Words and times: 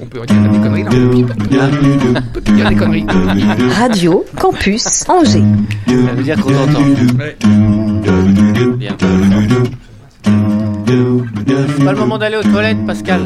On 0.00 0.06
peut 0.06 0.20
dire 0.26 0.50
des 0.50 0.58
conneries 0.58 0.84
là. 0.84 0.90
On 2.16 2.32
peut 2.32 2.40
dire 2.40 2.68
des 2.68 2.76
conneries. 2.76 3.06
Radio 3.78 4.24
Campus 4.38 5.04
Angers. 5.08 5.42
Ça 5.86 5.92
veut 6.14 6.22
dire 6.22 6.36
qu'on 6.40 6.50
t'entend. 6.50 6.80
Bien. 8.76 8.96
C'est 11.76 11.84
pas 11.84 11.92
le 11.92 11.98
moment 11.98 12.18
d'aller 12.18 12.36
aux 12.36 12.42
toilettes, 12.42 12.86
Pascal. 12.86 13.22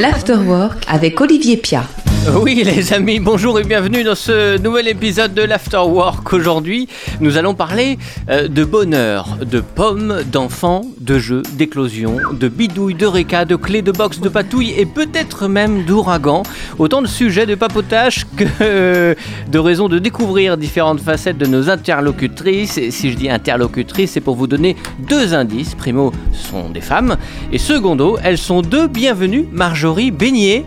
L'Afterwork 0.00 0.84
avec 0.88 1.20
Olivier 1.20 1.56
Pia. 1.56 1.84
Oui, 2.42 2.62
les 2.64 2.92
amis, 2.92 3.18
bonjour 3.18 3.58
et 3.58 3.64
bienvenue 3.64 4.04
dans 4.04 4.14
ce 4.14 4.58
nouvel 4.58 4.88
épisode 4.88 5.32
de 5.32 5.42
l'Afterwork. 5.42 6.32
Aujourd'hui, 6.32 6.88
nous 7.20 7.38
allons 7.38 7.54
parler 7.54 7.98
euh, 8.28 8.48
de 8.48 8.64
bonheur, 8.64 9.38
de 9.40 9.60
pommes, 9.60 10.22
d'enfants, 10.30 10.82
de 11.00 11.18
jeux, 11.18 11.42
d'éclosions, 11.52 12.18
de 12.32 12.48
bidouilles, 12.48 12.94
de 12.94 13.06
réca, 13.06 13.44
de 13.44 13.56
clés, 13.56 13.82
de 13.82 13.92
box, 13.92 14.20
de 14.20 14.28
patouilles 14.28 14.74
et 14.76 14.86
peut-être 14.86 15.48
même 15.48 15.84
d'ouragans. 15.84 16.42
Autant 16.78 17.00
de 17.00 17.06
sujets 17.06 17.46
de 17.46 17.54
papotage 17.54 18.26
que 18.36 18.44
euh, 18.60 19.14
de 19.50 19.58
raisons 19.58 19.88
de 19.88 19.98
découvrir 19.98 20.56
différentes 20.56 21.00
facettes 21.00 21.38
de 21.38 21.46
nos 21.46 21.70
interlocutrices. 21.70 22.76
Et 22.76 22.90
si 22.90 23.12
je 23.12 23.16
dis 23.16 23.30
interlocutrices, 23.30 24.12
c'est 24.12 24.20
pour 24.20 24.36
vous 24.36 24.46
donner 24.46 24.76
deux 24.98 25.32
indices. 25.34 25.74
Primo, 25.74 26.12
ce 26.32 26.48
sont 26.50 26.68
des 26.68 26.82
femmes. 26.82 27.16
Et 27.52 27.58
secondo, 27.58 28.18
elles 28.22 28.38
sont 28.38 28.60
deux 28.62 28.88
bienvenues. 28.88 29.46
Marjorie 29.52 30.10
Beignet. 30.10 30.64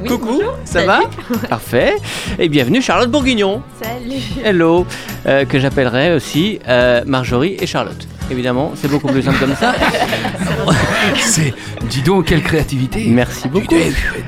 Oui, 0.00 0.08
Coucou, 0.08 0.26
bonjour. 0.26 0.58
ça 0.64 0.84
Salut. 0.84 1.04
va 1.42 1.48
Parfait. 1.48 1.96
Et 2.38 2.48
bienvenue 2.48 2.82
Charlotte 2.82 3.10
Bourguignon. 3.10 3.62
Salut. 3.82 4.20
Hello, 4.44 4.86
euh, 5.26 5.44
que 5.44 5.58
j'appellerai 5.58 6.14
aussi 6.14 6.58
euh, 6.68 7.02
Marjorie 7.06 7.56
et 7.60 7.66
Charlotte. 7.66 8.06
Évidemment, 8.30 8.72
c'est 8.74 8.88
beaucoup 8.88 9.08
plus 9.08 9.22
simple 9.22 9.38
comme 9.38 9.54
ça. 9.54 9.74
C'est. 11.18 11.52
Dis 11.90 12.00
donc, 12.02 12.26
quelle 12.26 12.42
créativité. 12.42 13.04
Merci 13.08 13.48
beaucoup. 13.48 13.74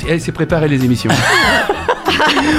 Elle 0.09 0.21
s'est 0.21 0.33
préparée 0.33 0.69
les 0.69 0.85
émissions. 0.85 1.11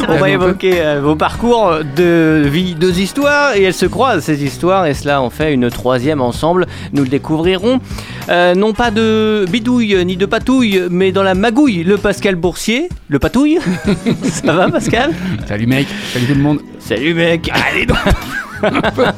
On 0.10 0.18
va 0.18 0.30
évoquer 0.30 0.82
euh, 0.82 1.02
vos 1.02 1.16
parcours 1.16 1.80
de 1.96 2.44
vie, 2.46 2.76
deux 2.76 3.00
histoires, 3.00 3.56
et 3.56 3.64
elles 3.64 3.74
se 3.74 3.86
croisent 3.86 4.24
ces 4.24 4.44
histoires, 4.44 4.86
et 4.86 4.94
cela 4.94 5.22
en 5.22 5.30
fait 5.30 5.54
une 5.54 5.70
troisième 5.70 6.22
ensemble. 6.22 6.68
Nous 6.94 7.04
le 7.04 7.10
découvrirons. 7.10 7.80
Euh, 8.30 8.56
non 8.56 8.74
pas 8.74 8.92
de 8.92 9.46
bidouille 9.50 10.06
ni 10.06 10.18
de 10.18 10.26
patouille, 10.26 10.84
mais 10.90 11.12
dans 11.12 11.24
la 11.24 11.34
magouille, 11.34 11.84
le 11.84 11.98
Pascal 11.98 12.36
Boursier. 12.36 12.90
Le 13.10 13.20
patouille 13.20 13.60
Ça 14.24 14.54
va, 14.54 14.70
Pascal? 14.70 15.14
Salut 15.48 15.68
mec, 15.68 15.88
salut 16.14 16.26
tout 16.26 16.36
le 16.36 16.42
monde. 16.42 16.60
Salut, 16.80 17.14
mec 17.14 17.50
Allez 17.72 17.86
donc 17.86 17.98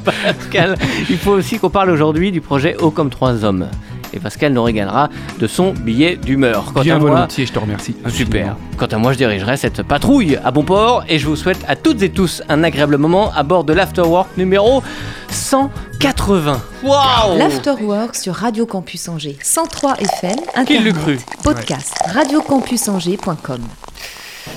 Pascal, 0.04 0.76
il 1.10 1.18
faut 1.18 1.32
aussi 1.32 1.60
qu'on 1.60 1.70
parle 1.70 1.90
aujourd'hui 1.92 2.32
du 2.32 2.42
projet 2.42 2.76
Haut 2.80 2.92
comme 2.92 3.10
trois 3.10 3.46
hommes. 3.46 3.68
Et 4.14 4.20
Pascal 4.20 4.54
nous 4.54 4.64
régalera 4.64 5.10
de 5.40 5.48
son 5.48 5.72
billet 5.74 6.16
d'humeur. 6.16 6.72
Quant 6.74 6.82
Bien 6.82 6.96
à 6.96 7.00
moi, 7.00 7.10
volontiers, 7.12 7.46
je 7.46 7.54
te 7.54 7.60
remercie. 7.60 7.96
Super. 8.10 8.56
Quant 8.78 8.88
à 8.88 8.98
moi, 8.98 9.14
je 9.14 9.18
dirigerai 9.18 9.58
cette 9.58 9.84
patrouille 9.84 10.38
à 10.44 10.52
bon 10.52 10.64
port 10.64 11.04
et 11.08 11.20
je 11.20 11.28
vous 11.28 11.36
souhaite 11.36 11.60
à 11.68 11.76
toutes 11.76 12.02
et 12.02 12.10
tous 12.10 12.42
un 12.50 12.64
agréable 12.64 12.98
moment 12.98 13.32
à 13.36 13.44
bord 13.44 13.64
de 13.64 13.74
l'Afterwork 13.74 14.30
numéro 14.38 14.82
180. 15.30 16.62
Waouh 16.84 17.38
L'Afterwork 17.38 18.16
sur 18.16 18.34
Radio 18.36 18.66
Campus 18.66 19.08
Angers. 19.10 19.38
103 19.42 19.96
FM, 20.00 20.36
Internet, 20.56 20.96
cru 20.96 21.20
podcast, 21.44 21.94
radiocampusangers.com. 22.14 23.62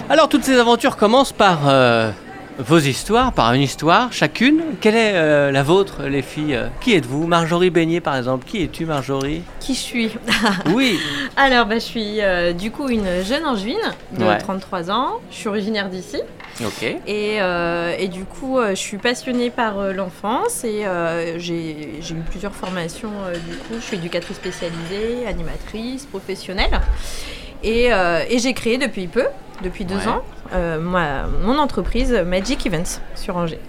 Alors, 0.08 0.28
toutes 0.28 0.45
ces 0.45 0.58
aventures 0.58 0.97
commencent 0.97 1.33
par 1.33 1.69
euh, 1.69 2.11
vos 2.66 2.78
histoires, 2.78 3.32
par 3.32 3.52
une 3.55 3.62
histoire 3.62 4.12
chacune. 4.12 4.62
Quelle 4.80 4.94
est 4.94 5.12
euh, 5.14 5.50
la 5.50 5.62
vôtre, 5.62 6.02
les 6.05 6.22
filles? 6.22 6.58
Qui 6.80 6.94
êtes-vous? 6.94 7.27
Marjorie 7.27 7.70
Beignet, 7.70 8.00
par 8.00 8.16
exemple. 8.16 8.46
Qui 8.46 8.62
es-tu, 8.62 8.86
Marjorie? 8.86 9.42
Qui 9.60 9.74
je 9.74 9.80
suis? 9.80 10.10
Oui. 10.74 10.98
Alors, 11.36 11.66
bah, 11.66 11.74
je 11.77 11.80
suis 11.84 12.20
euh, 12.20 12.52
du 12.52 12.70
coup 12.70 12.88
une 12.88 13.22
jeune 13.24 13.44
angevine 13.44 13.77
de 14.18 14.24
Ouais. 14.24 14.38
33 14.38 14.90
ans. 14.90 15.20
Je 15.30 15.36
suis 15.36 15.48
originaire 15.48 15.88
d'ici. 15.88 16.18
Ok. 16.64 16.83
Et, 16.83 16.98
euh, 17.40 17.95
et 17.98 18.08
du 18.08 18.24
coup, 18.24 18.58
je 18.68 18.74
suis 18.74 18.98
passionnée 18.98 19.51
par 19.51 19.92
l'enfance 19.92 20.64
et 20.64 20.84
j'ai 21.39 21.95
j'ai 22.01 22.14
eu 22.14 22.18
plusieurs 22.30 22.55
formations. 22.55 23.11
du 23.48 23.56
coup, 23.56 23.74
je 23.77 23.80
suis 23.84 23.96
éducatrice 23.96 24.36
spécialisée, 24.36 25.27
animatrice, 25.27 26.05
professionnelle. 26.06 26.80
Et, 27.64 27.86
et 27.86 28.39
j'ai 28.39 28.52
créé 28.52 28.77
depuis 28.78 29.06
peu, 29.06 29.24
depuis 29.62 29.84
deux 29.84 29.96
Ouais. 29.96 30.08
ans, 30.08 30.23
euh, 30.52 30.78
mon 31.45 31.58
entreprise 31.58 32.12
Magic 32.27 32.67
Events 32.67 33.00
sur 33.14 33.36
Angers. 33.36 33.61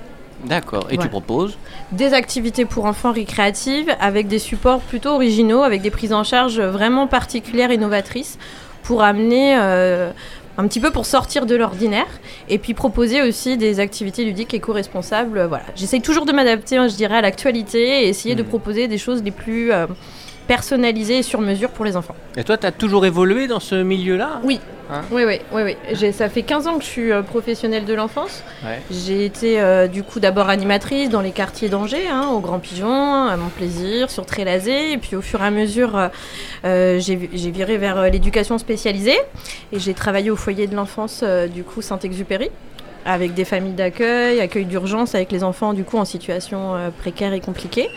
D'accord. 0.46 0.88
Et 0.90 0.98
tu 0.98 1.08
proposes 1.08 1.58
Des 1.94 2.14
activités 2.14 2.66
pour 2.66 2.84
enfants 2.86 3.14
récréatives 3.14 3.96
avec 4.02 4.28
des 4.28 4.40
supports 4.40 4.82
plutôt 4.82 5.12
originaux, 5.12 5.62
avec 5.64 5.82
des 5.82 5.92
prises 5.92 6.12
en 6.12 6.26
charge 6.26 6.60
vraiment 6.60 7.08
particulières 7.08 7.72
et 7.72 7.78
novatrices 7.78 8.38
pour 8.84 9.04
amener 9.04 9.56
euh, 9.58 10.12
un 10.58 10.68
petit 10.68 10.82
peu 10.82 10.92
pour 10.92 11.06
sortir 11.06 11.46
de 11.46 11.56
l'ordinaire 11.56 12.08
et 12.50 12.58
puis 12.58 12.74
proposer 12.74 13.22
aussi 13.22 13.56
des 13.56 13.80
activités 13.80 14.26
ludiques 14.26 14.54
éco-responsables. 14.54 15.46
Voilà. 15.46 15.64
J'essaye 15.76 16.02
toujours 16.02 16.26
de 16.26 16.34
m'adapter, 16.34 16.76
hein, 16.76 16.90
je 16.90 16.96
dirais, 16.96 17.16
à 17.16 17.22
l'actualité 17.22 18.04
et 18.04 18.10
essayer 18.10 18.36
de 18.36 18.44
Mhm. 18.44 18.50
proposer 18.50 18.88
des 18.90 18.98
choses 18.98 19.24
les 19.24 19.32
plus 19.32 19.72
euh, 19.72 19.88
personnalisées 20.48 21.20
et 21.20 21.24
sur 21.24 21.42
mesure 21.42 21.70
pour 21.70 21.86
les 21.86 21.96
enfants. 21.98 22.16
Et 22.38 22.44
toi, 22.44 22.58
tu 22.58 22.66
as 22.66 22.72
toujours 22.72 23.06
évolué 23.06 23.48
dans 23.48 23.60
ce 23.60 23.76
milieu-là? 23.76 24.42
Oui. 24.44 24.60
Hein? 24.92 25.02
Oui, 25.12 25.24
oui, 25.26 25.40
oui, 25.54 25.62
oui. 25.64 25.78
J'ai- 25.94 26.12
Ça 26.12 26.28
fait 26.28 26.42
15 26.44 26.68
ans 26.68 26.78
que 26.78 26.84
je 26.84 26.90
suis 26.90 27.12
euh, 27.12 27.22
professionnelle 27.22 27.86
de 27.86 27.94
l'enfance. 27.94 28.44
Ouais. 28.66 28.82
J'ai 28.92 29.24
été 29.26 29.60
euh, 29.62 29.88
du 29.88 30.04
coup 30.04 30.20
d'abord 30.20 30.50
animatrice 30.50 31.10
dans 31.10 31.22
les 31.22 31.32
quartiers 31.32 31.70
d'Angers, 31.70 32.08
hein, 32.12 32.28
au 32.34 32.40
Grand 32.42 32.60
Pigeon, 32.60 33.26
à 33.28 33.38
Mon 33.38 33.48
Plaisir, 33.48 34.12
sur 34.12 34.26
Trélazé. 34.26 34.92
Et 34.92 34.98
puis 34.98 35.16
au 35.16 35.22
fur 35.22 35.42
et 35.42 35.46
à 35.46 35.52
mesure, 35.52 36.10
euh, 36.66 37.00
j'ai 37.00 37.30
j'ai 37.34 37.52
viré 37.52 37.78
vers 37.78 38.04
l'éducation 38.12 38.58
spécialisée. 38.58 39.18
Et 39.72 39.80
j'ai 39.80 39.94
travaillé 39.94 40.30
au 40.30 40.36
foyer 40.36 40.68
de 40.68 40.76
l'enfance 40.76 41.24
du 41.54 41.64
coup 41.64 41.82
Saint-Exupéry 41.82 42.52
avec 43.06 43.34
des 43.34 43.44
familles 43.46 43.74
d'accueil, 43.74 44.40
accueil 44.42 44.66
d'urgence 44.66 45.14
avec 45.16 45.32
les 45.32 45.44
enfants 45.44 45.74
du 45.74 45.84
coup 45.86 45.98
en 45.98 46.06
situation 46.06 46.74
précaire 47.00 47.34
et 47.34 47.40
compliquée. 47.42 47.90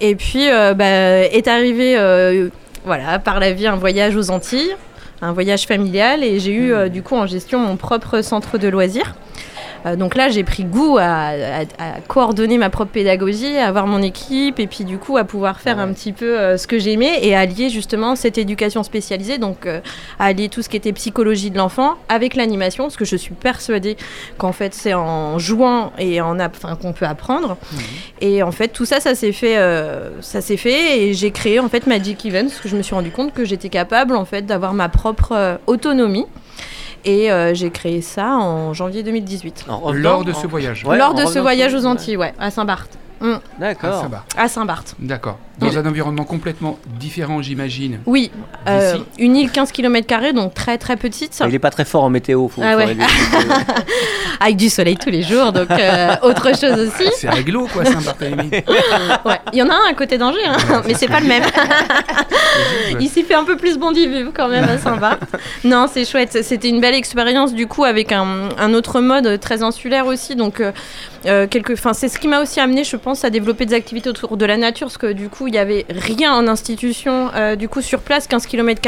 Et 0.00 0.14
puis 0.14 0.50
euh, 0.50 0.74
bah, 0.74 0.86
est 0.86 1.48
arrivé 1.48 1.96
euh, 1.98 2.48
voilà, 2.84 3.18
par 3.18 3.40
la 3.40 3.52
vie 3.52 3.66
un 3.66 3.76
voyage 3.76 4.16
aux 4.16 4.30
Antilles, 4.30 4.76
un 5.22 5.32
voyage 5.32 5.66
familial 5.66 6.22
et 6.22 6.38
j'ai 6.38 6.52
eu 6.52 6.72
euh, 6.72 6.88
du 6.88 7.02
coup 7.02 7.16
en 7.16 7.26
gestion 7.26 7.58
mon 7.58 7.76
propre 7.76 8.20
centre 8.22 8.58
de 8.58 8.68
loisirs. 8.68 9.14
Euh, 9.86 9.96
donc 9.96 10.16
là, 10.16 10.28
j'ai 10.28 10.42
pris 10.44 10.64
goût 10.64 10.98
à, 10.98 11.04
à- 11.04 11.60
à 11.78 12.00
coordonner 12.08 12.58
ma 12.58 12.70
propre 12.70 12.90
pédagogie, 12.92 13.56
à 13.56 13.68
avoir 13.68 13.86
mon 13.86 14.02
équipe 14.02 14.58
et 14.58 14.66
puis 14.66 14.84
du 14.84 14.98
coup 14.98 15.16
à 15.16 15.24
pouvoir 15.24 15.60
faire 15.60 15.76
Ouais. 15.76 15.82
un 15.82 15.92
petit 15.92 16.12
peu 16.12 16.38
euh, 16.38 16.56
ce 16.56 16.66
que 16.66 16.78
j'aimais 16.78 17.20
et 17.22 17.34
à 17.36 17.40
allier 17.40 17.68
justement 17.70 18.16
cette 18.16 18.38
éducation 18.38 18.82
spécialisée, 18.82 19.38
donc 19.38 19.66
euh, 19.66 19.80
à 20.18 20.26
allier 20.26 20.48
tout 20.48 20.62
ce 20.62 20.68
qui 20.68 20.76
était 20.76 20.92
psychologie 20.92 21.50
de 21.50 21.56
l'enfant 21.58 21.94
avec 22.08 22.34
l'animation, 22.34 22.84
parce 22.84 22.96
que 22.96 23.04
je 23.04 23.16
suis 23.16 23.34
persuadée 23.34 23.96
qu'en 24.38 24.52
fait 24.52 24.74
c'est 24.74 24.94
en 24.94 25.38
jouant 25.38 25.92
et 25.98 26.20
en 26.20 26.40
enfin, 26.40 26.76
qu'on 26.76 26.92
peut 26.92 27.06
apprendre. 27.06 27.56
Et 28.20 28.42
en 28.42 28.52
fait 28.52 28.68
tout 28.68 28.84
ça, 28.84 29.00
ça 29.00 29.14
s'est 29.14 29.32
fait, 29.32 29.56
euh, 29.58 30.10
ça 30.22 30.40
s'est 30.40 30.56
fait 30.56 31.00
et 31.02 31.14
j'ai 31.14 31.30
créé 31.30 31.60
en 31.60 31.68
fait 31.68 31.86
Magic 31.86 32.24
Events, 32.26 32.48
parce 32.48 32.60
que 32.60 32.68
je 32.68 32.76
me 32.76 32.82
suis 32.82 32.94
rendu 32.94 33.10
compte 33.10 33.32
que 33.34 33.44
j'étais 33.44 33.68
capable 33.68 34.16
en 34.16 34.24
fait 34.24 34.42
d'avoir 34.46 34.72
ma 34.74 34.88
propre 34.88 35.32
euh, 35.32 35.56
autonomie. 35.66 36.26
Et 37.06 37.30
euh, 37.30 37.54
j'ai 37.54 37.70
créé 37.70 38.02
ça 38.02 38.30
en 38.36 38.74
janvier 38.74 39.02
2018. 39.04 39.66
En 39.68 39.78
revenant, 39.78 40.02
Lors 40.10 40.24
de 40.24 40.32
en- 40.32 40.34
ce 40.34 40.46
voyage. 40.46 40.84
Ouais, 40.84 40.98
Lors 40.98 41.10
en 41.10 41.14
de 41.14 41.20
ce 41.20 41.26
revenant 41.26 41.42
voyage 41.42 41.74
aux 41.74 41.84
Antilles, 41.86 42.16
ouais, 42.16 42.34
à 42.38 42.50
Saint-Barth. 42.50 42.98
Mm, 43.20 43.34
D'accord. 43.60 44.04
à 44.36 44.48
Saint-Barth. 44.48 44.94
D'accord. 44.98 45.38
Dans 45.58 45.78
un 45.78 45.86
environnement 45.86 46.24
complètement 46.24 46.78
différent, 46.98 47.40
j'imagine. 47.40 48.00
Oui, 48.04 48.30
euh, 48.68 48.98
une 49.18 49.36
île 49.36 49.50
15 49.50 49.72
km, 49.72 50.32
donc 50.34 50.52
très 50.52 50.76
très 50.76 50.96
petite, 50.96 51.40
Il 51.46 51.54
est 51.54 51.58
pas 51.58 51.70
très 51.70 51.84
fort 51.84 52.04
en 52.04 52.10
météo. 52.10 52.48
Faut, 52.48 52.60
Ah 52.62 52.72
faut 52.72 52.78
ouais. 52.78 52.96
avec 54.40 54.56
du 54.56 54.68
soleil 54.68 54.96
tous 54.96 55.08
les 55.10 55.22
jours, 55.22 55.52
donc 55.52 55.70
euh, 55.70 56.14
autre 56.22 56.48
chose 56.56 56.78
aussi. 56.88 57.10
C'est 57.16 57.30
réglo, 57.30 57.66
quoi, 57.72 57.84
Saint-Barthélemy. 57.84 58.50
Ouais, 59.24 59.40
il 59.52 59.58
y 59.58 59.62
en 59.62 59.68
a 59.68 59.74
un 59.74 59.90
à 59.90 59.94
côté 59.94 60.18
d'Angers, 60.18 60.46
hein, 60.46 60.82
mais 60.86 60.94
c'est 60.94 61.08
pas 61.08 61.20
le 61.20 61.26
même. 61.26 61.42
Ici, 63.00 63.22
fait 63.22 63.34
un 63.34 63.44
peu 63.44 63.56
plus 63.56 63.78
bon 63.78 63.92
d'y 63.92 64.06
vivre 64.06 64.30
quand 64.34 64.48
même 64.48 64.64
à 64.64 64.78
Saint-Barth. 64.78 65.22
Non, 65.64 65.86
c'est 65.92 66.04
chouette. 66.04 66.42
C'était 66.42 66.68
une 66.68 66.80
belle 66.80 66.94
expérience 66.94 67.54
du 67.54 67.66
coup 67.66 67.84
avec 67.84 68.12
un, 68.12 68.48
un 68.58 68.74
autre 68.74 69.00
mode 69.00 69.40
très 69.40 69.62
insulaire 69.62 70.06
aussi. 70.06 70.36
Donc, 70.36 70.60
euh, 70.60 70.72
euh, 71.26 71.46
quelque, 71.46 71.72
enfin, 71.72 71.92
c'est 71.92 72.08
ce 72.08 72.18
qui 72.18 72.28
m'a 72.28 72.40
aussi 72.40 72.60
amené, 72.60 72.84
je 72.84 72.96
pense, 72.96 73.24
à 73.24 73.30
développer 73.30 73.66
des 73.66 73.74
activités 73.74 74.08
autour 74.08 74.36
de 74.36 74.44
la 74.46 74.56
nature, 74.56 74.86
parce 74.86 74.98
que 74.98 75.12
du 75.12 75.28
coup, 75.28 75.45
il 75.46 75.54
y 75.54 75.58
avait 75.58 75.84
rien 75.90 76.34
en 76.34 76.46
institution. 76.48 77.30
euh, 77.34 77.56
du 77.56 77.68
coup, 77.68 77.80
sur 77.82 78.00
place, 78.00 78.26
15 78.26 78.46
km 78.46 78.80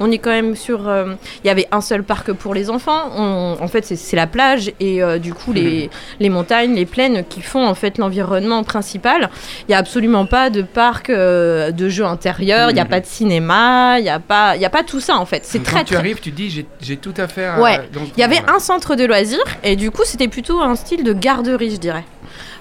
on 0.00 0.10
est 0.10 0.18
quand 0.18 0.30
même 0.30 0.56
sur. 0.56 0.88
euh, 0.88 1.14
Il 1.44 1.46
y 1.46 1.50
avait 1.50 1.66
un 1.72 1.80
seul 1.80 2.02
parc 2.02 2.32
pour 2.32 2.54
les 2.54 2.70
enfants. 2.70 3.10
On- 3.16 3.56
en 3.60 3.68
fait, 3.68 3.84
c'est- 3.84 3.96
la 4.16 4.26
plage 4.26 4.72
et 4.80 5.02
euh, 5.02 5.18
du 5.18 5.34
coup 5.34 5.52
les, 5.52 5.90
les 6.20 6.28
montagnes, 6.30 6.74
les 6.74 6.86
plaines 6.86 7.24
qui 7.28 7.42
font 7.42 7.66
en 7.66 7.74
fait 7.74 7.98
l'environnement 7.98 8.64
principal. 8.64 9.28
Il 9.68 9.72
y 9.72 9.74
a 9.74 9.78
absolument 9.78 10.24
pas 10.26 10.48
de 10.48 10.62
parc 10.62 11.10
de 11.10 11.88
jeux 11.88 12.04
intérieurs. 12.06 12.70
Il 12.70 12.74
n'y 12.74 12.80
a 12.80 12.84
Mhm. 12.84 12.90
pas 12.90 13.00
de 13.00 13.06
cinéma. 13.06 13.98
Il 13.98 14.04
n'y 14.04 14.08
a 14.08 14.20
pas, 14.20 14.56
y 14.56 14.64
a 14.64 14.70
pas 14.70 14.82
tout 14.82 15.00
ça 15.00 15.16
en 15.16 15.26
fait. 15.26 15.44
C'est 15.44 15.62
très 15.62 15.76
Quand 15.78 15.84
tu 15.84 15.86
très 15.94 15.96
arrives, 15.96 16.20
tu 16.20 16.30
dis, 16.30 16.48
j'ai- 16.80 16.96
tout 16.96 17.14
à 17.18 17.28
faire. 17.28 17.58
Ouais. 17.60 17.78
il 18.16 18.20
y 18.20 18.24
avait 18.24 18.40
un 18.48 18.58
centre 18.58 18.94
de 18.96 19.04
loisirs 19.04 19.38
et 19.62 19.76
du 19.76 19.90
coup 19.90 20.02
c'était 20.04 20.28
plutôt 20.28 20.60
un 20.60 20.74
style 20.76 21.04
de 21.04 21.12
garderie 21.12 21.70
je 21.70 21.76
dirais. 21.76 22.04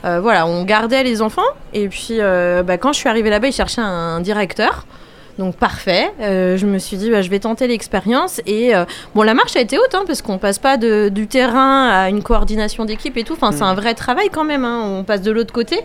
Euh, 0.05 0.19
voilà, 0.21 0.45
on 0.45 0.63
gardait 0.63 1.03
les 1.03 1.21
enfants 1.21 1.41
et 1.73 1.87
puis 1.87 2.17
euh, 2.19 2.61
bah, 2.63 2.77
quand 2.77 2.93
je 2.93 2.99
suis 2.99 3.09
arrivée 3.09 3.29
là-bas 3.31 3.47
ils 3.47 3.53
cherchaient 3.53 3.81
un 3.81 4.19
directeur. 4.21 4.85
Donc 5.37 5.57
parfait. 5.57 6.13
Euh, 6.21 6.55
je 6.55 6.65
me 6.65 6.77
suis 6.77 6.95
dit, 6.95 7.09
bah, 7.11 7.21
je 7.21 7.29
vais 7.29 7.39
tenter 7.39 7.67
l'expérience. 7.67 8.39
Et 8.47 8.71
bon, 9.15 9.21
la 9.23 9.33
marche 9.33 9.57
a 9.57 9.59
été 9.59 9.77
haute, 9.77 9.93
hein, 9.93 10.03
parce 10.07 10.21
qu'on 10.21 10.37
passe 10.37 10.59
pas 10.59 10.77
de- 10.77 11.09
du 11.09 11.27
terrain 11.27 11.89
à 11.89 12.07
une 12.09 12.23
coordination 12.23 12.85
d'équipe 12.85 13.17
et 13.17 13.25
tout. 13.25 13.33
Enfin, 13.33 13.51
c'est 13.51 13.63
un 13.63 13.73
vrai 13.73 13.95
travail 13.95 14.29
quand 14.31 14.45
même. 14.45 14.63
hein. 14.63 14.81
On 14.85 15.03
passe 15.03 15.21
de 15.21 15.31
l'autre 15.31 15.51
côté. 15.51 15.81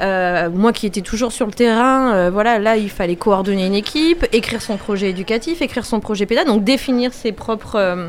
Moi 0.00 0.72
qui 0.72 0.86
étais 0.86 1.00
toujours 1.00 1.32
sur 1.32 1.46
le 1.46 1.52
terrain, 1.52 2.30
voilà, 2.30 2.60
là 2.60 2.76
il 2.76 2.88
fallait 2.90 3.16
coordonner 3.16 3.66
une 3.66 3.74
équipe, 3.74 4.26
écrire 4.32 4.62
son 4.62 4.76
projet 4.76 5.10
éducatif, 5.10 5.60
écrire 5.60 5.84
son 5.86 5.98
projet 5.98 6.24
pédagogique, 6.26 6.54
donc 6.54 6.62
définir 6.64 7.12
ses 7.12 7.32
propres, 7.32 8.06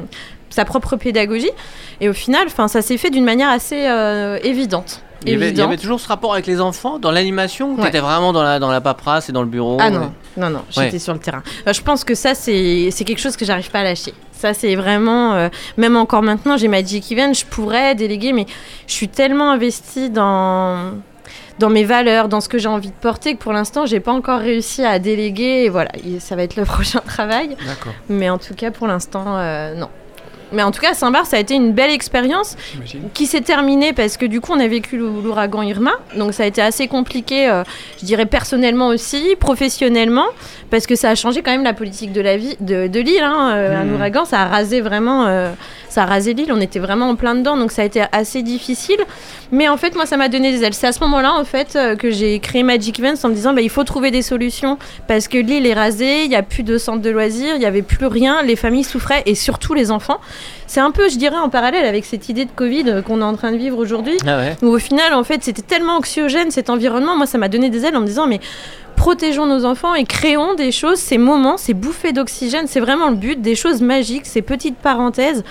sa 0.52 0.66
propre 0.66 0.98
pédagogie. 0.98 1.52
Et 2.00 2.10
au 2.10 2.14
final, 2.14 2.48
ça 2.50 2.82
s'est 2.84 2.98
fait 2.98 3.10
d'une 3.10 3.26
manière 3.26 3.50
assez 3.50 3.88
euh, 3.88 4.38
évidente. 4.44 5.02
Il 5.24 5.30
y, 5.32 5.36
avait, 5.36 5.46
il 5.46 5.48
y 5.48 5.52
Évidente. 5.52 5.68
avait 5.68 5.78
toujours 5.78 6.00
ce 6.00 6.08
rapport 6.08 6.34
avec 6.34 6.46
les 6.48 6.62
enfants 6.62 7.00
dans 7.00 7.12
l'animation 7.12 7.72
ou 7.72 7.78
Ouais. 7.78 7.86
t'étais 7.86 8.00
vraiment 8.00 8.34
dans 8.34 8.44
la, 8.44 8.60
dans 8.60 8.70
la 8.72 8.82
paperasse 8.82 9.30
et 9.30 9.32
dans 9.32 9.42
le 9.42 9.48
bureau 9.48 9.78
Ah 9.80 9.90
non, 9.90 10.12
non, 10.38 10.50
non, 10.50 10.62
j'étais 10.70 10.94
Ouais. 10.94 11.00
sur 11.00 11.14
le 11.14 11.20
terrain. 11.20 11.42
Euh, 11.68 11.74
je 11.74 11.82
pense 11.82 12.04
que 12.04 12.14
ça, 12.16 12.36
c'est 12.36 12.92
quelque 13.06 13.20
chose 13.22 13.36
que 13.38 13.46
j'arrive 13.46 13.72
pas 13.72 13.80
à 13.80 13.84
lâcher. 13.84 14.14
Ça, 14.34 14.54
c'est 14.54 14.76
vraiment, 14.76 15.34
euh, 15.34 15.50
même 15.78 15.96
encore 15.96 16.22
maintenant, 16.22 16.58
j'ai 16.58 16.68
Magic 16.68 17.12
Event, 17.12 17.34
je 17.34 17.46
pourrais 17.46 17.96
déléguer, 17.96 18.34
mais 18.34 18.46
je 18.88 18.94
suis 18.94 19.08
tellement 19.08 19.50
investie 19.52 20.10
dans 20.10 20.92
dans 21.58 21.70
mes 21.70 21.86
valeurs, 21.86 22.28
dans 22.28 22.42
ce 22.42 22.50
que 22.50 22.58
j'ai 22.58 22.68
envie 22.68 22.90
de 22.90 22.94
porter, 23.00 23.36
que 23.36 23.40
pour 23.42 23.54
l'instant, 23.54 23.86
j'ai 23.86 24.02
pas 24.02 24.12
encore 24.12 24.40
réussi 24.42 24.84
à 24.84 25.00
déléguer. 25.00 25.64
Et 25.64 25.70
voilà, 25.70 25.90
et 26.06 26.20
ça 26.20 26.36
va 26.36 26.44
être 26.44 26.58
le 26.58 26.66
prochain 26.66 27.00
travail. 27.00 27.56
D'accord, 27.66 27.94
Mais 28.10 28.30
en 28.30 28.38
tout 28.38 28.54
cas, 28.56 28.72
pour 28.72 28.88
l'instant, 28.88 29.24
euh, 29.38 29.74
non. 29.74 29.88
Mais 30.56 30.64
en 30.64 30.72
tout 30.72 30.82
cas, 30.82 30.94
Saint-Barth, 30.94 31.28
ça 31.28 31.38
a 31.38 31.40
été 31.40 31.54
une 31.54 31.74
belle 31.74 31.92
expérience 31.92 32.56
qui 33.14 33.26
s'est 33.28 33.42
terminée 33.42 33.94
parce 33.94 34.18
que 34.18 34.26
du 34.26 34.42
coup, 34.42 34.54
on 34.54 34.60
a 34.60 34.68
vécu 34.68 34.98
l'ou- 34.98 35.22
l'ouragan 35.22 35.62
Irma. 35.62 35.92
Donc, 36.16 36.34
ça 36.34 36.44
a 36.44 36.46
été 36.48 36.62
assez 36.62 36.88
compliqué, 36.88 37.48
euh, 37.50 37.64
je 38.02 38.06
dirais 38.06 38.26
personnellement 38.26 38.88
aussi, 38.88 39.36
professionnellement, 39.40 40.26
parce 40.70 40.88
que 40.88 40.96
ça 40.96 41.10
a 41.10 41.16
changé 41.16 41.42
quand 41.42 41.52
même 41.52 41.64
la 41.64 41.74
politique 41.74 42.12
de 42.12 42.22
la 42.22 42.38
vie 42.38 42.56
de, 42.60 42.88
de 42.88 43.00
l'île. 43.00 43.22
hein. 43.24 43.52
Euh, 43.56 43.76
Un 43.82 43.86
Mhm. 43.86 43.96
ouragan, 43.96 44.26
ça 44.26 44.42
a 44.42 44.46
rasé 44.48 44.82
vraiment, 44.82 45.26
euh, 45.28 45.52
ça 45.90 46.04
a 46.04 46.06
rasé 46.06 46.34
l'île. 46.34 46.52
On 46.52 46.60
était 46.62 46.80
vraiment 46.80 47.10
en 47.10 47.16
plein 47.16 47.36
dedans, 47.36 47.56
donc 47.58 47.72
ça 47.72 47.82
a 47.82 47.86
été 47.86 48.04
assez 48.12 48.42
difficile. 48.42 48.98
Mais 49.52 49.68
en 49.70 49.78
fait, 49.78 49.96
moi, 49.96 50.06
ça 50.06 50.18
m'a 50.18 50.28
donné 50.28 50.52
des 50.52 50.64
ailes. 50.64 50.74
C'est 50.74 50.88
à 50.88 50.92
ce 50.92 51.00
moment-là, 51.02 51.34
en 51.34 51.44
fait, 51.46 51.76
euh, 51.76 51.96
que 51.96 52.10
j'ai 52.12 52.40
créé 52.40 52.64
Magic 52.64 53.00
Events 53.00 53.24
en 53.24 53.30
me 53.30 53.34
disant, 53.36 53.54
bah, 53.54 53.62
il 53.62 53.70
faut 53.70 53.84
trouver 53.84 54.12
des 54.12 54.22
solutions 54.22 54.78
parce 55.08 55.28
que 55.28 55.38
l'île 55.38 55.66
est 55.68 55.74
rasée, 55.74 56.24
il 56.24 56.30
n'y 56.30 56.36
a 56.36 56.44
plus 56.44 56.64
de 56.64 56.78
centre 56.78 57.02
de 57.02 57.10
loisirs, 57.10 57.54
il 57.56 57.60
n'y 57.60 57.66
avait 57.66 57.82
plus 57.84 58.08
rien, 58.08 58.42
les 58.44 58.56
familles 58.56 58.84
souffraient 58.84 59.24
et 59.26 59.36
surtout 59.36 59.74
les 59.74 59.92
enfants. 59.92 60.20
C'est 60.68 60.80
un 60.80 60.92
peu, 60.92 61.10
je 61.10 61.18
dirais, 61.18 61.38
en 61.38 61.50
parallèle 61.50 61.86
avec 61.86 62.06
cette 62.06 62.30
idée 62.30 62.46
de 62.46 62.52
Covid 62.52 62.84
euh, 62.88 63.02
qu'on 63.02 63.22
est 63.22 63.26
en 63.26 63.36
train 63.36 63.52
de 63.52 63.58
vivre 63.58 63.78
aujourd'hui. 63.78 64.18
Ah 64.26 64.38
ouais. 64.38 64.58
Où 64.62 64.68
au 64.68 64.80
final, 64.80 65.14
en 65.14 65.24
fait, 65.24 65.44
c'était 65.44 65.62
tellement 65.62 65.98
anxiogène 65.98 66.52
cet 66.52 66.70
environnement. 66.70 67.16
Moi, 67.16 67.26
ça 67.26 67.38
m'a 67.38 67.50
donné 67.50 67.70
des 67.70 67.86
ailes 67.86 67.96
en 67.96 68.02
me 68.02 68.08
disant, 68.08 68.28
mais 68.28 68.40
protégeons 68.96 69.46
nos 69.46 69.66
enfants 69.66 69.94
et 69.94 70.06
créons 70.06 70.56
des 70.56 70.72
choses, 70.72 70.98
ces 70.98 71.18
moments, 71.18 71.58
ces 71.58 71.74
bouffées 71.74 72.14
d'oxygène. 72.14 72.68
C'est 72.68 72.80
vraiment 72.80 73.10
le 73.10 73.16
but, 73.16 73.42
des 73.42 73.56
choses 73.56 73.82
magiques, 73.82 74.26
ces 74.26 74.42
petites 74.42 74.78
parenthèses. 74.78 75.44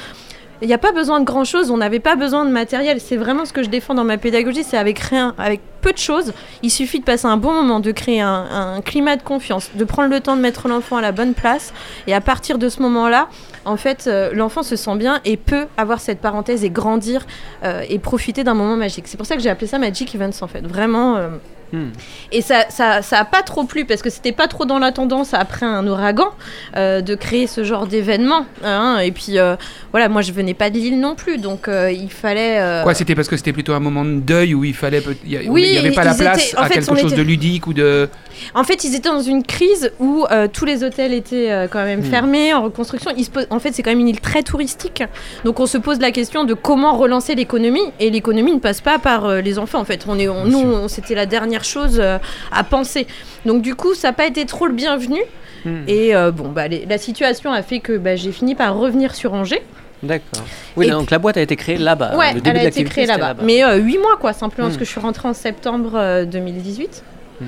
Il 0.65 0.69
n'y 0.69 0.73
a 0.73 0.79
pas 0.79 0.93
besoin 0.93 1.21
de 1.21 1.27
grand 1.27 1.45
chose, 1.45 1.71
on 1.71 1.77
n'avait 1.77 2.01
pas 2.01 2.17
besoin 2.17 2.47
de 2.47 2.51
matériel. 2.51 2.99
C'est 2.99 3.19
vraiment 3.19 3.45
ce 3.45 3.53
que 3.53 3.63
je 3.63 3.69
défends 3.69 3.95
dans 3.95 4.03
ma 4.05 4.17
pédagogie, 4.17 4.65
c'est 4.65 4.79
avec 4.79 4.99
rien, 4.99 5.35
avec 5.37 5.61
peu 5.83 5.93
de 5.93 5.99
choses. 5.99 6.33
Il 6.63 6.71
suffit 6.71 7.01
de 7.01 7.05
passer 7.05 7.27
un 7.27 7.37
bon 7.37 7.53
moment, 7.53 7.81
de 7.81 7.93
créer 7.93 8.23
un, 8.23 8.47
un 8.77 8.81
climat 8.81 9.17
de 9.17 9.23
confiance, 9.23 9.71
de 9.75 9.85
prendre 9.85 10.09
le 10.09 10.21
temps 10.21 10.37
de 10.37 10.41
mettre 10.41 10.67
l'enfant 10.69 10.97
à 10.97 11.03
la 11.03 11.13
bonne 11.13 11.35
place. 11.35 11.75
Et 12.07 12.15
à 12.15 12.23
partir 12.23 12.57
de 12.57 12.71
ce 12.71 12.81
moment-là, 12.81 13.29
en 13.67 13.77
fait, 13.77 14.07
euh, 14.07 14.31
l'enfant 14.33 14.63
se 14.63 14.75
sent 14.77 14.97
bien 14.97 15.21
et 15.27 15.37
peut 15.37 15.67
avoir 15.77 16.01
cette 16.01 16.21
parenthèse 16.21 16.65
et 16.65 16.71
grandir 16.71 17.27
euh, 17.63 17.83
et 17.89 17.99
profiter 17.99 18.43
d'un 18.43 18.55
moment 18.55 18.77
magique. 18.77 19.07
C'est 19.07 19.19
pour 19.19 19.27
ça 19.27 19.37
que 19.37 19.43
j'ai 19.43 19.51
appelé 19.51 19.67
ça 19.67 19.79
Magic 19.79 20.15
Events 20.15 20.41
en 20.41 20.47
fait. 20.47 20.67
Vraiment. 20.67 21.17
euh, 21.17 21.29
Hmm. 21.73 21.89
Et 22.33 22.41
ça, 22.43 22.67
ça, 22.69 23.03
ça 23.03 23.19
a 23.19 23.25
pas 23.25 23.43
trop 23.43 23.65
plu 23.65 23.85
parce 23.85 24.03
que 24.03 24.11
c'était 24.11 24.33
pas 24.33 24.47
trop 24.49 24.65
dans 24.65 24.79
la 24.79 24.93
tendance 24.93 25.35
après 25.35 25.67
un 25.67 25.87
ouragan 25.87 26.29
euh, 26.77 27.01
de 27.01 27.15
créer 27.15 27.47
ce 27.47 27.65
genre 27.65 27.87
d'événement. 27.87 28.47
hein. 28.65 28.99
Et 28.99 29.11
puis 29.11 29.39
euh, 29.39 29.57
voilà, 29.91 30.09
moi 30.09 30.23
je 30.23 30.33
venais 30.33 30.55
pas 30.55 30.71
de 30.71 30.77
l'île 30.77 31.01
non 31.01 31.15
plus, 31.15 31.39
donc 31.39 31.69
euh, 31.69 31.91
il 31.91 32.11
fallait. 32.11 32.81
Quoi, 32.83 32.95
c'était 32.95 33.15
parce 33.15 33.29
que 33.29 33.37
c'était 33.37 33.53
plutôt 33.53 33.73
un 33.73 33.81
moment 33.81 34.05
de 34.05 34.21
deuil 34.21 34.55
où 34.55 34.65
il 34.65 34.75
fallait. 34.75 35.01
peut- 35.01 35.17
Il 35.25 35.39
n'y 35.39 35.49
Oui, 35.49 35.77
avait 35.79 35.91
pas 35.93 36.05
la 36.05 36.15
place 36.15 36.49
étaient- 36.49 36.59
en 36.59 36.63
à 36.63 36.67
fait, 36.67 36.75
quelque 36.75 36.97
chose 36.99 37.13
était- 37.13 37.17
de 37.17 37.27
ludique 37.27 37.67
ou 37.67 37.73
de. 37.73 38.09
En 38.55 38.65
fait, 38.65 38.85
ils 38.85 38.95
étaient 38.95 39.09
dans 39.09 39.21
une 39.23 39.43
crise 39.43 39.93
où 40.01 40.27
tous 40.53 40.65
les 40.65 40.83
hôtels 40.85 41.13
étaient 41.13 41.69
quand 41.71 41.85
même 41.85 42.01
Hmm. 42.01 42.05
fermés, 42.11 42.53
en 42.55 42.63
reconstruction. 42.65 43.11
Ils 43.17 43.25
se 43.25 43.31
posent- 43.31 43.47
En 43.51 43.59
fait, 43.61 43.73
c'est 43.73 43.83
quand 43.83 43.91
même 43.91 44.01
une 44.01 44.09
île 44.09 44.21
très 44.21 44.43
touristique. 44.43 45.03
Donc, 45.45 45.61
on 45.61 45.67
se 45.67 45.79
pose 45.79 45.99
la 46.01 46.11
question 46.11 46.45
de 46.45 46.55
comment 46.55 46.97
relancer 46.97 47.35
l'économie. 47.35 47.81
Et 48.01 48.11
l'économie 48.11 48.53
ne 48.53 48.59
passe 48.59 48.81
pas 48.81 48.99
par 48.99 49.29
les 49.37 49.59
enfants. 49.59 49.79
En 49.81 49.85
fait, 49.85 50.05
on 50.09 50.19
est, 50.19 50.29
on- 50.29 50.45
nous, 50.47 50.89
c'était 50.89 51.15
la 51.15 51.27
dernière 51.27 51.54
chose 51.63 52.01
euh, 52.01 52.19
à 52.51 52.65
penser. 52.65 53.07
Donc, 53.47 53.63
du 53.63 53.77
coup, 53.77 53.95
ça 53.95 54.09
n'a 54.09 54.13
pas 54.15 54.27
été 54.27 54.47
trop 54.47 54.67
le 54.67 54.73
bienvenu. 54.73 55.21
Hmm. 55.65 55.85
Et 55.87 56.17
euh, 56.17 56.33
bon, 56.33 56.49
bah, 56.49 56.67
les- 56.67 56.87
la 56.87 56.99
situation 56.99 57.53
a 57.53 57.63
fait 57.63 57.79
que 57.79 57.97
bah, 57.97 58.17
j'ai 58.17 58.33
fini 58.33 58.57
par 58.57 58.77
revenir 58.77 59.15
sur 59.15 59.33
Angers. 59.35 59.63
D'accord. 60.03 60.45
Oui, 60.77 60.87
Et 60.87 60.91
donc 60.91 61.11
la 61.11 61.19
boîte 61.19 61.39
a 61.39 61.41
été 61.41 61.57
créée 61.57 61.79
là-bas. 61.79 62.17
ouais, 62.17 62.35
Le 62.35 62.41
début 62.43 62.57
elle 62.57 62.63
de 62.63 62.67
a 62.67 62.69
été 62.69 62.85
créée 62.85 63.07
là-bas. 63.07 63.37
Mais 63.43 63.65
euh, 63.65 63.77
huit 63.77 63.99
mois, 63.99 64.17
quoi, 64.21 64.33
simplement, 64.33 64.67
parce 64.69 64.77
Hmm. 64.77 64.81
que 64.81 64.85
je 64.85 64.91
suis 64.91 65.01
rentrée 65.01 65.29
en 65.29 65.35
septembre 65.35 65.93
euh, 65.95 66.25
2018. 66.25 67.03
Hmm. 67.41 67.45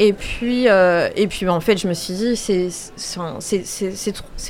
Et 0.00 0.12
puis, 0.12 0.68
euh, 0.68 1.08
et 1.16 1.26
puis, 1.28 1.48
en 1.48 1.60
fait, 1.60 1.78
je 1.78 1.86
me 1.88 1.94
suis 1.94 2.14
dit, 2.14 2.36
c'est 2.36 2.68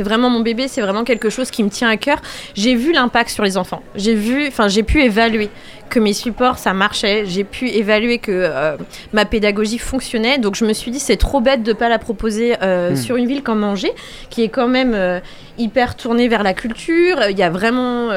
vraiment 0.03 0.31
mon 0.31 0.41
bébé, 0.41 0.69
c'est 0.69 0.81
vraiment 0.81 1.05
quelque 1.05 1.31
chose 1.31 1.51
qui 1.51 1.63
me 1.63 1.71
tient 1.71 1.89
à 1.89 1.97
cœur. 1.97 2.21
J'ai 2.55 2.75
vu 2.75 2.93
l'impact 2.93 3.31
sur 3.31 3.45
les 3.45 3.57
enfants. 3.57 3.83
J'ai 3.95 4.15
vu, 4.15 4.47
enfin, 4.49 4.69
j'ai 4.69 4.83
pu 4.83 5.03
évaluer 5.03 5.51
que 5.91 6.01
mes 6.01 6.13
supports, 6.13 6.59
ça 6.59 6.73
marchait. 6.75 7.25
J'ai 7.27 7.45
pu 7.45 7.69
évaluer 7.69 8.19
que 8.19 8.33
euh, 8.33 8.77
ma 9.13 9.25
pédagogie 9.25 9.79
fonctionnait. 9.79 10.39
Donc, 10.39 10.55
je 10.57 10.65
me 10.65 10.73
suis 10.73 10.91
dit, 10.91 10.99
c'est 11.01 11.17
trop 11.17 11.41
bête 11.41 11.63
de 11.63 11.73
pas 11.73 11.89
la 11.89 11.99
proposer 11.99 12.57
euh, 12.63 12.91
Hmm. 12.91 12.97
sur 12.97 13.17
une 13.17 13.27
ville 13.27 13.43
comme 13.43 13.63
Angers, 13.65 13.95
qui 14.31 14.43
est 14.43 14.49
quand 14.49 14.67
même 14.69 14.93
euh, 14.95 15.21
hyper 15.59 15.97
tournée 15.97 16.29
vers 16.29 16.43
la 16.43 16.53
culture. 16.55 17.19
Il 17.31 17.39
y 17.39 17.43
a 17.43 17.51
vraiment 17.51 18.11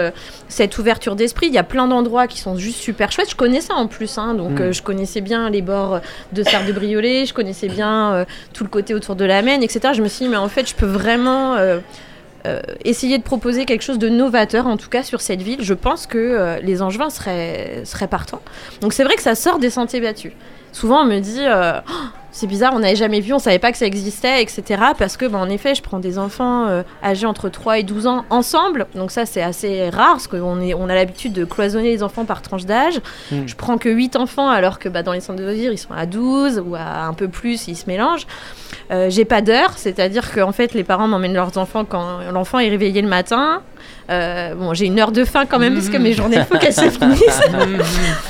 cette 0.47 0.77
ouverture 0.77 1.15
d'esprit. 1.15 1.47
Il 1.47 1.53
y 1.53 1.57
a 1.57 1.63
plein 1.63 1.87
d'endroits 1.87 2.27
qui 2.27 2.39
sont 2.39 2.57
juste 2.57 2.79
super 2.79 3.11
chouettes. 3.11 3.29
Je 3.29 3.35
connais 3.35 3.61
ça 3.61 3.75
en 3.75 3.87
plus, 3.87 4.17
hein, 4.17 4.33
donc 4.33 4.59
Mm. 4.59 4.61
euh, 4.61 4.71
je 4.71 4.81
connaissais 4.81 5.21
bien 5.21 5.49
les 5.49 5.61
bords 5.61 5.99
de 6.33 6.43
Sarre 6.43 6.65
de 6.65 6.71
Briolet, 6.71 7.25
je 7.25 7.33
connaissais 7.33 7.67
bien 7.67 8.25
tout 8.53 8.63
le 8.63 8.69
côté 8.69 8.93
autour 8.93 9.15
de 9.15 9.25
la 9.25 9.41
Maine, 9.41 9.61
etc. 9.63 9.89
Je 9.93 10.01
me 10.01 10.07
suis 10.07 10.25
dit, 10.25 10.31
mais 10.31 10.37
en 10.37 10.49
fait, 10.49 10.67
je 10.69 10.73
peux 10.75 10.85
vraiment 10.85 11.55
euh, 12.47 12.61
essayer 12.85 13.17
de 13.17 13.23
proposer 13.23 13.65
quelque 13.65 13.81
chose 13.81 13.99
de 13.99 14.09
novateur, 14.09 14.67
en 14.67 14.77
tout 14.77 14.89
cas 14.89 15.03
sur 15.03 15.21
cette 15.21 15.41
ville. 15.41 15.61
Je 15.61 15.73
pense 15.73 16.07
que 16.07 16.17
euh, 16.17 16.59
les 16.59 16.81
Angevins 16.81 17.09
seraient, 17.09 17.81
seraient 17.83 18.07
partants. 18.07 18.41
Donc 18.81 18.94
c'est 18.94 19.03
vrai 19.03 19.15
que 19.15 19.21
ça 19.21 19.35
sort 19.35 19.59
des 19.59 19.69
sentiers 19.69 20.01
battus. 20.01 20.31
Souvent, 20.71 21.01
on 21.01 21.05
me 21.05 21.19
dit. 21.19 21.39
euh, 21.39 21.79
Oh, 21.89 21.93
c'est 22.31 22.45
bizarre, 22.45 22.73
on 22.75 22.79
n'avait 22.79 22.95
jamais 22.95 23.19
vu, 23.19 23.33
on 23.33 23.39
savait 23.39 23.57
pas 23.57 23.71
que 23.71 23.79
ça 23.79 23.87
existait, 23.87 24.43
etc. 24.43 24.63
Parce 24.95 25.17
que, 25.17 25.25
bah, 25.25 25.39
en 25.39 25.49
effet, 25.49 25.73
je 25.73 25.81
prends 25.81 25.97
des 25.97 26.19
enfants 26.19 26.68
euh, 26.68 26.83
âgés 27.03 27.25
entre 27.25 27.49
3 27.49 27.80
et 27.80 27.83
12 27.83 28.06
ans 28.06 28.25
ensemble. 28.30 28.85
Donc 28.94 29.09
ça, 29.09 29.25
c'est 29.25 29.42
assez 29.42 29.89
rare, 29.89 30.11
parce 30.11 30.27
qu'on 30.27 30.59
on 30.61 30.89
a 30.89 30.94
l'habitude 30.94 31.33
de 31.33 31.45
cloisonner 31.45 31.89
les 31.89 32.03
enfants 32.03 32.25
par 32.25 32.44
tranche 32.44 32.65
d'âge. 32.65 32.99
Mm. 33.31 33.47
Je 33.47 33.56
prends 33.56 33.80
que 33.80 33.89
8 33.89 34.18
enfants, 34.18 34.49
alors 34.49 34.77
que 34.77 34.87
bah, 34.87 35.01
dans 35.01 35.13
les 35.13 35.19
centres 35.19 35.39
de 35.39 35.45
loisirs, 35.45 35.71
ils 35.71 35.80
sont 35.80 35.94
à 35.97 36.06
12 36.06 36.61
ou 36.63 36.75
à 36.75 37.06
un 37.06 37.13
peu 37.13 37.27
plus, 37.27 37.68
ils 37.69 37.75
se 37.75 37.87
mélangent. 37.87 38.27
Euh, 38.92 39.09
J'ai 39.09 39.25
pas 39.25 39.42
d'heure, 39.42 39.71
c'est-à-dire 39.75 40.31
qu'en 40.31 40.51
fait, 40.51 40.75
les 40.75 40.83
parents 40.83 41.07
m'emmènent 41.07 41.33
leurs 41.33 41.57
enfants 41.57 41.85
quand 41.85 42.19
l'enfant 42.31 42.59
est 42.59 42.69
réveillé 42.69 43.01
le 43.01 43.07
matin. 43.09 43.63
Euh, 44.09 44.56
bon, 44.56 44.73
j'ai 44.73 44.85
une 44.85 44.99
heure 44.99 45.11
de 45.11 45.26
faim 45.26 45.45
quand 45.45 45.59
même, 45.59 45.73
parce 45.73 45.90
que 45.90 45.97
mes 45.97 46.14
journées, 46.14 46.37
il 46.37 46.45
faut 46.45 46.57
qu'elles 46.57 46.73
se 46.73 46.90
finissent. 46.90 47.42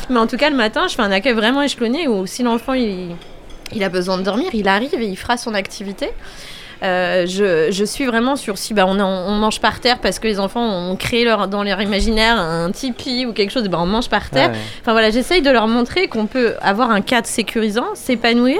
Mais 0.09 0.19
en 0.19 0.27
tout 0.27 0.37
cas, 0.37 0.49
le 0.49 0.55
matin, 0.55 0.87
je 0.87 0.95
fais 0.95 1.03
un 1.03 1.11
accueil 1.11 1.33
vraiment 1.33 1.61
échelonné 1.61 2.07
où 2.07 2.25
si 2.25 2.43
l'enfant 2.43 2.73
il, 2.73 3.15
il 3.73 3.83
a 3.83 3.89
besoin 3.89 4.17
de 4.17 4.23
dormir, 4.23 4.49
il 4.53 4.67
arrive 4.67 4.95
et 4.95 5.05
il 5.05 5.15
fera 5.15 5.37
son 5.37 5.53
activité. 5.53 6.09
Euh, 6.83 7.25
je, 7.25 7.71
je 7.71 7.83
suis 7.85 8.05
vraiment 8.05 8.35
sur 8.35 8.57
si 8.59 8.75
bah, 8.75 8.85
on, 8.87 8.99
on 8.99 9.35
mange 9.35 9.59
par 9.59 9.79
terre 9.79 9.97
parce 9.97 10.19
que 10.19 10.27
les 10.27 10.39
enfants 10.39 10.61
ont 10.63 10.95
créé 10.95 11.25
leur, 11.25 11.47
dans 11.47 11.63
leur 11.63 11.81
imaginaire 11.81 12.37
un 12.37 12.69
tipi 12.71 13.25
ou 13.25 13.33
quelque 13.33 13.49
chose, 13.51 13.67
bah, 13.67 13.79
on 13.81 13.87
mange 13.87 14.09
par 14.09 14.29
terre. 14.29 14.51
Ouais. 14.51 14.57
Enfin 14.81 14.91
voilà, 14.91 15.09
j'essaye 15.09 15.41
de 15.41 15.49
leur 15.49 15.67
montrer 15.67 16.07
qu'on 16.07 16.27
peut 16.27 16.53
avoir 16.61 16.91
un 16.91 17.01
cadre 17.01 17.25
sécurisant, 17.25 17.87
s'épanouir, 17.95 18.59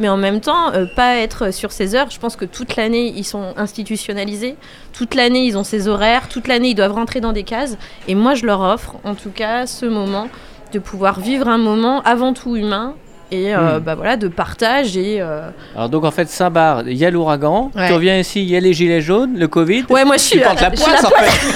mais 0.00 0.08
en 0.08 0.16
même 0.16 0.40
temps 0.40 0.72
euh, 0.72 0.86
pas 0.86 1.16
être 1.16 1.52
sur 1.52 1.72
ses 1.72 1.94
heures. 1.94 2.10
Je 2.10 2.18
pense 2.18 2.36
que 2.36 2.44
toute 2.44 2.76
l'année 2.76 3.12
ils 3.16 3.24
sont 3.24 3.54
institutionnalisés, 3.56 4.56
toute 4.92 5.14
l'année 5.14 5.44
ils 5.44 5.56
ont 5.56 5.64
ces 5.64 5.88
horaires, 5.88 6.28
toute 6.28 6.48
l'année 6.48 6.70
ils 6.70 6.74
doivent 6.74 6.92
rentrer 6.92 7.20
dans 7.20 7.32
des 7.32 7.44
cases. 7.44 7.76
Et 8.08 8.14
moi 8.14 8.34
je 8.34 8.46
leur 8.46 8.60
offre 8.60 8.96
en 9.04 9.14
tout 9.14 9.30
cas 9.30 9.66
ce 9.66 9.86
moment 9.86 10.28
de 10.72 10.78
pouvoir 10.78 11.20
vivre 11.20 11.48
un 11.48 11.58
moment 11.58 12.02
avant 12.02 12.32
tout 12.32 12.56
humain 12.56 12.94
et 13.32 13.54
euh, 13.54 13.78
Hmm. 13.78 13.82
bah 13.82 13.94
voilà 13.94 14.16
de 14.16 14.28
partage 14.28 14.96
et 14.96 15.20
euh, 15.20 15.48
Alors 15.74 15.88
donc 15.88 16.04
en 16.04 16.10
fait 16.10 16.28
Saint-Bar, 16.28 16.82
il 16.86 16.96
y 16.96 17.04
a 17.06 17.10
l'ouragan, 17.10 17.70
Ouais. 17.74 17.86
tu 17.88 17.92
reviens 17.94 18.18
ici, 18.18 18.42
il 18.42 18.50
y 18.50 18.56
a 18.56 18.60
les 18.60 18.72
gilets 18.72 19.00
jaunes, 19.00 19.36
le 19.36 19.48
Covid. 19.48 19.84
ouais 19.90 20.04
moi 20.04 20.16
je 20.16 20.22
suis 20.22 20.38
Tu 20.38 20.44
la 20.44 20.56
suis 20.56 20.84
poisse 20.84 21.04
en 21.04 21.08
fait. 21.10 21.54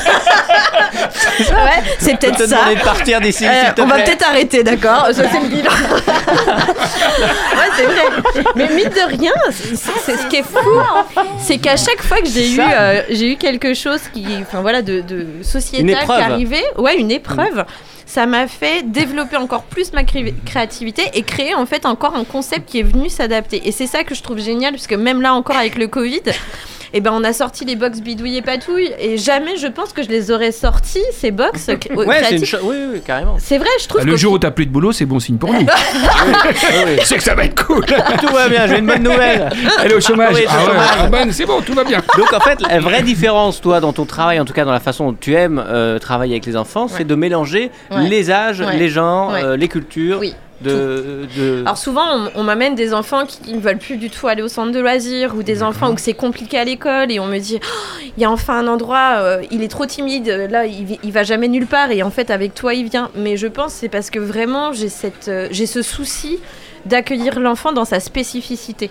ouais, 1.41 1.83
c'est 1.99 2.19
peut-être 2.19 2.39
ça. 2.39 2.47
demander 2.47 2.77
de 2.77 2.81
partir 2.85 3.21
d'ici, 3.21 3.47
Euh, 3.47 3.51
on 3.83 3.87
va 3.87 3.97
peut-être 4.01 4.27
arrêter, 4.29 4.63
d'accord 4.63 5.07
Ça, 5.13 5.23
c'est 5.31 5.41
le 5.41 5.49
bilan. 5.49 5.71
ouais, 6.59 7.71
c'est 7.77 7.85
vrai. 7.85 8.45
Mais 8.57 8.69
mine 8.69 8.89
de 8.89 9.17
rien, 9.19 9.33
c'est 9.51 9.77
c'est- 9.77 10.17
ce 10.17 10.27
qui 10.27 10.37
est 10.37 10.43
fou, 10.43 10.59
c'est 11.39 11.59
qu'à 11.59 11.77
chaque 11.77 12.03
fois 12.03 12.19
que 12.21 12.29
j'ai 12.29 12.51
eu, 12.53 12.61
euh, 12.61 13.03
j'ai 13.11 13.33
eu 13.33 13.37
quelque 13.37 13.75
chose 13.75 14.01
qui, 14.13 14.27
enfin 14.41 14.61
voilà, 14.63 14.83
de, 14.83 15.01
de 15.01 15.27
sociétal 15.43 16.05
qui 16.07 16.13
arrivait, 16.13 16.65
ouais, 16.77 16.97
une 16.97 17.11
épreuve. 17.11 17.65
Ça 18.09 18.25
m'a 18.25 18.49
fait 18.49 18.91
développer 18.91 19.37
encore 19.37 19.65
plus 19.65 19.93
ma 19.93 20.03
cré- 20.03 20.35
créativité 20.47 21.03
et 21.13 21.23
créer 21.23 21.55
en 21.55 21.67
fait 21.67 21.85
encore 21.85 22.17
un 22.17 22.25
concept 22.25 22.67
qui 22.67 22.79
est 22.81 22.83
venu 22.83 23.11
s'adapter. 23.11 23.69
Et 23.69 23.71
c'est 23.71 23.87
ça 23.87 24.03
que 24.03 24.15
je 24.15 24.23
trouve 24.23 24.39
génial, 24.39 24.73
parce 24.73 24.87
que 24.87 24.95
même 24.95 25.21
là 25.21 25.35
encore 25.35 25.57
avec 25.57 25.77
le 25.77 25.89
Covid, 25.89 26.23
eh 26.93 27.01
ben 27.01 27.11
on 27.13 27.25
a 27.25 27.33
sorti 27.33 27.65
les 27.65 27.77
box 27.77 28.01
bidouille 28.01 28.37
et 28.37 28.43
patouille 28.43 28.91
et 28.99 29.17
jamais 29.19 29.57
je 29.57 29.67
pense 29.67 29.93
que 29.93 30.03
je 30.03 30.09
les 30.09 30.31
aurais 30.31 30.53
sortis 30.53 31.05
ces 31.13 31.31
box. 31.31 31.69
Ouais, 31.95 32.23
c'est 32.29 32.37
une. 32.37 32.59
Oui, 32.63 32.77
oui, 32.95 33.01
carrément. 33.05 33.37
C'est 33.39 33.59
vrai, 33.59 33.69
je 33.81 33.89
trouve 33.89 34.01
Bah, 34.03 34.07
le 34.11 34.17
jour 34.17 34.33
où 34.35 34.39
t'as 34.39 34.51
plus 34.51 34.67
de 34.67 34.71
boulot, 34.71 34.93
c'est 34.93 35.05
bon 35.07 35.19
signe 35.21 35.37
pour 35.37 35.53
nous. 35.53 35.67
c'est 37.05 37.17
que 37.17 37.23
ça 37.23 37.35
va 37.35 37.45
être 37.45 37.65
cool. 37.67 37.85
Tout 38.21 38.33
va 38.33 38.49
bien, 38.49 38.67
j'ai 38.67 38.79
une 38.79 38.87
bonne 38.87 39.03
nouvelle. 39.03 39.51
Elle 39.83 39.93
est 39.93 39.95
au 39.95 40.01
chômage. 40.01 40.35
Oui, 40.35 40.41
c'est 40.47 40.49
ah 40.51 40.65
ouais, 40.71 40.77
ah 41.01 41.07
ben, 41.09 41.33
c'est 41.33 41.47
bon, 41.47 41.61
tout 41.63 41.75
va 41.75 41.85
bien. 41.85 42.01
Donc 42.17 42.33
en 42.33 42.41
fait, 42.41 42.61
la 42.61 42.81
vraie 42.81 43.03
différence, 43.03 43.61
toi, 43.61 43.81
dans 43.81 43.93
ton 43.93 44.05
travail, 44.05 44.41
en 44.41 44.45
tout 44.45 44.53
cas 44.53 44.65
dans 44.65 44.73
la 44.73 44.81
façon 44.81 45.11
dont 45.13 45.17
tu 45.19 45.35
aimes 45.35 45.63
euh, 45.67 45.99
travailler 45.99 46.35
avec 46.35 46.47
les 46.47 46.57
enfants, 46.57 46.89
c'est 46.89 47.05
de 47.05 47.15
mélanger 47.15 47.71
Ouais. 47.91 48.09
les 48.09 48.31
âges, 48.31 48.61
Ouais. 48.61 48.77
les 48.77 48.89
genres, 48.89 49.33
Ouais. 49.33 49.43
euh, 49.45 49.57
les 49.57 49.69
cultures. 49.69 50.19
Oui. 50.21 50.35
De, 50.61 51.29
de... 51.37 51.61
Alors 51.61 51.79
souvent, 51.79 52.05
on, 52.17 52.31
on 52.35 52.43
m'amène 52.43 52.75
des 52.75 52.93
enfants 52.93 53.27
qui 53.27 53.53
ne 53.55 53.61
veulent 53.61 53.79
plus 53.79 53.97
du 53.97 54.11
tout 54.11 54.27
aller 54.27 54.43
au 54.43 54.49
centre 54.49 54.73
de 54.73 54.81
loisirs 54.81 55.37
ou 55.37 55.45
des 55.45 55.63
enfants 55.63 55.93
où 55.93 55.99
c'est 55.99 56.15
compliqué 56.15 56.59
à 56.59 56.65
l'école 56.65 57.13
et 57.13 57.21
on 57.21 57.27
me 57.27 57.39
dit 57.39 57.61
Oh, 57.63 58.01
il 58.17 58.23
y 58.23 58.25
a 58.25 58.31
enfin 58.31 58.59
un 58.59 58.67
endroit, 58.67 59.19
euh, 59.19 59.43
il 59.53 59.63
est 59.63 59.69
trop 59.69 59.87
timide, 59.87 60.27
là 60.51 60.67
il, 60.67 60.99
il 61.03 61.13
va 61.13 61.23
jamais 61.23 61.47
nulle 61.47 61.67
part 61.67 61.93
et 61.93 62.03
en 62.03 62.11
fait 62.11 62.31
avec 62.31 62.55
toi 62.55 62.75
il 62.75 62.89
vient. 62.89 63.11
Mais 63.15 63.37
je 63.37 63.47
pense 63.47 63.75
que 63.75 63.79
c'est 63.81 63.89
parce 63.89 64.11
que 64.11 64.19
vraiment 64.19 64.73
j'ai 64.73 64.89
euh, 65.29 65.49
j'ai 65.51 65.67
ce 65.67 65.83
souci 65.83 66.39
d'accueillir 66.87 67.39
l'enfant 67.39 67.73
dans 67.73 67.85
sa 67.85 68.01
spécificité. 68.01 68.91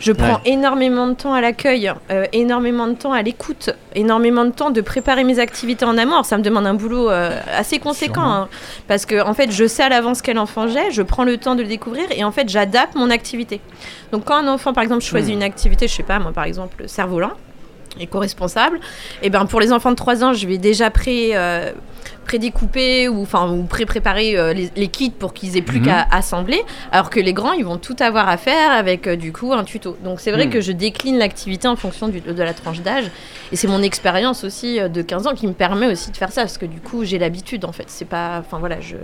Je 0.00 0.12
prends 0.12 0.40
énormément 0.44 1.06
de 1.06 1.12
temps 1.14 1.32
à 1.34 1.40
l'accueil, 1.40 1.92
euh, 2.10 2.24
énormément 2.32 2.86
de 2.86 2.94
temps 2.94 3.12
à 3.12 3.22
l'écoute, 3.22 3.70
énormément 3.94 4.44
de 4.46 4.50
temps 4.50 4.70
de 4.70 4.80
préparer 4.80 5.24
mes 5.24 5.38
activités 5.38 5.84
en 5.84 5.96
amont. 5.98 6.12
Alors, 6.12 6.24
ça 6.24 6.38
me 6.38 6.42
demande 6.42 6.66
un 6.66 6.74
boulot 6.74 7.10
euh, 7.10 7.38
assez 7.56 7.78
conséquent 7.78 8.24
hein, 8.24 8.48
parce 8.88 9.04
que 9.06 9.22
en 9.22 9.34
fait, 9.34 9.50
je 9.52 9.66
sais 9.66 9.82
à 9.82 9.88
l'avance 9.90 10.22
quel 10.22 10.38
enfant 10.38 10.66
j'ai, 10.68 10.90
je 10.90 11.02
prends 11.02 11.24
le 11.24 11.36
temps 11.36 11.54
de 11.54 11.62
le 11.62 11.68
découvrir 11.68 12.06
et 12.10 12.24
en 12.24 12.32
fait, 12.32 12.48
j'adapte 12.48 12.94
mon 12.94 13.10
activité. 13.10 13.60
Donc, 14.12 14.24
quand 14.24 14.36
un 14.36 14.48
enfant, 14.48 14.72
par 14.72 14.82
exemple, 14.82 15.02
choisit 15.02 15.34
Hmm. 15.34 15.38
une 15.38 15.42
activité, 15.42 15.86
je 15.86 15.94
sais 15.94 16.02
pas, 16.02 16.18
moi, 16.18 16.32
par 16.32 16.44
exemple, 16.44 16.84
cerf-volant, 16.86 17.32
éco-responsable, 17.98 18.78
et 19.22 19.30
ben 19.30 19.46
pour 19.46 19.60
les 19.60 19.72
enfants 19.72 19.90
de 19.90 19.96
3 19.96 20.22
ans, 20.24 20.32
je 20.32 20.46
vais 20.46 20.58
déjà 20.58 20.90
pré, 20.90 21.30
euh, 21.34 21.72
prédécouper 22.24 23.08
ou 23.08 23.22
enfin 23.22 23.50
ou 23.50 23.64
pré-préparer 23.64 24.36
euh, 24.38 24.52
les, 24.52 24.70
les 24.76 24.88
kits 24.88 25.10
pour 25.10 25.34
qu'ils 25.34 25.56
aient 25.56 25.62
plus 25.62 25.80
Mhm. 25.80 25.86
qu'à 25.86 26.06
assembler, 26.12 26.62
alors 26.92 27.10
que 27.10 27.18
les 27.18 27.32
grands, 27.32 27.52
ils 27.52 27.64
vont 27.64 27.78
tout 27.78 27.96
avoir 27.98 28.28
à 28.28 28.36
faire 28.36 28.70
avec 28.70 29.06
euh, 29.08 29.16
du 29.16 29.32
coup 29.32 29.52
un 29.52 29.64
tuto. 29.64 29.96
Donc 30.04 30.20
c'est 30.20 30.30
vrai 30.30 30.46
Mhm. 30.46 30.52
que 30.52 30.60
je 30.60 30.70
décline 30.72 31.18
l'activité 31.18 31.66
en 31.66 31.74
fonction 31.76 32.06
du- 32.08 32.20
de 32.20 32.42
la 32.42 32.54
tranche 32.54 32.80
d'âge, 32.82 33.10
et 33.50 33.56
c'est 33.56 33.66
mon 33.66 33.82
expérience 33.82 34.44
aussi 34.44 34.78
euh, 34.78 34.88
de 34.88 35.02
15 35.02 35.26
ans 35.26 35.34
qui 35.34 35.46
me 35.48 35.52
permet 35.54 35.86
aussi 35.86 36.12
de 36.12 36.16
faire 36.16 36.30
ça, 36.30 36.42
parce 36.42 36.58
que 36.58 36.66
du 36.66 36.80
coup 36.80 37.04
j'ai 37.04 37.18
l'habitude 37.18 37.64
en 37.64 37.72
fait. 37.72 37.86
C'est 37.88 38.04
pas, 38.08 38.38
enfin 38.38 38.58
voilà, 38.60 38.80
je 38.80 38.96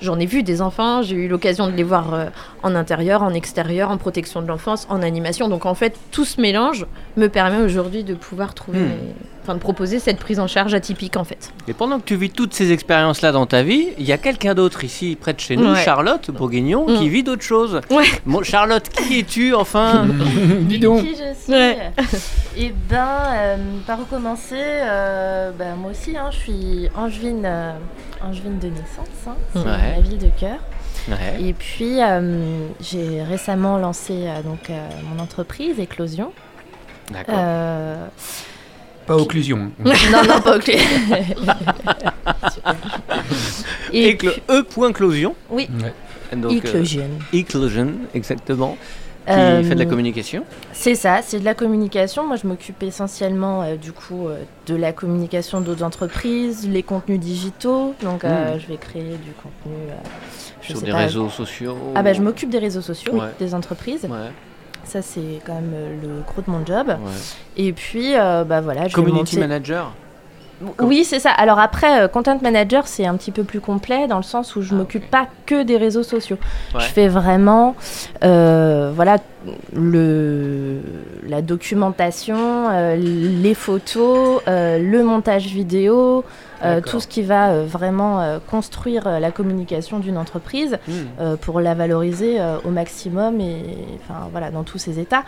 J'en 0.00 0.18
ai 0.18 0.26
vu 0.26 0.42
des 0.42 0.60
enfants, 0.60 1.02
j'ai 1.02 1.14
eu 1.16 1.28
l'occasion 1.28 1.66
de 1.66 1.72
les 1.72 1.82
voir 1.82 2.12
euh, 2.14 2.26
en 2.62 2.74
intérieur, 2.74 3.22
en 3.22 3.32
extérieur, 3.32 3.90
en 3.90 3.96
protection 3.96 4.42
de 4.42 4.46
l'enfance, 4.48 4.86
en 4.90 5.02
animation. 5.02 5.48
Donc 5.48 5.66
en 5.66 5.74
fait, 5.74 5.96
tout 6.10 6.24
ce 6.24 6.40
mélange 6.40 6.86
me 7.16 7.28
permet 7.28 7.58
aujourd'hui 7.62 8.04
de 8.04 8.14
pouvoir 8.14 8.54
trouver, 8.54 8.80
Hmm. 8.80 8.88
mes- 8.88 9.14
enfin 9.44 9.54
de 9.54 9.60
proposer 9.60 9.98
cette 9.98 10.18
prise 10.18 10.40
en 10.40 10.46
charge 10.46 10.72
atypique 10.72 11.16
en 11.18 11.24
fait. 11.24 11.52
Et 11.68 11.74
pendant 11.74 11.98
que 12.00 12.04
tu 12.04 12.16
vis 12.16 12.30
toutes 12.30 12.54
ces 12.54 12.72
expériences-là 12.72 13.30
dans 13.30 13.44
ta 13.46 13.62
vie, 13.62 13.88
il 13.98 14.04
y 14.06 14.12
a 14.12 14.18
quelqu'un 14.18 14.54
d'autre 14.54 14.82
ici, 14.84 15.16
près 15.20 15.34
de 15.34 15.40
chez 15.40 15.56
nous, 15.56 15.72
Ouais. 15.72 15.84
Charlotte 15.84 16.30
Bourguignon, 16.30 16.86
qui 16.86 17.06
Mm. 17.06 17.08
vit 17.08 17.22
d'autres 17.22 17.42
choses. 17.42 17.80
Ouais. 17.90 18.04
Bon, 18.24 18.42
Charlotte, 18.42 18.88
qui 18.88 19.18
es-tu 19.20 19.54
enfin 19.54 20.06
Dis 20.62 20.78
donc. 20.78 21.02
Qui 21.02 21.10
je 21.14 21.34
suis 21.38 21.52
Ouais. 21.52 21.76
Et 22.56 22.72
ben, 22.88 23.06
euh, 23.34 23.56
par 23.86 24.00
où 24.00 24.04
commencer 24.04 24.54
euh, 24.58 25.50
ben, 25.58 25.74
Moi 25.76 25.90
aussi, 25.90 26.16
hein, 26.16 26.30
je 26.30 26.36
suis 26.38 26.88
angevine, 26.96 27.42
euh, 27.44 27.72
angevine 28.26 28.58
de 28.58 28.68
naissance, 28.68 29.08
hein, 29.28 29.34
c'est 29.52 29.58
Ouais. 29.58 29.94
ma 29.96 30.00
ville 30.00 30.18
de 30.18 30.30
cœur. 30.40 30.58
Ouais. 31.08 31.42
Et 31.42 31.52
puis, 31.52 32.02
euh, 32.02 32.66
j'ai 32.80 33.22
récemment 33.22 33.76
lancé 33.76 34.12
euh, 34.26 34.40
donc, 34.42 34.70
euh, 34.70 34.88
mon 35.14 35.22
entreprise, 35.22 35.78
Éclosion. 35.78 36.32
D'accord. 37.12 37.34
Pas 39.06 39.16
occlusion. 39.16 39.70
hein. 39.84 39.92
non, 40.12 40.22
non, 40.26 40.40
pas 40.40 40.56
ok. 40.56 40.76
Et 43.92 44.16
E.closion. 44.50 45.34
Oui, 45.50 45.68
Ouais. 45.82 45.92
Donc, 46.36 46.52
euh. 46.64 46.80
Eclosion, 47.34 47.92
exactement. 48.14 48.76
Qui 49.26 49.32
Euh, 49.32 49.62
fait 49.62 49.74
de 49.74 49.78
la 49.78 49.86
communication. 49.86 50.44
C'est 50.74 50.94
ça, 50.94 51.20
c'est 51.22 51.38
de 51.40 51.44
la 51.46 51.54
communication. 51.54 52.26
Moi, 52.26 52.36
je 52.36 52.46
m'occupe 52.46 52.82
essentiellement 52.82 53.62
euh, 53.62 53.76
du 53.76 53.92
coup 53.92 54.28
euh, 54.28 54.42
de 54.66 54.74
la 54.74 54.92
communication 54.92 55.62
d'autres 55.62 55.82
entreprises, 55.82 56.68
les 56.68 56.82
contenus 56.82 57.20
digitaux. 57.20 57.94
Donc, 58.02 58.24
euh, 58.24 58.56
Mm. 58.56 58.60
je 58.60 58.66
vais 58.66 58.76
créer 58.76 59.02
du 59.24 59.32
contenu 59.42 59.76
euh, 59.88 59.94
je 60.60 60.72
Sur 60.72 60.82
des 60.82 60.90
pas. 60.90 60.98
réseaux 60.98 61.30
sociaux. 61.30 61.76
Ah 61.94 62.02
bah, 62.02 62.12
je 62.12 62.20
m'occupe 62.20 62.50
des 62.50 62.58
réseaux 62.58 62.82
sociaux, 62.82 63.14
Ouais. 63.14 63.28
des 63.38 63.54
entreprises. 63.54 64.04
Ouais, 64.04 64.30
Ça, 64.84 65.02
c'est 65.02 65.40
quand 65.46 65.54
même 65.54 65.72
euh, 65.74 65.94
le 66.02 66.08
gros 66.26 66.42
de 66.42 66.50
mon 66.50 66.64
job. 66.64 66.88
ouais. 66.88 66.96
Et 67.56 67.72
puis, 67.72 68.14
euh, 68.16 68.44
bah 68.44 68.60
voilà, 68.60 68.82
je 68.82 68.88
vais 68.88 68.92
Community 69.02 69.36
monter- 69.36 69.48
manager. 69.48 69.92
Oui, 70.80 71.04
c'est 71.04 71.18
ça. 71.18 71.30
Alors 71.30 71.58
après, 71.58 72.02
euh, 72.02 72.08
content 72.08 72.38
manager, 72.40 72.86
c'est 72.86 73.04
un 73.06 73.16
petit 73.16 73.32
peu 73.32 73.42
plus 73.42 73.60
complet 73.60 74.06
dans 74.06 74.16
le 74.18 74.22
sens 74.22 74.54
où 74.56 74.62
je 74.62 74.72
Ah, 74.72 74.76
m'occupe 74.78 75.10
pas 75.10 75.26
que 75.46 75.62
des 75.64 75.76
réseaux 75.76 76.04
sociaux. 76.04 76.38
Ouais. 76.74 76.80
Je 76.80 76.86
fais 76.86 77.08
vraiment, 77.08 77.74
euh, 78.22 78.92
voilà, 78.94 79.18
le, 79.74 80.78
la 81.28 81.42
documentation, 81.42 82.36
euh, 82.70 82.96
les 82.96 83.54
photos, 83.54 84.40
le 84.46 85.02
montage 85.02 85.46
vidéo. 85.46 86.24
Tout 86.80 87.00
ce 87.00 87.06
qui 87.06 87.22
va 87.22 87.50
euh, 87.50 87.64
vraiment 87.66 88.20
euh, 88.20 88.38
construire 88.50 89.06
euh, 89.06 89.18
la 89.18 89.30
communication 89.30 89.98
d'une 89.98 90.16
entreprise 90.18 90.78
Hmm. 90.88 90.92
euh, 91.20 91.36
pour 91.36 91.60
la 91.60 91.74
valoriser 91.74 92.40
euh, 92.40 92.56
au 92.64 92.70
maximum 92.70 93.40
et 93.40 93.62
enfin 94.02 94.28
voilà 94.32 94.50
dans 94.50 94.62
tous 94.64 94.78
ses 94.78 94.98
états. 94.98 95.24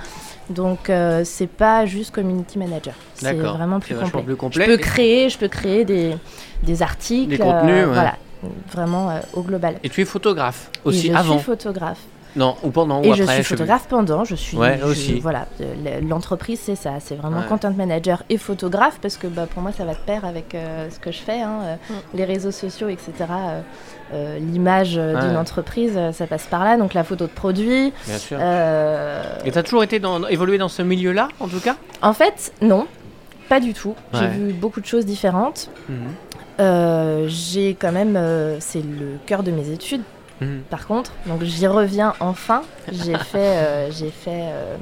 Donc 0.50 0.90
euh, 0.90 1.22
c'est 1.24 1.46
pas 1.46 1.86
juste 1.86 2.14
community 2.14 2.58
manager, 2.58 2.94
c'est 3.14 3.32
vraiment 3.34 3.80
plus 3.80 3.94
complet. 3.94 4.22
plus 4.22 4.36
Je 4.52 4.66
peux 4.66 4.76
créer, 4.76 5.28
je 5.28 5.38
peux 5.38 5.48
créer 5.48 5.84
des, 5.84 6.16
des 6.62 6.82
articles, 6.82 7.30
Des 7.30 7.38
contenus, 7.38 7.72
euh, 7.74 7.86
ouais. 7.86 7.92
voilà, 7.94 8.14
vraiment 8.72 9.10
euh, 9.10 9.20
au 9.34 9.42
global. 9.42 9.76
Et 9.82 9.88
tu 9.88 10.00
es 10.00 10.04
photographe 10.04 10.70
Et 10.84 10.88
aussi 10.88 11.08
je 11.08 11.14
avant. 11.14 11.36
suis 11.38 11.44
photographe. 11.44 11.98
Non, 12.36 12.54
ou 12.62 12.70
pendant 12.70 13.02
Et 13.02 13.10
ou 13.10 13.14
je 13.14 13.22
après. 13.22 13.36
suis 13.36 13.44
photographe 13.44 13.86
pendant, 13.88 14.24
je 14.24 14.34
suis 14.34 14.56
Ouais, 14.56 14.78
je- 14.78 14.84
aussi. 14.84 15.20
voilà, 15.20 15.46
euh, 15.62 16.00
l'entreprise 16.06 16.60
c'est 16.62 16.76
ça, 16.76 16.92
c'est 17.00 17.14
vraiment 17.14 17.38
Ouais. 17.40 17.46
content 17.48 17.70
manager 17.72 18.22
et 18.28 18.36
photographe 18.36 18.98
parce 19.00 19.16
que 19.16 19.26
bah, 19.26 19.46
pour 19.52 19.62
moi 19.62 19.72
ça 19.72 19.84
va 19.86 19.92
de 19.94 19.98
pair 19.98 20.24
avec 20.26 20.54
euh, 20.54 20.88
ce 20.90 20.98
que 21.00 21.10
je 21.10 21.18
fais, 21.18 21.40
hein, 21.40 21.60
euh, 21.62 21.74
Mm. 21.90 21.94
les 22.18 22.24
réseaux 22.24 22.50
sociaux, 22.50 22.88
etc. 22.88 23.12
euh, 23.20 23.60
euh, 24.12 24.38
L'image 24.38 24.94
d'une 24.94 25.14
Ouais. 25.16 25.36
entreprise, 25.36 25.98
ça 26.12 26.26
passe 26.26 26.44
par 26.46 26.62
là, 26.64 26.76
donc 26.76 26.92
la 26.94 27.04
photo 27.04 27.24
de 27.26 27.30
produit. 27.30 27.92
Bien 28.06 28.18
sûr. 28.18 28.38
euh, 28.40 29.22
Et 29.44 29.50
t'as 29.50 29.62
toujours 29.62 29.82
été 29.82 29.98
dans, 29.98 30.26
évolué 30.28 30.58
dans 30.58 30.68
ce 30.68 30.82
milieu-là, 30.82 31.28
en 31.40 31.48
tout 31.48 31.60
cas? 31.60 31.76
En 32.02 32.12
fait, 32.12 32.52
non, 32.60 32.86
pas 33.48 33.60
du 33.60 33.72
tout. 33.72 33.94
J'ai 34.12 34.26
vu 34.28 34.52
beaucoup 34.52 34.80
de 34.82 34.86
choses 34.86 35.06
différentes. 35.06 35.70
Mhm. 35.88 35.96
Euh, 36.60 37.26
J'ai 37.28 37.74
quand 37.78 37.92
même, 37.92 38.16
euh, 38.16 38.58
c'est 38.60 38.80
le 38.82 39.18
cœur 39.26 39.42
de 39.42 39.50
mes 39.50 39.70
études. 39.70 40.02
Mhm. 40.40 40.62
Par 40.70 40.86
contre, 40.86 41.12
donc 41.26 41.42
j'y 41.42 41.66
reviens 41.66 42.14
enfin. 42.20 42.62
J'ai 42.92 43.16
fait, 43.18 43.38
euh, 43.38 43.90
j'ai 43.90 44.10
fait 44.10 44.30
euh, 44.50 44.76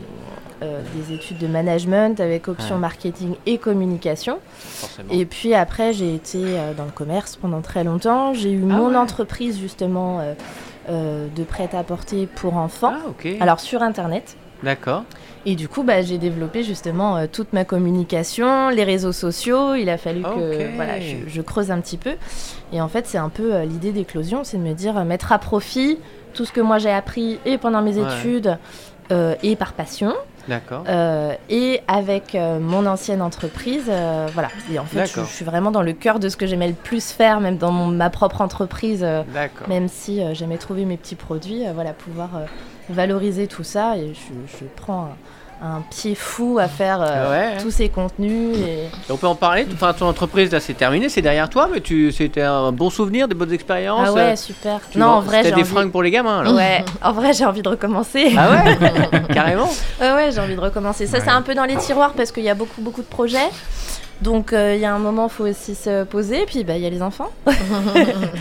euh, 0.62 0.80
des 0.96 1.14
études 1.14 1.38
de 1.38 1.46
management 1.46 2.18
avec 2.20 2.48
option 2.48 2.74
Ouais. 2.76 2.80
marketing 2.80 3.34
et 3.46 3.58
communication. 3.58 4.38
Forcément. 4.58 5.08
Et 5.12 5.24
puis 5.26 5.54
après, 5.54 5.92
j'ai 5.92 6.14
été 6.14 6.38
euh, 6.42 6.72
dans 6.74 6.84
le 6.84 6.90
commerce 6.90 7.36
pendant 7.36 7.60
très 7.60 7.84
longtemps. 7.84 8.34
J'ai 8.34 8.50
eu 8.52 8.62
Ah 8.64 8.74
mon 8.74 8.90
ouais. 8.90 8.96
entreprise 8.96 9.58
justement 9.58 10.20
euh, 10.88 11.26
de 11.34 11.44
prêt-à-porter 11.44 12.26
pour 12.26 12.56
enfants. 12.56 12.94
Ah. 13.24 13.28
Alors 13.40 13.60
sur 13.60 13.82
internet. 13.82 14.36
D'accord. 14.64 15.04
Et 15.46 15.56
du 15.56 15.68
coup, 15.68 15.82
bah, 15.82 16.00
j'ai 16.00 16.16
développé 16.16 16.62
justement 16.64 17.16
euh, 17.18 17.26
toute 17.30 17.52
ma 17.52 17.64
communication, 17.66 18.70
les 18.70 18.82
réseaux 18.84 19.12
sociaux. 19.12 19.74
Il 19.74 19.90
a 19.90 19.98
fallu 19.98 20.22
que 20.22 20.74
voilà, 20.74 21.00
je, 21.00 21.16
je 21.28 21.42
creuse 21.42 21.70
un 21.70 21.80
petit 21.80 21.98
peu. 21.98 22.12
Et 22.72 22.80
en 22.80 22.88
fait, 22.88 23.06
c'est 23.06 23.18
un 23.18 23.28
peu 23.28 23.54
euh, 23.54 23.64
l'idée 23.64 23.92
d'éclosion, 23.92 24.42
c'est 24.42 24.56
de 24.56 24.62
me 24.62 24.72
dire 24.72 24.96
euh, 24.96 25.04
mettre 25.04 25.32
à 25.32 25.38
profit 25.38 25.98
tout 26.32 26.44
ce 26.46 26.52
que 26.52 26.60
moi 26.62 26.78
j'ai 26.78 26.90
appris 26.90 27.38
et 27.44 27.58
pendant 27.58 27.82
mes 27.82 27.98
Ouais. 27.98 28.18
études 28.18 28.58
et 29.42 29.54
par 29.54 29.74
passion. 29.74 30.14
D'accord. 30.48 30.84
euh, 30.88 31.34
et 31.48 31.80
avec 31.88 32.34
euh, 32.34 32.58
mon 32.60 32.86
ancienne 32.86 33.22
entreprise, 33.22 33.86
euh, 33.88 34.28
voilà. 34.32 34.48
Et 34.72 34.78
en 34.78 34.84
fait, 34.84 35.06
je, 35.06 35.22
suis 35.24 35.44
vraiment 35.44 35.70
dans 35.70 35.82
le 35.82 35.92
cœur 35.92 36.18
de 36.18 36.28
ce 36.28 36.36
que 36.36 36.46
j'aimais 36.46 36.68
le 36.68 36.74
plus 36.74 37.10
faire, 37.10 37.40
même 37.40 37.56
dans 37.56 37.72
mon- 37.72 37.86
ma 37.86 38.10
propre 38.10 38.40
entreprise. 38.40 39.06
D'accord. 39.32 39.68
même 39.68 39.88
si 39.88 40.20
j'aimais 40.34 40.58
trouver 40.58 40.84
mes 40.84 40.96
petits 40.96 41.14
produits, 41.14 41.62
voilà, 41.74 41.92
pouvoir 41.92 42.30
valoriser 42.88 43.46
tout 43.46 43.64
ça. 43.64 43.96
Et 43.96 44.14
je, 44.14 44.58
je 44.58 44.64
prends 44.76 45.10
un, 45.62 45.80
pied 45.90 46.14
fou 46.14 46.58
à 46.60 46.68
faire 46.68 46.98
euh, 47.00 47.30
Ouais. 47.30 47.56
tous 47.62 47.70
ces 47.70 47.88
contenus. 47.88 48.56
Et... 48.58 48.84
Et 48.84 48.88
On 49.10 49.16
peut 49.16 49.26
en 49.26 49.34
parler. 49.34 49.66
Enfin, 49.72 49.92
ton 49.92 50.06
entreprise 50.06 50.50
là, 50.52 50.60
c'est 50.60 50.74
terminé, 50.74 51.08
c'est 51.08 51.22
derrière 51.22 51.48
toi, 51.48 51.68
mais 51.72 51.80
tu, 51.80 52.12
c'était 52.12 52.42
un 52.42 52.72
bon 52.72 52.90
souvenir, 52.90 53.28
des 53.28 53.34
bonnes 53.34 53.52
expériences. 53.52 54.08
Ah 54.08 54.10
euh, 54.10 54.14
ouais, 54.30 54.36
super. 54.36 54.80
tu 54.90 54.98
Non, 54.98 55.06
en 55.06 55.20
vrai, 55.20 55.42
j'ai 55.42 55.50
des 55.50 55.62
envie... 55.62 55.64
fringues 55.64 55.90
pour 55.90 56.02
les 56.02 56.10
gamins. 56.10 56.42
là. 56.42 56.52
Ouais, 56.52 56.84
en 57.02 57.12
vrai, 57.12 57.32
j'ai 57.32 57.44
envie 57.44 57.62
de 57.62 57.68
recommencer. 57.68 58.34
Ah 58.36 58.50
ouais, 58.50 58.78
carrément. 59.34 59.68
Ouais, 60.00 60.12
ouais, 60.12 60.30
j'ai 60.32 60.40
envie 60.40 60.56
de 60.56 60.60
recommencer. 60.60 61.06
Ça, 61.06 61.20
c'est 61.20 61.30
un 61.30 61.42
peu 61.42 61.54
dans 61.54 61.64
les 61.64 61.76
tiroirs 61.76 62.12
parce 62.12 62.30
qu'il 62.32 62.44
y 62.44 62.50
a 62.50 62.54
beaucoup, 62.54 62.80
beaucoup 62.80 63.02
de 63.02 63.06
projets. 63.06 63.48
Donc 64.22 64.52
euh, 64.52 64.74
il 64.74 64.80
y 64.80 64.84
a 64.84 64.94
un 64.94 64.98
moment, 64.98 65.28
faut 65.28 65.46
aussi 65.46 65.74
se 65.74 66.04
poser, 66.04 66.46
puis 66.46 66.64
bah, 66.64 66.76
il 66.76 66.82
y 66.82 66.86
a 66.86 66.90
les 66.90 67.02
enfants. 67.02 67.30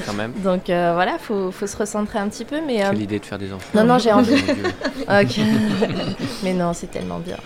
Quand 0.06 0.14
même. 0.14 0.34
Donc 0.44 0.70
euh, 0.70 0.92
voilà, 0.94 1.18
faut, 1.18 1.52
faut 1.52 1.68
se 1.68 1.76
recentrer 1.76 2.20
un 2.20 2.30
petit 2.30 2.46
peu. 2.46 2.60
Mais, 2.66 2.84
euh, 2.84 2.90
Quelle 2.92 3.02
idée 3.02 3.20
de 3.20 3.26
faire 3.26 3.40
des 3.40 3.52
enfants. 3.52 3.68
Non, 3.74 3.84
non, 3.84 3.98
j'ai 3.98 4.12
envie. 4.12 4.34
Ok. 5.10 5.40
mais 6.44 6.54
non, 6.54 6.72
c'est 6.74 6.88
tellement 6.88 7.20
bien. 7.20 7.38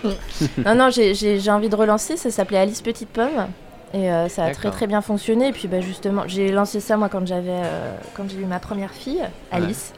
non, 0.64 0.74
non, 0.74 0.90
j'ai- 0.90 1.50
envie 1.50 1.68
de 1.68 1.76
relancer. 1.76 2.16
Ça 2.16 2.30
s'appelait 2.30 2.58
Alice 2.58 2.82
Petite 2.82 3.08
Pomme. 3.08 3.48
Et 3.94 4.10
euh, 4.12 4.28
ça 4.28 4.44
a 4.44 4.50
très 4.52 4.70
très 4.70 4.86
bien 4.86 5.00
fonctionné. 5.00 5.48
Et 5.48 5.52
puis 5.52 5.66
bah, 5.66 5.80
justement, 5.80 6.22
j'ai 6.26 6.52
lancé 6.52 6.78
ça 6.80 6.96
moi 6.96 7.08
quand 7.08 7.26
j'avais, 7.26 7.50
euh, 7.50 7.94
quand 8.14 8.28
j'ai 8.28 8.38
eu 8.38 8.44
ma 8.44 8.60
première 8.60 8.92
fille, 8.92 9.22
Alice. 9.50 9.92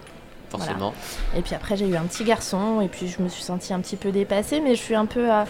Forcément. 0.49 0.95
Et 1.37 1.43
puis 1.43 1.55
après, 1.55 1.77
j'ai 1.77 1.87
eu 1.87 1.97
un 1.97 2.03
petit 2.03 2.25
garçon, 2.25 2.81
et 2.81 2.89
puis 2.89 3.07
je 3.07 3.23
me 3.23 3.29
suis 3.29 3.43
sentie 3.43 3.73
un 3.73 3.79
petit 3.81 3.97
peu 3.97 4.11
dépassée, 4.11 4.61
mais 4.61 4.75
je 4.75 4.81
suis 4.81 4.95
un 4.97 5.07
peu 5.07 5.31
à. 5.31 5.45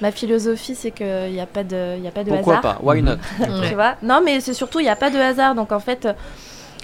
Ma 0.00 0.10
philosophie, 0.10 0.74
c'est 0.74 0.90
qu'il 0.90 1.30
n'y 1.32 1.40
a 1.40 1.46
pas 1.46 1.62
de, 1.64 1.96
il 1.96 2.02
y 2.02 2.08
a 2.08 2.10
pas 2.10 2.24
de 2.24 2.30
Pourquoi 2.30 2.58
hasard. 2.58 2.78
pas? 2.78 2.80
Why 2.82 3.02
not? 3.02 3.16
Tu 3.68 3.74
vois? 3.74 3.96
Non, 4.02 4.20
mais 4.24 4.40
c'est 4.40 4.54
surtout, 4.54 4.80
il 4.80 4.84
n'y 4.84 4.88
a 4.88 4.96
pas 4.96 5.10
de 5.10 5.18
hasard. 5.18 5.54
Donc 5.54 5.72
en 5.72 5.80
fait, 5.80 6.08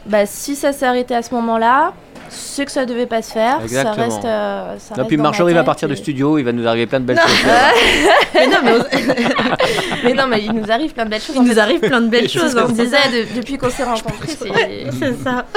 bah, 0.06 0.26
si 0.26 0.56
ça 0.56 0.72
s'est 0.72 0.86
arrêté 0.86 1.14
à 1.14 1.22
ce 1.22 1.34
moment-là, 1.34 1.92
c'est 2.28 2.64
que 2.64 2.72
ça 2.72 2.84
devait 2.86 3.06
pas 3.06 3.22
se 3.22 3.30
faire. 3.32 3.60
Exactement. 3.62 3.94
Ça 3.94 4.02
reste. 4.02 4.24
euh, 4.24 4.74
ça 4.78 4.94
Non, 4.96 5.02
reste 5.02 5.08
puis 5.08 5.16
Marjorie 5.16 5.54
va 5.54 5.62
partir 5.62 5.86
et- 5.88 5.92
du 5.92 5.96
studio, 5.96 6.38
il 6.38 6.44
va 6.44 6.50
nous 6.52 6.66
arriver 6.66 6.86
plein 6.86 6.98
de 6.98 7.04
belles 7.04 7.18
choses. 7.24 7.28
mais 8.34 8.46
non, 8.48 8.56
mais, 8.64 8.72
mais 10.04 10.12
non, 10.14 10.26
mais 10.26 10.42
il 10.42 10.52
nous 10.52 10.68
arrive 10.70 10.92
plein 10.92 11.04
de 11.04 11.10
belles 11.10 11.20
choses. 11.20 11.36
Il 11.36 11.40
en 11.40 11.44
nous 11.44 11.52
fait. 11.54 11.60
arrive 11.60 11.78
plein 11.80 12.00
de 12.00 12.08
belles 12.08 12.28
choses. 12.28 12.56
hein, 12.56 12.66
ça. 12.66 12.72
disait 12.82 12.96
de- 13.12 13.36
depuis 13.36 13.56
qu'on 13.58 13.70
s'est 13.70 13.84
rencontrés. 13.84 14.26
c'est- 14.28 15.22
ça. 15.22 15.44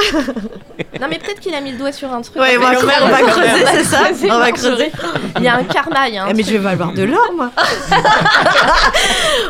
Non, 1.02 1.08
mais 1.10 1.18
peut-être 1.18 1.40
qu'il 1.40 1.56
a 1.56 1.62
mis 1.62 1.72
le 1.72 1.78
doigt 1.78 1.92
sur 1.94 2.12
un 2.14 2.22
truc. 2.22 2.36
Ouais, 2.36 2.58
on 2.58 2.62
va, 2.62 2.76
fait. 2.76 2.86
on 3.02 3.08
va 3.08 3.20
Quand 3.22 3.28
creuser, 3.28 3.64
même. 3.64 3.68
c'est 3.74 3.84
ça 3.84 4.00
On 4.36 4.40
va 4.40 4.52
creuser. 4.52 4.92
Il 5.38 5.44
y 5.44 5.48
a 5.48 5.56
un 5.56 5.64
karma, 5.64 6.08
il 6.10 6.16
y 6.16 6.18
a 6.18 6.24
un 6.24 6.28
Ah, 6.28 6.34
mais 6.34 6.42
truc. 6.44 6.46
je 6.48 6.52
vais 6.58 6.64
valoir 6.64 6.92
de 6.94 7.04
l'or, 7.04 7.32
moi. 7.36 7.52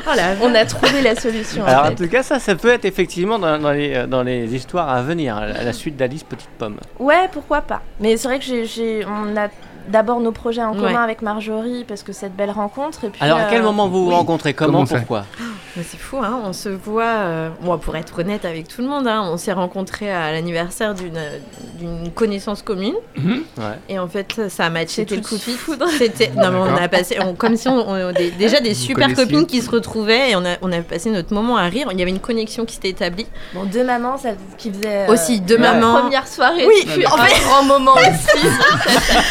oh 0.07 0.11
On 0.41 0.55
a 0.55 0.65
trouvé 0.65 1.01
la 1.01 1.15
solution. 1.15 1.63
en 1.63 1.65
Alors 1.67 1.85
en 1.85 1.87
fait. 1.89 1.95
tout 1.95 2.07
cas, 2.07 2.23
ça, 2.23 2.39
ça 2.39 2.55
peut 2.55 2.69
être 2.69 2.85
effectivement 2.85 3.39
dans, 3.39 3.57
dans 3.59 3.71
les, 3.71 3.95
euh, 3.95 4.07
dans 4.07 4.23
les 4.23 4.53
histoires 4.55 4.88
à 4.93 5.01
venir, 5.01 5.37
à 5.37 5.47
la 5.47 5.73
suite 5.73 5.95
d'Alice 5.95 6.23
Petite 6.23 6.49
Pomme. 6.57 6.77
Ouais, 6.99 7.27
pourquoi 7.31 7.61
pas. 7.61 7.81
Mais 7.99 8.17
c'est 8.17 8.27
vrai 8.27 8.39
que 8.39 8.63
j'ai, 8.65 9.05
on 9.05 9.35
a 9.37 9.49
d'abord 9.89 10.19
nos 10.19 10.31
projets 10.31 10.63
en 10.63 10.73
commun 10.73 10.87
Ouais. 10.89 10.95
avec 10.95 11.21
Marjorie 11.21 11.83
parce 11.87 12.03
que 12.03 12.13
cette 12.13 12.35
belle 12.35 12.51
rencontre. 12.51 13.03
Et 13.05 13.09
puis, 13.09 13.21
Alors 13.21 13.39
à 13.39 13.43
quel 13.45 13.61
euh, 13.61 13.65
moment 13.65 13.87
vous 13.87 14.05
vous 14.05 14.11
rencontrez? 14.11 14.53
Comment, 14.53 14.85
Comment 14.85 14.99
Pourquoi? 14.99 15.25
Mais 15.75 15.83
c'est 15.83 15.99
fou, 15.99 16.17
hein, 16.17 16.39
on 16.45 16.51
se 16.51 16.67
voit, 16.69 17.03
euh, 17.03 17.49
moi 17.61 17.77
pour 17.79 17.95
être 17.95 18.19
honnête 18.19 18.43
avec 18.43 18.67
tout 18.67 18.81
le 18.81 18.87
monde, 18.87 19.07
hein, 19.07 19.21
on 19.31 19.37
s'est 19.37 19.53
rencontrés 19.53 20.11
à 20.11 20.31
l'anniversaire 20.31 20.95
d'une 20.95 21.15
euh, 21.15 21.37
d'une 21.77 22.11
connaissance 22.11 22.61
commune 22.63 22.95
Ouais. 23.17 23.63
et 23.87 23.99
en 23.99 24.07
fait 24.07 24.49
ça 24.49 24.65
a 24.65 24.69
matché 24.69 25.03
C'était 25.07 25.15
tout 25.17 25.21
le 25.21 25.27
coup 25.27 25.35
de 25.35 25.39
suite. 25.41 25.57
foudre. 25.57 25.85
C'était 25.97 26.31
non 26.35 26.49
mais 26.51 26.57
on 26.57 26.75
a 26.75 26.87
passé 26.87 27.17
on- 27.23 27.35
comme 27.35 27.55
si 27.55 27.67
on, 27.69 27.87
on- 27.87 28.11
des- 28.11 28.31
déjà 28.31 28.59
des 28.59 28.69
Vous 28.73 28.75
super 28.79 29.13
copines 29.13 29.45
qui 29.45 29.61
se 29.61 29.69
retrouvaient 29.69 30.31
et 30.31 30.35
on 30.35 30.43
a 30.45 30.55
on 30.61 30.71
a 30.71 30.81
passé 30.81 31.11
notre 31.11 31.33
moment 31.33 31.55
à 31.57 31.63
rire. 31.65 31.87
Il 31.91 31.99
y 31.99 32.01
avait 32.01 32.11
une 32.11 32.19
connexion 32.19 32.65
qui 32.65 32.75
s'était 32.75 32.89
établie. 32.89 33.27
Bon, 33.53 33.63
deux 33.65 33.83
mamans, 33.83 34.17
ça, 34.17 34.29
qui 34.57 34.71
faisait. 34.71 35.07
euh, 35.07 35.13
Aussi 35.13 35.39
deux 35.39 35.55
Ouais. 35.55 35.61
mamans. 35.61 36.01
Première 36.01 36.27
soirée. 36.27 36.65
Oui, 36.65 36.83
puis 36.87 37.05
en 37.05 37.13
un 37.15 37.25
fait- 37.25 37.43
grand 37.45 37.63
moment 37.63 37.93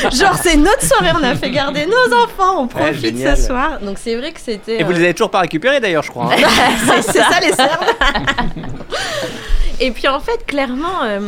aussi. 0.02 0.16
Genre 0.16 0.34
c'est 0.48 0.56
notre 0.56 0.82
soirée, 0.82 1.10
on 1.14 1.22
a 1.22 1.34
fait 1.34 1.50
garder 1.50 1.86
nos 1.86 2.16
enfants, 2.24 2.62
on 2.62 2.68
profite 2.68 3.16
génial. 3.16 3.36
ce 3.36 3.46
soir. 3.46 3.78
Donc 3.80 3.98
c'est 3.98 4.16
vrai 4.16 4.32
que 4.32 4.40
c'était. 4.40 4.80
Et 4.80 4.84
vous 4.84 4.92
euh, 4.92 4.94
les 4.94 5.04
avez 5.04 5.14
toujours 5.14 5.30
pas 5.30 5.40
récupérés 5.40 5.80
d'ailleurs, 5.80 6.02
je 6.02 6.10
crois. 6.10 6.32
hein. 6.32 6.36
c'est 7.02 7.12
c'est 7.12 7.18
ça 7.22 7.40
les 7.40 7.52
cernes. 7.52 7.86
et 9.80 9.90
puis 9.90 10.08
en 10.08 10.20
fait, 10.20 10.44
clairement, 10.46 11.02
euh, 11.04 11.20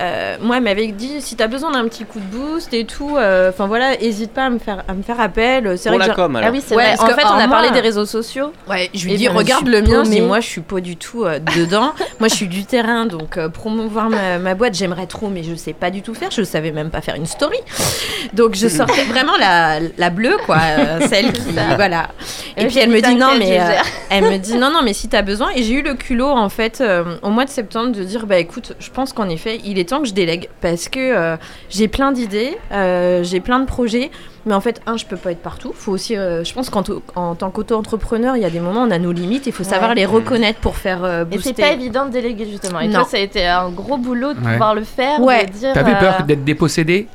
euh, 0.00 0.36
moi, 0.40 0.56
elle 0.56 0.62
m'avait 0.62 0.86
dit 0.88 1.20
si 1.20 1.36
t'as 1.36 1.46
besoin 1.46 1.70
d'un 1.72 1.86
petit 1.88 2.04
coup 2.04 2.18
de 2.18 2.24
boost 2.36 2.72
et 2.74 2.84
tout, 2.84 3.16
euh, 3.16 3.50
enfin 3.50 3.66
voilà, 3.66 4.00
hésite 4.00 4.32
pas 4.32 4.46
à 4.46 4.50
me 4.50 4.58
faire, 4.58 4.82
à 4.88 4.94
me 4.94 5.02
faire 5.02 5.20
appel. 5.20 5.76
C'est 5.78 5.90
Pour 5.90 5.98
vrai 5.98 6.08
la 6.08 6.14
que 6.14 6.20
j'ai- 6.20 6.24
com 6.26 6.36
alors. 6.36 6.48
Ah 6.48 6.52
oui, 6.52 6.62
c'est 6.66 6.74
Ouais, 6.74 6.82
vrai. 6.84 6.96
parce 6.98 7.12
En 7.12 7.14
fait, 7.16 7.24
on 7.26 7.38
a 7.38 7.48
parlé 7.48 7.68
moi- 7.68 7.76
des 7.76 7.80
réseaux 7.80 8.06
sociaux. 8.06 8.52
Ouais, 8.68 8.90
je 8.94 9.06
lui 9.08 9.16
dis 9.16 9.26
ben, 9.28 9.34
regarde 9.36 9.68
le 9.68 9.82
mien, 9.82 10.02
paumée. 10.02 10.20
moi 10.20 10.40
je 10.40 10.46
suis 10.48 10.60
pas 10.60 10.80
du 10.80 10.96
tout 10.96 11.24
euh, 11.24 11.38
dedans. 11.56 11.92
moi 12.20 12.28
je 12.28 12.34
suis 12.34 12.48
du 12.48 12.64
terrain 12.64 13.06
donc 13.06 13.36
euh, 13.36 13.48
promouvoir 13.48 14.08
ma, 14.10 14.38
ma 14.38 14.54
boîte 14.54 14.74
j'aimerais 14.74 15.06
trop 15.06 15.28
mais 15.28 15.42
je 15.42 15.54
sais 15.54 15.72
pas 15.72 15.90
du 15.90 16.02
tout 16.02 16.14
faire, 16.14 16.30
je 16.30 16.42
savais 16.42 16.72
même 16.72 16.90
pas 16.90 17.00
faire 17.00 17.14
une 17.16 17.26
story. 17.26 17.58
Donc 18.32 18.54
je 18.54 18.68
sortais 18.68 19.04
vraiment 19.08 19.36
la, 19.38 19.78
la 19.98 20.10
bleue 20.10 20.36
quoi, 20.46 20.58
euh, 20.60 21.00
celle 21.08 21.32
qui 21.32 21.52
voilà. 21.76 22.08
Et 22.56 22.62
Et 22.62 22.66
puis 22.66 22.78
elle 22.78 22.90
me 22.90 23.00
dit, 23.00 23.14
non 23.14 23.30
mais 23.38 23.60
euh, 23.60 23.64
elle 24.10 24.24
me 24.24 24.36
dit 24.38 24.54
non 24.56 24.70
non 24.70 24.82
mais 24.82 24.92
si 24.94 25.08
t'as 25.08 25.22
besoin 25.22 25.50
et 25.54 25.62
j'ai 25.62 25.74
eu 25.74 25.82
le 25.82 25.94
culot 25.94 26.28
en 26.30 26.48
fait 26.48 26.80
euh, 26.80 27.16
au 27.22 27.30
mois 27.30 27.44
de 27.44 27.50
septembre 27.50 27.92
de 27.92 28.02
dire 28.02 28.26
bah 28.26 28.38
écoute 28.38 28.74
je 28.78 28.90
pense 28.90 29.12
qu'en 29.12 29.28
effet 29.28 29.60
il 29.64 29.78
est 29.78 29.81
temps 29.84 30.00
que 30.00 30.08
je 30.08 30.14
délègue 30.14 30.48
parce 30.60 30.88
que 30.88 30.98
euh, 31.00 31.36
j'ai 31.70 31.88
plein 31.88 32.12
d'idées, 32.12 32.56
euh, 32.72 33.22
j'ai 33.22 33.40
plein 33.40 33.58
de 33.60 33.66
projets. 33.66 34.10
Mais 34.44 34.54
en 34.54 34.60
fait, 34.60 34.80
un, 34.86 34.96
je 34.96 35.06
peux 35.06 35.16
pas 35.16 35.30
être 35.30 35.40
partout. 35.42 35.72
Faut 35.72 35.92
aussi, 35.92 36.16
euh, 36.16 36.42
je 36.42 36.52
pense 36.52 36.68
qu'en 36.68 36.82
en 37.14 37.36
tant 37.36 37.50
qu'auto-entrepreneur, 37.50 38.36
il 38.36 38.42
y 38.42 38.44
a 38.44 38.50
des 38.50 38.58
moments 38.58 38.82
où 38.82 38.86
on 38.88 38.90
a 38.90 38.98
nos 38.98 39.12
limites. 39.12 39.46
Il 39.46 39.52
faut 39.52 39.62
savoir 39.62 39.90
Ouais. 39.90 39.96
les 39.96 40.04
reconnaître 40.04 40.58
pour 40.58 40.76
faire 40.76 41.04
euh, 41.04 41.22
Et 41.22 41.36
booster. 41.36 41.52
c'est 41.56 41.62
pas 41.62 41.72
évident 41.72 42.06
de 42.06 42.10
déléguer 42.10 42.46
justement. 42.50 42.80
Et 42.80 42.88
Non. 42.88 43.00
toi, 43.00 43.04
ça 43.04 43.18
a 43.18 43.20
été 43.20 43.46
un 43.46 43.68
gros 43.70 43.98
boulot 43.98 44.32
de 44.34 44.40
Ouais. 44.40 44.52
pouvoir 44.52 44.74
le 44.74 44.82
faire. 44.82 45.20
Ouais. 45.20 45.46
T'avais 45.74 45.94
peur 45.96 46.16
euh, 46.20 46.22
d'être 46.24 46.42
dépossédé? 46.44 47.06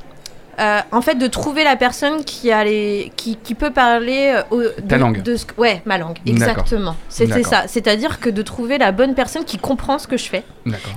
Euh, 0.58 0.80
en 0.90 1.00
fait, 1.02 1.14
de 1.14 1.26
trouver 1.28 1.62
la 1.64 1.76
personne 1.76 2.24
qui 2.24 2.50
a 2.50 2.64
les, 2.64 3.12
qui, 3.16 3.36
qui 3.36 3.54
peut 3.54 3.70
parler 3.70 4.34
euh, 4.34 4.42
au- 4.50 4.60
de, 4.62 4.68
Ta 4.88 4.98
langue. 4.98 5.22
de 5.22 5.36
ce 5.36 5.46
que- 5.46 5.60
ouais, 5.60 5.82
ma 5.84 5.98
langue, 5.98 6.18
exactement. 6.26 6.96
C'était 7.08 7.42
ça. 7.44 7.64
C'est-à-dire 7.68 8.18
que 8.20 8.28
de 8.28 8.42
trouver 8.42 8.76
la 8.78 8.90
bonne 8.92 9.14
personne 9.14 9.44
qui 9.44 9.58
comprend 9.58 9.98
ce 9.98 10.06
que 10.08 10.16
je 10.16 10.24
fais, 10.28 10.42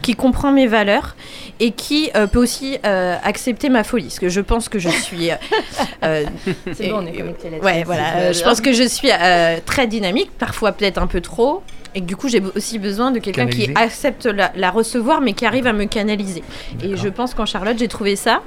qui 0.02 0.16
comprend 0.16 0.52
mes 0.52 0.68
valeurs 0.68 1.16
et 1.60 1.72
qui 1.72 2.10
euh, 2.16 2.28
peut 2.28 2.40
aussi 2.40 2.78
euh, 2.86 3.16
accepter 3.24 3.70
ma 3.70 3.84
folie. 3.84 4.06
Parce 4.06 4.20
que 4.20 4.30
je 4.30 4.42
pense 4.42 4.68
que 4.68 4.80
je 4.80 4.90
suis. 4.90 5.30
euh, 5.32 5.36
euh, 6.04 6.26
C'est 6.74 6.90
bon, 6.90 6.98
on 7.04 7.06
est 7.06 7.12
connectés 7.14 7.50
là-dessus. 7.52 7.66
Ouais, 7.66 7.84
voilà. 7.84 8.16
euh, 8.18 8.34
je 8.34 8.44
pense 8.44 8.62
que 8.62 8.74
je 8.74 8.84
suis 8.84 9.10
euh, 9.12 9.58
très 9.66 9.86
dynamique, 9.88 10.32
parfois 10.40 10.72
peut-être 10.72 10.98
un 10.98 11.08
peu 11.08 11.22
trop. 11.22 11.62
Et 11.94 12.02
que 12.02 12.06
du 12.06 12.16
coup, 12.16 12.30
j'ai 12.30 12.42
aussi 12.56 12.80
besoin 12.80 13.12
de 13.12 13.20
quelqu'un 13.20 13.48
qui 13.48 13.70
accepte 13.76 14.26
la, 14.26 14.52
la 14.56 14.72
recevoir, 14.72 15.20
mais 15.20 15.34
qui 15.34 15.46
arrive 15.46 15.68
à 15.68 15.74
me 15.74 15.86
canaliser. 15.86 16.44
Et 16.82 16.96
je 16.96 17.10
pense 17.10 17.34
qu'en 17.34 17.46
Charlotte, 17.46 17.78
j'ai 17.78 17.90
trouvé 17.90 18.16
ça. 18.16 18.42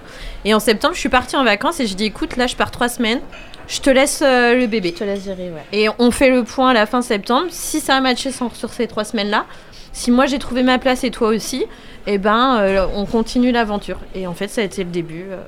Et 0.45 0.55
en 0.55 0.61
septembre, 0.61 0.95
je 0.95 1.01
suis 1.01 1.09
partie 1.11 1.37
en 1.37 1.45
vacances 1.45 1.81
et 1.81 1.87
je 1.87 1.95
dis 1.95 2.07
écoute, 2.07 2.37
là, 2.37 2.47
je 2.47 2.57
pars 2.57 2.71
trois 2.71 2.89
semaines. 2.89 3.21
Je 3.67 3.81
te 3.81 3.91
laisse 3.91 4.23
euh, 4.23 4.55
le 4.55 4.67
bébé. 4.67 4.93
Je 4.95 5.01
te 5.01 5.05
laisse 5.05 5.25
gérer, 5.25 5.51
ouais. 5.51 5.63
Et 5.73 5.89
on 5.99 6.11
fait 6.11 6.31
le 6.31 6.45
point 6.45 6.71
à 6.71 6.75
la 6.75 6.87
fin 6.87 7.03
septembre. 7.03 7.47
Si 7.51 7.81
ça 7.81 7.97
a 7.97 8.01
matché 8.01 8.31
sur, 8.31 8.55
sur 8.55 8.73
ces 8.73 8.87
trois 8.87 9.05
semaines-là, 9.05 9.47
si 9.93 10.11
moi 10.11 10.27
j'ai 10.27 10.39
trouvé 10.39 10.63
ma 10.63 10.79
place 10.79 11.05
et 11.05 11.11
toi 11.11 11.29
aussi, 11.29 11.65
eh 12.07 12.19
ben, 12.19 12.59
euh, 12.59 12.87
on 12.95 13.07
continue 13.07 13.53
l'aventure. 13.53 13.99
Et 14.15 14.27
en 14.27 14.35
fait, 14.35 14.49
ça 14.49 14.61
a 14.61 14.65
été 14.65 14.85
le 14.85 14.91
début 14.91 15.27
euh, 15.31 15.39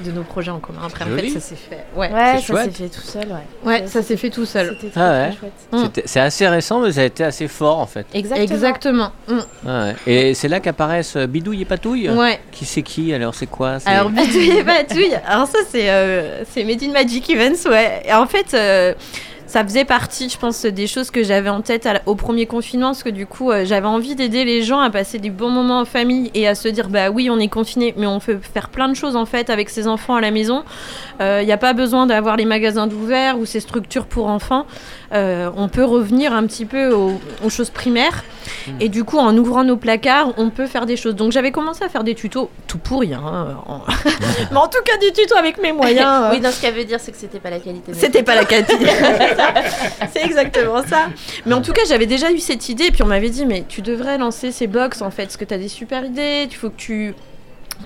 de 0.00 0.10
nos 0.10 0.22
projets 0.22 0.50
en 0.50 0.58
commun. 0.58 0.80
Après, 0.86 1.04
en 1.04 1.16
fait, 1.16 1.28
ça 1.28 1.40
s'est 1.40 1.54
fait. 1.56 1.84
Ouais, 1.94 2.10
Ouais, 2.12 2.40
ça 2.40 2.64
s'est 2.64 2.70
fait 2.70 2.88
tout 2.88 3.00
seul, 3.00 3.26
ouais. 3.28 3.68
ouais 3.70 3.86
ça 3.86 4.02
s'est 4.02 4.16
fait 4.16 4.30
tout 4.30 4.44
seul. 4.46 4.76
C'était 4.80 4.90
très, 4.90 5.00
Ah 5.00 5.10
ouais. 5.12 5.28
très 5.30 5.36
chouette. 5.38 5.52
Mm. 5.72 5.78
C'était- 5.84 6.02
C'est 6.06 6.20
assez 6.20 6.48
récent, 6.48 6.80
mais 6.80 6.92
ça 6.92 7.00
a 7.02 7.04
été 7.04 7.24
assez 7.24 7.48
fort 7.48 7.78
en 7.78 7.86
fait. 7.86 8.06
Exactement. 8.14 8.42
Exactement. 8.44 9.12
Mm. 9.28 9.68
Ouais. 9.68 9.94
Et 10.06 10.34
c'est 10.34 10.48
là 10.48 10.60
qu'apparaissent 10.60 11.16
euh, 11.16 11.26
Bidouille 11.26 11.62
et 11.62 11.64
Patouille? 11.64 12.08
Ouais. 12.10 12.40
Qui 12.50 12.64
c'est 12.64 12.82
qui? 12.82 13.12
Alors 13.12 13.34
C'est 13.34 13.46
quoi? 13.46 13.78
Alors 13.86 14.10
bidouille 14.10 14.50
et 14.58 14.64
patouille. 14.64 15.14
Alors 15.26 15.46
ça 15.46 15.58
c'est 15.68 15.90
euh, 15.90 16.44
c'est 16.50 16.64
Made 16.64 16.82
in 16.82 16.92
Magic 16.92 17.28
Events 17.30 17.68
ouais. 17.70 18.02
Et 18.06 18.12
en 18.12 18.26
fait 18.26 18.54
euh, 18.54 18.94
ça 19.52 19.62
faisait 19.64 19.84
partie, 19.84 20.30
je 20.30 20.38
pense, 20.38 20.64
des 20.64 20.86
choses 20.86 21.10
que 21.10 21.22
j'avais 21.22 21.50
en 21.50 21.60
tête 21.60 21.86
au 22.06 22.14
premier 22.14 22.46
confinement, 22.46 22.86
parce 22.86 23.02
que 23.02 23.10
du 23.10 23.26
coup, 23.26 23.50
euh, 23.50 23.66
j'avais 23.66 23.86
envie 23.86 24.14
d'aider 24.14 24.46
les 24.46 24.62
gens 24.62 24.80
à 24.80 24.88
passer 24.88 25.18
des 25.18 25.28
bons 25.28 25.50
moments 25.50 25.80
en 25.80 25.84
famille 25.84 26.30
et 26.32 26.48
à 26.48 26.54
se 26.54 26.68
dire, 26.68 26.88
bah 26.88 27.10
oui, 27.10 27.28
on 27.28 27.38
est 27.38 27.48
confiné, 27.48 27.92
mais 27.98 28.06
on 28.06 28.18
peut 28.18 28.38
faire 28.40 28.70
plein 28.70 28.88
de 28.88 28.94
choses 28.94 29.14
en 29.14 29.26
fait 29.26 29.50
avec 29.50 29.68
ses 29.68 29.88
enfants 29.88 30.14
à 30.14 30.22
la 30.22 30.30
maison. 30.30 30.64
Il 31.20 31.44
n'y 31.44 31.52
a 31.52 31.58
pas 31.58 31.74
besoin 31.74 32.06
d'avoir 32.06 32.36
les 32.36 32.46
magasins 32.46 32.86
d'ouvert 32.86 33.38
ou 33.38 33.44
ces 33.44 33.60
structures 33.60 34.06
pour 34.06 34.28
enfants. 34.28 34.66
Euh, 35.12 35.50
on 35.56 35.68
peut 35.68 35.84
revenir 35.84 36.32
un 36.32 36.46
petit 36.46 36.64
peu 36.64 36.90
aux, 36.92 37.20
aux 37.44 37.50
choses 37.50 37.68
primaires. 37.70 38.24
Et 38.80 38.88
du 38.88 39.04
coup, 39.04 39.18
en 39.18 39.36
ouvrant 39.36 39.62
nos 39.62 39.76
placards, 39.76 40.32
on 40.38 40.50
peut 40.50 40.66
faire 40.66 40.86
des 40.86 40.96
choses. 40.96 41.14
Donc 41.14 41.32
j'avais 41.32 41.52
commencé 41.52 41.84
à 41.84 41.88
faire 41.88 42.02
des 42.02 42.14
tutos, 42.14 42.48
tout 42.66 42.78
pourri, 42.78 43.12
hein, 43.14 43.56
en- 43.66 43.80
mais 44.50 44.56
en 44.56 44.68
tout 44.68 44.82
cas 44.84 44.96
des 44.98 45.12
tutos 45.12 45.36
avec 45.36 45.60
mes 45.60 45.72
moyens. 45.72 46.28
Oui, 46.32 46.40
non, 46.40 46.50
ce 46.50 46.60
qu'elle 46.60 46.74
veut 46.74 46.84
dire, 46.84 46.98
c'est 46.98 47.12
que 47.12 47.18
c'était 47.18 47.38
pas 47.40 47.50
la 47.50 47.60
qualité. 47.60 47.92
c'était 47.94 48.22
pas 48.22 48.34
la 48.34 48.44
qualité. 48.44 48.74
c'est 50.12 50.24
exactement 50.24 50.82
ça. 50.86 51.08
Mais 51.46 51.54
en 51.54 51.60
tout 51.60 51.72
cas, 51.72 51.82
j'avais 51.86 52.06
déjà 52.06 52.32
eu 52.32 52.38
cette 52.38 52.68
idée. 52.68 52.86
Et 52.86 52.90
puis 52.90 53.02
on 53.02 53.06
m'avait 53.06 53.30
dit, 53.30 53.46
mais 53.46 53.64
tu 53.68 53.82
devrais 53.82 54.18
lancer 54.18 54.50
ces 54.50 54.66
box 54.66 55.02
en 55.02 55.10
fait, 55.10 55.24
parce 55.24 55.36
que 55.36 55.44
tu 55.44 55.54
as 55.54 55.58
des 55.58 55.68
super 55.68 56.04
idées. 56.04 56.46
Il 56.50 56.54
faut 56.56 56.70
que 56.70 56.76
tu 56.76 57.14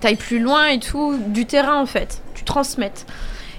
ailles 0.03 0.17
plus 0.17 0.39
loin 0.39 0.67
et 0.69 0.79
tout. 0.79 1.17
Du 1.29 1.47
terrain 1.47 1.81
en 1.81 1.87
fait. 1.87 2.23
Tu 2.35 2.45
transmettes. 2.45 3.05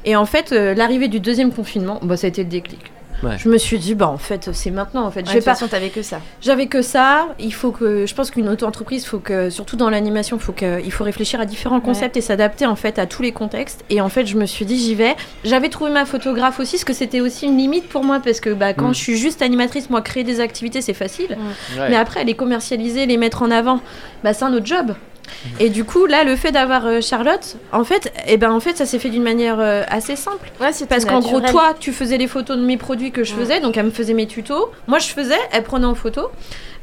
Et 0.06 0.16
en 0.16 0.26
fait, 0.26 0.52
euh, 0.52 0.74
l'arrivée 0.74 1.10
du 1.10 1.20
deuxième 1.20 1.52
confinement, 1.52 2.00
bah, 2.02 2.16
ça 2.18 2.28
a 2.28 2.30
été 2.30 2.44
le 2.44 2.50
déclic. 2.50 2.80
Ouais. 3.24 3.36
Je 3.40 3.50
me 3.50 3.58
suis 3.58 3.80
dit, 3.80 3.96
bah 3.96 4.08
en 4.08 4.18
fait, 4.18 4.50
c'est 4.54 4.70
maintenant 4.72 5.06
en 5.06 5.12
fait. 5.12 5.22
Ouais, 5.28 5.36
toute 5.36 5.46
pas, 5.46 5.54
façon, 5.56 5.68
t'avais 5.68 5.90
que 5.90 6.02
ça. 6.04 6.20
j'avais 6.42 6.68
que 6.68 6.82
ça. 6.82 7.28
Il 7.40 7.54
faut 7.54 7.72
que, 7.72 8.06
je 8.06 8.14
pense 8.14 8.30
qu'une 8.30 8.48
auto-entreprise, 8.48 9.06
faut 9.06 9.20
que, 9.20 9.50
surtout 9.50 9.76
dans 9.76 9.90
l'animation, 9.90 10.38
faut 10.38 10.52
que, 10.52 10.82
il 10.84 10.92
faut 10.92 11.04
réfléchir 11.04 11.40
à 11.42 11.46
différents 11.46 11.80
concepts 11.82 12.16
et 12.18 12.22
s'adapter 12.22 12.66
en 12.66 12.76
fait 12.76 13.00
à 13.00 13.06
tous 13.08 13.22
les 13.24 13.32
contextes. 13.32 13.84
Et 13.90 14.02
en 14.02 14.10
fait, 14.10 14.26
je 14.28 14.38
me 14.38 14.46
suis 14.46 14.66
dit, 14.66 14.78
j'y 14.78 14.94
vais. 14.96 15.16
J'avais 15.44 15.70
trouvé 15.70 15.90
ma 15.92 16.06
photographe 16.06 16.60
aussi, 16.60 16.76
parce 16.78 16.84
que 16.84 16.94
c'était 16.94 17.22
aussi 17.22 17.46
une 17.48 17.58
limite 17.58 17.90
pour 17.90 18.04
moi, 18.04 18.20
parce 18.24 18.40
que 18.40 18.52
bah, 18.52 18.74
quand 18.74 18.90
Mm. 18.90 18.94
je 18.94 19.00
suis 19.00 19.18
juste 19.18 19.42
animatrice, 19.42 19.90
moi, 19.90 20.02
créer 20.02 20.24
des 20.24 20.40
activités, 20.40 20.82
c'est 20.82 20.94
facile. 20.94 21.38
Ouais. 21.78 21.90
Mais 21.90 21.96
après, 21.96 22.24
les 22.24 22.36
commercialiser, 22.36 23.06
les 23.06 23.18
mettre 23.18 23.42
en 23.42 23.50
avant, 23.52 23.82
bah, 24.24 24.34
c'est 24.34 24.46
un 24.46 24.54
autre 24.54 24.66
job. 24.66 24.94
Et 25.60 25.70
du 25.70 25.84
coup, 25.84 26.06
là, 26.06 26.24
le 26.24 26.36
fait 26.36 26.52
d'avoir 26.52 26.86
euh, 26.86 27.02
Charlotte, 27.02 27.58
en 27.72 27.84
fait, 27.84 28.12
eh 28.28 28.38
ben, 28.38 28.52
en 28.52 28.60
fait, 28.60 28.78
ça 28.78 28.86
s'est 28.86 29.00
fait 29.00 29.10
d'une 29.10 29.24
manière 29.24 29.60
euh, 29.60 29.84
assez 29.90 30.16
simple. 30.16 30.52
Ouais, 30.62 30.72
c'est 30.74 30.88
Parce 30.88 31.06
qu'en 31.06 31.20
gros, 31.20 31.40
toi, 31.42 31.74
tu 31.80 31.92
faisais 31.92 32.18
les 32.18 32.28
photos 32.28 32.58
de 32.58 32.64
mes 32.64 32.78
produits 32.78 33.12
que 33.12 33.24
je 33.24 33.34
Ouais. 33.34 33.42
faisais, 33.42 33.60
donc 33.60 33.78
elle 33.78 33.86
me 33.86 33.92
faisait 33.92 34.14
mes 34.14 34.28
tutos. 34.28 34.70
Moi, 34.88 35.00
je 35.00 35.08
faisais, 35.08 35.38
elle 35.52 35.64
prenait 35.64 35.86
en 35.86 35.96
photo, 35.96 36.30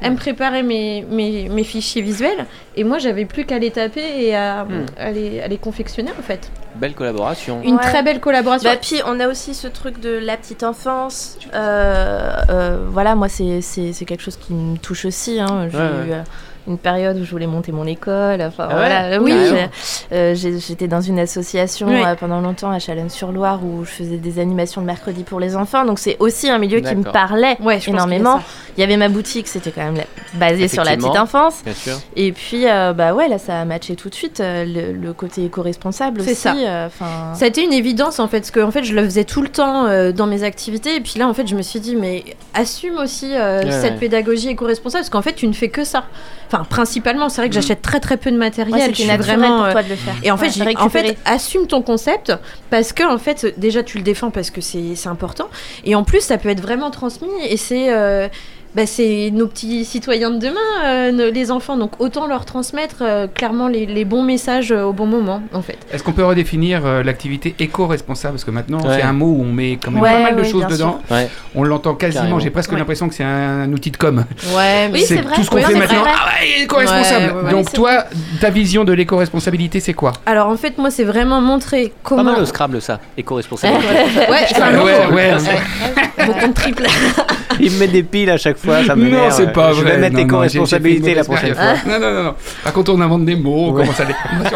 elle 0.01 0.11
me 0.11 0.17
préparait 0.17 0.63
mes, 0.63 1.05
mes, 1.09 1.49
mes 1.49 1.63
fichiers 1.63 2.01
visuels, 2.01 2.45
et 2.75 2.83
moi, 2.83 2.97
j'avais 2.99 3.25
plus 3.25 3.45
qu'à 3.45 3.59
les 3.59 3.71
taper 3.71 4.01
et 4.25 4.35
à, 4.35 4.65
Hmm. 4.65 4.85
à 4.97 5.11
les, 5.11 5.41
à 5.41 5.47
les 5.47 5.57
confectionner, 5.57 6.11
en 6.17 6.21
fait. 6.23 6.51
Belle 6.75 6.93
collaboration. 6.93 7.61
Une 7.63 7.75
Ouais. 7.75 7.81
très 7.83 8.03
belle 8.03 8.19
collaboration. 8.19 8.69
Bah, 8.69 8.75
puis 8.81 8.99
on 9.05 9.19
a 9.21 9.29
aussi 9.29 9.53
ce 9.53 9.67
truc 9.67 10.01
de 10.01 10.09
la 10.09 10.35
petite 10.35 10.61
enfance. 10.63 11.37
Euh, 11.53 12.35
euh, 12.49 12.77
voilà, 12.89 13.15
moi 13.15 13.29
c'est 13.29 13.61
quelque 14.05 14.21
chose 14.21 14.35
qui 14.37 14.53
me 14.53 14.77
touche 14.77 15.05
aussi. 15.05 15.39
hein. 15.39 15.69
J'ai 15.71 15.77
Ouais, 15.77 15.83
eu 15.83 16.11
euh, 16.11 16.21
une 16.67 16.77
période 16.77 17.17
où 17.17 17.23
je 17.25 17.31
voulais 17.31 17.47
monter 17.47 17.71
mon 17.71 17.85
école. 17.85 18.41
Enfin, 18.41 18.67
Ah 18.69 18.75
ouais 18.75 18.75
voilà, 18.75 19.21
oui, 19.21 19.31
Carrément. 19.31 19.69
j'ai- 20.11 20.15
euh, 20.15 20.35
j'ai- 20.35 20.59
j'étais 20.59 20.87
dans 20.87 21.01
une 21.01 21.19
association 21.19 21.87
euh, 21.89 22.15
pendant 22.15 22.41
longtemps 22.41 22.71
à 22.71 22.79
Chalonne-sur-Loire 22.79 23.59
où 23.63 23.85
je 23.85 23.89
faisais 23.91 24.17
des 24.17 24.39
animations 24.39 24.81
le 24.81 24.87
mercredi 24.87 25.23
pour 25.23 25.39
les 25.39 25.55
enfants. 25.55 25.85
Donc 25.85 25.99
c'est 25.99 26.17
aussi 26.19 26.49
un 26.49 26.57
milieu 26.57 26.79
qui 26.79 26.95
me 26.95 27.03
parlait 27.03 27.57
Ouais, 27.61 27.79
énormément. 27.87 28.41
Il 28.77 28.81
y 28.81 28.83
avait 28.83 28.97
ma 28.97 29.09
boutique, 29.09 29.47
c'était 29.47 29.71
quand 29.71 29.83
même 29.83 29.95
la- 29.97 30.05
basé 30.33 30.67
sur 30.67 30.83
la 30.83 30.95
petite 30.97 31.17
enfance. 31.17 31.61
Bien 31.63 31.73
sûr. 31.73 31.93
Et 32.15 32.31
puis, 32.31 32.67
euh, 32.67 32.93
bah 32.93 33.13
ouais, 33.13 33.27
là 33.27 33.37
ça 33.37 33.59
a 33.61 33.65
matché 33.65 33.95
tout 33.95 34.09
de 34.09 34.15
suite. 34.15 34.39
euh, 34.41 34.65
le, 34.65 34.91
le 34.91 35.13
côté 35.13 35.45
éco-responsable 35.45 36.21
C'est 36.21 36.31
aussi. 36.31 36.41
ça. 36.41 36.55
euh. 36.57 36.87
Ça 37.33 37.45
a 37.45 37.47
été 37.47 37.63
une 37.63 37.71
évidence 37.73 38.19
en 38.19 38.27
fait, 38.27 38.39
parce 38.39 38.51
que 38.51 38.59
en 38.59 38.71
fait, 38.71 38.83
je 38.83 38.93
le 38.93 39.03
faisais 39.03 39.23
tout 39.23 39.41
le 39.41 39.47
temps 39.49 39.85
euh, 39.85 40.11
dans 40.11 40.25
mes 40.27 40.43
activités, 40.43 40.95
et 40.95 40.99
puis 40.99 41.13
là, 41.19 41.27
en 41.27 41.33
fait, 41.33 41.47
je 41.47 41.55
me 41.55 41.61
suis 41.61 41.79
dit, 41.79 41.95
mais 41.95 42.23
assume 42.53 42.97
aussi 42.97 43.31
euh, 43.35 43.63
Ouais, 43.63 43.71
cette 43.71 43.99
pédagogie 43.99 44.49
éco-responsable, 44.49 45.01
parce 45.03 45.09
qu'en 45.09 45.21
fait, 45.21 45.33
tu 45.35 45.47
ne 45.47 45.53
fais 45.53 45.69
que 45.69 45.83
ça. 45.83 46.03
Enfin, 46.47 46.63
principalement, 46.63 47.29
c'est 47.29 47.41
vrai 47.41 47.49
que 47.49 47.55
Mm. 47.57 47.61
j'achète 47.61 47.81
très 47.81 47.99
très 47.99 48.17
peu 48.17 48.31
de 48.31 48.37
matériel. 48.37 48.73
Ouais, 48.73 48.79
je 48.81 48.85
c'était 48.87 48.95
suis 49.03 49.07
naturel 49.07 49.39
vraiment. 49.39 49.57
pour 49.57 49.65
euh, 49.65 49.71
toi 49.71 49.83
de 49.83 49.89
le 49.89 49.95
faire. 49.95 50.13
Et 50.23 50.31
en 50.31 50.37
fait, 50.37 50.55
Ouais, 50.63 50.77
en 50.77 50.89
fait, 50.89 51.17
assume 51.25 51.67
ton 51.67 51.81
concept 51.81 52.33
parce 52.69 52.93
que 52.93 53.03
en 53.03 53.17
fait, 53.17 53.53
déjà 53.59 53.83
tu 53.83 53.97
le 53.97 54.03
défends 54.03 54.29
parce 54.31 54.49
que 54.51 54.61
c'est 54.61 54.95
c'est 54.95 55.09
important, 55.09 55.47
et 55.83 55.95
en 55.95 56.03
plus 56.03 56.21
ça 56.21 56.37
peut 56.37 56.49
être 56.49 56.61
vraiment 56.61 56.91
transmis 56.91 57.29
et 57.49 57.57
c'est 57.57 57.91
euh, 57.93 58.27
bah, 58.75 58.85
c'est 58.85 59.29
nos 59.33 59.47
petits 59.47 59.85
citoyens 59.85 60.31
de 60.31 60.37
demain, 60.39 60.59
euh, 60.83 61.11
nos- 61.11 61.31
les 61.31 61.51
enfants, 61.51 61.77
donc 61.77 61.91
autant 61.99 62.27
leur 62.27 62.45
transmettre 62.45 62.97
euh, 63.01 63.27
clairement 63.27 63.67
les, 63.67 63.85
les 63.85 64.03
bons 64.05 64.21
messages 64.23 64.71
euh, 64.71 64.83
au 64.83 64.93
bon 64.93 65.05
moment 65.05 65.41
en 65.53 65.61
fait. 65.61 65.77
Est-ce 65.93 66.03
qu'on 66.03 66.11
peut 66.11 66.25
redéfinir 66.25 66.85
euh, 66.85 67.01
l'activité 67.03 67.55
éco-responsable? 67.59 68.33
Parce 68.35 68.43
que 68.43 68.51
maintenant, 68.51 68.79
Ouais. 68.85 68.97
c'est 68.97 69.01
un 69.03 69.13
mot 69.13 69.27
où 69.27 69.41
on 69.41 69.51
met 69.53 69.77
quand 69.83 69.91
même 69.91 70.01
Ouais, 70.01 70.11
pas 70.11 70.19
mal 70.19 70.35
de 70.35 70.41
ouais, 70.41 70.49
choses 70.49 70.67
dedans. 70.67 70.99
Ouais. 71.09 71.29
On 71.55 71.63
l'entend 71.63 71.95
quasiment. 71.95 72.39
J'ai 72.39 72.49
presque 72.49 72.71
Ouais. 72.71 72.77
l'impression 72.79 73.07
que 73.07 73.15
c'est 73.15 73.23
un, 73.23 73.71
outil 73.71 73.91
de 73.91 73.97
com. 73.97 74.25
Ouais, 74.55 74.89
Oui, 74.91 75.01
c'est 75.07 75.15
vrai. 75.21 75.35
Tout 75.35 75.43
ce 75.43 75.49
qu'on 75.49 75.57
fait 75.61 75.73
maintenant, 75.75 76.01
vrai. 76.01 76.11
ah 76.13 76.25
ouais, 76.41 76.63
éco-responsable. 76.63 77.25
Ouais, 77.25 77.31
ouais, 77.39 77.43
ouais. 77.45 77.51
Donc 77.51 77.71
toi, 77.73 78.03
ta 78.41 78.49
vision 78.49 78.83
de 78.83 78.91
l'éco-responsabilité, 78.93 79.79
c'est 79.79 79.93
quoi? 79.93 80.11
Alors 80.25 80.47
en 80.49 80.57
fait, 80.57 80.77
moi, 80.77 80.91
c'est 80.91 81.03
vraiment 81.05 81.39
montrer 81.41 81.87
Pas 81.87 81.93
comment. 82.03 82.23
mal 82.23 82.41
au 82.41 82.45
Scrabble 82.45 82.81
ça, 82.81 82.99
éco-responsable. 83.17 83.75
ouais, 84.29 84.45
c'est 84.47 84.61
un 84.61 84.71
Ouais, 84.83 85.07
mot. 85.09 85.15
ouais, 85.15 85.33
ouais. 85.33 86.35
Compte 86.41 86.53
triple. 86.55 86.83
Il 87.59 87.71
me 87.71 87.79
met 87.79 87.87
des 87.87 88.03
piles 88.03 88.29
à 88.29 88.37
chaque 88.37 88.57
fois, 88.57 88.83
ça 88.83 88.95
me 88.95 89.09
Non, 89.09 89.29
c'est 89.31 89.51
pas 89.53 89.71
Je 89.73 89.81
vrai. 89.81 89.91
vais 89.91 89.97
mettre 89.97 90.13
Non, 90.15 90.21
non, 90.21 90.25
éco-responsabilité 90.27 91.03
j'ai- 91.03 91.09
j'ai 91.11 91.15
la 91.15 91.23
prochaine 91.23 91.55
fois. 91.55 91.73
Non, 91.87 91.99
non, 91.99 92.13
non, 92.13 92.23
non. 92.23 92.33
Par 92.63 92.73
contre, 92.73 92.93
on 92.93 93.01
invente 93.01 93.25
des 93.25 93.35
mots, 93.35 93.67
on 93.69 93.71
Ouais. 93.73 93.83
commence 93.83 93.99
à 93.99 94.05
les. 94.05 94.13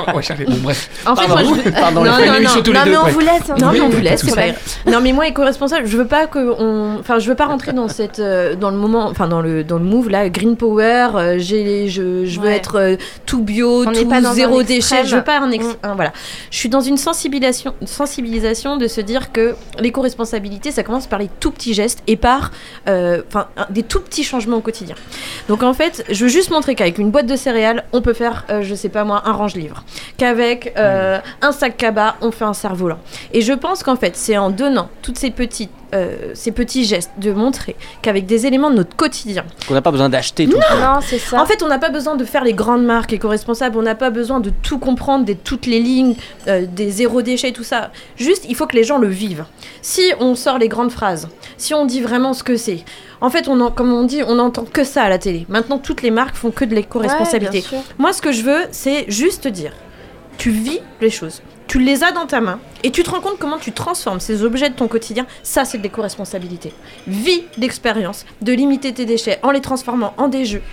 On 0.07 0.13
va 0.13 0.21
chercher. 0.21 0.45
Bon, 0.45 0.55
bref. 0.61 0.89
En 1.05 1.15
fait, 1.15 1.27
Pardon, 1.27 1.45
moi, 1.45 1.57
je 1.65 1.69
pardon, 1.79 2.03
non, 2.03 2.17
les 2.17 2.25
non, 2.27 2.33
non. 2.33 2.61
tous 2.63 2.71
les 2.71 2.79
non, 2.79 2.85
deux, 2.85 2.91
mais 2.91 2.97
on 2.97 3.05
vous 3.07 3.19
laisse. 3.19 3.49
hein. 3.49 3.55
Non, 3.59 3.67
Oui, 3.69 3.77
mais 3.79 3.81
on 3.81 3.89
vous 3.89 4.01
laisse. 4.01 4.25
c'est. 4.25 4.89
Non, 4.91 4.99
mais 5.01 5.11
moi, 5.13 5.27
éco-responsable, 5.27 5.85
je 5.87 5.97
veux 5.97 6.07
pas 6.07 6.27
que 6.27 6.39
on, 6.59 6.97
enfin, 6.99 7.19
je 7.19 7.29
veux 7.29 7.35
pas 7.35 7.45
rentrer 7.45 7.73
dans 7.73 7.87
cette, 7.87 8.19
euh, 8.19 8.55
dans 8.55 8.69
le 8.71 8.77
moment, 8.77 9.07
enfin, 9.09 9.27
dans 9.27 9.41
le, 9.41 9.63
dans 9.63 9.77
le 9.77 9.85
move 9.85 10.09
là, 10.09 10.29
green 10.29 10.55
power. 10.55 11.07
euh, 11.15 11.35
j'ai, 11.39 11.87
je, 11.89 12.25
je 12.25 12.39
veux 12.39 12.49
être 12.49 12.75
euh, 12.79 12.95
tout 13.25 13.41
bio, 13.43 13.83
On 13.87 13.91
tout 13.91 14.33
zéro 14.33 14.63
déchet. 14.63 15.05
Je 15.05 15.15
veux 15.15 15.23
pas 15.23 15.39
un, 15.39 15.95
voilà. 15.95 16.11
Je 16.51 16.57
suis 16.57 16.69
dans 16.69 16.81
une 16.81 16.97
sensibilisation, 16.97 17.73
sensibilisation 17.85 18.77
de 18.77 18.87
se 18.87 19.01
dire 19.01 19.31
que 19.31 19.55
l'éco-responsabilité, 19.79 20.71
ça 20.71 20.83
commence 20.83 21.07
par 21.07 21.19
les 21.19 21.29
tout 21.39 21.51
petits 21.51 21.73
gestes 21.73 21.99
et 22.07 22.15
par, 22.15 22.51
euh, 22.87 22.88
enfin, 23.27 23.47
un- 23.57 23.67
des 23.69 23.83
tout 23.83 23.99
petits 24.01 24.23
changements 24.23 24.57
au 24.57 24.61
quotidien. 24.61 24.95
Donc 25.47 25.63
en 25.63 25.73
fait, 25.73 26.03
je 26.09 26.23
veux 26.25 26.29
juste 26.29 26.51
montrer 26.51 26.75
qu'avec 26.75 26.97
une 26.97 27.11
boîte 27.11 27.25
de 27.27 27.35
céréales, 27.35 27.83
on 27.93 28.01
peut 28.01 28.13
faire, 28.13 28.45
euh, 28.49 28.61
je 28.61 28.75
sais 28.75 28.89
pas 28.89 29.03
moi, 29.03 29.21
un 29.25 29.31
range-livre. 29.31 29.83
Qu'avec 30.17 30.73
euh, 30.77 31.19
un 31.41 31.51
sac 31.51 31.77
cabas, 31.77 32.15
on 32.21 32.31
fait 32.31 32.45
un 32.45 32.53
cerf-volant. 32.53 32.99
Et 33.33 33.41
je 33.41 33.53
pense 33.53 33.83
qu'en 33.83 33.95
fait, 33.95 34.15
c'est 34.15 34.37
en 34.37 34.49
donnant 34.49 34.89
toutes 35.01 35.17
ces 35.17 35.31
petites, 35.31 35.71
euh, 35.93 36.31
ces 36.33 36.51
petits 36.51 36.85
gestes 36.85 37.11
de 37.17 37.31
montrer 37.31 37.75
qu'avec 38.01 38.25
des 38.25 38.45
éléments 38.45 38.69
de 38.69 38.75
notre 38.75 38.95
quotidien. 38.95 39.43
Qu'on 39.67 39.73
n'a 39.73 39.81
pas 39.81 39.91
besoin 39.91 40.09
d'acheter 40.09 40.47
tout. 40.47 40.57
Non, 40.57 40.99
c'est 41.01 41.17
ça. 41.19 41.41
En 41.41 41.45
fait, 41.45 41.63
on 41.63 41.67
n'a 41.67 41.79
pas 41.79 41.89
besoin 41.89 42.15
de 42.15 42.23
faire 42.25 42.43
les 42.43 42.53
grandes 42.53 42.83
marques 42.85 43.13
éco-responsables, 43.13 43.77
on 43.77 43.81
n'a 43.81 43.95
pas 43.95 44.09
besoin 44.09 44.39
de 44.39 44.51
tout 44.61 44.77
comprendre, 44.79 45.25
des, 45.25 45.35
toutes 45.35 45.65
les 45.65 45.79
lignes, 45.79 46.15
euh, 46.47 46.65
des 46.67 46.91
zéro 46.91 47.21
déchet, 47.21 47.51
tout 47.51 47.63
ça. 47.63 47.91
Juste, 48.17 48.45
il 48.47 48.55
faut 48.55 48.67
que 48.67 48.75
les 48.75 48.83
gens 48.83 48.97
le 48.97 49.07
vivent. 49.07 49.45
Si 49.81 50.11
on 50.19 50.35
sort 50.35 50.57
les 50.59 50.67
grandes 50.67 50.91
phrases, 50.91 51.27
si 51.57 51.73
on 51.73 51.85
dit 51.85 52.01
vraiment 52.01 52.33
ce 52.33 52.43
que 52.43 52.55
c'est, 52.57 52.83
en 53.21 53.29
fait, 53.29 53.47
on 53.47 53.59
en- 53.59 53.71
comme 53.71 53.91
on 53.91 54.03
dit, 54.03 54.21
on 54.25 54.35
n'entend 54.35 54.63
que 54.65 54.83
ça 54.83 55.03
à 55.03 55.09
la 55.09 55.17
télé. 55.17 55.45
Maintenant, 55.49 55.77
toutes 55.77 56.01
les 56.01 56.11
marques 56.11 56.35
font 56.35 56.51
que 56.51 56.63
de 56.65 56.73
l'éco-responsabilité. 56.75 57.63
Moi, 57.97 58.13
ce 58.13 58.21
que 58.21 58.31
je 58.31 58.43
veux, 58.43 58.61
c'est 58.71 59.05
juste 59.09 59.47
dire, 59.47 59.73
tu 60.37 60.51
vis 60.51 60.79
les 61.01 61.09
choses, 61.09 61.41
tu 61.69 61.79
les 61.79 62.03
as 62.03 62.11
dans 62.11 62.25
ta 62.25 62.41
main, 62.41 62.59
et 62.83 62.89
tu 62.89 63.03
te 63.03 63.11
rends 63.11 63.21
compte 63.21 63.37
comment 63.39 63.59
tu 63.59 63.71
transformes 63.71 64.19
ces 64.19 64.43
objets 64.43 64.69
de 64.69 64.75
ton 64.75 64.87
quotidien. 64.87 65.27
Ça, 65.43 65.65
c'est 65.65 65.77
de 65.77 65.83
l'éco-responsabilité. 65.83 66.73
Vis 67.07 67.43
l'expérience 67.57 68.25
de 68.41 68.51
limiter 68.51 68.91
tes 68.91 69.05
déchets 69.05 69.39
en 69.43 69.51
les 69.51 69.61
transformant 69.61 70.13
en 70.17 70.29
des 70.29 70.45
jeux, 70.45 70.63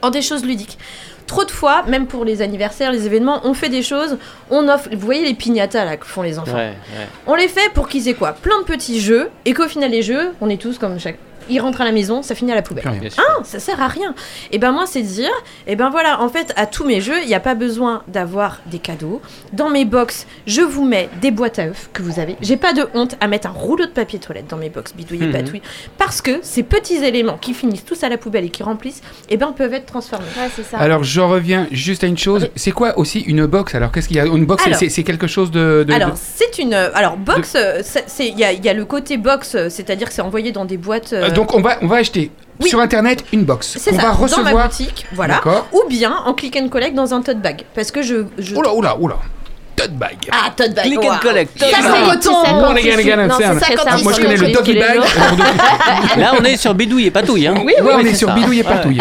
en 0.00 0.08
des 0.08 0.22
choses 0.22 0.44
ludiques. 0.44 0.78
Trop 1.26 1.44
de 1.44 1.50
fois, 1.50 1.82
même 1.84 2.06
pour 2.06 2.24
les 2.24 2.40
anniversaires, 2.40 2.90
les 2.90 3.06
événements, 3.06 3.42
on 3.44 3.52
fait 3.52 3.68
des 3.68 3.82
choses, 3.82 4.18
on 4.50 4.68
offre. 4.68 4.88
Vous 4.92 5.06
voyez 5.06 5.26
les 5.26 5.34
piñatas 5.34 5.84
là 5.84 5.96
que 5.98 6.06
font 6.06 6.22
les 6.22 6.38
enfants. 6.38 6.56
Ouais, 6.56 6.72
ouais. 6.98 7.06
On 7.26 7.34
les 7.34 7.48
fait 7.48 7.70
pour 7.74 7.88
qu'ils 7.88 8.08
aient 8.08 8.14
quoi? 8.14 8.32
Plein 8.32 8.58
de 8.60 8.64
petits 8.64 9.00
jeux, 9.00 9.30
et 9.44 9.52
qu'au 9.52 9.68
final, 9.68 9.90
les 9.90 10.02
jeux, 10.02 10.32
on 10.40 10.48
est 10.48 10.60
tous 10.60 10.78
comme 10.78 10.98
chaque. 10.98 11.18
Ils 11.48 11.60
rentrent 11.60 11.80
à 11.80 11.84
la 11.84 11.92
maison, 11.92 12.22
ça 12.22 12.34
finit 12.34 12.52
à 12.52 12.54
la 12.54 12.62
poubelle. 12.62 12.84
Ah, 13.18 13.22
ça 13.44 13.58
sert 13.58 13.80
à 13.82 13.88
rien. 13.88 14.14
Et 14.52 14.58
ben 14.58 14.72
moi 14.72 14.84
c'est 14.86 15.02
dire, 15.02 15.30
et 15.66 15.76
ben 15.76 15.90
voilà, 15.90 16.20
en 16.20 16.28
fait 16.28 16.52
à 16.56 16.66
tous 16.66 16.84
mes 16.84 17.00
jeux, 17.00 17.20
il 17.22 17.28
n'y 17.28 17.34
a 17.34 17.40
pas 17.40 17.54
besoin 17.54 18.02
d'avoir 18.08 18.60
des 18.66 18.78
cadeaux. 18.78 19.20
Dans 19.52 19.68
mes 19.70 19.84
box, 19.84 20.26
je 20.46 20.60
vous 20.62 20.84
mets 20.84 21.08
des 21.20 21.30
boîtes 21.30 21.58
à 21.58 21.66
œufs 21.66 21.88
que 21.92 22.02
vous 22.02 22.18
avez. 22.20 22.36
J'ai 22.40 22.56
pas 22.56 22.72
de 22.72 22.86
honte 22.94 23.16
à 23.20 23.28
mettre 23.28 23.46
un 23.48 23.52
rouleau 23.52 23.86
de 23.86 23.90
papier 23.90 24.18
toilette 24.18 24.46
dans 24.48 24.56
mes 24.56 24.70
box, 24.70 24.94
bidouille 24.94 25.22
et 25.22 25.26
Mhm. 25.26 25.32
patouille, 25.32 25.62
parce 25.98 26.20
que 26.20 26.38
ces 26.42 26.62
petits 26.62 27.04
éléments 27.04 27.38
qui 27.38 27.54
finissent 27.54 27.84
tous 27.84 28.02
à 28.04 28.08
la 28.08 28.18
poubelle 28.18 28.44
et 28.44 28.50
qui 28.50 28.62
remplissent, 28.62 29.02
et 29.28 29.36
ben 29.36 29.52
peuvent 29.52 29.74
être 29.74 29.86
transformés. 29.86 30.26
Ouais, 30.36 30.64
ça. 30.64 30.78
Alors, 30.78 31.04
je 31.04 31.20
reviens 31.20 31.66
juste 31.70 32.04
à 32.04 32.06
une 32.06 32.18
chose. 32.18 32.48
C'est 32.56 32.72
quoi 32.72 32.98
aussi 32.98 33.20
une 33.20 33.46
box? 33.46 33.74
Alors, 33.74 33.92
qu'est-ce 33.92 34.08
qu'il 34.08 34.16
y 34.16 34.20
a? 34.20 34.26
Une 34.26 34.46
box, 34.46 34.64
c'est- 34.72 35.02
quelque 35.04 35.26
chose 35.26 35.50
de. 35.50 35.84
de- 35.86 35.92
Alors 35.92 36.10
de- 36.12 36.16
c'est 36.16 36.58
une, 36.58 36.72
alors 36.74 37.16
box, 37.16 37.54
euh, 37.56 37.82
il 38.20 38.38
y 38.38 38.44
a, 38.44 38.52
il 38.52 38.64
y 38.64 38.68
a 38.68 38.72
le 38.72 38.84
côté 38.84 39.16
box, 39.18 39.54
euh, 39.54 39.68
c'est-à-dire 39.68 40.08
que 40.08 40.14
c'est 40.14 40.22
envoyé 40.22 40.50
dans 40.52 40.64
des 40.64 40.76
boîtes. 40.78 41.12
euh, 41.12 41.24
Euh, 41.28 41.30
donc, 41.34 41.54
on 41.54 41.60
va, 41.60 41.76
on 41.82 41.86
va 41.86 41.96
acheter 41.96 42.30
Oui. 42.60 42.68
sur 42.70 42.80
internet 42.80 43.24
une 43.32 43.44
box. 43.44 43.76
c'est 43.78 43.92
On 43.92 43.96
ça, 43.96 44.02
va 44.02 44.02
dans 44.12 44.14
ma 44.18 44.22
recevoir. 44.22 44.68
boutique, 44.68 45.06
voilà. 45.12 45.34
D'accord. 45.34 45.66
Ou 45.72 45.82
bien 45.88 46.14
en 46.24 46.34
click 46.34 46.56
and 46.56 46.68
collect 46.68 46.94
dans 46.94 47.12
un 47.14 47.20
tote 47.22 47.40
bag, 47.40 47.64
parce 47.74 47.90
que 47.90 48.02
je. 48.02 48.24
je... 48.38 48.54
Oula, 48.54 48.72
oula, 48.74 48.96
oula. 48.98 49.16
Tote 49.76 49.90
bag. 49.94 50.16
Ah, 50.30 50.50
tote 50.56 50.72
bag. 50.72 50.84
Click 50.84 51.04
and 51.04 51.18
collect. 51.20 51.58
Ça, 51.58 51.66
c'est 51.66 51.82
c'est 51.82 53.74
coton. 53.74 54.02
Moi, 54.04 54.12
je 54.12 54.20
connais 54.20 54.36
le 54.36 54.52
doggy 54.52 54.74
bag. 54.78 55.00
Là, 56.16 56.32
on 56.40 56.44
est 56.44 56.56
sur 56.56 56.74
bidouille 56.74 57.06
et 57.06 57.10
patouille. 57.10 57.48
Hein. 57.48 57.54
Oui, 57.64 57.74
on 57.82 57.98
est 57.98 58.14
sur 58.14 58.28
ça. 58.28 58.34
bidouille 58.34 58.60
et 58.60 58.62
Ouais. 58.64 58.68
patouille. 58.72 59.00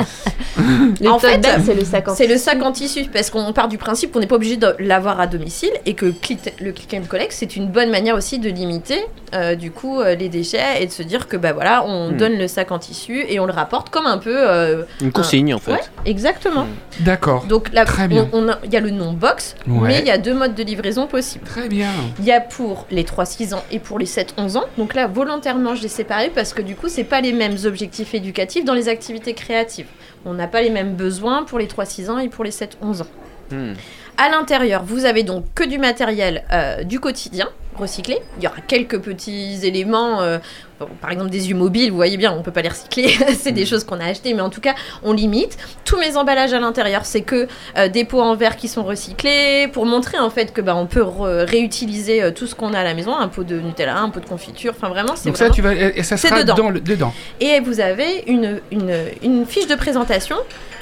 Le 1.01 1.09
En 1.09 1.19
fait, 1.19 1.41
c'est 1.65 1.73
le 1.75 1.83
sac 1.85 2.07
en 2.07 2.15
C'est 2.15 2.27
le 2.27 2.37
sac 2.37 2.61
en 2.61 2.71
tissu 2.71 3.05
parce 3.11 3.29
qu'on 3.29 3.51
part 3.53 3.67
du 3.67 3.77
principe 3.77 4.11
qu'on 4.11 4.19
n'est 4.19 4.27
pas 4.27 4.35
obligé 4.35 4.57
de 4.57 4.75
l'avoir 4.79 5.19
à 5.19 5.27
domicile 5.27 5.71
et 5.85 5.93
que 5.93 6.07
click- 6.07 6.53
le 6.61 6.71
click 6.71 6.93
and 6.93 7.03
collect 7.09 7.31
c'est 7.31 7.55
une 7.55 7.67
bonne 7.67 7.89
manière 7.89 8.15
aussi 8.15 8.39
de 8.39 8.49
limiter 8.49 8.99
euh, 9.33 9.55
du 9.55 9.71
coup 9.71 9.99
euh, 9.99 10.15
les 10.15 10.29
déchets 10.29 10.81
et 10.81 10.85
de 10.87 10.91
se 10.91 11.03
dire 11.03 11.27
que 11.27 11.37
bah 11.37 11.53
voilà 11.53 11.83
on 11.85 12.11
Hmm. 12.11 12.17
donne 12.17 12.37
le 12.37 12.47
sac 12.47 12.71
en 12.71 12.79
tissu 12.79 13.25
et 13.29 13.39
on 13.39 13.45
le 13.45 13.53
rapporte 13.53 13.89
comme 13.89 14.05
un 14.05 14.17
peu 14.17 14.35
euh, 14.35 14.83
Une 15.01 15.11
consigne 15.11 15.53
en 15.53 15.59
fait. 15.59 15.71
ouais 15.71 15.79
exactement. 16.05 16.67
D'accord. 16.99 17.45
Donc 17.45 17.71
là 17.73 17.85
Très 17.85 18.07
bien. 18.07 18.27
on- 18.33 18.43
on 18.45 18.49
a- 18.49 18.59
il 18.63 18.71
y 18.73 18.77
a 18.77 18.79
le 18.81 18.89
nom 18.91 19.13
box 19.13 19.55
Ouais. 19.67 19.87
mais 19.87 19.99
il 19.99 20.05
y 20.05 20.11
a 20.11 20.17
deux 20.17 20.33
modes 20.33 20.53
de 20.55 20.63
livraison 20.63 21.07
possibles. 21.07 21.45
Très 21.45 21.67
bien. 21.67 21.89
Il 22.19 22.25
y 22.25 22.31
a 22.31 22.39
pour 22.41 22.85
les 22.91 23.03
3-6 23.03 23.53
ans 23.53 23.63
et 23.71 23.79
pour 23.79 23.97
les 23.99 24.05
7-11 24.05 24.57
ans. 24.57 24.65
Donc 24.77 24.93
là, 24.93 25.07
volontairement, 25.07 25.75
je 25.75 25.81
les 25.81 25.87
séparé 25.87 26.31
parce 26.33 26.53
que 26.53 26.61
du 26.61 26.75
coup, 26.75 26.87
c'est 26.89 27.03
pas 27.03 27.21
les 27.21 27.31
mêmes 27.33 27.55
objectifs 27.65 28.13
éducatifs 28.13 28.65
dans 28.65 28.73
les 28.73 28.89
activités 28.89 29.33
créatives. 29.33 29.87
On 30.25 30.33
n'a 30.33 30.47
pas 30.47 30.61
les 30.61 30.69
mêmes 30.69 30.95
besoins 30.95 31.43
pour 31.43 31.59
les 31.59 31.67
3-6 31.67 32.09
ans 32.09 32.17
et 32.17 32.29
pour 32.29 32.43
les 32.43 32.51
7-11 32.51 33.01
ans. 33.01 33.07
Hmm. 33.51 33.73
À 34.17 34.29
l'intérieur, 34.29 34.83
vous 34.85 35.05
avez 35.05 35.23
donc 35.23 35.45
que 35.55 35.63
du 35.63 35.77
matériel 35.79 36.43
euh, 36.53 36.83
du 36.83 36.99
quotidien. 36.99 37.49
recyclés. 37.75 38.19
Il 38.37 38.43
y 38.43 38.47
aura 38.47 38.57
quelques 38.67 38.99
petits 38.99 39.57
éléments, 39.63 40.21
euh, 40.21 40.37
bon, 40.79 40.87
par 41.01 41.09
exemple 41.11 41.31
des 41.31 41.49
yeux 41.49 41.55
mobiles, 41.55 41.89
vous 41.89 41.95
voyez 41.95 42.17
bien, 42.17 42.31
on 42.31 42.43
peut 42.43 42.51
pas 42.51 42.61
les 42.61 42.69
recycler, 42.69 43.07
c'est 43.41 43.51
des 43.51 43.65
choses 43.65 43.83
qu'on 43.83 43.99
a 43.99 44.05
achetées, 44.05 44.35
mais 44.35 44.41
en 44.43 44.51
tout 44.51 44.61
cas, 44.61 44.75
on 45.01 45.11
limite. 45.13 45.57
Tous 45.83 45.97
mes 45.97 46.15
emballages 46.15 46.53
à 46.53 46.59
l'intérieur, 46.59 47.03
c'est 47.05 47.21
que 47.23 47.47
euh, 47.77 47.87
des 47.89 48.05
pots 48.05 48.21
en 48.21 48.35
verre 48.35 48.55
qui 48.57 48.67
sont 48.67 48.83
recyclés, 48.83 49.67
pour 49.73 49.87
montrer 49.87 50.19
en 50.19 50.29
fait 50.29 50.53
que 50.53 50.61
bah, 50.61 50.75
on 50.75 50.85
peut 50.85 51.01
réutiliser 51.03 52.31
tout 52.35 52.45
ce 52.45 52.53
qu'on 52.53 52.73
a 52.75 52.79
à 52.79 52.83
la 52.83 52.93
maison, 52.93 53.15
un 53.17 53.27
pot 53.27 53.43
de 53.43 53.59
Nutella, 53.59 53.97
un 53.97 54.09
pot 54.09 54.19
de 54.19 54.27
confiture, 54.27 54.73
enfin 54.77 54.89
vraiment, 54.89 55.15
c'est 55.15 55.29
Donc 55.29 55.37
ça, 55.37 55.49
tu 55.49 55.63
vas, 55.63 55.73
et 55.73 56.03
ça 56.03 56.17
sera 56.17 56.43
dedans. 56.43 56.53
dans 56.55 56.69
le- 56.69 56.79
dedans. 56.79 57.13
Et 57.39 57.59
vous 57.59 57.79
avez 57.79 58.23
une, 58.27 58.59
une, 58.71 58.95
une 59.23 59.45
fiche 59.47 59.65
de 59.67 59.75
présentation 59.75 60.35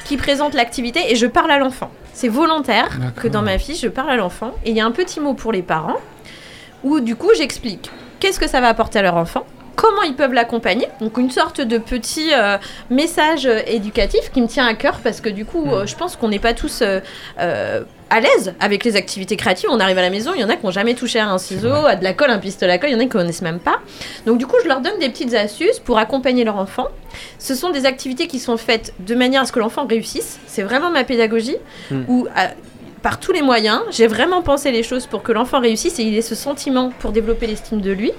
qui 0.04 0.18
présente 0.18 0.54
l'activité 0.54 1.12
et 1.12 1.16
je 1.16 1.28
parle 1.28 1.52
à 1.52 1.58
l'enfant. 1.58 1.92
C'est 2.14 2.28
volontaire 2.28 3.00
que 3.16 3.28
dans 3.28 3.42
ma 3.42 3.58
fiche, 3.58 3.82
je 3.82 3.88
parle 3.88 4.12
à 4.12 4.16
l'enfant. 4.16 4.52
Et 4.66 4.72
il 4.72 4.78
y 4.78 4.82
a 4.82 4.86
un 4.86 4.92
petit 4.92 5.20
mot 5.20 5.34
pour 5.34 5.52
les 5.52 5.62
parents 5.62 5.98
où 6.84 7.00
du 7.00 7.16
coup 7.16 7.30
j'explique 7.38 7.90
qu'est-ce 8.20 8.40
que 8.40 8.48
ça 8.48 8.60
va 8.62 8.68
apporter 8.68 9.00
à 9.00 9.02
leur 9.02 9.16
enfant, 9.16 9.46
comment 9.76 10.02
ils 10.04 10.16
peuvent 10.16 10.34
l'accompagner. 10.34 10.88
Donc 11.00 11.18
une 11.18 11.32
sorte 11.32 11.62
de 11.62 11.78
petit 11.78 12.34
euh, 12.34 12.58
message 12.90 13.46
euh, 13.46 13.60
éducatif 13.66 14.32
qui 14.32 14.42
me 14.42 14.48
tient 14.48 14.68
à 14.68 14.74
cœur 14.74 15.00
parce 15.04 15.22
que 15.22 15.30
du 15.30 15.46
coup 15.46 15.64
Hmm. 15.66 15.74
euh, 15.74 15.86
je 15.86 15.96
pense 15.96 16.16
qu'on 16.16 16.30
n'est 16.30 16.40
pas 16.40 16.54
tous... 16.54 16.84
à 18.12 18.20
l'aise 18.20 18.54
avec 18.60 18.84
les 18.84 18.96
activités 18.96 19.36
créatives, 19.38 19.70
on 19.72 19.80
arrive 19.80 19.98
à 19.98 20.02
la 20.02 20.10
maison, 20.12 20.34
il 20.36 20.42
y 20.42 20.44
en 20.44 20.50
a 20.50 20.56
qui 20.56 20.66
n'ont 20.66 20.72
jamais 20.72 20.94
touché 20.94 21.18
à 21.20 21.28
un 21.30 21.38
ciseau, 21.40 21.72
à 21.74 21.96
de 21.96 22.04
la 22.04 22.14
colle, 22.14 22.30
un 22.30 22.38
pistolet 22.40 22.74
à 22.74 22.78
colle, 22.78 22.90
il 22.90 22.94
y 22.94 22.96
en 22.96 23.00
a 23.00 23.04
qui 23.04 23.10
connaissent 23.10 23.42
même 23.42 23.60
pas. 23.60 23.80
Donc 24.26 24.38
du 24.38 24.46
coup, 24.46 24.58
je 24.62 24.68
leur 24.68 24.82
donne 24.82 25.00
des 25.00 25.10
petites 25.10 25.34
astuces 25.34 25.80
pour 25.80 25.98
accompagner 25.98 26.44
leur 26.44 26.58
enfant. 26.58 26.88
Ce 27.40 27.56
sont 27.56 27.70
des 27.72 27.86
activités 27.86 28.28
qui 28.28 28.38
sont 28.40 28.58
faites 28.58 28.94
de 29.00 29.16
manière 29.16 29.42
à 29.42 29.46
ce 29.46 29.52
que 29.52 29.60
l'enfant 29.60 29.88
réussisse. 29.88 30.40
C'est 30.46 30.64
vraiment 30.64 30.92
ma 30.92 31.04
pédagogie 31.04 31.58
Hmm. 31.90 32.04
où 32.08 32.28
à- 32.36 32.50
par 33.02 33.20
tous 33.20 33.32
les 33.32 33.42
moyens, 33.42 33.80
j'ai 33.90 34.06
vraiment 34.08 34.44
pensé 34.44 34.72
les 34.72 34.84
choses 34.84 35.08
pour 35.08 35.24
que 35.24 35.32
l'enfant 35.32 35.60
réussisse 35.60 35.98
et 36.00 36.04
il 36.04 36.16
ait 36.16 36.22
ce 36.22 36.36
sentiment 36.36 36.92
pour 37.00 37.12
développer 37.12 37.48
l'estime 37.48 37.82
de 37.82 37.92
lui. 37.92 38.12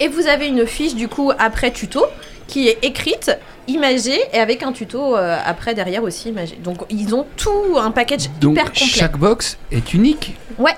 Et 0.00 0.08
vous 0.08 0.26
avez 0.26 0.46
une 0.48 0.66
fiche 0.66 0.94
du 0.94 1.06
coup 1.08 1.30
après 1.38 1.70
tuto 1.70 2.04
qui 2.48 2.68
est 2.68 2.78
écrite, 2.82 3.30
imagée 3.68 4.20
et 4.32 4.38
avec 4.38 4.62
un 4.62 4.72
tuto 4.72 5.16
euh, 5.16 5.38
après 5.44 5.74
derrière 5.74 6.02
aussi 6.02 6.28
imagé. 6.28 6.56
Donc 6.56 6.78
ils 6.90 7.14
ont 7.14 7.26
tout 7.36 7.76
un 7.78 7.90
package 7.90 8.28
Donc 8.40 8.52
hyper 8.52 8.66
complet. 8.66 8.86
chaque 8.86 9.16
box 9.18 9.58
est 9.70 9.94
unique. 9.94 10.36
Ouais. 10.58 10.74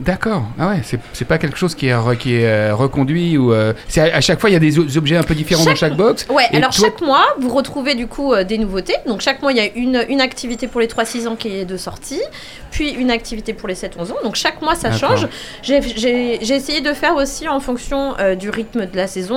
D'accord. 0.00 0.42
Ah 0.58 0.68
ouais, 0.68 0.80
c'est 0.84 1.00
c'est 1.12 1.24
pas 1.24 1.38
quelque 1.38 1.56
chose 1.56 1.74
qui 1.74 1.86
est, 1.88 1.94
re- 1.94 2.16
qui 2.16 2.34
est 2.36 2.46
euh, 2.46 2.74
reconduit 2.74 3.38
ou 3.38 3.52
euh, 3.52 3.72
c'est 3.88 4.12
à, 4.12 4.16
à 4.16 4.20
chaque 4.20 4.40
fois 4.40 4.50
il 4.50 4.52
y 4.52 4.56
a 4.56 4.58
des 4.60 4.78
objets 4.98 5.16
un 5.16 5.22
peu 5.22 5.34
différents 5.34 5.64
dans 5.64 5.74
chaque 5.74 5.96
box. 5.96 6.26
Ouais, 6.30 6.44
alors 6.52 6.70
toi- 6.70 6.86
chaque 6.88 7.00
mois, 7.00 7.24
vous 7.40 7.48
retrouvez 7.54 7.94
du 7.94 8.06
coup 8.06 8.32
euh, 8.34 8.44
des 8.44 8.58
nouveautés. 8.58 8.96
Donc 9.06 9.20
chaque 9.20 9.40
mois, 9.42 9.52
il 9.52 9.58
y 9.58 9.60
a 9.60 9.68
une, 9.74 10.04
une 10.08 10.20
activité 10.20 10.66
pour 10.68 10.80
les 10.80 10.86
3-6 10.86 11.28
ans 11.28 11.36
qui 11.36 11.48
est 11.48 11.64
de 11.64 11.76
sortie, 11.76 12.20
puis 12.70 12.90
une 12.90 13.10
activité 13.10 13.52
pour 13.54 13.68
les 13.68 13.74
7-11 13.74 14.12
ans. 14.12 14.16
Donc 14.22 14.34
chaque 14.36 14.60
mois, 14.62 14.74
ça 14.74 14.92
change. 14.92 15.26
J'ai 15.62 15.80
j'ai- 15.82 16.38
j'ai 16.42 16.54
essayé 16.54 16.80
de 16.80 16.92
faire 16.92 17.14
aussi 17.16 17.48
en 17.48 17.60
fonction 17.60 18.14
euh, 18.18 18.34
du 18.34 18.50
rythme 18.50 18.86
de 18.86 18.96
la 18.96 19.06
saison. 19.06 19.36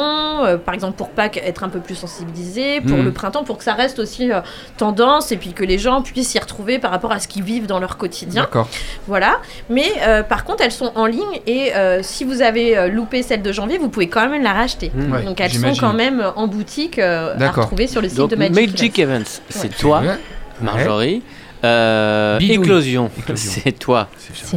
par 0.65 0.73
exemple, 0.73 0.97
pour 0.97 1.09
Pâques, 1.09 1.37
être 1.43 1.63
un 1.63 1.69
peu 1.69 1.79
plus 1.79 1.95
sensibilisé. 1.95 2.81
Pour 2.81 2.97
Mhm. 2.97 3.05
le 3.05 3.11
printemps, 3.13 3.43
pour 3.43 3.57
que 3.57 3.63
ça 3.63 3.73
reste 3.73 3.99
aussi 3.99 4.29
tendance 4.77 5.31
et 5.31 5.37
puis 5.37 5.53
que 5.53 5.63
les 5.63 5.77
gens 5.77 6.01
puissent 6.01 6.29
s'y 6.29 6.39
retrouver 6.39 6.79
par 6.79 6.91
rapport 6.91 7.11
à 7.11 7.19
ce 7.19 7.27
qu'ils 7.27 7.43
vivent 7.43 7.65
dans 7.67 7.79
leur 7.79 7.97
quotidien. 7.97 8.43
D'accord. 8.43 8.67
Voilà. 9.07 9.37
Mais 9.69 9.89
par 10.27 10.43
contre, 10.43 10.48
elles 10.59 10.71
sont 10.71 10.91
en 10.95 11.05
ligne 11.05 11.39
et 11.47 11.73
euh, 11.75 11.99
si 12.01 12.23
vous 12.23 12.41
avez 12.41 12.77
euh, 12.77 12.87
loupé 12.87 13.23
celle 13.23 13.41
de 13.41 13.51
janvier, 13.51 13.77
vous 13.77 13.89
pouvez 13.89 14.07
quand 14.07 14.27
même 14.29 14.41
la 14.43 14.53
racheter. 14.53 14.91
Mmh. 14.93 15.11
Ouais, 15.11 15.23
Donc 15.23 15.39
elles 15.41 15.51
sont 15.53 15.73
quand 15.79 15.93
même 15.93 16.23
en 16.35 16.47
boutique 16.47 16.99
euh, 16.99 17.37
à 17.39 17.51
retrouver 17.51 17.87
sur 17.87 18.01
le 18.01 18.09
site 18.09 18.17
Donc 18.17 18.31
de 18.31 18.35
Magic. 18.35 18.55
Magic, 18.55 18.99
Events. 18.99 19.41
C'est 19.49 19.75
toi, 19.75 20.01
Ouais. 20.01 20.17
Marjorie. 20.61 21.21
Euh, 21.63 22.37
Bidouille. 22.37 22.55
Éclosion, 22.65 23.11
c'est 23.35 23.77
toi. 23.77 24.07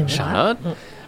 Charlotte. 0.06 0.58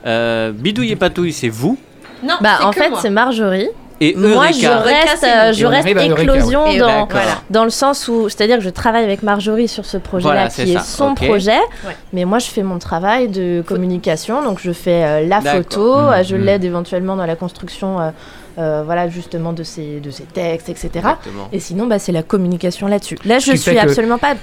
Euh, 0.06 0.52
Bidouille 0.52 0.92
et 0.92 0.96
Patouille, 0.96 1.32
c'est 1.32 1.48
vous. 1.48 1.78
Non, 2.22 2.34
Bah, 2.40 2.58
en 2.62 2.70
que 2.70 2.80
fait, 2.80 2.90
c'est 3.00 3.10
Marjorie. 3.10 3.68
Et 4.00 4.14
Moi, 4.16 4.48
je 4.52 4.66
reste, 4.66 5.24
euh, 5.24 5.52
je 5.52 5.66
reste 5.66 5.88
Eureka, 5.88 6.22
éclosion 6.22 6.64
ouais. 6.64 6.78
Dans. 6.78 7.06
Voilà. 7.06 7.40
dans 7.50 7.64
le 7.64 7.70
sens 7.70 8.08
où, 8.08 8.28
c'est-à-dire 8.28 8.58
que 8.58 8.62
je 8.64 8.70
travaille 8.70 9.04
avec 9.04 9.22
Marjorie 9.22 9.68
sur 9.68 9.84
ce 9.84 9.96
projet-là 9.96 10.32
Voilà, 10.34 10.48
qui 10.48 10.72
est 10.72 10.80
son 10.84 11.14
projet, 11.14 11.58
Ouais. 11.86 11.96
mais 12.12 12.24
moi 12.24 12.38
je 12.40 12.46
fais 12.46 12.62
mon 12.62 12.78
travail 12.78 13.28
de 13.28 13.62
communication, 13.66 14.42
donc 14.42 14.58
je 14.60 14.72
fais 14.72 15.04
euh, 15.04 15.26
la 15.26 15.40
photo, 15.40 15.94
Mmh, 15.96 16.08
euh, 16.12 16.22
je 16.24 16.36
mmh. 16.36 16.40
l'aide 16.44 16.64
éventuellement 16.64 17.16
dans 17.16 17.26
la 17.26 17.36
construction, 17.36 18.00
euh, 18.00 18.10
euh, 18.58 18.82
voilà 18.84 19.08
justement 19.08 19.52
de 19.52 19.62
ses, 19.62 20.00
de 20.00 20.10
ses 20.10 20.24
textes, 20.24 20.68
etc. 20.68 20.88
Exactement. 20.94 21.48
Et 21.52 21.60
sinon, 21.60 21.86
bah, 21.86 21.98
c'est 21.98 22.12
la 22.12 22.22
communication 22.22 22.86
là-dessus. 22.88 23.16
Là, 23.24 23.38
je 23.38 23.52
qui 23.52 23.58
suis 23.58 23.74
que- 23.74 23.78
absolument 23.78 24.18
pas 24.18 24.34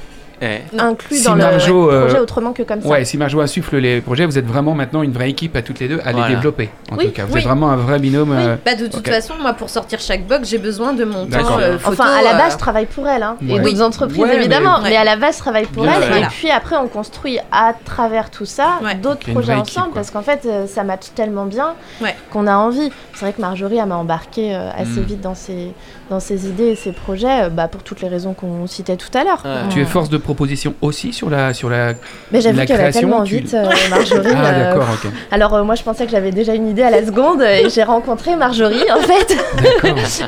Eh, 0.41 0.61
inclus 0.79 1.17
Si 1.17 1.23
dans 1.25 1.35
Marjo, 1.35 1.89
le 1.91 1.95
euh, 1.95 2.01
projet 2.05 2.19
autrement 2.19 2.51
que 2.53 2.63
comme 2.63 2.81
ça. 2.81 2.87
Ouais, 2.87 3.05
si 3.05 3.17
Marjo 3.17 3.39
insuffle 3.41 3.77
les 3.77 4.01
projets, 4.01 4.25
vous 4.25 4.37
êtes 4.37 4.45
vraiment 4.47 4.73
maintenant 4.73 5.03
une 5.03 5.11
vraie 5.11 5.29
équipe 5.29 5.55
à 5.55 5.61
toutes 5.61 5.79
les 5.79 5.87
deux 5.87 5.99
à 6.03 6.11
Voilà. 6.11 6.29
les 6.29 6.35
développer. 6.35 6.69
En 6.91 6.95
Oui, 6.97 7.05
tout 7.05 7.11
cas, 7.11 7.25
vous 7.25 7.33
oui. 7.33 7.39
êtes 7.39 7.45
vraiment 7.45 7.69
un 7.69 7.75
vrai 7.75 7.99
binôme. 7.99 8.31
Oui, 8.31 8.37
euh, 8.39 8.55
bah, 8.65 8.75
de 8.75 8.87
toute 8.87 9.07
façon, 9.07 9.33
moi, 9.39 9.53
pour 9.53 9.69
sortir 9.69 9.99
chaque 9.99 10.25
box, 10.25 10.49
j'ai 10.49 10.57
besoin 10.57 10.93
de 10.93 11.03
mon 11.05 11.27
temps 11.27 11.59
euh, 11.59 11.77
photo. 11.77 11.93
Enfin, 12.01 12.11
à 12.11 12.23
la 12.23 12.33
base, 12.33 12.47
euh, 12.47 12.53
je 12.53 12.57
travaille 12.57 12.85
pour 12.87 13.07
elle, 13.07 13.23
hein, 13.23 13.37
et 13.47 13.53
Ouais. 13.53 13.59
d'autres 13.59 13.81
entreprises 13.81 14.17
Ouais, 14.19 14.35
évidemment, 14.35 14.79
mais... 14.81 14.89
Ouais. 14.89 14.95
à 14.97 15.03
la 15.03 15.15
base, 15.15 15.35
je 15.35 15.39
travaille 15.41 15.65
pour 15.67 15.83
Bien 15.83 15.93
elle. 16.01 16.23
Et 16.23 16.27
puis 16.27 16.49
après, 16.49 16.75
on 16.77 16.87
construit 16.87 17.37
à 17.51 17.73
travers 17.85 18.29
tout 18.31 18.45
ça 18.45 18.79
Ouais. 18.83 18.95
d'autres 18.95 19.29
projets 19.31 19.53
équipe, 19.53 19.77
ensemble, 19.77 19.93
parce 19.93 20.09
qu'en 20.11 20.21
fait, 20.23 20.41
euh, 20.45 20.65
ça 20.65 20.83
match 20.83 21.07
tellement 21.13 21.45
bien 21.45 21.75
Ouais. 22.01 22.15
qu'on 22.31 22.47
a 22.47 22.55
envie. 22.55 22.91
C'est 23.13 23.25
vrai 23.25 23.33
que 23.33 23.41
Marjorie, 23.41 23.77
elle 23.77 23.85
m'a 23.87 23.97
embarqué 23.97 24.55
euh, 24.55 24.69
assez 24.75 24.99
Mm. 25.01 25.03
vite 25.03 25.21
dans 25.21 25.35
ses, 25.35 25.71
dans 26.09 26.19
ses 26.19 26.47
idées 26.47 26.69
et 26.69 26.75
ses 26.75 26.91
projets, 26.91 27.43
euh, 27.43 27.49
bah, 27.49 27.67
pour 27.67 27.83
toutes 27.83 28.01
les 28.01 28.07
raisons 28.07 28.33
qu'on 28.33 28.65
citait 28.65 28.97
tout 28.97 29.15
à 29.15 29.23
l'heure. 29.23 29.43
Tu 29.69 29.81
es 29.81 29.85
force 29.85 30.09
de 30.09 30.17
proposition 30.33 30.73
aussi 30.81 31.13
sur 31.13 31.29
la 31.29 31.53
sur 31.53 31.69
la. 31.69 31.93
Mais 32.31 32.41
j'avoue 32.41 32.57
qu'elle 32.59 32.67
va 32.69 32.75
création, 32.75 33.01
tellement 33.01 33.23
tu- 33.23 33.37
vite, 33.37 33.53
euh, 33.53 33.65
Marjorie. 33.89 34.27
Ah 34.35 34.45
euh, 34.47 34.63
d'accord, 34.73 34.87
ok. 34.93 35.11
Alors 35.31 35.53
euh, 35.55 35.63
moi, 35.63 35.75
je 35.75 35.83
pensais 35.83 36.05
que 36.05 36.11
j'avais 36.11 36.31
déjà 36.31 36.53
une 36.53 36.67
idée 36.69 36.83
à 36.83 36.89
la 36.89 37.05
seconde, 37.05 37.41
et 37.41 37.69
j'ai 37.69 37.83
rencontré 37.83 38.35
Marjorie, 38.35 38.85
en 38.91 39.01
fait. 39.01 39.37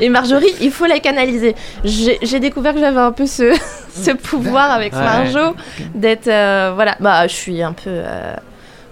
Et 0.00 0.08
Marjorie, 0.08 0.52
il 0.60 0.70
faut 0.70 0.86
la 0.86 0.98
canaliser. 0.98 1.54
J'ai 1.84 2.40
découvert 2.40 2.74
que 2.74 2.80
j'avais 2.80 3.00
un 3.00 3.12
peu 3.12 3.26
ce, 3.26 3.52
ce 3.94 4.10
pouvoir 4.10 4.70
avec 4.70 4.92
Ouais. 4.92 5.00
Marjo 5.00 5.54
d'être. 5.94 6.28
euh, 6.28 6.72
voilà, 6.74 6.96
bah, 7.00 7.26
je 7.26 7.32
suis 7.34 7.62
un 7.62 7.72
peu. 7.72 7.88
euh, 7.90 8.34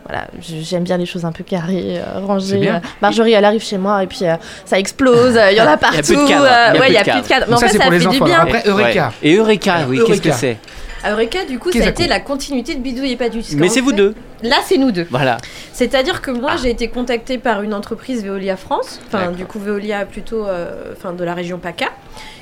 voilà, 0.08 0.26
j'aime 0.40 0.82
bien 0.82 0.96
les 0.96 1.06
choses 1.06 1.24
un 1.24 1.30
peu 1.32 1.44
carrées, 1.44 1.98
euh, 1.98 2.18
rangées. 2.26 2.68
Euh, 2.68 2.78
Marjorie, 3.00 3.32
elle 3.32 3.44
arrive 3.44 3.62
chez 3.62 3.78
moi 3.78 4.02
et 4.02 4.06
puis 4.08 4.18
euh, 4.24 4.34
ça 4.64 4.76
explose, 4.78 5.36
euh, 5.36 5.52
il 5.52 5.56
y 5.56 5.60
en 5.60 5.66
a 5.68 5.76
partout. 5.76 5.98
plus 6.02 6.16
de 6.16 6.28
cadre, 6.28 6.44
euh, 6.44 6.72
il 6.74 6.74
y 6.74 6.78
a 6.78 6.80
ouais, 6.80 6.86
plus 6.86 6.88
il 6.88 6.94
y 6.94 6.96
a 6.96 7.04
de 7.04 7.10
plus 7.12 7.22
de 7.22 7.28
cadre. 7.28 7.46
Mais 7.48 7.54
Donc 7.54 7.56
en 7.56 7.60
ça, 7.60 7.66
fait, 7.68 7.72
c'est 7.78 7.84
ça 7.84 7.90
fait 8.10 8.18
du 8.18 8.24
bien. 8.24 8.40
Après, 8.40 8.62
Eureka. 8.66 9.12
ouais. 9.22 9.28
Et 9.30 9.34
Eureka, 9.36 9.74
oui, 9.88 10.00
qu'est-ce 10.04 10.20
que 10.20 10.32
c'est? 10.32 10.56
Eureka, 11.08 11.44
du 11.44 11.58
coup, 11.58 11.72
ça 11.72 11.84
a 11.84 11.88
été 11.88 12.06
la 12.06 12.20
continuité 12.20 12.74
de 12.74 12.80
Bidou 12.80 13.02
et 13.04 13.16
pas 13.16 13.28
du 13.28 13.40
Mais 13.56 13.68
c'est 13.68 13.80
vous 13.80 13.92
deux. 13.92 14.14
Là, 14.42 14.56
c'est 14.64 14.78
nous 14.78 14.92
deux. 14.92 15.06
Voilà. 15.10 15.38
C'est-à-dire 15.72 16.20
que 16.22 16.30
moi, 16.30 16.52
Ah. 16.54 16.56
j'ai 16.62 16.70
été 16.70 16.88
contactée 16.88 17.38
par 17.38 17.62
une 17.62 17.74
entreprise 17.74 18.24
Veolia 18.24 18.56
France, 18.56 19.00
enfin 19.06 19.30
du 19.30 19.44
coup 19.44 19.58
Veolia 19.58 20.04
plutôt, 20.04 20.46
euh, 20.46 20.92
enfin 20.96 21.12
de 21.12 21.24
la 21.24 21.34
région 21.34 21.58
PACA, 21.58 21.86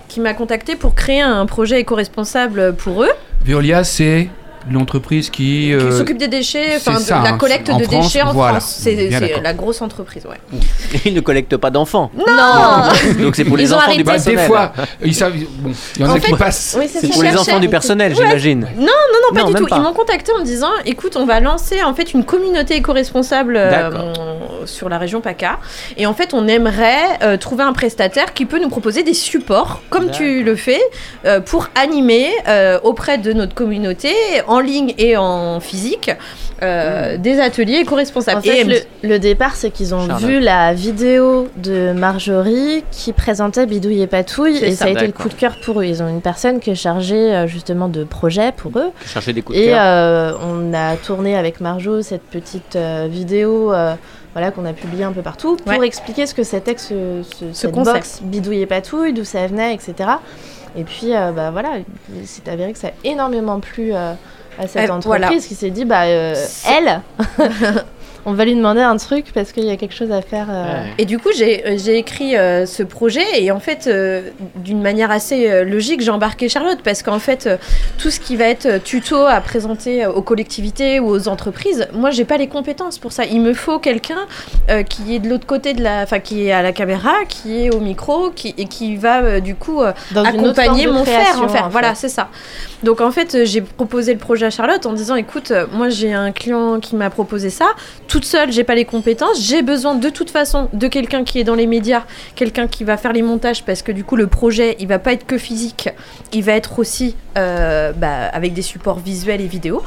qui 0.08 0.20
m'a 0.20 0.34
contactée 0.34 0.76
pour 0.76 0.94
créer 0.94 1.20
un 1.20 1.46
projet 1.46 1.80
éco-responsable 1.80 2.74
pour 2.74 3.02
eux, 3.02 3.10
Veolia, 3.44 3.84
c'est 3.84 4.28
l'entreprise 4.70 5.30
qui. 5.30 5.40
qui 5.40 5.72
euh, 5.74 5.96
s'occupe 5.96 6.18
des 6.18 6.28
déchets, 6.28 6.76
enfin 6.76 6.94
de 6.94 7.04
ça, 7.04 7.20
la 7.22 7.32
collecte 7.32 7.70
en 7.70 7.78
de 7.78 7.84
France, 7.84 8.06
déchets 8.12 8.22
en 8.22 8.32
voilà. 8.32 8.60
France. 8.60 8.78
C'est 8.82 9.10
la 9.42 9.52
grosse 9.54 9.80
entreprise, 9.82 10.24
ouais. 10.26 10.58
Ils 11.04 11.14
ne 11.14 11.20
collectent 11.20 11.56
pas 11.56 11.70
d'enfants. 11.70 12.10
Non, 12.16 12.24
Donc 13.22 13.36
c'est 13.36 13.44
pour 13.44 13.56
les 13.56 13.64
Ils 13.64 13.74
enfants 13.74 13.84
du 13.92 14.02
arrêté. 14.02 14.04
personnel. 14.04 14.38
des 14.40 14.46
fois, 14.46 14.72
ils 15.04 15.14
savent. 15.14 15.32
Bon, 15.58 15.70
il 15.96 16.02
y 16.02 16.04
en 16.04 16.10
En 16.10 16.14
a 16.14 16.20
qui 16.20 16.26
fait- 16.30 16.36
passent. 16.36 16.76
Oui, 16.78 16.88
c'est 16.92 17.08
pour 17.10 17.22
les 17.22 17.36
enfants 17.36 17.60
du 17.60 17.68
personnel, 17.68 18.14
j'imagine. 18.14 18.66
non, 18.76 18.86
pas 19.32 19.40
Non, 19.42 19.46
du 19.46 19.52
même 19.54 19.62
tout. 19.62 19.68
pas. 19.68 19.76
Ils 19.76 19.82
m'ont 19.82 19.92
contacté 19.92 20.32
en 20.32 20.40
me 20.40 20.44
disant, 20.44 20.70
écoute, 20.84 21.16
on 21.16 21.24
va 21.24 21.38
lancer 21.40 21.82
en 21.84 21.94
fait 21.94 22.12
une 22.12 22.24
communauté 22.24 22.76
éco-responsable 22.76 23.54
euh, 23.56 23.90
sur 24.66 24.88
la 24.88 24.98
région 24.98 25.20
PACA, 25.20 25.58
et 25.96 26.06
en 26.06 26.14
fait, 26.14 26.34
on 26.34 26.48
aimerait 26.48 27.18
euh, 27.22 27.36
trouver 27.36 27.62
un 27.62 27.72
prestataire 27.72 28.34
qui 28.34 28.44
peut 28.44 28.58
nous 28.60 28.68
proposer 28.68 29.02
des 29.02 29.14
supports, 29.14 29.82
comme 29.90 30.10
tu 30.10 30.42
le 30.42 30.56
fais, 30.56 30.80
euh, 31.26 31.40
pour 31.40 31.68
animer 31.80 32.30
euh, 32.48 32.78
auprès 32.82 33.18
de 33.18 33.32
notre 33.32 33.54
communauté, 33.54 34.12
en 34.50 34.60
ligne 34.60 34.92
et 34.98 35.16
en 35.16 35.60
physique, 35.60 36.10
euh, 36.62 37.16
des 37.16 37.40
ateliers 37.40 37.76
éco-responsables. 37.78 38.38
En 38.38 38.42
fait, 38.42 38.60
Et- 38.60 38.64
le, 38.64 38.76
le 39.08 39.18
départ, 39.18 39.54
c'est 39.56 39.70
qu'ils 39.70 39.94
ont 39.94 40.06
Charlotte. 40.06 40.28
vu 40.28 40.40
la 40.40 40.74
vidéo 40.74 41.48
de 41.56 41.92
Marjorie 41.92 42.84
qui 42.90 43.12
présentait 43.12 43.64
Bidouille 43.66 44.02
et 44.02 44.06
Patouille, 44.06 44.56
C'est 44.58 44.68
et 44.68 44.70
ça, 44.72 44.84
ça, 44.84 44.84
a 44.86 44.90
été 44.90 45.06
le 45.06 45.12
coup 45.12 45.28
de 45.28 45.34
cœur 45.34 45.54
pour 45.64 45.80
eux. 45.80 45.84
Ils 45.84 46.02
ont 46.02 46.08
une 46.08 46.20
personne 46.20 46.60
qui 46.60 46.70
est 46.70 46.74
chargée 46.74 47.34
euh, 47.34 47.46
justement 47.46 47.88
de 47.88 48.04
projets 48.04 48.52
pour 48.52 48.72
eux. 48.78 48.90
Chercher 49.06 49.32
des 49.32 49.42
coups 49.42 49.56
de 49.58 49.62
Et 49.64 49.68
cœur. 49.68 49.78
euh, 49.80 50.32
on 50.44 50.74
a 50.74 50.96
tourné 50.96 51.36
avec 51.36 51.60
Marjo 51.60 52.02
cette 52.02 52.22
petite 52.24 52.76
euh, 52.76 53.06
vidéo 53.10 53.72
euh, 53.72 53.94
voilà, 54.34 54.50
qu'on 54.50 54.64
a 54.64 54.72
publiée 54.72 55.04
un 55.04 55.12
peu 55.12 55.22
partout 55.22 55.56
pour 55.56 55.78
Ouais. 55.78 55.86
expliquer 55.86 56.26
ce 56.26 56.34
que 56.34 56.42
c'était 56.42 56.74
que 56.74 56.80
ce, 56.80 57.22
ce, 57.38 57.44
cette 57.52 57.72
concept. 57.72 57.96
box 57.96 58.20
Bidouille 58.22 58.60
et 58.62 58.66
Patouille, 58.66 59.12
d'où 59.12 59.24
ça 59.24 59.46
venait, 59.46 59.74
etc. 59.74 59.94
Et 60.76 60.84
puis, 60.84 61.14
euh, 61.16 61.32
bah, 61.32 61.50
voilà, 61.50 61.70
il 62.16 62.26
s'est 62.28 62.48
avéré 62.48 62.72
que 62.72 62.78
ça 62.78 62.88
a 62.88 62.90
énormément 63.02 63.58
plu 63.58 63.90
euh, 63.92 64.12
à 64.58 64.66
cette 64.66 64.88
Euh, 64.90 64.92
entreprise 64.94 65.04
voilà. 65.06 65.28
qui 65.30 65.54
s'est 65.54 65.70
dit, 65.70 65.84
bah, 65.84 66.02
euh, 66.04 66.34
elle, 66.68 67.00
on 68.26 68.32
va 68.32 68.44
lui 68.44 68.54
demander 68.54 68.80
un 68.80 68.96
truc 68.96 69.26
parce 69.34 69.52
qu'il 69.52 69.64
y 69.64 69.70
a 69.70 69.76
quelque 69.76 69.94
chose 69.94 70.12
à 70.12 70.22
faire. 70.22 70.46
euh, 70.50 70.60
Ouais. 70.82 70.94
Et 70.98 71.04
du 71.04 71.18
coup, 71.18 71.30
j'ai 71.36 71.66
euh, 71.66 71.92
écrit 71.96 72.36
euh, 72.36 72.66
ce 72.66 72.82
projet 72.82 73.24
et 73.42 73.50
en 73.50 73.60
fait, 73.60 73.86
euh, 73.86 74.22
d'une 74.56 74.82
manière 74.82 75.10
assez 75.10 75.64
logique, 75.64 76.00
j'ai 76.00 76.10
embarqué 76.10 76.48
Charlotte 76.48 76.78
parce 76.84 77.02
qu'en 77.02 77.18
fait, 77.18 77.48
tout 77.98 78.10
ce 78.10 78.20
qui 78.20 78.36
va 78.36 78.44
être 78.46 78.82
tuto 78.84 79.16
à 79.16 79.40
présenter 79.40 80.06
aux 80.06 80.22
collectivités 80.22 81.00
ou 81.00 81.08
aux 81.10 81.28
entreprises, 81.28 81.88
moi, 81.92 82.10
j'ai 82.10 82.24
pas 82.24 82.36
les 82.36 82.46
compétences 82.48 82.98
pour 82.98 83.12
ça. 83.12 83.24
Il 83.24 83.40
me 83.40 83.54
faut 83.54 83.78
quelqu'un 83.78 84.26
euh, 84.70 84.82
qui 84.82 85.14
est 85.14 85.18
de 85.18 85.28
l'autre 85.28 85.46
côté 85.46 85.74
de 85.74 85.82
la, 85.82 86.02
enfin, 86.02 86.20
qui 86.20 86.46
est 86.46 86.52
à 86.52 86.62
la 86.62 86.72
caméra, 86.72 87.12
qui 87.28 87.64
est 87.66 87.74
au 87.74 87.80
micro, 87.80 88.30
qui 88.30 88.54
et 88.58 88.66
qui 88.66 88.96
va 88.96 89.22
euh, 89.22 89.40
du 89.40 89.54
coup 89.54 89.80
dans 90.12 90.24
accompagner 90.24 90.86
mon 90.86 91.04
frère 91.04 91.20
création, 91.22 91.44
en 91.44 91.48
fait. 91.48 91.60
en 91.60 91.68
Voilà, 91.68 91.94
c'est 91.94 92.08
ça. 92.08 92.28
Donc 92.82 93.00
en 93.00 93.10
fait, 93.10 93.44
j'ai 93.44 93.60
proposé 93.60 94.12
le 94.12 94.18
projet 94.18 94.46
à 94.46 94.50
Charlotte 94.50 94.84
en 94.86 94.92
disant 94.92 95.16
écoute, 95.16 95.52
moi 95.72 95.88
j'ai 95.88 96.12
un 96.12 96.32
client 96.32 96.80
qui 96.80 96.96
m'a 96.96 97.10
proposé 97.10 97.50
ça. 97.50 97.66
Toute 98.10 98.24
seule, 98.24 98.50
j'ai 98.50 98.64
pas 98.64 98.74
les 98.74 98.84
compétences. 98.84 99.40
J'ai 99.40 99.62
besoin 99.62 99.94
de 99.94 100.08
toute 100.08 100.30
façon 100.30 100.68
de 100.72 100.88
quelqu'un 100.88 101.22
qui 101.22 101.38
est 101.38 101.44
dans 101.44 101.54
les 101.54 101.68
médias, 101.68 102.02
quelqu'un 102.34 102.66
qui 102.66 102.82
va 102.82 102.96
faire 102.96 103.12
les 103.12 103.22
montages 103.22 103.64
parce 103.64 103.82
que 103.82 103.92
du 103.92 104.02
coup 104.02 104.16
le 104.16 104.26
projet, 104.26 104.74
il 104.80 104.88
va 104.88 104.98
pas 104.98 105.12
être 105.12 105.24
que 105.24 105.38
physique, 105.38 105.90
il 106.32 106.42
va 106.42 106.54
être 106.54 106.80
aussi 106.80 107.14
euh, 107.38 107.92
bah, 107.92 108.26
avec 108.32 108.52
des 108.52 108.62
supports 108.62 108.98
visuels 108.98 109.40
et 109.40 109.46
vidéo. 109.46 109.84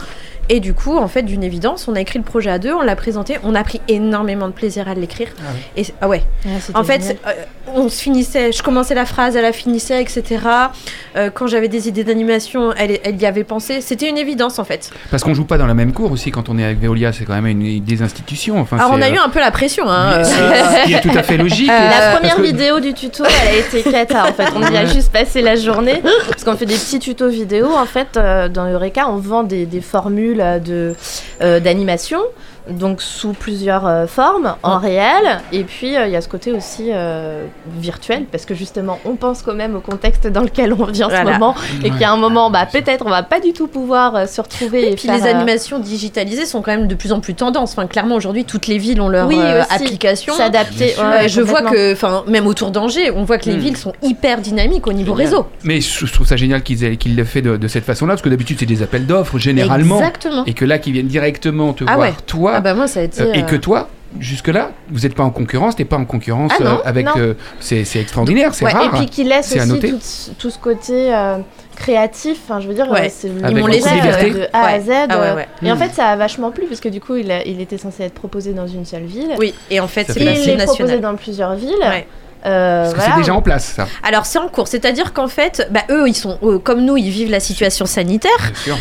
Et 0.49 0.59
du 0.59 0.73
coup, 0.73 0.97
en 0.97 1.07
fait, 1.07 1.23
d'une 1.23 1.43
évidence, 1.43 1.87
on 1.87 1.95
a 1.95 2.01
écrit 2.01 2.19
le 2.19 2.25
projet 2.25 2.49
à 2.49 2.59
deux, 2.59 2.73
on 2.73 2.81
l'a 2.81 2.95
présenté, 2.95 3.37
on 3.43 3.55
a 3.55 3.63
pris 3.63 3.81
énormément 3.87 4.47
de 4.47 4.53
plaisir 4.53 4.87
à 4.87 4.93
l'écrire. 4.93 5.29
Et 5.77 5.85
ah 6.01 6.07
ouais, 6.09 6.23
c'était 6.59 6.77
en 6.77 6.83
fait, 6.83 7.17
euh, 7.25 7.31
on 7.73 7.89
se 7.89 8.01
finissait, 8.01 8.51
je 8.51 8.61
commençais 8.61 8.93
la 8.95 9.05
phrase, 9.05 9.35
elle 9.35 9.43
la 9.43 9.53
finissait, 9.53 10.01
etc. 10.01 10.41
Euh, 11.15 11.29
quand 11.33 11.47
j'avais 11.47 11.67
des 11.69 11.87
idées 11.87 12.03
d'animation, 12.03 12.73
elle, 12.77 12.99
elle 13.03 13.21
y 13.21 13.25
avait 13.25 13.43
pensé. 13.43 13.81
C'était 13.81 14.09
une 14.09 14.17
évidence 14.17 14.59
en 14.59 14.63
fait. 14.65 14.91
Parce 15.11 15.23
qu'on 15.23 15.33
joue 15.33 15.45
pas 15.45 15.57
dans 15.57 15.67
la 15.67 15.73
même 15.73 15.93
cour 15.93 16.11
aussi 16.11 16.31
quand 16.31 16.49
on 16.49 16.57
est 16.57 16.63
avec 16.65 16.79
Veolia, 16.79 17.13
c'est 17.13 17.25
quand 17.25 17.39
même 17.39 17.47
une, 17.47 17.83
des 17.83 18.01
institutions. 18.01 18.59
Enfin, 18.59 18.77
Alors 18.77 18.91
on 18.93 19.01
a 19.01 19.09
eu 19.09 19.17
euh, 19.17 19.23
un 19.25 19.29
peu 19.29 19.39
la 19.39 19.51
pression. 19.51 19.89
Hein, 19.89 20.13
euh. 20.17 20.23
ce 20.23 20.85
qui 20.85 20.93
est 20.93 21.01
tout 21.01 21.17
à 21.17 21.23
fait 21.23 21.37
logique. 21.37 21.69
Euh, 21.69 21.89
La 21.89 22.15
première 22.17 22.35
que- 22.35 22.41
vidéo 22.41 22.79
du 22.79 22.93
tuto, 22.93 23.23
elle 23.23 23.55
a 23.55 23.59
été 23.59 23.89
cata 23.89 24.25
en 24.29 24.33
fait. 24.33 24.47
On 24.55 24.61
y 24.61 24.77
a 24.77 24.85
juste 24.85 25.11
passé 25.11 25.41
la 25.41 25.55
journée 25.55 26.01
parce 26.27 26.43
qu'on 26.43 26.55
fait 26.57 26.65
des 26.65 26.75
petits 26.75 26.99
tutos 26.99 27.29
vidéo. 27.29 27.67
En 27.73 27.85
fait, 27.85 28.17
euh, 28.17 28.49
dans 28.49 28.69
Eureka, 28.69 29.07
on 29.09 29.17
vend 29.17 29.43
des, 29.43 29.65
des 29.65 29.81
formules 29.81 30.32
euh, 30.39 31.59
d'animation, 31.59 32.21
donc 32.69 33.01
sous 33.01 33.33
plusieurs 33.33 33.85
euh, 33.85 34.07
formes, 34.07 34.55
en 34.63 34.77
réel. 34.77 35.41
Et 35.51 35.63
puis 35.63 35.95
euh, 35.97 36.07
il 36.07 36.13
y 36.13 36.15
a 36.15 36.21
ce 36.21 36.29
côté 36.29 36.51
aussi 36.51 36.89
euh, 36.91 37.45
virtuel 37.77 38.25
parce 38.31 38.45
que 38.45 38.55
justement, 38.55 38.99
on 39.05 39.15
pense 39.15 39.41
quand 39.41 39.53
même 39.53 39.75
au 39.75 39.79
contexte 39.81 40.27
dans 40.27 40.41
lequel 40.41 40.73
on 40.73 40.85
vit 40.85 41.03
en 41.03 41.09
Voilà. 41.09 41.25
ce 41.25 41.39
moment 41.39 41.55
et 41.81 41.83
Ouais. 41.85 41.89
qu'il 41.91 42.01
y 42.01 42.03
a 42.05 42.11
un 42.11 42.17
moment, 42.17 42.49
bah 42.49 42.65
peut-être 42.71 43.05
on 43.05 43.09
va 43.09 43.23
pas 43.23 43.39
du 43.39 43.53
tout 43.53 43.67
pouvoir 43.67 44.15
euh, 44.15 44.25
se 44.25 44.39
retrouver. 44.41 44.83
Et 44.83 44.91
et 44.93 44.95
puis 44.95 45.07
faire, 45.07 45.17
les 45.17 45.23
euh, 45.23 45.35
animations 45.35 45.79
digitalisées 45.79 46.45
sont 46.45 46.61
quand 46.61 46.71
même 46.71 46.87
de 46.87 46.95
plus 46.95 47.11
en 47.11 47.19
plus 47.19 47.33
tendance. 47.35 47.71
Enfin, 47.73 47.87
clairement 47.87 48.15
aujourd'hui, 48.15 48.45
toutes 48.45 48.67
les 48.67 48.77
villes 48.77 49.01
ont 49.01 49.09
leur 49.09 49.27
Oui, 49.27 49.37
euh, 49.37 49.63
application. 49.69 50.33
s'adapter. 50.33 50.93
Ouais, 50.99 51.27
je 51.29 51.41
vois 51.41 51.61
que, 51.63 51.93
enfin, 51.93 52.23
même 52.27 52.47
autour 52.47 52.71
d'Angers, 52.71 53.11
on 53.11 53.23
voit 53.23 53.37
que 53.37 53.49
les 53.49 53.55
Hmm. 53.57 53.59
villes 53.59 53.77
sont 53.77 53.93
hyper 54.01 54.39
dynamiques 54.41 54.87
au 54.87 54.93
niveau 54.93 55.13
réseau. 55.13 55.45
Mais 55.63 55.81
je, 55.81 56.05
trouve 56.11 56.25
ça 56.27 56.35
génial 56.37 56.63
qu'ils 56.63 56.83
aient- 56.83 56.97
qu'ils 56.97 57.15
l'aient 57.15 57.25
fait 57.25 57.41
de, 57.41 57.57
de 57.57 57.67
cette 57.67 57.83
façon-là, 57.85 58.13
parce 58.13 58.21
que 58.21 58.29
d'habitude 58.29 58.57
c'est 58.59 58.65
des 58.65 58.81
appels 58.83 59.05
d'offres 59.05 59.37
généralement, 59.37 59.97
Exactement. 59.99 60.45
et 60.45 60.53
que 60.53 60.65
là 60.65 60.77
qu'ils 60.79 60.93
viennent 60.93 61.07
directement 61.07 61.73
te 61.73 61.83
Ah 61.87 61.95
voir 61.95 62.07
ouais. 62.09 62.13
toi, 62.27 62.52
Ah 62.55 62.61
bah 62.61 62.73
moi 62.73 62.87
ça 62.87 62.99
a 62.99 63.03
été. 63.03 63.21
euh, 63.21 63.33
et 63.33 63.39
euh, 63.43 63.45
que 63.45 63.55
toi, 63.55 63.89
jusque-là, 64.19 64.71
vous 64.89 64.99
n'êtes 65.01 65.15
pas 65.15 65.23
en 65.23 65.29
concurrence, 65.31 65.75
t'es 65.75 65.85
pas 65.85 65.97
en 65.97 66.05
concurrence 66.05 66.51
Ah 66.59 66.63
non, 66.63 66.69
euh, 66.71 66.81
avec. 66.85 67.07
euh, 67.17 67.33
c'est 67.59 67.83
extraordinaire, 67.95 68.53
c'est 68.53 68.65
Ouais, 68.65 68.71
rare. 68.71 68.85
Et 68.95 68.97
puis 68.97 69.05
qui 69.07 69.23
laisse 69.23 69.55
aussi 69.55 69.79
tout, 69.79 70.33
tout 70.39 70.49
ce 70.49 70.57
côté 70.59 71.13
euh, 71.13 71.37
créatif. 71.75 72.37
Enfin, 72.43 72.59
je 72.59 72.67
veux 72.67 72.73
dire, 72.73 72.89
Ouais. 72.89 73.07
euh, 73.07 73.09
c'est 73.11 73.27
Avec 73.29 73.43
le 73.43 73.61
beaucoup 73.61 73.71
de 73.71 74.39
euh, 74.41 74.45
A 74.53 74.67
à. 74.67 74.79
Z. 74.79 74.89
Ah 74.89 75.19
ouais, 75.19 75.27
euh, 75.27 75.35
ouais. 75.35 75.47
Et 75.63 75.71
en 75.71 75.75
Mm. 75.75 75.79
fait, 75.79 75.89
ça 75.93 76.07
a 76.09 76.15
vachement 76.15 76.51
plu 76.51 76.65
parce 76.67 76.79
que 76.79 76.89
du 76.89 77.01
coup, 77.01 77.15
il, 77.15 77.31
a- 77.31 77.43
il 77.45 77.59
était 77.61 77.77
censé 77.77 78.03
être 78.03 78.13
proposé 78.13 78.53
dans 78.53 78.67
une 78.67 78.85
seule 78.85 79.03
ville. 79.05 79.33
Oui, 79.39 79.53
et 79.71 79.79
en 79.79 79.87
fait 79.87 80.05
c'est 80.11 80.19
la 80.23 80.33
il 80.33 80.49
est 80.49 80.65
proposé 80.65 80.99
dans 80.99 81.15
plusieurs 81.15 81.55
villes. 81.55 81.73
Euh, 82.45 82.83
Parce 82.83 82.93
que 82.93 82.99
voilà. 82.99 83.13
c'est 83.13 83.19
déjà 83.21 83.33
en 83.33 83.41
place, 83.41 83.73
ça. 83.75 83.87
Alors 84.03 84.25
c'est 84.25 84.39
en 84.39 84.47
cours, 84.47 84.67
c'est-à-dire 84.67 85.13
qu'en 85.13 85.27
fait, 85.27 85.67
bah, 85.71 85.81
eux, 85.89 86.07
ils 86.07 86.13
sont 86.15 86.37
euh, 86.43 86.59
comme 86.59 86.81
nous, 86.81 86.97
ils 86.97 87.09
vivent 87.09 87.31
la 87.31 87.39
situation 87.39 87.85
sanitaire. 87.85 88.31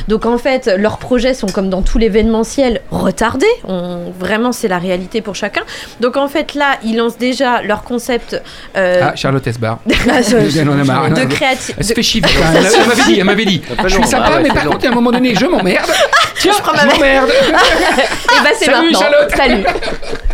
Donc 0.09 0.27
en 0.27 0.39
fait, 0.39 0.67
leurs 0.77 0.99
projets 0.99 1.35
sont 1.35 1.47
comme 1.49 1.71
dans 1.71 1.83
tout 1.83 1.99
l'événementiel 1.99 2.81
retardés. 2.91 3.47
On, 3.69 4.13
vraiment, 4.19 4.53
c'est 4.53 4.69
la 4.69 4.79
réalité 4.79 5.21
pour 5.23 5.35
chacun. 5.35 5.63
Donc 6.01 6.17
en 6.17 6.29
fait, 6.29 6.55
là, 6.55 6.79
ils 6.85 6.97
lancent 6.97 7.19
déjà 7.19 7.63
leur 7.63 7.83
concept 7.85 8.41
euh, 8.77 9.01
Ah, 9.03 9.13
Charlotte 9.17 9.47
Esbar. 9.47 9.79
de, 9.87 10.59
Elle 10.59 10.69
en 10.69 10.79
a 10.79 10.85
marre. 10.85 11.11
de 11.11 11.25
créatif. 11.25 11.75
Elle 11.79 11.85
se 11.85 11.95
fait 11.95 12.03
chier. 12.03 12.23
Elle 12.25 12.87
m'avait 12.89 13.03
dit, 13.05 13.19
elle 13.19 13.25
m'avait 13.25 13.45
dit. 13.45 13.63
Je 13.85 13.89
suis 13.89 14.07
sympa, 14.07 14.31
ouais, 14.33 14.43
mais 14.43 14.49
c'est 14.49 14.55
par 14.55 14.65
contre, 14.65 14.87
à 14.87 14.91
un 14.91 14.95
moment 14.95 15.13
donné, 15.13 15.35
je 15.35 15.47
m'emmerde. 15.47 15.87
Tiens, 16.41 16.53
prends 16.63 16.73
ma 16.73 16.81
je 16.83 16.87
m'emmerde. 16.89 17.31
Et 17.49 18.43
bah, 18.43 18.51
c'est 18.59 18.65
Salut, 18.65 18.91
maintenant. 18.91 19.01
Charlotte. 19.01 19.31
Salut. 19.37 19.65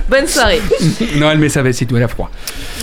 Bonne 0.08 0.26
soirée. 0.26 0.60
non, 1.16 1.30
elle 1.30 1.38
met 1.38 1.48
sa 1.50 1.62
veste 1.62 1.82
et 1.82 1.86
tout, 1.86 1.96
elle 1.96 2.02
a 2.02 2.08
froid. 2.08 2.30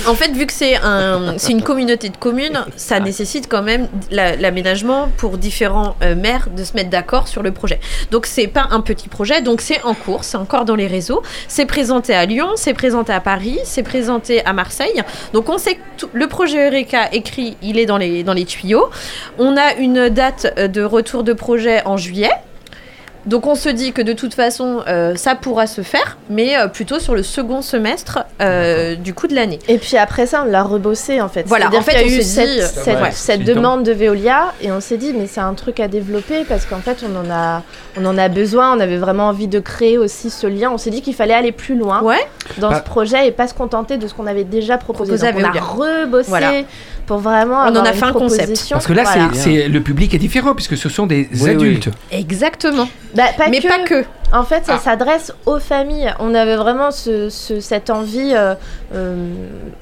En 0.07 0.13
fait, 0.13 0.31
vu 0.31 0.45
que 0.45 0.53
c'est 0.53 0.75
un, 0.75 1.33
c'est 1.37 1.51
une 1.53 1.63
communauté 1.63 2.09
de 2.09 2.17
communes, 2.17 2.63
ça 2.75 2.99
nécessite 2.99 3.47
quand 3.49 3.63
même 3.63 3.87
la- 4.11 4.35
l'aménagement 4.35 5.09
pour 5.17 5.37
différents 5.39 5.95
euh, 6.03 6.13
maires 6.15 6.49
de 6.55 6.63
se 6.63 6.73
mettre 6.73 6.91
d'accord 6.91 7.27
sur 7.27 7.41
le 7.41 7.51
projet. 7.51 7.79
Donc 8.11 8.27
c'est 8.27 8.45
pas 8.47 8.67
un 8.69 8.81
petit 8.81 9.09
projet, 9.09 9.41
donc 9.41 9.61
c'est 9.61 9.81
en 9.83 9.95
cours, 9.95 10.23
c'est 10.23 10.37
encore 10.37 10.65
dans 10.65 10.75
les 10.75 10.85
réseaux. 10.87 11.23
C'est 11.47 11.65
présenté 11.65 12.13
à 12.13 12.25
Lyon, 12.25 12.49
c'est 12.55 12.73
présenté 12.75 13.11
à 13.13 13.19
Paris, 13.21 13.57
c'est 13.63 13.83
présenté 13.83 14.45
à 14.45 14.53
Marseille. 14.53 15.01
Donc 15.33 15.49
on 15.49 15.57
sait 15.57 15.75
que 15.75 15.81
tout- 15.97 16.09
le 16.13 16.27
projet 16.27 16.67
Eureka 16.69 17.09
écrit, 17.11 17.57
il 17.63 17.79
est 17.79 17.87
dans 17.87 17.97
les, 17.97 18.23
dans 18.23 18.33
les 18.33 18.45
tuyaux. 18.45 18.89
On 19.39 19.57
a 19.57 19.73
une 19.79 20.09
date 20.09 20.53
euh, 20.59 20.67
de 20.67 20.83
retour 20.83 21.23
de 21.23 21.33
projet 21.33 21.81
en 21.85 21.97
juillet. 21.97 22.29
Donc 23.25 23.47
on 23.47 23.55
se 23.55 23.69
dit 23.69 23.91
que 23.91 24.01
de 24.01 24.13
toute 24.13 24.33
façon, 24.35 24.81
euh, 24.87 25.15
ça 25.15 25.35
pourra 25.35 25.65
se 25.65 25.81
faire, 25.81 26.17
mais 26.29 26.57
euh, 26.57 26.67
plutôt 26.67 26.99
sur 26.99 27.15
le 27.15 27.23
second 27.23 27.61
semestre 27.63 28.19
euh, 28.41 28.95
du 28.95 29.13
coup 29.15 29.27
de 29.27 29.33
l'année. 29.33 29.59
Et 29.67 29.77
puis 29.79 29.97
après 29.97 30.27
ça, 30.27 30.43
on 30.45 30.51
l'a 30.51 30.61
rebossé 30.63 31.21
en 31.21 31.29
fait. 31.29 31.43
Voilà, 31.47 31.67
en 31.69 31.81
fait, 31.81 31.93
qu'il 31.93 32.01
y 32.01 32.03
a 32.03 32.15
eu 32.15 32.19
dit, 32.19 32.23
cette, 32.23 32.61
cette, 32.61 32.85
ouais, 33.01 33.11
cette 33.11 33.13
c'est 33.13 33.37
le 33.37 33.43
demande 33.45 33.83
de 33.83 33.91
Veolia 33.91 34.53
et 34.61 34.71
on 34.71 34.79
s'est 34.79 34.97
dit 34.97 35.11
mais 35.13 35.25
c'est 35.27 35.41
un 35.41 35.53
truc 35.55 35.79
à 35.79 35.87
développer 35.87 36.43
parce 36.47 36.65
qu'en 36.65 36.79
fait 36.79 37.03
on 37.03 37.15
en 37.27 37.31
a 37.31 37.63
on 37.97 38.05
en 38.05 38.17
a 38.17 38.27
besoin. 38.27 38.75
On 38.77 38.79
avait 38.79 38.97
vraiment 38.97 39.27
envie 39.29 39.47
de 39.47 39.59
créer 39.59 39.97
aussi 39.97 40.29
ce 40.29 40.45
lien. 40.45 40.69
On 40.71 40.77
s'est 40.77 40.91
dit 40.91 41.01
qu'il 41.01 41.15
fallait 41.15 41.33
aller 41.33 41.51
plus 41.51 41.75
loin 41.75 42.03
Ouais. 42.03 42.19
dans 42.59 42.69
Bah- 42.69 42.77
ce 42.77 42.83
projet 42.83 43.27
et 43.27 43.31
pas 43.31 43.47
se 43.47 43.53
contenter 43.55 43.97
de 43.97 44.07
ce 44.07 44.13
qu'on 44.13 44.27
avait 44.27 44.43
déjà 44.43 44.77
proposé. 44.77 45.13
Proposé 45.17 45.27
à 45.27 45.31
Donc, 45.31 45.41
on 45.53 45.57
a 45.57 46.01
rebossé 46.03 46.29
Voilà. 46.29 46.51
Pour 47.05 47.17
vraiment 47.19 47.61
On 47.65 47.75
en 47.75 47.83
a 47.83 47.89
une 47.89 47.95
fait 47.95 48.05
un 48.05 48.11
concept. 48.13 48.67
Parce 48.69 48.87
que 48.87 48.93
là, 48.93 49.03
Voilà. 49.03 49.29
c'est 49.33 49.67
le 49.67 49.81
public 49.81 50.13
est 50.13 50.17
différent, 50.17 50.53
puisque 50.55 50.77
ce 50.77 50.89
sont 50.89 51.05
des 51.05 51.29
Oui, 51.41 51.49
adultes. 51.49 51.89
Exactement. 52.11 52.87
Bah, 53.15 53.23
pas 53.37 53.49
mais 53.49 53.59
que. 53.59 53.67
pas 53.67 53.79
que. 53.79 54.03
En 54.33 54.43
fait, 54.43 54.65
ça 54.65 54.73
Ah. 54.77 54.79
s'adresse 54.79 55.31
aux 55.45 55.59
familles. 55.59 56.11
On 56.19 56.33
avait 56.33 56.55
vraiment 56.55 56.89
ce, 56.91 57.29
ce- 57.29 57.59
cette 57.59 57.89
envie 57.91 58.31
euh, 58.33 58.55
euh, 58.93 59.15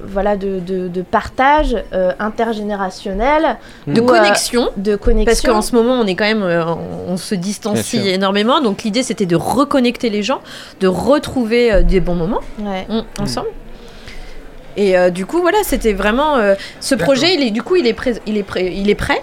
voilà, 0.06 0.36
de, 0.36 0.60
de- 0.60 0.86
de 0.88 1.02
partage 1.02 1.76
euh, 1.94 2.12
intergénérationnel, 2.20 3.56
De 3.86 4.00
euh, 4.00 4.04
connexion. 4.04 4.68
de 4.76 4.96
connexion. 4.96 5.24
Parce 5.24 5.40
qu'en 5.40 5.62
ce 5.62 5.74
moment, 5.74 5.94
on 6.00 6.06
est 6.06 6.14
quand 6.14 6.24
même, 6.24 6.42
euh, 6.42 6.64
on 7.08 7.16
se 7.16 7.34
distancie 7.34 8.06
énormément. 8.08 8.60
Donc 8.60 8.82
l'idée, 8.82 9.02
c'était 9.02 9.26
de 9.26 9.36
reconnecter 9.36 10.10
les 10.10 10.22
gens, 10.22 10.40
de 10.80 10.86
retrouver 10.88 11.72
euh, 11.72 11.82
des 11.82 12.00
bons 12.00 12.14
moments 12.14 12.40
Ouais. 12.60 12.86
mm, 12.88 13.22
ensemble. 13.22 13.48
Et 14.76 14.96
euh, 14.96 15.10
du 15.10 15.26
coup, 15.26 15.40
voilà, 15.40 15.58
c'était 15.62 15.92
vraiment 15.92 16.36
euh, 16.36 16.54
ce 16.80 16.94
projet. 16.94 17.34
Il 17.34 17.42
est 17.42 17.50
du 17.50 17.62
coup, 17.62 17.76
il 17.76 17.86
est 17.86 17.92
prêt, 17.92 18.14
il 18.26 18.36
est 18.36 18.42
prêt, 18.42 18.72
il 18.74 18.90
est 18.90 18.94
prêt. 18.94 19.22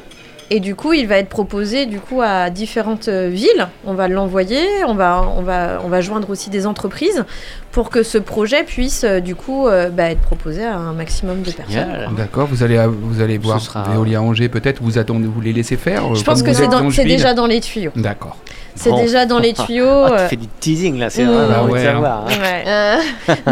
Et 0.54 0.60
du 0.60 0.76
coup, 0.76 0.92
il 0.92 1.08
va 1.08 1.18
être 1.18 1.30
proposé 1.30 1.86
du 1.86 2.02
coup 2.02 2.22
à 2.22 2.50
différentes 2.50 3.08
euh, 3.08 3.30
villes. 3.30 3.70
On 3.86 3.94
va 3.94 4.10
l'envoyer. 4.10 4.68
On 4.86 4.94
va, 4.94 5.24
on 5.38 5.42
va, 5.42 5.82
on 5.84 5.88
va 5.88 6.02
joindre 6.02 6.30
aussi 6.30 6.50
des 6.50 6.68
entreprises 6.68 7.24
pour 7.72 7.90
que 7.90 8.04
ce 8.04 8.18
projet 8.18 8.64
puisse 8.64 9.04
euh, 9.04 9.20
du 9.20 9.36
coup 9.36 9.68
euh, 9.68 9.90
bah, 9.90 10.12
être 10.12 10.22
proposé 10.22 10.64
à 10.66 10.76
un 10.78 10.94
maximum 10.94 11.42
de 11.42 11.52
personnes. 11.52 11.88
D'accord, 12.18 12.48
vous 12.52 12.64
allez, 12.64 12.80
vous 12.88 13.22
allez 13.22 13.38
voir 13.38 13.60
sera- 13.62 13.84
Veolia 13.84 14.22
Angers 14.22 14.50
peut-être, 14.50 14.80
vous 14.82 14.98
attendez, 14.98 15.28
vous 15.34 15.42
les 15.42 15.54
laissez 15.54 15.78
faire 15.78 16.14
Je 16.14 16.22
euh, 16.22 16.24
pense 16.24 16.44
comme 16.44 16.52
que 16.54 16.92
c'est 16.92 17.06
déjà 17.06 17.34
dans 17.34 17.46
les 17.48 17.62
tuyaux. 17.62 17.92
D'accord. 17.96 18.38
C'est 18.74 18.90
Bon. 18.90 19.02
déjà 19.02 19.26
dans 19.26 19.38
les 19.40 19.52
tuyaux. 19.66 19.86
Ah, 20.06 20.24
tu 20.24 20.30
fais 20.30 20.36
du 20.38 20.48
teasing 20.48 20.98
là, 20.98 21.10
c'est 21.10 21.24
Mmh. 21.26 21.28
Bah 21.50 21.64
ouais, 21.70 21.84
savoir, 21.84 22.26
hein. 22.26 22.30
ouais. 22.30 22.64
Euh, 22.68 22.96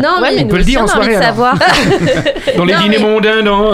Non, 0.02 0.22
ouais, 0.22 0.32
mais 0.36 0.44
On 0.46 0.48
peut 0.48 0.58
le 0.58 0.64
dire 0.64 0.82
aussi, 0.82 0.94
en 0.94 0.96
soirée, 0.96 1.16
alors. 1.16 1.24
savoir. 1.28 1.56
Dans 2.58 2.66
les 2.66 2.74
Non, 2.74 2.80
dîners 2.82 2.98
mais- 2.98 3.04
mondains, 3.04 3.42
non 3.42 3.72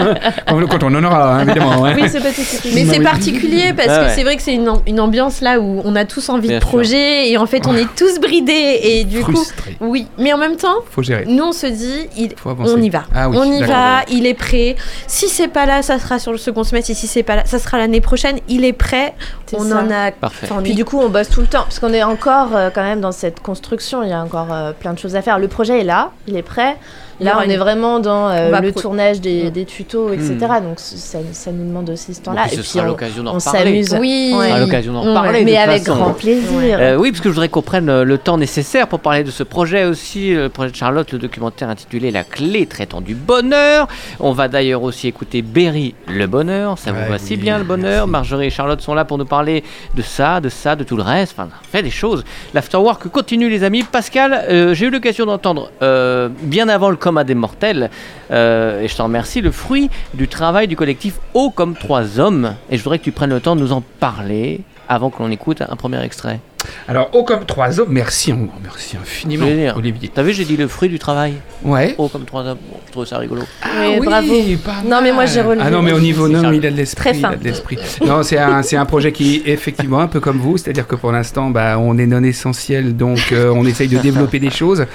quand, 0.48 0.66
quand 0.66 0.82
on 0.82 0.94
en 0.94 1.04
aura, 1.04 1.34
hein, 1.36 1.42
évidemment. 1.46 1.84
hein. 1.84 1.94
oui, 1.96 2.08
c'est 2.08 2.20
pas 2.20 2.30
tout 2.32 2.68
Mais 2.74 2.84
c'est 2.84 3.00
particulier 3.00 3.72
parce 3.76 3.88
Ah 3.90 4.04
que 4.06 4.10
c'est 4.10 4.24
vrai 4.24 4.36
que 4.36 4.42
c'est 4.42 4.54
une, 4.54 4.68
am- 4.68 4.80
une 4.86 5.00
ambiance 5.00 5.40
là 5.40 5.60
où 5.60 5.80
on 5.84 5.94
a 5.96 6.04
tous 6.04 6.28
envie 6.28 6.48
Bien 6.48 6.58
de 6.58 6.62
sûr. 6.64 6.68
projet 6.70 7.30
et 7.30 7.38
en 7.38 7.46
fait 7.46 7.66
on 7.66 7.74
est 7.76 7.86
tous 7.96 8.18
bridés 8.20 8.80
et 8.82 9.04
du 9.04 9.20
Frustré. 9.20 9.72
coup 9.78 9.86
oui 9.86 10.06
mais 10.18 10.32
en 10.36 10.38
même 10.38 10.56
temps 10.56 10.76
Faut 10.90 11.02
gérer. 11.02 11.24
nous 11.26 11.44
on 11.44 11.52
se 11.52 11.66
dit 11.66 12.08
il, 12.16 12.34
Faut 12.36 12.50
avancer. 12.50 12.72
on 12.76 12.80
y 12.80 12.90
va 12.90 13.04
Ah 13.14 13.28
oui, 13.28 13.36
on 13.40 13.44
y 13.44 13.62
va 13.62 14.02
il 14.08 14.26
est 14.26 14.34
prêt 14.34 14.76
si 15.06 15.28
c'est 15.28 15.48
pas 15.48 15.66
là 15.66 15.82
ça 15.82 15.98
sera 15.98 16.18
sur 16.18 16.32
le 16.32 16.38
second 16.38 16.62
semestre 16.64 16.90
et 16.90 16.94
si 16.94 17.06
c'est 17.06 17.22
pas 17.22 17.36
là 17.36 17.42
ça 17.46 17.58
sera 17.58 17.78
l'année 17.78 18.00
prochaine 18.00 18.38
il 18.48 18.64
est 18.64 18.72
prêt 18.72 19.14
on 19.52 19.64
ça. 19.64 19.80
en 19.82 19.90
a 19.90 20.12
Parfait. 20.12 20.46
enfin, 20.50 20.62
Puis 20.62 20.74
du 20.74 20.84
coup, 20.84 20.98
on 21.00 21.08
bosse 21.08 21.28
tout 21.28 21.40
le 21.40 21.46
temps, 21.46 21.62
parce 21.62 21.78
qu'on 21.78 21.92
est 21.92 22.02
encore 22.02 22.54
euh, 22.56 22.70
quand 22.74 22.82
même 22.82 23.00
dans 23.00 23.12
cette 23.12 23.40
construction. 23.40 24.02
Il 24.02 24.08
y 24.08 24.12
a 24.12 24.20
encore 24.20 24.52
euh, 24.52 24.72
plein 24.72 24.92
de 24.92 24.98
choses 24.98 25.14
à 25.14 25.22
faire. 25.22 25.38
Le 25.38 25.46
projet 25.48 25.80
est 25.80 25.84
là, 25.84 26.10
il 26.26 26.36
est 26.36 26.42
prêt. 26.42 26.76
Là, 27.20 27.38
on 27.40 27.44
une- 27.44 27.50
est 27.50 27.56
vraiment 27.56 27.98
dans 27.98 28.28
euh, 28.28 28.48
On 28.48 28.50
va 28.50 28.60
le 28.60 28.72
pro- 28.72 28.82
tournage 28.82 29.20
des, 29.20 29.44
Mm. 29.44 29.50
des 29.50 29.64
tutos, 29.64 30.12
etc. 30.12 30.34
Mm. 30.34 30.64
Donc 30.64 30.78
ça, 30.80 31.18
ça 31.32 31.50
nous 31.52 31.64
demande 31.66 31.88
aussi 31.90 32.12
ce 32.14 32.20
temps-là. 32.22 32.44
Et 32.46 32.50
ce 32.50 32.54
puis 32.56 32.64
sera 32.64 32.84
on, 32.84 32.88
l'occasion 32.88 33.22
d'en 33.22 33.34
on 33.36 33.38
s'amuse. 33.40 33.96
Oui. 33.98 34.32
Ce 34.38 34.46
sera 34.48 34.60
l'occasion 34.60 34.92
d'en 34.92 35.02
reparler. 35.02 35.40
de 35.40 35.44
mais 35.46 35.56
avec 35.56 35.84
façon. 35.84 35.96
grand 35.98 36.10
plaisir. 36.12 36.76
Euh, 36.78 36.96
oui, 36.96 37.10
parce 37.12 37.20
que 37.20 37.28
je 37.28 37.34
voudrais 37.34 37.48
qu'on 37.48 37.62
prenne 37.62 37.88
euh, 37.88 38.04
le 38.04 38.18
temps 38.18 38.36
nécessaire 38.38 38.86
pour 38.88 39.00
parler 39.00 39.24
de 39.24 39.30
ce 39.30 39.42
projet 39.42 39.84
aussi, 39.84 40.34
le 40.34 40.48
projet 40.48 40.70
de 40.70 40.76
Charlotte, 40.76 41.10
le 41.12 41.18
documentaire 41.18 41.68
intitulé 41.68 42.10
La 42.10 42.24
clé 42.24 42.66
traitant 42.66 43.00
du 43.00 43.14
bonheur. 43.14 43.88
On 44.20 44.32
va 44.32 44.48
d'ailleurs 44.48 44.82
aussi 44.82 45.08
écouter 45.08 45.42
Berry, 45.42 45.94
le 46.08 46.26
bonheur. 46.26 46.78
Ça 46.78 46.92
vous 46.92 46.98
Ouais, 47.00 47.08
va 47.08 47.18
si 47.18 47.34
oui, 47.34 47.36
bien 47.40 47.58
le 47.58 47.64
bonheur? 47.64 48.06
merci. 48.06 48.10
Marjorie 48.10 48.46
et 48.46 48.50
Charlotte 48.50 48.80
sont 48.80 48.94
là 48.94 49.04
pour 49.04 49.18
nous 49.18 49.24
parler 49.26 49.64
de 49.94 50.02
ça, 50.02 50.40
de 50.40 50.48
ça, 50.48 50.76
de 50.76 50.84
tout 50.84 50.96
le 50.96 51.02
reste. 51.02 51.34
Enfin, 51.36 51.48
on 51.50 51.64
fait 51.70 51.82
des 51.82 51.90
choses. 51.90 52.24
L'afterwork 52.54 53.08
continue, 53.08 53.48
les 53.48 53.62
amis. 53.64 53.82
Pascal, 53.84 54.44
euh, 54.48 54.74
j'ai 54.74 54.86
eu 54.86 54.90
l'occasion 54.90 55.26
d'entendre 55.26 55.70
euh, 55.82 56.28
bien 56.42 56.68
avant 56.68 56.90
le 56.90 56.96
coma 57.06 57.22
des 57.22 57.36
mortels, 57.36 57.88
euh, 58.32 58.80
et 58.80 58.88
je 58.88 58.96
t'en 58.96 59.04
remercie, 59.04 59.40
le 59.40 59.52
fruit 59.52 59.90
du 60.14 60.26
travail 60.26 60.66
du 60.66 60.74
collectif 60.74 61.20
Haut 61.34 61.50
comme 61.50 61.76
trois 61.76 62.18
hommes. 62.18 62.56
Et 62.68 62.76
je 62.76 62.82
voudrais 62.82 62.98
que 62.98 63.04
tu 63.04 63.12
prennes 63.12 63.30
le 63.30 63.38
temps 63.38 63.54
de 63.54 63.60
nous 63.60 63.72
en 63.72 63.80
parler 63.80 64.62
avant 64.88 65.10
que 65.10 65.22
l'on 65.22 65.30
écoute 65.30 65.62
un 65.62 65.76
premier 65.76 66.02
extrait. 66.02 66.40
Alors, 66.88 67.10
haut 67.12 67.24
comme 67.24 67.44
trois 67.44 67.80
hommes, 67.80 67.90
merci, 67.90 68.32
merci 68.62 68.96
infiniment. 68.96 69.46
Olivier. 69.76 70.10
T'as 70.12 70.22
vu, 70.22 70.32
j'ai 70.32 70.44
dit 70.44 70.56
le 70.56 70.68
fruit 70.68 70.88
du 70.88 70.98
travail. 70.98 71.34
Ouais. 71.62 71.94
Oh, 71.98 72.08
comme 72.08 72.24
trois 72.24 72.42
hommes. 72.44 72.58
Je 72.86 72.92
trouve 72.92 73.06
ça 73.06 73.18
rigolo. 73.18 73.42
Oui, 73.64 74.00
bravo. 74.04 74.34
pas 74.64 74.82
Non, 74.84 75.00
mais 75.02 75.12
moi, 75.12 75.26
j'ai 75.26 75.40
relevé. 75.40 75.64
Ah 75.66 75.70
non, 75.70 75.82
mais 75.82 75.92
au 75.92 76.00
niveau, 76.00 76.28
mais 76.28 76.56
il 76.56 76.66
a 76.66 76.70
de 76.70 76.76
l'esprit. 76.76 77.10
Très 77.10 77.18
il 77.18 77.24
a 77.24 77.30
fin. 77.30 77.36
de 77.36 77.44
l'esprit. 77.44 77.78
Non, 78.04 78.22
c'est 78.22 78.38
un, 78.38 78.62
c'est 78.62 78.76
un 78.76 78.84
projet 78.84 79.12
qui 79.12 79.42
est 79.44 79.52
effectivement 79.52 80.00
un 80.00 80.08
peu 80.08 80.20
comme 80.20 80.38
vous, 80.38 80.56
c'est-à-dire 80.56 80.86
que 80.86 80.96
pour 80.96 81.12
l'instant, 81.12 81.50
bah, 81.50 81.78
on 81.78 81.98
est 81.98 82.06
non 82.06 82.22
essentiel, 82.22 82.96
donc 82.96 83.32
euh, 83.32 83.50
on 83.54 83.64
essaye 83.66 83.88
de 83.88 83.98
développer 83.98 84.38
des 84.38 84.50
choses. 84.50 84.86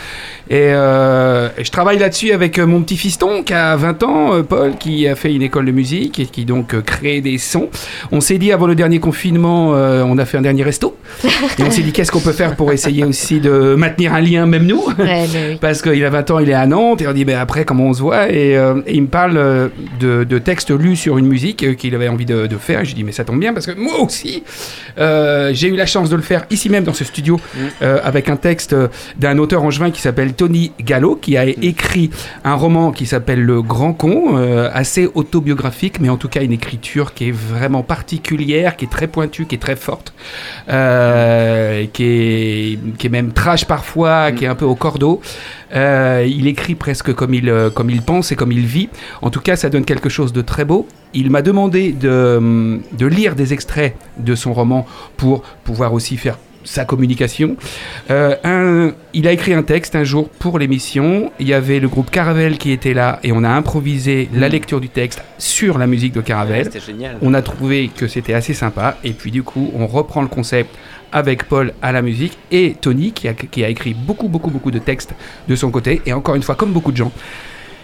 Et, 0.49 0.73
euh, 0.73 1.49
je 1.61 1.69
travaille 1.71 1.97
là-dessus 1.97 2.31
avec 2.31 2.59
euh, 2.59 2.65
mon 2.65 2.81
petit 2.81 2.97
fiston 2.97 3.43
qui 3.43 3.53
a 3.53 3.75
20 3.75 4.03
ans, 4.03 4.43
Paul, 4.43 4.75
qui 4.77 5.07
a 5.07 5.15
fait 5.15 5.33
une 5.33 5.41
école 5.41 5.65
de 5.65 5.71
musique 5.71 6.19
et 6.19 6.25
qui 6.25 6.45
donc 6.45 6.81
crée 6.83 7.21
des 7.21 7.37
sons. 7.37 7.69
On 8.11 8.21
s'est 8.21 8.37
dit 8.37 8.51
avant 8.51 8.67
le 8.67 8.75
dernier 8.75 8.99
confinement, 8.99 9.73
euh, 9.73 10.03
on 10.05 10.17
a 10.17 10.25
fait 10.25 10.37
un 10.37 10.41
dernier 10.41 10.63
resto. 10.63 10.97
Et 11.61 11.63
on 11.63 11.69
s'est 11.69 11.83
dit 11.83 11.91
qu'est-ce 11.91 12.11
qu'on 12.11 12.19
peut 12.21 12.31
faire 12.31 12.55
pour 12.55 12.71
essayer 12.71 13.05
aussi 13.05 13.39
de 13.39 13.75
maintenir 13.75 14.13
un 14.15 14.21
lien, 14.21 14.45
même 14.47 14.65
nous? 14.65 14.83
Ouais, 14.97 15.27
mais 15.31 15.49
oui. 15.51 15.57
Parce 15.61 15.81
qu'il 15.83 16.03
a 16.03 16.09
20 16.09 16.31
ans, 16.31 16.39
il 16.39 16.49
est 16.49 16.53
à 16.53 16.65
Nantes, 16.65 17.01
et 17.01 17.07
on 17.07 17.13
dit 17.13 17.23
ben 17.23 17.37
après 17.37 17.65
comment 17.65 17.85
on 17.85 17.93
se 17.93 18.01
voit, 18.01 18.31
et, 18.31 18.57
euh, 18.57 18.81
et 18.87 18.95
il 18.95 19.03
me 19.03 19.07
parle 19.07 19.37
euh, 19.37 19.67
de, 19.99 20.23
de 20.23 20.37
textes 20.39 20.71
lus 20.71 20.95
sur 20.95 21.19
une 21.19 21.27
musique 21.27 21.63
euh, 21.63 21.73
qu'il 21.75 21.93
avait 21.93 22.07
envie 22.07 22.25
de, 22.25 22.47
de 22.47 22.57
faire. 22.57 22.81
Et 22.81 22.85
je 22.85 22.89
lui 22.89 22.95
dis 22.95 23.03
mais 23.03 23.11
ça 23.11 23.25
tombe 23.25 23.39
bien 23.39 23.53
parce 23.53 23.67
que 23.67 23.73
moi 23.73 23.99
aussi, 24.01 24.43
euh, 24.97 25.51
j'ai 25.53 25.67
eu 25.67 25.75
la 25.75 25.85
chance 25.85 26.09
de 26.09 26.15
le 26.15 26.23
faire 26.23 26.45
ici 26.49 26.69
même 26.69 26.83
dans 26.83 26.93
ce 26.93 27.03
studio 27.03 27.39
euh, 27.83 27.99
avec 28.03 28.29
un 28.29 28.37
texte 28.37 28.75
d'un 29.19 29.37
auteur 29.37 29.63
angevin 29.63 29.91
qui 29.91 30.01
s'appelle 30.01 30.33
Tony 30.33 30.71
Gallo, 30.79 31.15
qui 31.15 31.37
a 31.37 31.45
écrit 31.45 32.09
un 32.43 32.55
roman 32.55 32.91
qui 32.91 33.05
s'appelle 33.05 33.43
Le 33.43 33.61
Grand 33.61 33.93
Con, 33.93 34.37
euh, 34.37 34.69
assez 34.73 35.09
autobiographique, 35.13 35.99
mais 35.99 36.09
en 36.09 36.17
tout 36.17 36.27
cas 36.29 36.41
une 36.41 36.53
écriture 36.53 37.13
qui 37.13 37.29
est 37.29 37.31
vraiment 37.35 37.83
particulière, 37.83 38.75
qui 38.77 38.85
est 38.85 38.91
très 38.91 39.07
pointue, 39.07 39.45
qui 39.45 39.55
est 39.55 39.59
très 39.59 39.75
forte, 39.75 40.13
euh, 40.69 41.50
qui, 41.91 42.03
est, 42.03 42.79
qui 42.97 43.07
est 43.07 43.09
même 43.09 43.31
trash 43.33 43.65
parfois, 43.65 44.31
qui 44.31 44.45
est 44.45 44.47
un 44.47 44.55
peu 44.55 44.65
au 44.65 44.75
cordeau. 44.75 45.21
Euh, 45.73 46.25
il 46.29 46.47
écrit 46.47 46.75
presque 46.75 47.13
comme 47.13 47.33
il, 47.33 47.49
euh, 47.49 47.69
comme 47.69 47.89
il 47.89 48.01
pense 48.01 48.31
et 48.31 48.35
comme 48.35 48.51
il 48.51 48.65
vit. 48.65 48.89
En 49.21 49.29
tout 49.29 49.39
cas, 49.41 49.55
ça 49.55 49.69
donne 49.69 49.85
quelque 49.85 50.09
chose 50.09 50.33
de 50.33 50.41
très 50.41 50.65
beau. 50.65 50.87
Il 51.13 51.29
m'a 51.31 51.41
demandé 51.41 51.91
de, 51.91 52.79
de 52.91 53.05
lire 53.05 53.35
des 53.35 53.53
extraits 53.53 53.95
de 54.17 54.35
son 54.35 54.53
roman 54.53 54.85
pour 55.17 55.43
pouvoir 55.63 55.93
aussi 55.93 56.17
faire 56.17 56.37
sa 56.63 56.85
communication. 56.85 57.55
Euh, 58.11 58.35
un- 58.43 58.93
il 59.15 59.27
a 59.27 59.31
écrit 59.31 59.53
un 59.55 59.63
texte 59.63 59.95
un 59.95 60.03
jour 60.03 60.29
pour 60.29 60.59
l'émission. 60.59 61.31
Il 61.39 61.47
y 61.47 61.55
avait 61.55 61.79
le 61.79 61.87
groupe 61.87 62.11
Caravelle 62.11 62.59
qui 62.59 62.71
était 62.71 62.93
là 62.93 63.19
et 63.23 63.31
on 63.31 63.43
a 63.43 63.49
improvisé 63.49 64.29
la 64.31 64.47
lecture 64.47 64.79
du 64.79 64.87
texte 64.89 65.23
sur 65.39 65.79
la 65.79 65.87
musique 65.87 66.13
de 66.13 66.21
Caravelle. 66.21 66.69
Génial. 66.85 67.17
On 67.23 67.33
a 67.33 67.41
trouvé 67.41 67.89
que 67.95 68.07
c'était 68.07 68.33
assez 68.35 68.53
sympa 68.53 68.97
et 69.03 69.11
puis 69.13 69.31
du 69.31 69.41
coup 69.41 69.71
on 69.75 69.87
reprend 69.87 70.21
le 70.21 70.27
concept 70.27 70.69
avec 71.11 71.45
Paul 71.45 71.73
à 71.81 71.91
la 71.91 72.01
musique 72.01 72.37
et 72.51 72.75
Tony 72.79 73.11
qui 73.11 73.27
a, 73.27 73.69
écrit 73.69 73.93
beaucoup 73.93 74.27
beaucoup 74.27 74.49
beaucoup 74.49 74.71
de 74.71 74.79
textes 74.79 75.13
de 75.47 75.55
son 75.55 75.71
côté. 75.71 76.01
Et 76.05 76.13
encore 76.13 76.35
une 76.35 76.43
fois 76.43 76.55
comme 76.55 76.71
beaucoup 76.71 76.91
de 76.91 76.97
gens 76.97 77.11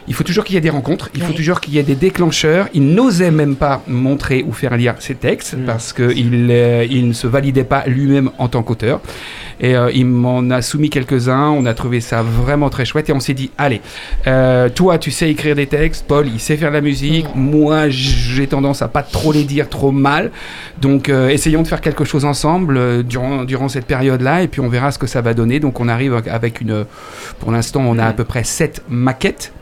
il 0.07 0.13
faut 0.13 0.23
toujours 0.23 0.43
qu'il 0.43 0.55
y 0.55 0.57
ait 0.57 0.61
des 0.61 0.69
rencontres, 0.69 1.09
il 1.15 1.21
faut 1.21 1.33
toujours 1.33 1.59
qu'il 1.61 1.73
y 1.73 1.79
ait 1.79 1.83
des 1.83 1.95
déclencheurs. 1.95 2.67
Il 2.73 2.93
n'osait 2.93 3.31
même 3.31 3.55
pas 3.55 3.81
montrer 3.87 4.43
ou 4.47 4.53
faire 4.53 4.77
lire 4.77 4.95
ses 4.99 5.15
textes 5.15 5.57
Mm. 5.57 5.65
parce 5.65 5.93
qu'il 5.93 6.47
euh, 6.51 6.85
il 6.89 7.07
ne 7.07 7.13
se 7.13 7.27
validait 7.27 7.63
pas 7.63 7.85
lui-même 7.87 8.31
en 8.37 8.47
tant 8.47 8.63
qu'auteur. 8.63 9.01
Et 9.59 9.75
euh, 9.75 9.89
il 9.93 10.05
m'en 10.05 10.49
a 10.51 10.61
soumis 10.61 10.89
quelques-uns, 10.89 11.49
on 11.49 11.65
a 11.65 11.73
trouvé 11.73 11.99
ça 11.99 12.21
vraiment 12.21 12.69
très 12.69 12.85
chouette 12.85 13.09
et 13.09 13.13
on 13.13 13.19
s'est 13.19 13.33
dit, 13.33 13.49
allez, 13.57 13.81
euh, 14.27 14.69
toi 14.69 14.99
tu 14.99 15.09
sais 15.09 15.29
écrire 15.31 15.55
des 15.55 15.65
textes, 15.65 16.05
Paul 16.07 16.27
il 16.27 16.39
sait 16.39 16.57
faire 16.57 16.69
de 16.69 16.75
la 16.75 16.81
musique, 16.81 17.25
moi 17.33 17.89
j'ai 17.89 18.45
tendance 18.45 18.83
à 18.83 18.87
pas 18.87 19.01
trop 19.01 19.31
les 19.31 19.43
dire 19.43 19.67
trop 19.67 19.91
mal, 19.91 20.31
donc 20.79 21.09
euh, 21.09 21.29
essayons 21.29 21.63
de 21.63 21.67
faire 21.67 21.81
quelque 21.81 22.03
chose 22.05 22.23
ensemble 22.23 22.77
euh, 22.77 23.01
durant, 23.01 23.45
durant 23.45 23.67
cette 23.67 23.85
période-là 23.85 24.43
et 24.43 24.47
puis 24.47 24.61
on 24.61 24.69
verra 24.69 24.91
ce 24.91 24.99
que 24.99 25.07
ça 25.07 25.21
va 25.21 25.33
donner. 25.33 25.59
Donc 25.59 25.79
on 25.79 25.87
arrive 25.87 26.21
avec 26.29 26.61
une, 26.61 26.85
pour 27.39 27.51
l'instant 27.51 27.81
on 27.81 27.97
a 27.97 28.05
à 28.05 28.13
peu 28.13 28.25
près 28.25 28.43
7 28.43 28.83
maquettes. 28.89 29.53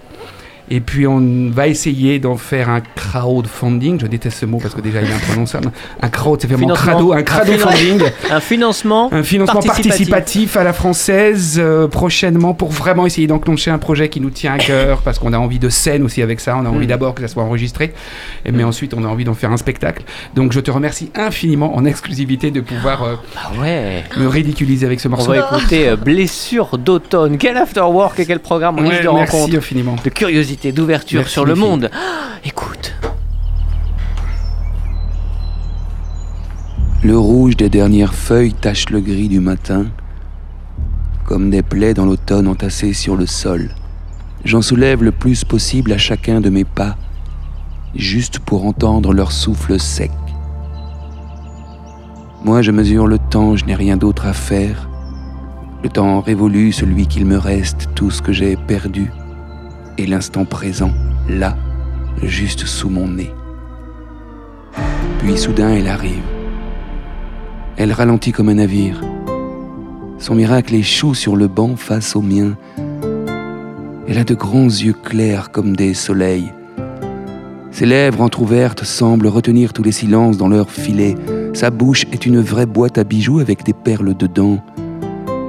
Et 0.70 0.80
puis 0.80 1.06
on 1.08 1.50
va 1.52 1.68
essayer 1.68 2.20
d'en 2.20 2.38
faire 2.38 2.70
un 2.70 2.82
crowdfunding. 2.82 4.00
Je 4.00 4.08
déteste 4.08 4.40
ce 4.40 4.46
mot 4.46 4.60
parce 4.62 4.74
que 4.74 4.82
déjà 4.82 5.02
il 5.02 5.10
est 5.10 5.14
imprononçable. 5.14 5.72
Un 6.02 6.10
crowd, 6.10 6.40
c'est 6.42 6.48
vraiment 6.48 6.74
crado, 6.74 7.14
un 7.14 7.18
Un 7.18 7.24
crowdfunding. 7.24 8.02
Un 8.32 8.40
financement. 8.40 9.10
Un 9.14 9.24
financement 9.24 9.62
Participatif. 9.62 10.10
participatif, 10.10 10.58
à 10.58 10.64
la 10.64 10.74
française 10.74 11.58
euh, 11.60 11.88
prochainement 11.88 12.54
pour 12.54 12.72
vraiment 12.72 13.06
essayer 13.06 13.28
d'enclencher 13.28 13.72
un 13.72 13.78
projet 13.78 14.10
qui 14.10 14.22
nous 14.22 14.30
tient 14.30 14.54
à 14.54 14.58
cœur 14.58 15.02
parce 15.02 15.20
qu'on 15.20 15.34
a 15.34 15.38
envie 15.38 15.60
de 15.60 15.70
scène 15.70 16.04
aussi 16.04 16.22
avec 16.22 16.40
ça. 16.40 16.56
On 16.58 16.66
a 16.66 16.70
envie 16.70 16.86
Mm. 16.86 16.90
d'abord 16.90 17.16
que 17.16 17.22
ça 17.22 17.28
soit 17.28 17.44
enregistré, 17.44 17.94
et, 18.46 18.52
mais 18.52 18.64
ensuite 18.64 18.94
on 18.94 19.04
a 19.04 19.08
envie 19.08 19.24
d'en 19.24 19.34
faire 19.34 19.52
un 19.52 19.58
spectacle. 19.58 20.04
Donc 20.36 20.52
je 20.52 20.60
te 20.60 20.70
remercie 20.72 21.10
infiniment 21.16 21.76
en 21.76 21.86
exclusivité 21.86 22.52
de 22.52 22.62
pouvoir 22.62 23.04
euh, 23.04 23.16
Ah 23.38 23.52
ouais. 23.62 24.04
me 24.18 24.28
ridiculiser 24.28 24.86
avec 24.86 25.00
ce 25.00 25.08
On 25.08 25.12
morceau. 25.12 25.32
va 25.32 25.38
écouter 25.40 25.90
euh, 25.90 25.96
Blessure 25.96 26.78
d'automne. 26.78 27.38
Quel 27.38 27.58
afterwork 27.58 28.20
et 28.20 28.26
quel 28.26 28.40
programme 28.40 28.80
riche 28.80 28.90
Ouais, 29.00 29.04
de 29.04 29.10
merci 29.12 29.56
infiniment. 29.58 29.96
de 30.04 30.10
curiosité, 30.10 30.55
d'ouverture 30.64 31.20
Merci, 31.20 31.34
sur 31.34 31.46
le 31.46 31.56
monde. 31.56 31.90
Ah, 31.94 32.38
écoute. 32.44 32.94
Le 37.04 37.18
rouge 37.18 37.56
des 37.56 37.70
dernières 37.70 38.16
feuilles 38.16 38.54
tache 38.54 38.90
le 38.90 39.00
gris 39.00 39.28
du 39.28 39.40
matin, 39.40 39.86
comme 41.26 41.50
des 41.50 41.62
plaies 41.62 41.94
dans 41.94 42.06
l'automne 42.06 42.48
entassées 42.48 42.94
sur 42.94 43.16
le 43.16 43.26
sol. 43.26 43.70
J'en 44.44 44.62
soulève 44.62 45.04
le 45.04 45.12
plus 45.12 45.44
possible 45.44 45.92
à 45.92 45.98
chacun 45.98 46.42
de 46.42 46.50
mes 46.50 46.64
pas, 46.64 46.96
juste 47.96 48.40
pour 48.40 48.66
entendre 48.66 49.14
leur 49.14 49.32
souffle 49.32 49.80
sec. 49.80 50.12
Moi, 52.44 52.62
je 52.62 52.72
mesure 52.72 53.08
le 53.08 53.18
temps, 53.18 53.56
je 53.56 53.66
n'ai 53.66 53.76
rien 53.76 53.98
d'autre 53.98 54.26
à 54.26 54.34
faire. 54.34 54.90
Le 55.84 55.90
temps 55.90 56.22
révolu, 56.22 56.72
celui 56.72 57.08
qu'il 57.08 57.26
me 57.26 57.38
reste, 57.38 57.90
tout 57.96 58.12
ce 58.12 58.22
que 58.22 58.34
j'ai 58.34 58.56
perdu, 58.56 59.12
et 59.98 60.06
l'instant 60.06 60.46
présent, 60.46 60.92
là, 61.30 61.58
juste 62.24 62.66
sous 62.66 62.90
mon 62.90 63.08
nez. 63.08 63.32
Puis 65.20 65.38
soudain, 65.38 65.74
elle 65.74 65.88
arrive. 65.88 66.24
Elle 67.78 67.92
ralentit 67.92 68.32
comme 68.32 68.50
un 68.50 68.56
navire. 68.56 69.02
Son 70.18 70.36
miracle 70.36 70.76
échoue 70.76 71.14
sur 71.14 71.36
le 71.36 71.48
banc 71.48 71.76
face 71.76 72.16
au 72.16 72.22
mien. 72.22 72.56
Elle 74.08 74.18
a 74.18 74.24
de 74.24 74.36
grands 74.36 74.66
yeux 74.66 74.94
clairs 74.94 75.52
comme 75.52 75.76
des 75.76 75.94
soleils. 75.94 76.54
Ses 77.72 77.86
lèvres 77.86 78.22
entr'ouvertes 78.22 78.86
semblent 78.86 79.28
retenir 79.28 79.74
tous 79.74 79.84
les 79.84 79.92
silences 79.92 80.38
dans 80.38 80.48
leur 80.48 80.72
filet. 80.72 81.16
Sa 81.54 81.72
bouche 81.72 82.06
est 82.12 82.26
une 82.26 82.40
vraie 82.40 82.66
boîte 82.66 82.98
à 82.98 83.04
bijoux 83.04 83.40
avec 83.40 83.64
des 83.66 83.74
perles 83.74 84.16
dedans. 84.16 84.64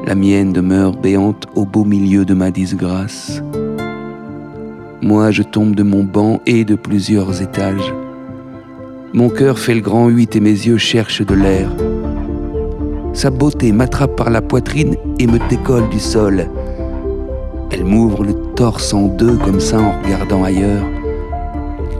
La 0.05 0.14
mienne 0.14 0.53
demeure 0.53 0.97
béante 0.97 1.47
au 1.55 1.64
beau 1.64 1.84
milieu 1.84 2.24
de 2.24 2.34
ma 2.34 2.51
disgrâce. 2.51 3.42
Moi, 5.03 5.30
je 5.30 5.42
tombe 5.42 5.74
de 5.74 5.82
mon 5.82 6.05
banc 6.05 6.40
et 6.47 6.64
de 6.64 6.74
plusieurs 6.74 7.42
étages. 7.42 7.92
Mon 9.12 9.28
cœur 9.28 9.59
fait 9.59 9.74
le 9.74 9.82
grand 9.82 10.09
huit 10.09 10.34
et 10.36 10.40
mes 10.40 10.51
yeux 10.51 10.78
cherchent 10.78 11.24
de 11.24 11.34
l'air. 11.34 11.70
Sa 13.12 13.30
beauté 13.30 13.72
m'attrape 13.72 14.16
par 14.16 14.30
la 14.30 14.40
poitrine 14.40 14.97
et 15.18 15.26
me 15.26 15.38
décolle 15.51 15.88
du 15.90 15.99
sol. 15.99 16.47
Elle 17.70 17.84
m'ouvre 17.84 18.24
le 18.24 18.34
torse 18.55 18.94
en 18.94 19.09
deux 19.09 19.36
comme 19.36 19.61
ça 19.61 19.78
en 19.78 20.01
regardant 20.03 20.44
ailleurs. 20.44 20.84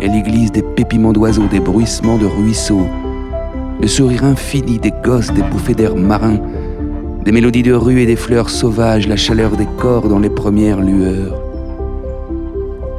Elle 0.01 0.15
y 0.15 0.23
glisse 0.23 0.53
des 0.53 0.63
pépiments 0.63 1.13
d'oiseaux, 1.13 1.49
des 1.51 1.61
bruissements 1.61 2.19
de 2.19 2.27
ruisseaux, 2.27 2.87
le 3.81 3.89
sourire 3.89 4.25
infini 4.25 4.79
des 4.79 4.93
gosses, 5.05 5.33
des 5.33 5.43
bouffées 5.43 5.75
d'air 5.75 5.97
marin, 5.97 6.39
des 7.25 7.33
mélodies 7.33 7.63
de 7.63 7.75
rue 7.75 8.01
et 8.01 8.07
des 8.07 8.17
fleurs 8.17 8.49
sauvages, 8.49 9.07
la 9.07 9.17
chaleur 9.17 9.57
des 9.57 9.69
corps 9.79 10.09
dans 10.09 10.19
les 10.19 10.31
premières 10.31 10.81
lueurs. 10.81 11.46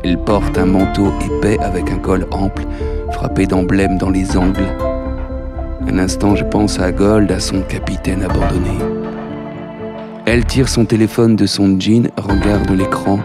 Elle 0.04 0.18
porte 0.18 0.58
un 0.58 0.66
manteau 0.66 1.12
épais 1.26 1.58
avec 1.60 1.92
un 1.92 1.98
col 1.98 2.28
ample, 2.32 2.64
frappé 3.12 3.46
d'emblèmes 3.46 3.98
dans 3.98 4.10
les 4.10 4.38
angles. 4.38 4.68
Un 5.88 5.98
instant, 6.00 6.36
je 6.36 6.44
pense 6.44 6.80
à 6.80 6.92
Gold, 6.92 7.32
à 7.32 7.40
son 7.40 7.62
capitaine 7.62 8.24
abandonné. 8.24 8.78
Elle 10.26 10.46
tire 10.46 10.70
son 10.70 10.86
téléphone 10.86 11.36
de 11.36 11.46
son 11.46 11.80
jean, 11.80 12.10
regarde 12.18 12.70
l'écran. 12.72 13.20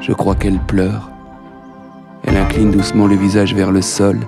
Je 0.00 0.12
crois 0.12 0.34
qu'elle 0.34 0.58
pleure. 0.58 1.10
Elle 2.24 2.36
incline 2.36 2.70
doucement 2.70 3.06
le 3.06 3.16
visage 3.16 3.54
vers 3.54 3.70
le 3.70 3.82
sol. 3.82 4.18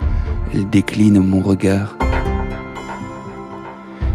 Elle 0.54 0.68
décline 0.70 1.20
mon 1.20 1.40
regard. 1.40 1.96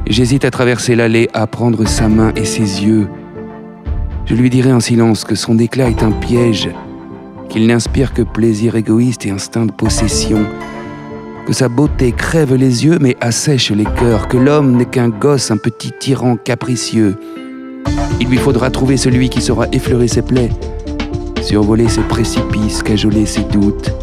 J'hésite 0.07 0.45
à 0.45 0.51
traverser 0.51 0.95
l'allée, 0.95 1.29
à 1.33 1.47
prendre 1.47 1.85
sa 1.85 2.07
main 2.07 2.31
et 2.35 2.45
ses 2.45 2.83
yeux. 2.83 3.07
Je 4.25 4.35
lui 4.35 4.49
dirai 4.49 4.71
en 4.71 4.79
silence 4.79 5.23
que 5.25 5.35
son 5.35 5.59
éclat 5.59 5.89
est 5.89 6.03
un 6.03 6.11
piège, 6.11 6.69
qu'il 7.53 7.67
n'inspire 7.67 8.15
que 8.15 8.23
plaisir 8.23 8.75
égoïste 8.75 9.27
et 9.27 9.29
instinct 9.29 9.67
de 9.67 9.71
possession, 9.71 10.43
que 11.45 11.53
sa 11.53 11.69
beauté 11.69 12.11
crève 12.11 12.55
les 12.55 12.83
yeux 12.83 12.97
mais 12.99 13.15
assèche 13.21 13.69
les 13.69 13.85
cœurs, 13.85 14.27
que 14.27 14.37
l'homme 14.37 14.75
n'est 14.75 14.87
qu'un 14.87 15.09
gosse, 15.09 15.51
un 15.51 15.57
petit 15.57 15.91
tyran 15.91 16.35
capricieux. 16.35 17.15
Il 18.19 18.27
lui 18.27 18.37
faudra 18.37 18.71
trouver 18.71 18.97
celui 18.97 19.29
qui 19.29 19.39
saura 19.39 19.67
effleurer 19.71 20.07
ses 20.07 20.23
plaies, 20.23 20.49
survoler 21.43 21.89
ses 21.89 22.01
précipices, 22.01 22.81
cajoler 22.81 23.27
ses 23.27 23.43
doutes. 23.43 23.93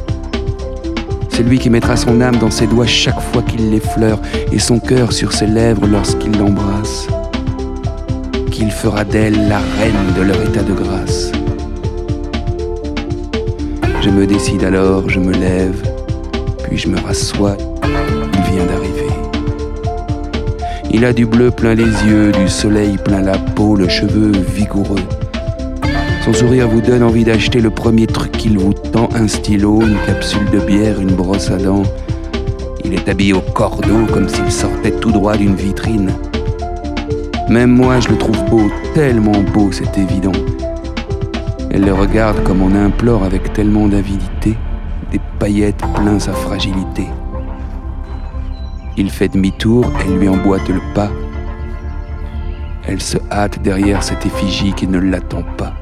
Celui 1.31 1.59
qui 1.59 1.71
mettra 1.71 1.97
son 1.97 2.21
âme 2.21 2.37
dans 2.37 2.53
ses 2.53 2.69
doigts 2.69 2.87
chaque 2.87 3.21
fois 3.21 3.43
qu'il 3.43 3.69
l'effleure 3.71 4.21
et 4.53 4.61
son 4.61 4.79
cœur 4.79 5.13
sur 5.13 5.33
ses 5.33 5.49
lèvres 5.49 5.89
lorsqu'il 5.89 6.39
l'embrasse. 6.39 7.09
Qu'il 8.53 8.71
fera 8.71 9.05
d'elle 9.05 9.49
la 9.49 9.59
reine 9.59 10.15
de 10.17 10.23
leur 10.23 10.41
état 10.41 10.63
de 10.63 10.73
grâce. 10.73 11.33
Je 14.03 14.09
me 14.09 14.27
décide 14.27 14.65
alors, 14.65 15.09
je 15.11 15.21
me 15.21 15.33
lève, 15.33 15.83
puis 16.63 16.79
je 16.79 16.89
me 16.89 16.99
rassois. 16.99 17.57
Il 17.83 18.55
vient 18.55 18.65
d'arriver. 18.65 19.07
Il 20.91 21.05
a 21.05 21.13
du 21.13 21.27
bleu 21.27 21.51
plein 21.51 21.75
les 21.75 21.85
yeux, 21.85 22.33
du 22.33 22.49
soleil 22.49 22.97
plein 23.05 23.21
la 23.21 23.37
peau, 23.37 23.77
le 23.77 23.89
cheveu 23.89 24.33
vigoureux. 24.55 25.05
Son 26.25 26.33
sourire 26.33 26.67
vous 26.69 26.81
donne 26.81 27.03
envie 27.03 27.25
d'acheter 27.25 27.61
le 27.61 27.71
premier 27.71 28.07
truc 28.07 28.33
qu'il 28.33 28.59
vous 28.59 28.73
tend, 28.73 29.11
un 29.15 29.29
stylo, 29.29 29.83
une 29.83 29.99
capsule 30.07 30.49
de 30.51 30.61
bière, 30.61 30.99
une 30.99 31.13
brosse 31.13 31.51
à 31.51 31.57
dents. 31.57 31.83
Il 32.85 32.95
est 32.95 33.09
habillé 33.09 33.35
au 33.35 33.41
cordeau 33.41 34.07
comme 34.13 34.29
s'il 34.29 34.51
sortait 34.51 34.93
tout 34.93 35.13
droit 35.13 35.37
d'une 35.37 35.55
vitrine. 35.55 36.11
Même 37.51 37.71
moi, 37.71 38.01
je 38.01 38.09
le 38.09 38.17
trouve 38.17 38.43
beau, 38.49 38.63
tellement 38.95 39.43
beau, 39.53 39.71
c'est 39.73 39.99
évident. 39.99 40.33
Elle 41.73 41.85
le 41.85 41.95
regarde 41.95 42.43
comme 42.43 42.63
on 42.63 42.75
implore 42.75 43.23
avec 43.23 43.53
tellement 43.53 43.87
d'avidité, 43.87 44.57
des 45.13 45.21
paillettes 45.39 45.85
plein 45.95 46.19
sa 46.19 46.33
fragilité. 46.33 47.07
Il 48.97 49.09
fait 49.09 49.29
demi-tour, 49.29 49.87
elle 50.01 50.19
lui 50.19 50.29
emboîte 50.29 50.69
le 50.69 50.81
pas. 50.95 51.11
Elle 52.87 53.01
se 53.01 53.19
hâte 53.31 53.63
derrière 53.63 54.03
cette 54.03 54.27
effigie 54.27 54.73
qui 54.73 54.89
ne 54.89 54.99
l'attend 54.99 55.45
pas. 55.57 55.75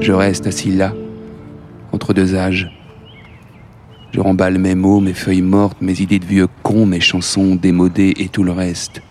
Je 0.00 0.12
reste 0.12 0.46
assis 0.46 0.70
là, 0.70 0.92
entre 1.92 2.14
deux 2.14 2.36
âges. 2.36 2.70
Je 4.12 4.20
remballe 4.20 4.58
mes 4.58 4.76
mots, 4.76 5.00
mes 5.00 5.14
feuilles 5.14 5.42
mortes, 5.42 5.78
mes 5.80 6.00
idées 6.00 6.20
de 6.20 6.24
vieux 6.24 6.46
cons, 6.62 6.86
mes 6.86 7.00
chansons 7.00 7.56
démodées 7.56 8.14
et 8.18 8.28
tout 8.28 8.44
le 8.44 8.52
reste. 8.52 9.02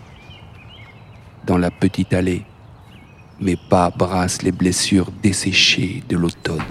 Dans 1.46 1.58
la 1.58 1.70
petite 1.70 2.14
allée, 2.14 2.44
mes 3.40 3.56
pas 3.56 3.90
brassent 3.94 4.42
les 4.42 4.52
blessures 4.52 5.08
desséchées 5.22 6.02
de 6.08 6.16
l'automne. 6.16 6.62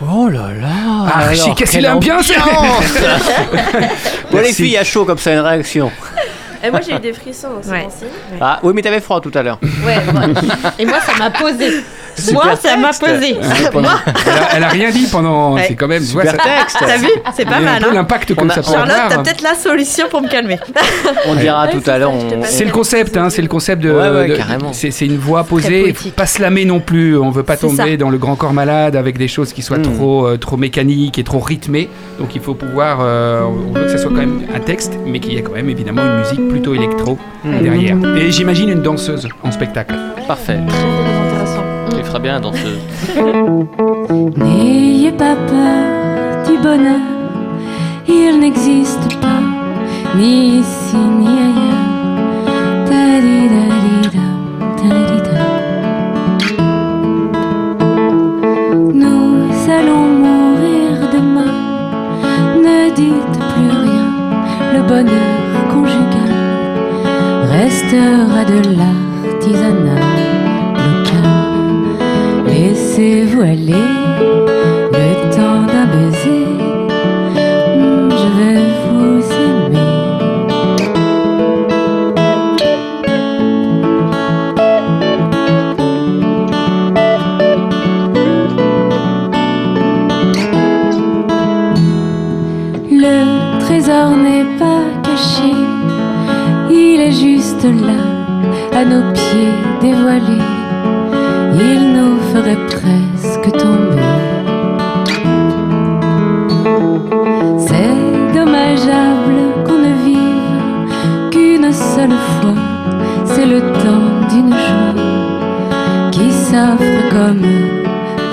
Oh 0.00 0.28
là 0.28 0.48
là 0.52 0.68
Ah, 1.06 1.18
alors, 1.18 1.34
j'ai 1.34 1.54
cassé 1.54 1.78
quelle 1.78 1.84
l'ambiance. 1.84 2.30
ambiance 2.30 2.98
Bon 4.32 4.40
les 4.40 4.52
filles, 4.52 4.76
à 4.76 4.84
chaud 4.84 5.04
comme 5.04 5.18
ça, 5.18 5.32
une 5.32 5.40
réaction. 5.40 5.92
Et 6.64 6.70
moi 6.70 6.80
j'ai 6.80 6.94
eu 6.94 6.98
des 7.00 7.12
frissons 7.12 7.48
aussi. 7.60 7.70
Ah 8.40 8.60
oui, 8.62 8.72
mais 8.74 8.82
t'avais 8.82 9.00
froid 9.00 9.20
tout 9.20 9.32
à 9.34 9.42
l'heure. 9.42 9.58
Ouais, 9.62 9.96
ouais. 9.96 10.34
Et 10.78 10.86
moi 10.86 10.98
ça 11.00 11.12
m'a 11.18 11.30
posé. 11.30 11.84
Super 12.16 12.44
moi 12.44 12.56
ça 12.56 12.76
m'a 12.76 12.90
posé. 12.90 13.36
Pendant- 13.72 13.88
Elle 14.26 14.32
a, 14.32 14.56
elle 14.56 14.64
a 14.64 14.68
rien 14.68 14.90
dit 14.90 15.06
pendant. 15.10 15.54
Ouais. 15.54 15.64
C'est 15.68 15.74
quand 15.74 15.88
même. 15.88 16.04
tu 16.04 16.12
vois, 16.12 16.24
Super 16.26 16.42
ça- 16.44 16.50
texte. 16.60 16.76
T'as 16.80 16.96
vu 16.98 17.08
C'est 17.34 17.44
pas 17.44 17.60
mal. 17.60 17.82
peu 17.82 17.88
Hein 17.90 17.94
l'impact 17.94 18.30
a- 18.32 18.54
ça 18.54 18.62
Charlotte, 18.62 18.96
t'as 19.08 19.18
peut-être 19.22 19.42
la 19.42 19.54
solution 19.54 20.06
pour 20.10 20.22
me 20.22 20.28
calmer. 20.28 20.58
On 21.26 21.34
dira 21.34 21.64
Ouais, 21.66 21.72
tout 21.72 21.90
à 21.90 21.98
l'heure. 21.98 22.12
on- 22.12 22.42
C'est 22.44 22.64
le 22.64 22.70
concept, 22.70 23.16
hein, 23.16 23.30
c'est 23.30 23.42
le 23.42 23.48
concept 23.48 23.82
de. 23.82 23.90
Ouais, 23.90 24.10
ouais, 24.10 24.28
de- 24.28 24.36
carrément. 24.36 24.72
C'est 24.72 24.90
une 25.06 25.16
voix 25.18 25.44
posée, 25.44 25.78
il 25.80 25.94
faut 25.94 26.02
poétique. 26.02 26.16
pas 26.16 26.26
se 26.26 26.40
lamer 26.42 26.64
non 26.64 26.80
plus. 26.80 27.18
On 27.18 27.30
veut 27.30 27.42
pas 27.42 27.56
tomber 27.56 27.90
ça. 27.92 27.96
dans 27.96 28.10
le 28.10 28.18
grand 28.18 28.36
corps 28.36 28.52
malade 28.52 28.96
avec 28.96 29.18
des 29.18 29.28
choses 29.28 29.52
qui 29.52 29.62
soient 29.62 29.78
Hmm. 29.78 29.82
trop, 29.96 30.26
euh, 30.26 30.36
trop 30.36 30.56
mécaniques 30.56 31.18
et 31.18 31.24
trop 31.24 31.40
rythmées. 31.40 31.88
Donc 32.18 32.34
il 32.34 32.40
faut 32.40 32.54
pouvoir. 32.54 32.98
euh, 33.00 33.42
on 33.42 33.72
veut 33.72 33.84
que 33.84 33.90
ça 33.90 33.98
soit 33.98 34.10
quand 34.10 34.18
même 34.18 34.42
un 34.54 34.60
texte, 34.60 34.92
mais 35.06 35.18
qu'il 35.20 35.32
y 35.34 35.38
ait 35.38 35.42
quand 35.42 35.52
même 35.52 35.68
évidemment 35.68 36.02
une 36.02 36.18
musique 36.18 36.48
plutôt 36.48 36.74
électro 36.74 37.18
Hmm. 37.44 37.62
derrière. 37.62 37.96
Et 38.16 38.30
j'imagine 38.30 38.68
une 38.68 38.82
danseuse 38.82 39.28
en 39.42 39.50
spectacle. 39.50 39.94
Parfait. 40.28 40.58
Bien 42.18 42.40
dans. 42.40 42.52
N'ayez 44.36 45.12
pas 45.12 45.34
peur 45.34 46.46
du 46.46 46.58
bonheur, 46.58 47.00
il 48.08 48.38
n'existe 48.40 49.20
pas, 49.20 49.42
ni 50.16 50.58
ici 50.60 50.96
ni 50.96 51.26
ailleurs. 51.26 51.82
Nous 58.94 59.70
allons 59.70 60.06
mourir 60.24 61.08
demain, 61.12 61.54
ne 62.66 62.90
dites 62.94 63.38
plus 63.52 63.72
rien, 63.84 64.08
le 64.74 64.82
bonheur 64.82 65.38
conjugal 65.72 66.32
restera 67.50 68.44
de 68.44 68.58
l'artisanat 68.76 70.11
Laissez-vous 72.94 73.40
aller 73.40 73.72
le 74.92 75.34
temps 75.34 75.62
d'un 75.66 75.86
baiser. 75.86 76.44
Hmm, 77.74 78.10
Je 78.10 78.28
vais 78.36 78.60
vous 78.84 79.22
aimer. 79.32 79.88
Le 92.90 93.58
trésor 93.60 94.10
n'est 94.18 94.44
pas 94.58 94.84
caché, 95.02 95.54
il 96.70 97.00
est 97.00 97.12
juste 97.12 97.64
là, 97.64 98.02
à 98.78 98.84
nos 98.84 99.12
pieds 99.14 99.54
dévoilés 99.80 100.52
ferait 102.32 102.66
presque 102.66 103.50
tomber. 103.58 104.10
C'est 107.58 108.34
dommageable 108.34 109.38
qu'on 109.66 109.78
ne 109.86 109.92
vive 110.06 111.30
qu'une 111.30 111.70
seule 111.72 112.16
fois, 112.40 112.54
c'est 113.26 113.44
le 113.44 113.60
temps 113.60 114.10
d'une 114.30 114.54
joie 114.66 114.94
qui 116.10 116.30
s'offre 116.32 117.00
comme 117.10 117.46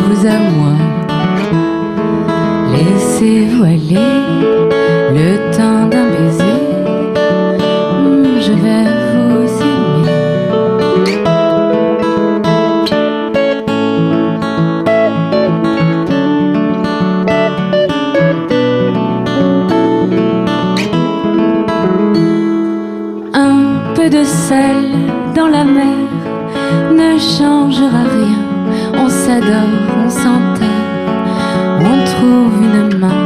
vous 0.02 0.26
à 0.26 0.39
moi. 0.56 0.76
Laissez-vous 2.72 3.64
aller 3.64 4.12
le 5.20 5.52
temps 5.58 5.89
la 25.48 25.64
mer 25.64 26.08
ne 26.92 27.18
changera 27.18 28.04
rien. 28.18 28.42
On 28.98 29.10
s'adore, 29.10 29.76
on 30.04 30.10
s'enterre, 30.10 30.68
on 31.80 32.04
trouve 32.12 32.64
une 32.64 32.98
main 32.98 33.24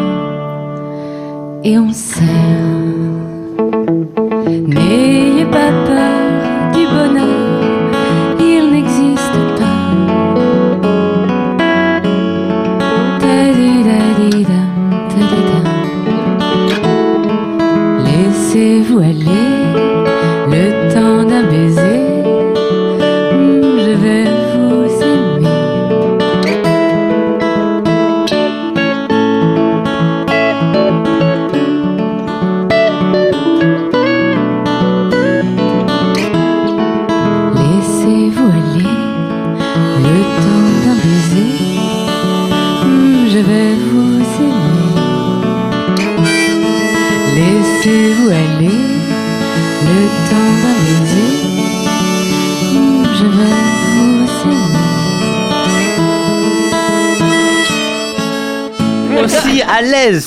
et 1.63 1.77
on 1.77 1.91
serre. 1.91 2.62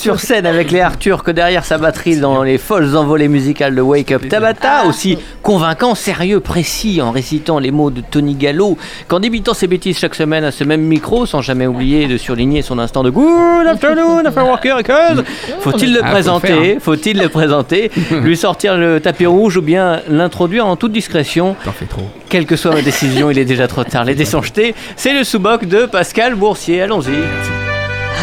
Sur 0.07 0.21
scène 0.21 0.47
avec 0.47 0.71
les 0.71 0.83
Arthur 0.83 1.25
que 1.25 1.33
derrière 1.33 1.65
sa 1.65 1.79
batterie 1.79 2.21
dans 2.21 2.45
les 2.45 2.59
folles 2.59 2.97
envolées 2.97 3.27
musicales 3.27 3.75
de 3.75 3.81
Wake 3.81 4.13
Up 4.13 4.29
Tabata. 4.29 4.87
Aussi 4.87 5.19
convaincant, 5.43 5.97
sérieux, 5.97 6.39
précis 6.39 7.03
en 7.03 7.11
récitant 7.11 7.59
les 7.59 7.73
mots 7.73 7.91
de 7.91 8.03
Tony 8.09 8.37
Gallo 8.37 8.79
qu'en 9.09 9.19
débitant 9.19 9.53
ses 9.53 9.67
bêtises 9.67 9.99
chaque 9.99 10.15
semaine 10.15 10.45
à 10.45 10.53
ce 10.53 10.63
même 10.63 10.83
micro 10.83 11.27
sans 11.27 11.43
jamais 11.43 11.67
oublier 11.67 12.07
de 12.07 12.19
surligner 12.19 12.63
son 12.63 12.79
instant 12.79 13.03
de 13.03 13.11
Good 13.11 13.67
afternoon, 13.67 14.25
after 14.25 14.43
worker, 14.43 14.85
cause. 14.85 15.25
Faut-il 15.59 15.93
le 15.93 16.01
Ah, 16.05 16.11
présenter 16.13 16.79
Faut-il 16.79 17.19
le 17.19 17.29
présenter 17.29 17.91
Lui 18.23 18.37
sortir 18.37 18.77
le 18.77 19.01
tapis 19.01 19.27
rouge 19.27 19.57
ou 19.57 19.63
bien 19.63 20.03
l'introduire 20.09 20.69
en 20.69 20.77
toute 20.77 20.93
discrétion 20.93 21.57
T'en 21.65 21.73
fais 21.73 21.87
trop. 21.87 22.09
Quelle 22.29 22.47
que 22.47 22.55
soit 22.55 22.73
ma 22.73 22.83
décision, 22.83 23.29
il 23.29 23.41
est 23.41 23.45
déjà 23.45 23.67
trop 23.67 23.83
tard. 23.83 24.05
Les 24.05 24.15
dés 24.15 24.25
sont 24.25 24.43
jetés. 24.43 24.77
C'est 24.95 25.15
le 25.15 25.25
sous-boc 25.25 25.65
de 25.65 25.87
Pascal 25.87 26.37
Boursier. 26.37 26.83
Allons-y. 26.83 27.56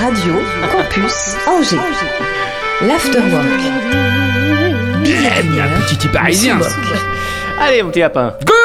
Radio 0.01 0.33
Campus 0.71 1.35
Angers. 1.47 1.77
L'Afterwork. 2.81 3.45
Bien, 5.03 5.63
un 5.63 5.81
petit 5.81 5.97
type 5.97 6.11
parisien. 6.11 6.59
Allez, 7.59 7.83
mon 7.83 7.89
petit 7.89 7.99
lapin. 7.99 8.33
Good 8.45 8.62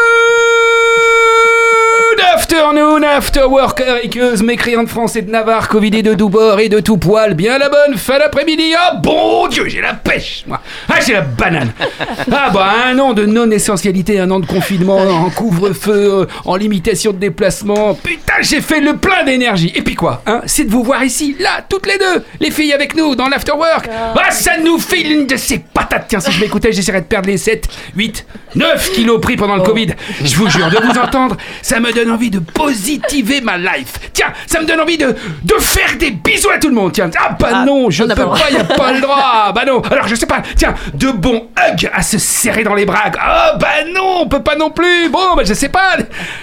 afternoon, 2.49 3.03
after 3.03 3.47
work, 3.47 3.83
hariqueuse, 3.83 4.43
mécréante 4.43 4.89
français 4.89 5.21
de 5.21 5.31
Navarre, 5.31 5.69
covidé 5.69 6.03
de 6.03 6.15
tout 6.15 6.31
bord 6.31 6.59
et 6.61 6.71
de 6.71 6.81
tout 6.81 6.97
poil. 6.97 7.35
Bien 7.35 7.59
la 7.59 7.69
bonne 7.69 7.99
fin 7.99 8.19
d'après-midi. 8.19 8.73
Oh 8.75 8.97
bon 9.03 9.49
Dieu, 9.49 9.69
j'ai 9.69 9.83
la 9.83 9.93
pêche, 9.93 10.45
moi. 10.47 10.59
Ah, 10.89 10.95
j'ai 11.07 11.13
la 11.13 11.21
banane. 11.21 11.73
Ah 12.31 12.51
bah, 12.51 12.71
un 12.87 12.99
an 12.99 13.15
de 13.15 13.27
non-essentialité, 13.27 14.21
un 14.21 14.31
an 14.31 14.39
de 14.41 14.47
confinement, 14.47 14.99
en 14.99 15.29
couvre-feu, 15.31 16.23
euh, 16.23 16.27
en 16.45 16.57
limitation 16.57 17.13
de 17.13 17.19
déplacement. 17.19 17.95
Putain, 17.95 18.35
j'ai 18.41 18.61
fait 18.61 18.81
le 18.81 18.97
plein 18.97 19.25
d'énergie. 19.25 19.73
Et 19.75 19.83
puis 19.83 19.95
quoi, 19.95 20.23
hein 20.27 20.41
C'est 20.47 20.65
de 20.65 20.71
vous 20.71 20.85
voir 20.85 21.03
ici, 21.05 21.37
là, 21.41 21.65
toutes 21.69 21.87
les 21.87 21.99
deux, 21.99 22.25
les 22.41 22.51
filles 22.51 22.73
avec 22.73 22.95
nous, 22.95 23.15
dans 23.15 23.29
l'afterwork. 23.29 23.89
Ah, 23.91 24.31
ça 24.31 24.53
nous 24.63 24.79
file 24.79 25.11
une 25.13 25.27
de 25.27 25.37
ces 25.37 25.59
patates. 25.59 26.07
Tiens, 26.09 26.21
si 26.21 26.31
je 26.31 26.41
m'écoutais, 26.41 26.73
j'essaierais 26.73 27.01
de 27.01 27.07
perdre 27.07 27.29
les 27.29 27.39
7, 27.39 27.69
8, 27.97 28.27
9 28.55 28.93
kilos 28.93 29.21
pris 29.21 29.37
pendant 29.37 29.57
le 29.57 29.63
Covid. 29.63 29.89
Je 30.23 30.37
vous 30.37 30.49
jure, 30.49 30.71
de 30.71 30.77
vous 30.77 30.99
entendre, 30.99 31.37
ça 31.63 31.81
me 31.81 31.93
donne 31.93 32.11
envie 32.11 32.31
de 32.31 32.38
positiver 32.39 33.41
ma 33.41 33.57
life. 33.59 33.95
Tiens, 34.12 34.32
ça 34.47 34.61
me 34.61 34.66
donne 34.66 34.80
envie 34.80 34.99
de, 34.99 35.14
de 35.43 35.55
faire 35.61 35.97
des 35.99 36.11
bisous 36.11 36.51
à 36.51 36.59
tout 36.59 36.68
le 36.68 36.74
monde. 36.74 36.93
Tiens, 36.93 37.11
ah 37.18 37.36
bah 37.39 37.64
non, 37.64 37.91
je 37.91 38.05
ne 38.05 38.14
peux 38.14 38.24
pas 38.24 38.24
le 38.24 38.39
pas, 38.39 38.51
y 38.51 38.57
a 38.57 38.64
pas 38.64 38.93
le 38.93 39.01
droit. 39.01 39.18
Ah, 39.20 39.53
Bah 39.55 39.64
non, 39.66 39.80
alors 39.91 40.07
je 40.07 40.14
sais 40.14 40.26
pas. 40.26 40.43
Tiens, 40.57 40.74
de 40.95 41.11
bons 41.11 41.49
hugs 41.57 41.91
à 41.93 42.03
se 42.03 42.18
serrer 42.18 42.62
dans 42.64 42.74
les 42.74 42.84
bras. 42.86 43.05
Ah 43.20 43.55
bah 43.59 43.66
non, 43.95 44.20
on 44.22 44.28
peut 44.28 44.43
pas 44.43 44.57
non 44.57 44.70
plus. 44.70 45.09
Bon, 45.11 45.34
bah 45.36 45.43
je 45.45 45.55
sais 45.55 45.68
pas. 45.68 45.97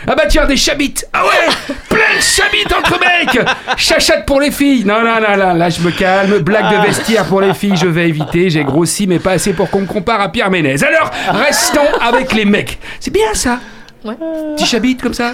Ah 0.08 0.16
bah 0.16 0.24
tiens, 0.28 0.46
des 0.46 0.58
chabites. 0.58 1.08
Ah 1.14 1.24
ouais, 1.26 1.76
plein 1.90 2.18
de 2.18 2.22
chabites 2.22 2.74
entre 2.74 3.00
mecs. 3.00 3.40
Chachate 3.78 4.26
pour 4.26 4.42
les 4.42 4.52
filles. 4.52 4.84
Non, 4.86 5.02
non, 5.02 5.22
non, 5.22 5.38
non, 5.38 5.54
là 5.54 5.70
je 5.70 5.82
me 5.82 5.92
calme. 5.92 6.40
Blague 6.40 6.72
de 6.82 6.88
vestiaire 6.88 7.26
pour 7.26 7.42
les 7.42 7.54
filles, 7.54 7.78
je 7.78 7.88
vais 7.88 8.10
éviter. 8.10 8.50
J'ai 8.50 8.64
grossi, 8.64 9.08
mais 9.08 9.20
pas 9.20 9.32
assez 9.32 9.54
pour 9.54 9.70
qu'on 9.70 9.82
me 9.82 9.86
compare 9.88 10.20
à 10.22 10.30
Pierre 10.30 10.50
Ménez. 10.50 10.84
Alors, 10.84 11.12
restons 11.46 11.88
avec 12.02 12.34
les 12.34 12.46
mecs. 12.46 12.80
C'est 13.00 13.12
bien 13.14 13.34
ça. 13.34 13.60
Ouais. 14.06 14.14
Petit 14.56 14.66
chabit 14.66 14.96
comme 14.98 15.14
ça. 15.14 15.34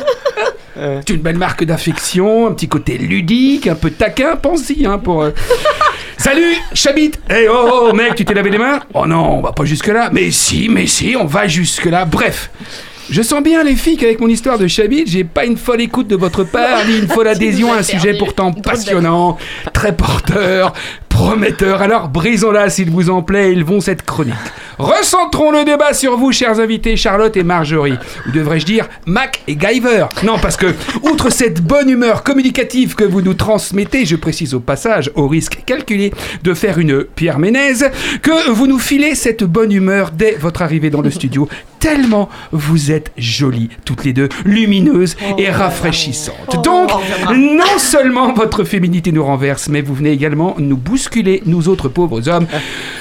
C'est 0.75 1.09
une 1.09 1.17
belle 1.21 1.37
marque 1.37 1.63
d'affection, 1.65 2.47
un 2.47 2.53
petit 2.53 2.69
côté 2.69 2.97
ludique, 2.97 3.67
un 3.67 3.75
peu 3.75 3.91
taquin, 3.91 4.37
pense-y, 4.37 4.85
hein, 4.85 4.97
pour. 4.97 5.23
euh, 5.23 5.31
Salut, 6.17 6.55
Chabit 6.73 7.11
Eh 7.29 7.47
oh, 7.49 7.89
oh, 7.89 7.93
mec, 7.93 8.15
tu 8.15 8.23
t'es 8.25 8.33
lavé 8.33 8.49
les 8.51 8.57
mains? 8.57 8.79
Oh 8.93 9.05
non, 9.05 9.39
on 9.39 9.41
va 9.41 9.51
pas 9.51 9.65
jusque-là. 9.65 10.09
Mais 10.13 10.31
si, 10.31 10.69
mais 10.69 10.87
si, 10.87 11.15
on 11.19 11.25
va 11.25 11.47
jusque-là. 11.47 12.05
Bref. 12.05 12.49
Je 13.09 13.21
sens 13.21 13.43
bien, 13.43 13.61
les 13.63 13.75
filles, 13.75 13.97
qu'avec 13.97 14.21
mon 14.21 14.27
histoire 14.29 14.57
de 14.57 14.67
Chabit, 14.67 15.03
j'ai 15.05 15.25
pas 15.25 15.43
une 15.43 15.57
folle 15.57 15.81
écoute 15.81 16.07
de 16.07 16.15
votre 16.15 16.45
part, 16.45 16.85
ni 16.87 16.99
une 16.99 17.07
folle 17.09 17.27
adhésion 17.35 17.73
à 17.73 17.77
un 17.79 17.83
sujet 17.83 18.13
pourtant 18.17 18.53
passionnant, 18.53 19.37
très 19.73 19.93
porteur, 19.93 20.71
prometteur. 21.11 21.81
Alors, 21.81 22.09
brisons-la 22.09 22.69
s'il 22.69 22.89
vous 22.89 23.09
en 23.09 23.21
plaît, 23.21 23.51
ils 23.51 23.63
vont 23.63 23.81
cette 23.81 24.03
chronique. 24.03 24.33
Recentrons 24.79 25.51
le 25.51 25.63
débat 25.63 25.93
sur 25.93 26.17
vous, 26.17 26.31
chers 26.31 26.59
invités, 26.59 26.95
Charlotte 26.95 27.37
et 27.37 27.43
Marjorie. 27.43 27.97
Ou 28.27 28.31
devrais-je 28.31 28.65
dire 28.65 28.89
Mac 29.05 29.43
et 29.47 29.55
Guyver 29.55 30.07
Non, 30.23 30.39
parce 30.41 30.57
que, 30.57 30.73
outre 31.03 31.29
cette 31.29 31.61
bonne 31.61 31.89
humeur 31.89 32.23
communicative 32.23 32.95
que 32.95 33.03
vous 33.03 33.21
nous 33.21 33.35
transmettez, 33.35 34.05
je 34.05 34.15
précise 34.15 34.55
au 34.55 34.59
passage, 34.59 35.11
au 35.13 35.27
risque 35.27 35.59
calculé 35.65 36.11
de 36.43 36.53
faire 36.55 36.79
une 36.79 37.03
Pierre 37.03 37.37
Ménez, 37.37 37.91
que 38.23 38.49
vous 38.49 38.65
nous 38.65 38.79
filez 38.79 39.13
cette 39.13 39.43
bonne 39.43 39.71
humeur 39.71 40.09
dès 40.11 40.31
votre 40.31 40.63
arrivée 40.63 40.89
dans 40.89 41.01
le 41.01 41.11
studio, 41.11 41.47
tellement 41.79 42.29
vous 42.51 42.91
êtes 42.91 43.11
jolies, 43.17 43.69
toutes 43.85 44.05
les 44.05 44.13
deux, 44.13 44.29
lumineuses 44.45 45.17
et 45.37 45.49
rafraîchissantes. 45.49 46.63
Donc, 46.63 46.89
non 47.35 47.77
seulement 47.77 48.33
votre 48.33 48.63
féminité 48.63 49.11
nous 49.11 49.23
renverse, 49.23 49.67
mais 49.67 49.81
vous 49.81 49.93
venez 49.93 50.11
également 50.11 50.55
nous 50.57 50.77
bousculer, 51.01 51.41
nous 51.47 51.67
autres 51.67 51.89
pauvres 51.89 52.29
hommes, 52.29 52.45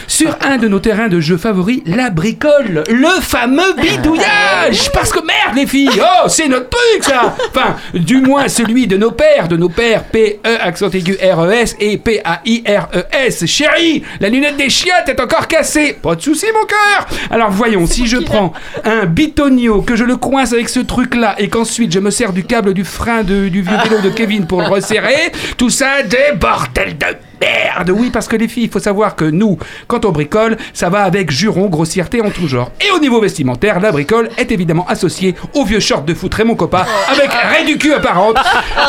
sur 0.06 0.34
un 0.40 0.56
de 0.56 0.68
nos 0.68 0.78
terrains 0.80 1.08
de 1.08 1.20
jeu 1.20 1.36
favoris, 1.36 1.82
la 1.84 2.08
bricole, 2.08 2.82
le 2.88 3.20
fameux 3.20 3.74
bidouillage. 3.74 4.90
Parce 4.94 5.12
que 5.12 5.18
merde, 5.18 5.54
les 5.56 5.66
filles, 5.66 5.90
oh, 6.00 6.26
c'est 6.28 6.48
notre 6.48 6.70
truc, 6.70 7.04
ça. 7.04 7.36
Enfin, 7.54 7.76
du 7.92 8.22
moins 8.22 8.48
celui 8.48 8.86
de 8.86 8.96
nos 8.96 9.10
pères, 9.10 9.48
de 9.48 9.56
nos 9.58 9.68
pères, 9.68 10.04
P-E 10.04 10.38
accent 10.62 10.88
aigu 10.90 11.14
R-E-S 11.22 11.76
et 11.78 11.98
P-A-I-R-E-S. 11.98 13.44
Chérie, 13.46 14.02
la 14.18 14.30
lunette 14.30 14.56
des 14.56 14.70
chiottes 14.70 15.08
est 15.08 15.20
encore 15.20 15.46
cassée. 15.46 15.96
Pas 16.02 16.14
de 16.14 16.22
souci, 16.22 16.46
mon 16.54 16.66
cœur. 16.66 17.06
Alors 17.30 17.50
voyons, 17.50 17.86
si 17.86 18.06
je 18.06 18.16
prends 18.16 18.54
un 18.84 19.04
bitonio, 19.04 19.82
que 19.82 19.94
je 19.94 20.04
le 20.04 20.16
coince 20.16 20.54
avec 20.54 20.70
ce 20.70 20.80
truc-là 20.80 21.34
et 21.38 21.48
qu'ensuite 21.48 21.92
je 21.92 21.98
me 21.98 22.10
sers 22.10 22.32
du 22.32 22.44
câble 22.44 22.72
du 22.72 22.84
frein 22.84 23.22
de- 23.24 23.48
du 23.48 23.60
vieux 23.60 23.76
vélo 23.84 24.00
de 24.02 24.08
Kevin 24.08 24.46
pour 24.46 24.62
le 24.62 24.68
resserrer, 24.68 25.32
tout 25.58 25.70
ça 25.70 26.02
des 26.02 26.36
bordels 26.38 26.96
de 26.96 27.06
merde 27.40 27.90
Oui, 27.90 28.10
parce 28.10 28.28
que 28.28 28.36
les 28.36 28.48
filles, 28.48 28.64
il 28.64 28.70
faut 28.70 28.78
savoir 28.80 29.16
que 29.16 29.24
nous, 29.24 29.58
quand 29.86 30.04
on 30.04 30.10
bricole, 30.10 30.56
ça 30.72 30.88
va 30.88 31.04
avec 31.04 31.30
juron, 31.30 31.66
grossièreté 31.68 32.20
en 32.20 32.30
tout 32.30 32.48
genre. 32.48 32.70
Et 32.80 32.90
au 32.90 32.98
niveau 32.98 33.20
vestimentaire, 33.20 33.80
la 33.80 33.92
bricole 33.92 34.28
est 34.36 34.50
évidemment 34.52 34.86
associée 34.88 35.34
au 35.54 35.64
vieux 35.64 35.80
short 35.80 36.04
de 36.04 36.14
foot 36.14 36.34
Raymond 36.34 36.54
Coppa 36.56 36.86
avec 37.10 37.30
raie 37.30 37.64
du 37.64 37.78
cul 37.78 37.92
apparente. 37.92 38.36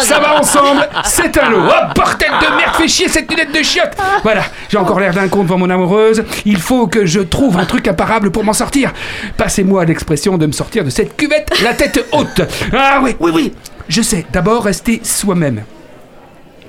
Ça 0.01 0.19
va 0.19 0.39
ensemble, 0.39 0.87
c'est 1.05 1.37
un 1.37 1.49
lot. 1.49 1.61
Oh, 1.67 1.93
bordel 1.95 2.29
de 2.29 2.57
merde, 2.57 2.75
fait 2.75 2.87
chier 2.87 3.07
cette 3.07 3.29
lunette 3.29 3.53
de 3.53 3.63
chiotte 3.63 3.95
Voilà, 4.23 4.43
j'ai 4.69 4.77
encore 4.77 4.99
l'air 4.99 5.13
d'un 5.13 5.27
con 5.27 5.43
devant 5.43 5.57
mon 5.57 5.69
amoureuse. 5.69 6.23
Il 6.45 6.59
faut 6.59 6.87
que 6.87 7.05
je 7.05 7.19
trouve 7.19 7.57
un 7.57 7.65
truc 7.65 7.87
imparable 7.87 8.31
pour 8.31 8.43
m'en 8.43 8.53
sortir. 8.53 8.91
Passez-moi 9.37 9.85
l'expression 9.85 10.37
de 10.37 10.45
me 10.45 10.51
sortir 10.51 10.83
de 10.83 10.89
cette 10.89 11.15
cuvette, 11.15 11.51
la 11.63 11.73
tête 11.73 12.05
haute. 12.11 12.41
Ah 12.73 12.99
oui, 13.03 13.15
oui, 13.19 13.31
oui. 13.33 13.53
Je 13.87 14.01
sais, 14.01 14.25
d'abord 14.31 14.63
rester 14.63 15.01
soi-même. 15.03 15.63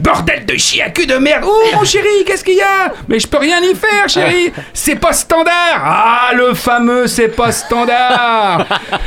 Bordel 0.01 0.45
de 0.47 0.57
chien 0.57 0.91
cul 0.91 1.07
de 1.07 1.15
merde. 1.15 1.45
Oh 1.47 1.63
mon 1.75 1.85
chéri, 1.85 2.25
qu'est-ce 2.27 2.43
qu'il 2.43 2.57
y 2.57 2.61
a? 2.61 2.93
Mais 3.09 3.21
je 3.21 3.27
peux 3.27 3.39
rien 3.39 3.61
y 3.63 3.75
faire 3.75 4.09
chéri. 4.09 4.53
C'est 4.75 4.97
pas 4.97 5.13
standard. 5.13 5.81
Ah 5.85 6.31
le 6.35 6.55
fameux 6.55 7.07
c'est 7.07 7.29
pas 7.29 7.53
standard. 7.53 8.67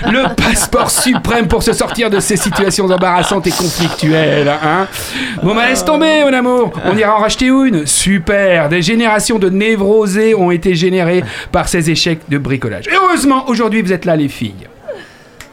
Le 0.10 0.34
passeport 0.36 0.90
suprême 0.90 1.48
pour 1.48 1.64
se 1.64 1.74
sortir 1.74 2.10
de 2.10 2.20
ces 2.20 2.38
situations 2.38 2.86
embarrassantes 2.86 3.48
et 3.48 3.52
conflictuelles 3.52 4.48
hein. 4.48 4.88
Bon 5.44 5.56
bah 5.56 5.68
laisse 5.68 5.84
tomber 5.84 6.24
mon 6.24 6.34
amour. 6.34 6.72
On 6.86 6.98
ira 6.98 7.16
en 7.16 7.20
racheter 7.20 7.48
une. 7.48 7.86
Super. 7.86 8.70
Des 8.70 8.82
générations 8.82 9.40
de 9.40 9.50
névrosés 9.50 10.36
ont 10.36 10.52
été 10.52 10.76
générées 10.76 11.24
par 11.52 11.68
ces 11.68 11.90
échecs 11.90 12.22
de 12.30 12.38
bricolage. 12.38 12.88
Et 12.88 12.96
heureusement 12.96 13.50
aujourd'hui 13.50 13.82
vous 13.82 13.92
êtes 13.92 14.06
là 14.06 14.16
les 14.16 14.30
filles. 14.30 14.68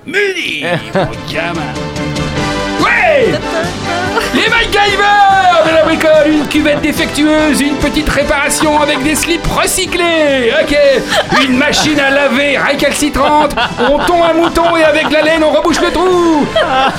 Muni 0.06 0.64
mon 0.94 1.32
gamin. 1.32 1.72
Ouais 2.80 3.32
les 4.34 4.48
MacGyver 4.48 5.64
de 5.64 5.70
la 5.74 5.82
bricole, 5.84 6.28
une 6.28 6.48
cuvette 6.48 6.80
défectueuse, 6.80 7.60
une 7.60 7.76
petite 7.76 8.08
réparation 8.08 8.80
avec 8.80 9.02
des 9.02 9.14
slips 9.14 9.46
recyclés, 9.46 10.52
ok, 10.60 10.76
une 11.44 11.56
machine 11.56 12.00
à 12.00 12.10
laver 12.10 12.58
récalcitrante, 12.58 13.54
on 13.78 13.98
tond 13.98 14.24
un 14.24 14.32
mouton 14.32 14.76
et 14.76 14.84
avec 14.84 15.10
la 15.10 15.22
laine 15.22 15.44
on 15.44 15.50
rebouche 15.50 15.80
le 15.80 15.90
trou, 15.92 16.46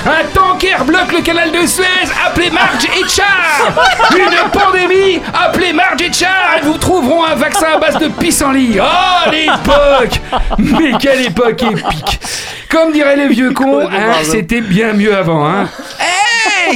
un 0.05 0.23
tanker 0.33 0.85
bloque 0.85 1.11
le 1.11 1.21
canal 1.21 1.51
de 1.51 1.65
Suez, 1.65 1.83
appelez 2.25 2.51
Marge 2.51 2.85
et 2.85 3.09
Char, 3.09 3.73
une 4.15 4.49
pandémie, 4.51 5.21
appelez 5.33 5.73
Marge 5.73 6.01
et 6.01 6.13
Char, 6.13 6.55
elles 6.57 6.63
vous 6.63 6.77
trouveront 6.77 7.25
un 7.25 7.35
vaccin 7.35 7.67
à 7.75 7.77
base 7.77 7.97
de 7.97 8.07
pissenlit, 8.07 8.77
oh 8.79 9.29
l'époque, 9.29 10.21
mais 10.57 10.93
quelle 10.99 11.21
époque 11.25 11.63
épique, 11.63 12.19
comme 12.69 12.91
diraient 12.93 13.17
les 13.17 13.27
vieux 13.27 13.51
cons, 13.51 13.87
hein, 13.87 14.13
c'était 14.23 14.61
bien 14.61 14.93
mieux 14.93 15.15
avant, 15.15 15.45
hein. 15.47 15.67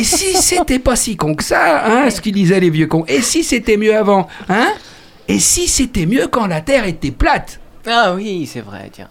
Si 0.03 0.46
c'était 0.55 0.79
pas 0.79 0.95
si 0.95 1.15
con 1.15 1.35
que 1.35 1.43
ça, 1.43 1.85
hein, 1.85 2.09
ce 2.09 2.21
qu'ils 2.21 2.33
disaient 2.33 2.59
les 2.59 2.69
vieux 2.69 2.87
cons. 2.87 3.05
Et 3.07 3.21
si 3.21 3.43
c'était 3.43 3.77
mieux 3.77 3.95
avant, 3.95 4.27
hein? 4.49 4.73
Et 5.27 5.39
si 5.39 5.67
c'était 5.67 6.05
mieux 6.05 6.27
quand 6.27 6.47
la 6.47 6.61
Terre 6.61 6.85
était 6.85 7.11
plate? 7.11 7.59
Ah 7.85 8.13
oui, 8.15 8.49
c'est 8.51 8.61
vrai, 8.61 8.89
tiens. 8.91 9.09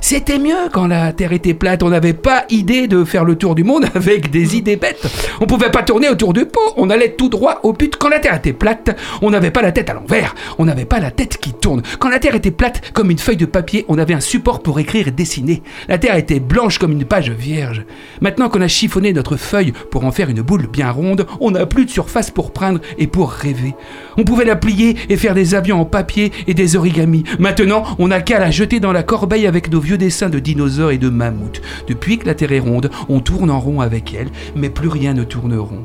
C'était 0.00 0.38
mieux 0.38 0.68
quand 0.72 0.86
la 0.86 1.12
Terre 1.12 1.32
était 1.32 1.54
plate. 1.54 1.82
On 1.82 1.88
n'avait 1.88 2.12
pas 2.12 2.44
idée 2.50 2.86
de 2.88 3.04
faire 3.04 3.24
le 3.24 3.36
tour 3.36 3.54
du 3.54 3.64
monde 3.64 3.86
avec 3.94 4.30
des 4.30 4.56
idées 4.56 4.76
bêtes. 4.76 5.06
On 5.40 5.46
pouvait 5.46 5.70
pas 5.70 5.82
tourner 5.82 6.08
autour 6.08 6.32
du 6.32 6.46
pot. 6.46 6.72
On 6.76 6.90
allait 6.90 7.12
tout 7.12 7.28
droit 7.28 7.60
au 7.62 7.72
but. 7.72 7.96
Quand 7.96 8.08
la 8.08 8.18
Terre 8.18 8.36
était 8.36 8.52
plate, 8.52 8.96
on 9.22 9.30
n'avait 9.30 9.50
pas 9.50 9.62
la 9.62 9.72
tête 9.72 9.90
à 9.90 9.94
l'envers. 9.94 10.34
On 10.58 10.64
n'avait 10.64 10.84
pas 10.84 11.00
la 11.00 11.10
tête 11.10 11.38
qui 11.38 11.52
tourne. 11.52 11.82
Quand 11.98 12.08
la 12.08 12.18
Terre 12.18 12.34
était 12.34 12.50
plate 12.50 12.92
comme 12.92 13.10
une 13.10 13.18
feuille 13.18 13.36
de 13.36 13.46
papier, 13.46 13.84
on 13.88 13.98
avait 13.98 14.14
un 14.14 14.20
support 14.20 14.62
pour 14.62 14.78
écrire 14.78 15.08
et 15.08 15.12
dessiner. 15.12 15.62
La 15.88 15.98
Terre 15.98 16.16
était 16.16 16.40
blanche 16.40 16.78
comme 16.78 16.92
une 16.92 17.04
page 17.04 17.30
vierge. 17.30 17.84
Maintenant 18.20 18.48
qu'on 18.48 18.60
a 18.60 18.68
chiffonné 18.68 19.12
notre 19.12 19.36
feuille 19.36 19.72
pour 19.90 20.04
en 20.04 20.12
faire 20.12 20.30
une 20.30 20.42
boule 20.42 20.66
bien 20.66 20.90
ronde, 20.90 21.26
on 21.40 21.50
n'a 21.50 21.66
plus 21.66 21.84
de 21.84 21.90
surface 21.90 22.30
pour 22.30 22.52
peindre 22.52 22.80
et 22.98 23.06
pour 23.06 23.30
rêver. 23.30 23.74
On 24.16 24.24
pouvait 24.24 24.44
la 24.44 24.56
plier 24.56 24.96
et 25.08 25.16
faire 25.16 25.34
des 25.34 25.54
avions 25.54 25.80
en 25.80 25.84
papier 25.84 26.32
et 26.46 26.54
des 26.54 26.76
origamis. 26.76 27.24
Maintenant, 27.38 27.84
on 27.98 28.08
n'a 28.08 28.20
qu'à 28.20 28.38
la 28.38 28.50
jeter 28.50 28.80
dans 28.80 28.92
la 28.92 29.02
corbeille 29.02 29.46
avec 29.46 29.65
nos 29.70 29.80
vieux 29.80 29.98
dessins 29.98 30.28
de 30.28 30.38
dinosaures 30.38 30.90
et 30.90 30.98
de 30.98 31.08
mammouths. 31.08 31.60
Depuis 31.88 32.18
que 32.18 32.26
la 32.26 32.34
Terre 32.34 32.52
est 32.52 32.60
ronde, 32.60 32.90
on 33.08 33.20
tourne 33.20 33.50
en 33.50 33.60
rond 33.60 33.80
avec 33.80 34.14
elle, 34.14 34.30
mais 34.54 34.70
plus 34.70 34.88
rien 34.88 35.14
ne 35.14 35.24
tourne 35.24 35.56
rond. 35.56 35.84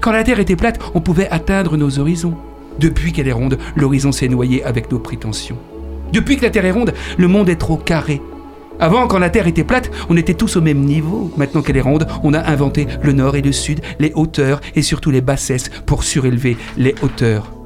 Quand 0.00 0.12
la 0.12 0.24
Terre 0.24 0.40
était 0.40 0.56
plate, 0.56 0.78
on 0.94 1.00
pouvait 1.00 1.28
atteindre 1.30 1.76
nos 1.76 1.98
horizons. 1.98 2.34
Depuis 2.78 3.12
qu'elle 3.12 3.28
est 3.28 3.32
ronde, 3.32 3.58
l'horizon 3.76 4.12
s'est 4.12 4.28
noyé 4.28 4.64
avec 4.64 4.90
nos 4.90 4.98
prétentions. 4.98 5.58
Depuis 6.12 6.36
que 6.36 6.44
la 6.44 6.50
Terre 6.50 6.64
est 6.64 6.70
ronde, 6.70 6.94
le 7.16 7.28
monde 7.28 7.48
est 7.48 7.56
trop 7.56 7.76
carré. 7.76 8.20
Avant, 8.80 9.08
quand 9.08 9.18
la 9.18 9.30
Terre 9.30 9.48
était 9.48 9.64
plate, 9.64 9.90
on 10.08 10.16
était 10.16 10.34
tous 10.34 10.56
au 10.56 10.60
même 10.60 10.84
niveau. 10.84 11.32
Maintenant 11.36 11.62
qu'elle 11.62 11.76
est 11.76 11.82
ronde, 11.82 12.06
on 12.22 12.32
a 12.32 12.40
inventé 12.40 12.86
le 13.02 13.12
nord 13.12 13.34
et 13.34 13.42
le 13.42 13.52
sud, 13.52 13.80
les 13.98 14.12
hauteurs 14.14 14.60
et 14.76 14.82
surtout 14.82 15.10
les 15.10 15.20
bassesses 15.20 15.70
pour 15.84 16.04
surélever 16.04 16.56
les 16.76 16.94
hauteurs. 17.02 17.57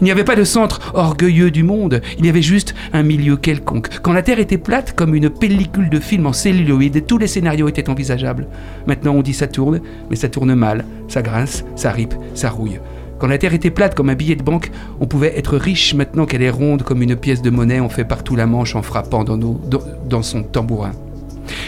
Il 0.00 0.04
n'y 0.04 0.10
avait 0.10 0.24
pas 0.24 0.36
de 0.36 0.44
centre 0.44 0.92
orgueilleux 0.94 1.50
du 1.50 1.62
monde, 1.62 2.00
il 2.18 2.26
y 2.26 2.28
avait 2.28 2.42
juste 2.42 2.74
un 2.92 3.02
milieu 3.02 3.36
quelconque. 3.36 3.88
Quand 4.02 4.12
la 4.12 4.22
Terre 4.22 4.40
était 4.40 4.58
plate, 4.58 4.94
comme 4.94 5.14
une 5.14 5.30
pellicule 5.30 5.90
de 5.90 6.00
film 6.00 6.26
en 6.26 6.32
celluloïd, 6.32 7.06
tous 7.06 7.18
les 7.18 7.26
scénarios 7.26 7.68
étaient 7.68 7.90
envisageables. 7.90 8.46
Maintenant 8.86 9.12
on 9.12 9.22
dit 9.22 9.34
ça 9.34 9.46
tourne, 9.46 9.80
mais 10.10 10.16
ça 10.16 10.28
tourne 10.28 10.54
mal, 10.54 10.84
ça 11.08 11.22
grince, 11.22 11.64
ça 11.76 11.90
ripe, 11.90 12.14
ça 12.34 12.50
rouille. 12.50 12.80
Quand 13.18 13.28
la 13.28 13.38
Terre 13.38 13.54
était 13.54 13.70
plate 13.70 13.94
comme 13.94 14.10
un 14.10 14.16
billet 14.16 14.34
de 14.34 14.42
banque, 14.42 14.72
on 15.00 15.06
pouvait 15.06 15.38
être 15.38 15.56
riche. 15.56 15.94
Maintenant 15.94 16.26
qu'elle 16.26 16.42
est 16.42 16.50
ronde 16.50 16.82
comme 16.82 17.02
une 17.02 17.14
pièce 17.14 17.40
de 17.40 17.50
monnaie, 17.50 17.80
on 17.80 17.88
fait 17.88 18.04
partout 18.04 18.34
la 18.34 18.46
manche 18.46 18.74
en 18.74 18.82
frappant 18.82 19.22
dans 19.24 20.22
son 20.22 20.42
tambourin. 20.42 20.90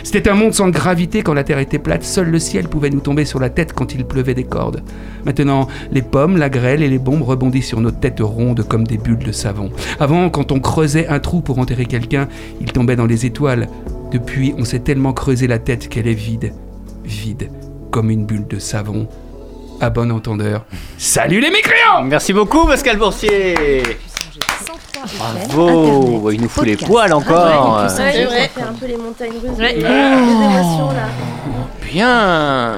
C'était 0.02 0.28
un 0.28 0.34
monde 0.34 0.54
sans 0.54 0.68
gravité 0.68 1.22
quand 1.22 1.34
la 1.34 1.44
terre 1.44 1.58
était 1.58 1.78
plate, 1.78 2.04
seul 2.04 2.30
le 2.30 2.38
ciel 2.38 2.68
pouvait 2.68 2.90
nous 2.90 3.00
tomber 3.00 3.24
sur 3.24 3.40
la 3.40 3.50
tête 3.50 3.72
quand 3.72 3.94
il 3.94 4.04
pleuvait 4.04 4.34
des 4.34 4.44
cordes. 4.44 4.82
Maintenant, 5.24 5.68
les 5.90 6.02
pommes, 6.02 6.36
la 6.36 6.48
grêle 6.48 6.82
et 6.82 6.88
les 6.88 6.98
bombes 6.98 7.22
rebondissent 7.22 7.68
sur 7.68 7.80
nos 7.80 7.90
têtes 7.90 8.20
rondes 8.20 8.66
comme 8.66 8.86
des 8.86 8.98
bulles 8.98 9.18
de 9.18 9.32
savon. 9.32 9.70
Avant, 10.00 10.30
quand 10.30 10.52
on 10.52 10.60
creusait 10.60 11.08
un 11.08 11.20
trou 11.20 11.40
pour 11.40 11.58
enterrer 11.58 11.86
quelqu'un, 11.86 12.28
il 12.60 12.72
tombait 12.72 12.96
dans 12.96 13.06
les 13.06 13.26
étoiles. 13.26 13.68
Depuis, 14.12 14.54
on 14.58 14.64
s'est 14.64 14.80
tellement 14.80 15.12
creusé 15.12 15.46
la 15.46 15.58
tête 15.58 15.88
qu'elle 15.88 16.06
est 16.06 16.14
vide, 16.14 16.52
vide, 17.04 17.50
comme 17.90 18.10
une 18.10 18.26
bulle 18.26 18.46
de 18.46 18.58
savon. 18.58 19.08
À 19.80 19.90
bon 19.90 20.12
entendeur, 20.12 20.64
salut 20.98 21.40
les 21.40 21.50
mécréants 21.50 22.04
Merci 22.04 22.32
beaucoup, 22.32 22.64
Pascal 22.66 22.96
Boursier. 22.96 23.82
103 24.40 25.04
FM, 25.04 25.18
Bravo. 25.18 25.68
Internet, 25.68 26.34
Il 26.34 26.40
nous 26.42 26.48
fout 26.48 26.64
les 26.66 26.72
podcast, 26.76 26.90
poils 26.92 27.12
encore. 27.12 27.52
Campus 27.86 27.98
Ouais, 27.98 28.02
Angers. 28.04 28.12
c'est 28.14 28.24
vrai. 28.24 28.50
faire 28.54 28.68
un 28.68 28.72
peu 28.72 28.86
les 28.86 28.96
montagnes 28.96 29.30
russes. 29.32 29.58
Ouais. 29.58 29.74
des- 29.74 29.80
des 29.80 29.86
émotions 29.86 30.88
là. 30.92 31.06
Bien. 31.82 32.72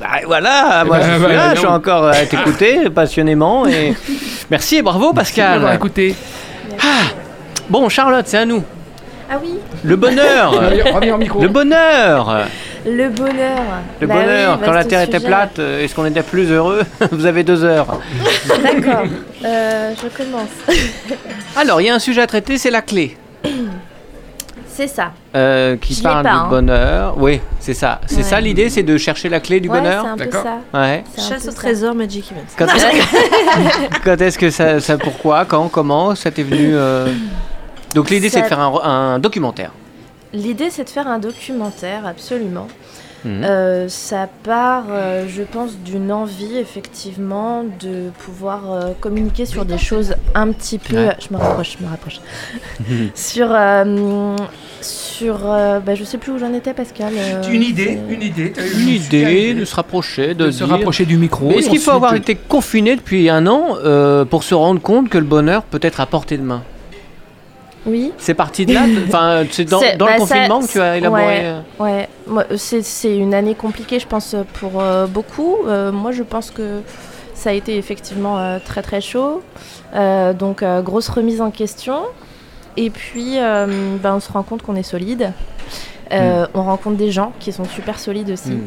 Bah, 0.00 0.06
voilà, 0.26 0.84
moi 0.84 0.98
bah, 0.98 1.04
je 1.06 1.12
suis 1.14 1.22
bah, 1.22 1.28
là, 1.32 1.48
non. 1.48 1.54
je 1.54 1.58
suis 1.58 1.66
encore 1.66 2.04
à 2.08 2.26
t'écouter 2.26 2.90
passionnément 2.94 3.66
et 3.66 3.94
merci 4.50 4.76
et 4.76 4.82
bravo 4.82 5.12
Pascal. 5.12 5.70
écouté. 5.74 6.14
Bon 7.70 7.88
Charlotte, 7.88 8.26
c'est 8.26 8.38
à 8.38 8.44
nous. 8.44 8.62
Ah 9.30 9.38
oui, 9.42 9.54
Le 9.84 9.96
bonheur. 9.96 10.52
Le 11.40 11.48
bonheur. 11.48 12.46
le 12.86 13.08
bonheur. 13.08 13.64
Le 14.00 14.06
Bah 14.06 14.14
bonheur. 14.14 14.58
oui, 14.58 14.64
Quand 14.64 14.70
la 14.72 14.76
vaste 14.78 14.90
terre 14.90 15.00
était 15.00 15.16
sujet. 15.16 15.26
plate, 15.28 15.58
euh, 15.58 15.82
est-ce 15.82 15.94
qu'on 15.94 16.04
était 16.04 16.22
plus 16.22 16.50
heureux 16.50 16.82
Vous 17.12 17.24
avez 17.26 17.42
deux 17.42 17.64
heures. 17.64 17.98
D'accord. 18.62 19.04
Euh, 19.44 19.92
je 20.02 20.08
commence. 20.16 20.48
Alors, 21.56 21.80
il 21.80 21.86
y 21.86 21.90
a 21.90 21.94
un 21.94 21.98
sujet 21.98 22.20
à 22.20 22.26
traiter, 22.26 22.58
c'est 22.58 22.70
la 22.70 22.82
clé. 22.82 23.16
C'est 24.76 24.88
ça. 24.88 25.12
euh, 25.36 25.76
qui 25.76 25.94
Je 25.94 26.02
parle 26.02 26.24
pas, 26.24 26.30
du 26.30 26.34
hein. 26.36 26.46
bonheur. 26.50 27.14
Oui, 27.16 27.40
c'est 27.60 27.74
ça. 27.74 28.00
C'est 28.06 28.16
Ouais. 28.16 28.22
ça 28.24 28.40
l'idée, 28.40 28.68
c'est 28.70 28.82
de 28.82 28.98
chercher 28.98 29.28
la 29.28 29.38
clé 29.38 29.60
du 29.60 29.68
ouais, 29.68 29.76
c'est 29.76 29.82
bonheur. 29.84 30.04
un 30.04 30.16
peu 30.16 30.24
D'accord. 30.24 30.42
ça. 30.72 30.80
Ouais. 30.80 31.04
Chasse 31.16 31.46
au 31.46 31.52
trésor 31.52 31.94
Magic 31.94 32.24
Event. 32.32 32.40
Quand 32.58 32.66
est-ce 32.74 32.86
que, 32.86 34.04
quand 34.04 34.20
est-ce 34.20 34.36
que 34.36 34.50
ça, 34.50 34.80
ça- 34.80 34.98
pourquoi, 34.98 35.44
quand, 35.44 35.68
comment, 35.68 36.16
ça 36.16 36.32
t'est 36.32 36.42
venu 36.42 36.70
euh 36.74 37.06
Donc 37.94 38.10
l'idée 38.10 38.28
c'est 38.28 38.42
de 38.42 38.46
faire 38.46 38.60
un, 38.60 39.14
un 39.14 39.18
documentaire. 39.18 39.70
L'idée, 40.32 40.68
c'est 40.70 40.82
de 40.82 40.90
faire 40.90 41.06
un 41.06 41.20
documentaire, 41.20 42.04
absolument. 42.08 42.66
Mhm. 43.24 43.44
Euh, 43.44 43.88
ça 43.88 44.28
part, 44.42 44.86
euh, 44.90 45.26
je 45.28 45.42
pense, 45.42 45.76
d'une 45.78 46.10
envie, 46.10 46.56
effectivement, 46.58 47.62
de 47.80 48.10
pouvoir 48.18 48.62
euh, 48.72 48.90
communiquer 49.00 49.46
sur 49.46 49.64
des 49.64 49.78
choses 49.78 50.16
un 50.34 50.50
petit 50.50 50.78
peu. 50.78 50.96
Ouais. 50.96 51.16
Je 51.20 51.32
me 51.32 51.38
rapproche, 51.40 51.76
je 51.78 51.84
me 51.84 51.88
rapproche. 51.88 52.20
sur. 53.14 53.46
euh, 53.50 54.36
sur 54.80 55.38
euh, 55.46 55.78
bah, 55.78 55.94
je 55.94 56.02
sais 56.04 56.18
plus 56.18 56.32
où 56.32 56.38
j'en 56.38 56.52
étais, 56.52 56.74
Pascal. 56.74 57.12
euh, 57.16 57.42
Une 57.50 57.62
idée, 57.62 57.98
une 58.10 58.20
idée. 58.20 58.52
Une 58.76 59.00
super 59.00 59.30
idée 59.30 59.54
de 59.54 59.64
se 59.64 59.74
rapprocher, 59.76 60.34
de, 60.34 60.46
de 60.46 60.50
se 60.50 60.58
dire- 60.58 60.68
rapprocher 60.68 61.04
du 61.06 61.16
micro. 61.16 61.48
Est-ce 61.52 61.70
qu'il 61.70 61.78
faut 61.78 61.92
avoir 61.92 62.14
été 62.16 62.34
confiné 62.34 62.96
depuis 62.96 63.30
un 63.30 63.46
an 63.46 63.76
euh, 63.84 64.24
pour 64.24 64.42
se 64.42 64.54
rendre 64.54 64.80
compte 64.82 65.08
que 65.08 65.16
le 65.18 65.24
bonheur 65.24 65.62
peut 65.62 65.78
être 65.80 66.00
à 66.00 66.06
portée 66.06 66.36
de 66.36 66.42
main? 66.42 66.62
Oui. 67.86 68.12
C'est 68.18 68.34
parti 68.34 68.64
de 68.66 68.72
là 68.74 68.82
Enfin, 69.08 69.44
c'est 69.50 69.64
dans, 69.64 69.80
bah, 69.80 69.86
le 69.92 69.98
ça- 69.98 70.16
confinement 70.16 70.60
que 70.60 70.66
tu 70.72 70.80
as 70.80 70.96
élaboré. 70.96 71.22
ouais. 71.22 71.42
euh, 71.44 71.60
Ouais, 71.78 72.08
c'est, 72.56 72.82
c'est 72.82 73.16
une 73.16 73.34
année 73.34 73.54
compliquée, 73.54 73.98
je 73.98 74.06
pense, 74.06 74.34
pour 74.54 74.80
euh, 74.80 75.06
beaucoup. 75.06 75.56
Euh, 75.66 75.92
moi, 75.92 76.12
je 76.12 76.22
pense 76.22 76.50
que 76.50 76.80
ça 77.34 77.50
a 77.50 77.52
été 77.52 77.76
effectivement 77.76 78.38
euh, 78.38 78.58
très 78.64 78.82
très 78.82 79.00
chaud. 79.00 79.42
Donc, 80.38 80.64
grosse 80.82 81.08
remise 81.08 81.40
en 81.40 81.50
question. 81.50 81.98
Et 82.76 82.90
puis, 82.90 83.36
ben, 83.36 84.14
on 84.16 84.20
se 84.20 84.32
rend 84.32 84.42
compte 84.42 84.62
qu'on 84.62 84.76
est 84.76 84.82
solide. 84.82 85.32
Euh, 86.12 86.46
On 86.54 86.62
rencontre 86.62 86.96
des 86.96 87.10
gens 87.10 87.32
qui 87.40 87.50
sont 87.52 87.64
super 87.64 87.98
solides 87.98 88.30
aussi. 88.30 88.50
hmm. 88.50 88.62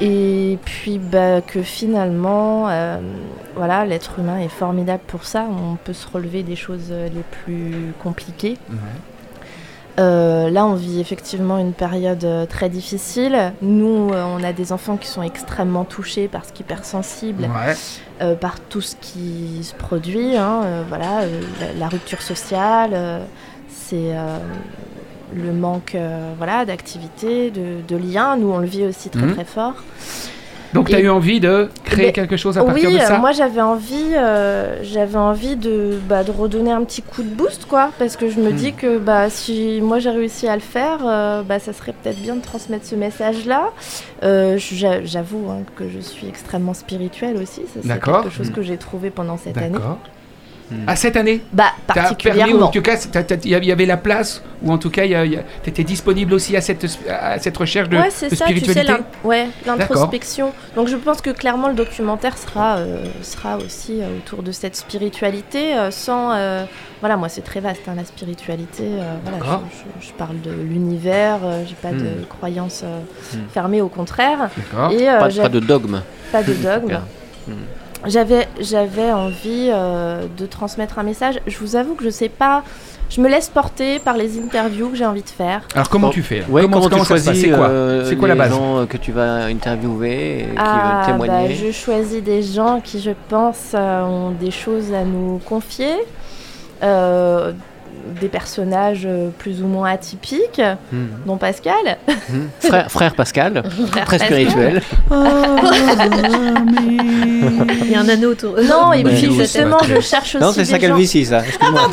Et 0.00 0.58
puis 0.64 0.98
bah, 0.98 1.40
que 1.40 1.62
finalement, 1.62 2.68
euh, 2.68 2.98
voilà, 3.54 3.84
l'être 3.84 4.18
humain 4.18 4.38
est 4.38 4.48
formidable 4.48 5.02
pour 5.06 5.24
ça. 5.24 5.46
On 5.48 5.76
peut 5.76 5.92
se 5.92 6.08
relever 6.08 6.42
des 6.42 6.56
choses 6.56 6.88
euh, 6.90 7.08
les 7.08 7.22
plus 7.44 7.92
compliquées. 8.02 8.56
Euh, 10.00 10.48
là, 10.50 10.64
on 10.64 10.74
vit 10.74 11.00
effectivement 11.00 11.58
une 11.58 11.74
période 11.74 12.26
très 12.48 12.70
difficile. 12.70 13.52
Nous, 13.60 14.10
euh, 14.12 14.24
on 14.24 14.42
a 14.42 14.52
des 14.54 14.72
enfants 14.72 14.96
qui 14.96 15.06
sont 15.06 15.22
extrêmement 15.22 15.84
touchés 15.84 16.28
parce 16.28 16.50
qu'hypersensibles 16.50 17.42
Ouais. 17.44 17.74
euh, 18.22 18.34
par 18.34 18.58
tout 18.58 18.80
ce 18.80 18.96
qui 18.96 19.60
se 19.62 19.74
produit. 19.74 20.36
hein, 20.36 20.62
voilà, 20.88 21.26
la, 21.60 21.72
la 21.78 21.88
rupture 21.88 22.22
sociale, 22.22 23.20
c'est 23.68 24.12
le 25.34 25.52
manque 25.52 25.94
euh, 25.94 26.32
voilà, 26.38 26.64
d'activité, 26.64 27.50
de, 27.50 27.80
de 27.86 27.96
liens. 27.96 28.36
Nous, 28.36 28.50
on 28.50 28.58
le 28.58 28.66
vit 28.66 28.84
aussi 28.84 29.08
très 29.08 29.22
Mhm. 29.22 29.34
très 29.34 29.44
fort. 29.44 29.74
Donc 30.72 30.88
tu 30.88 30.94
as 30.94 31.00
eu 31.00 31.10
envie 31.10 31.38
de 31.38 31.68
créer 31.84 32.06
Mais- 32.06 32.12
quelque 32.12 32.38
chose 32.38 32.56
à 32.56 32.64
partir 32.64 32.88
oui, 32.88 32.94
de 32.94 33.00
ça 33.02 33.16
euh, 33.16 33.18
moi 33.18 33.32
j'avais 33.32 33.60
envie, 33.60 34.14
euh, 34.14 34.78
j'avais 34.82 35.18
envie 35.18 35.54
de, 35.54 35.98
bah, 36.08 36.24
de 36.24 36.30
redonner 36.30 36.70
un 36.72 36.82
petit 36.82 37.02
coup 37.02 37.22
de 37.22 37.28
boost, 37.28 37.66
quoi, 37.66 37.90
parce 37.98 38.16
que 38.16 38.30
je 38.30 38.40
me 38.40 38.50
Hmm. 38.50 38.54
dis 38.54 38.72
que 38.72 38.96
bah, 38.96 39.28
si 39.28 39.80
moi 39.82 39.98
j'ai 39.98 40.08
réussi 40.08 40.48
à 40.48 40.54
le 40.54 40.62
faire, 40.62 41.00
euh, 41.04 41.42
bah, 41.42 41.58
ça 41.58 41.74
serait 41.74 41.92
peut-être 41.92 42.22
bien 42.22 42.36
de 42.36 42.40
transmettre 42.40 42.86
ce 42.86 42.94
message-là. 42.94 43.64
Euh, 44.22 44.56
j'a- 44.56 45.04
J'avoue 45.04 45.46
hein, 45.50 45.58
que 45.76 45.84
je 45.90 46.00
suis 46.00 46.26
extrêmement 46.26 46.72
spirituelle 46.72 47.36
aussi, 47.36 47.60
c'est 47.70 47.86
quelque 47.86 48.30
chose 48.30 48.50
que 48.50 48.62
j'ai 48.62 48.78
trouvé 48.78 49.10
pendant 49.10 49.36
cette 49.36 49.58
année. 49.58 49.76
Hmm. 50.72 50.88
À 50.88 50.96
cette 50.96 51.16
année 51.16 51.42
Bah, 51.52 51.64
T'as 51.86 51.92
permis, 51.94 52.08
ou 52.08 52.14
particulièrement. 52.14 52.66
en 52.66 52.70
tout 52.70 52.80
cas, 52.82 52.96
il 53.44 53.50
y 53.50 53.72
avait- 53.72 53.86
la 53.86 53.96
place, 53.96 54.42
ou 54.62 54.72
en 54.72 54.78
tout 54.78 54.90
cas, 54.90 55.02
tu 55.06 55.68
étais 55.68 55.84
disponible 55.84 56.32
aussi 56.34 56.56
à 56.56 56.60
cette, 56.60 56.86
à 57.10 57.38
cette 57.38 57.56
recherche 57.56 57.88
de, 57.88 57.98
ouais, 57.98 58.08
c'est 58.10 58.30
de 58.30 58.34
ça, 58.36 58.46
tu 58.46 58.54
sais, 58.54 58.60
spiritualité 58.60 58.92
l'in- 58.92 59.28
ouais, 59.28 59.48
l'introspection. 59.66 60.52
Donc 60.76 60.88
je 60.88 60.96
pense 60.96 61.20
que 61.20 61.30
clairement 61.30 61.68
le 61.68 61.74
documentaire 61.74 62.38
sera, 62.38 62.76
euh, 62.78 63.04
sera 63.22 63.58
aussi 63.58 64.00
euh, 64.00 64.16
autour 64.18 64.42
de 64.42 64.50
cette 64.52 64.76
spiritualité, 64.76 65.74
euh, 65.76 65.90
sans... 65.90 66.32
euh, 66.32 66.64
voilà, 67.00 67.16
moi 67.16 67.28
c'est 67.28 67.42
très 67.42 67.60
vaste, 67.60 67.82
hein, 67.88 67.94
la 67.96 68.04
spiritualité. 68.04 68.84
euh, 68.84 69.14
voilà, 69.24 69.60
je, 70.00 70.00
je- 70.00 70.08
je 70.08 70.12
parle 70.14 70.40
de 70.40 70.52
l'univers, 70.52 71.40
euh, 71.44 71.64
j'ai 71.66 71.74
pas 71.74 71.90
de 71.92 72.04
Hmm. 72.04 72.24
croyances 72.28 72.82
euh, 72.84 73.00
Hmm. 73.34 73.48
fermées, 73.52 73.80
au 73.82 73.88
contraire. 73.88 74.48
D'accord. 74.56 74.92
Et 74.92 75.08
euh, 75.08 75.18
Pas, 75.18 75.28
pas 75.28 75.48
de 75.48 75.60
dogme. 75.60 76.00
pas 76.30 76.42
de 76.42 76.54
dogme. 76.54 77.00
J'avais, 78.06 78.48
j'avais 78.60 79.12
envie 79.12 79.68
euh, 79.70 80.24
de 80.36 80.46
transmettre 80.46 80.98
un 80.98 81.02
message. 81.04 81.40
Je 81.46 81.56
vous 81.58 81.76
avoue 81.76 81.94
que 81.94 82.04
je 82.04 82.10
sais 82.10 82.28
pas... 82.28 82.62
Je 83.10 83.20
me 83.20 83.28
laisse 83.28 83.50
porter 83.50 83.98
par 83.98 84.16
les 84.16 84.38
interviews 84.40 84.88
que 84.88 84.96
j'ai 84.96 85.04
envie 85.04 85.22
de 85.22 85.28
faire. 85.28 85.60
Alors 85.74 85.90
comment 85.90 86.06
Bon. 86.06 86.12
tu 86.14 86.22
fais 86.22 86.42
Ouais, 86.48 86.62
comment, 86.62 86.76
comment, 86.78 86.88
comment 86.88 87.02
tu 87.02 87.08
choisis 87.08 87.38
C'est 87.42 87.50
quoi? 87.50 87.68
euh, 87.68 88.06
C'est 88.08 88.16
quoi 88.16 88.26
la 88.26 88.32
les 88.34 88.40
base? 88.40 88.50
gens 88.52 88.78
euh, 88.78 88.86
que 88.86 88.96
tu 88.96 89.12
vas 89.12 89.44
interviewer 89.44 90.38
et 90.40 90.44
qui 90.46 90.52
Ah, 90.56 91.02
veulent 91.04 91.06
témoigner? 91.18 91.48
bah, 91.48 91.54
je 91.54 91.70
choisis 91.72 92.22
des 92.22 92.42
gens 92.42 92.80
qui, 92.82 93.00
je 93.02 93.10
pense, 93.28 93.72
euh, 93.74 94.02
ont 94.04 94.30
des 94.30 94.50
choses 94.50 94.94
à 94.94 95.04
nous 95.04 95.40
confier. 95.44 95.92
Euh, 96.82 97.52
des 98.20 98.28
personnages 98.28 99.02
euh, 99.06 99.28
plus 99.38 99.62
ou 99.62 99.66
moins 99.66 99.90
atypiques, 99.92 100.60
Hmm. 100.92 101.06
dont 101.26 101.36
Pascal. 101.36 101.98
Hmm. 102.28 102.46
Frère, 102.60 102.90
frère 102.90 103.14
Pascal, 103.14 103.62
Frère 103.90 104.04
très 104.04 104.18
Pascal. 104.18 104.48
spirituel. 104.48 104.82
Il 107.82 107.90
y 107.90 107.94
a 107.94 108.00
un 108.00 108.08
anneau 108.08 108.30
autour. 108.32 108.56
Non, 108.62 108.92
et 108.92 109.02
puis 109.04 109.32
justement, 109.34 109.78
je 109.84 110.00
cherche 110.00 110.34
aussi 110.36 110.44
Non, 110.44 110.52
c'est 110.52 110.60
des 110.62 110.64
ça 110.66 110.78
ça. 111.24 111.42
Excuse-moi. 111.46 111.90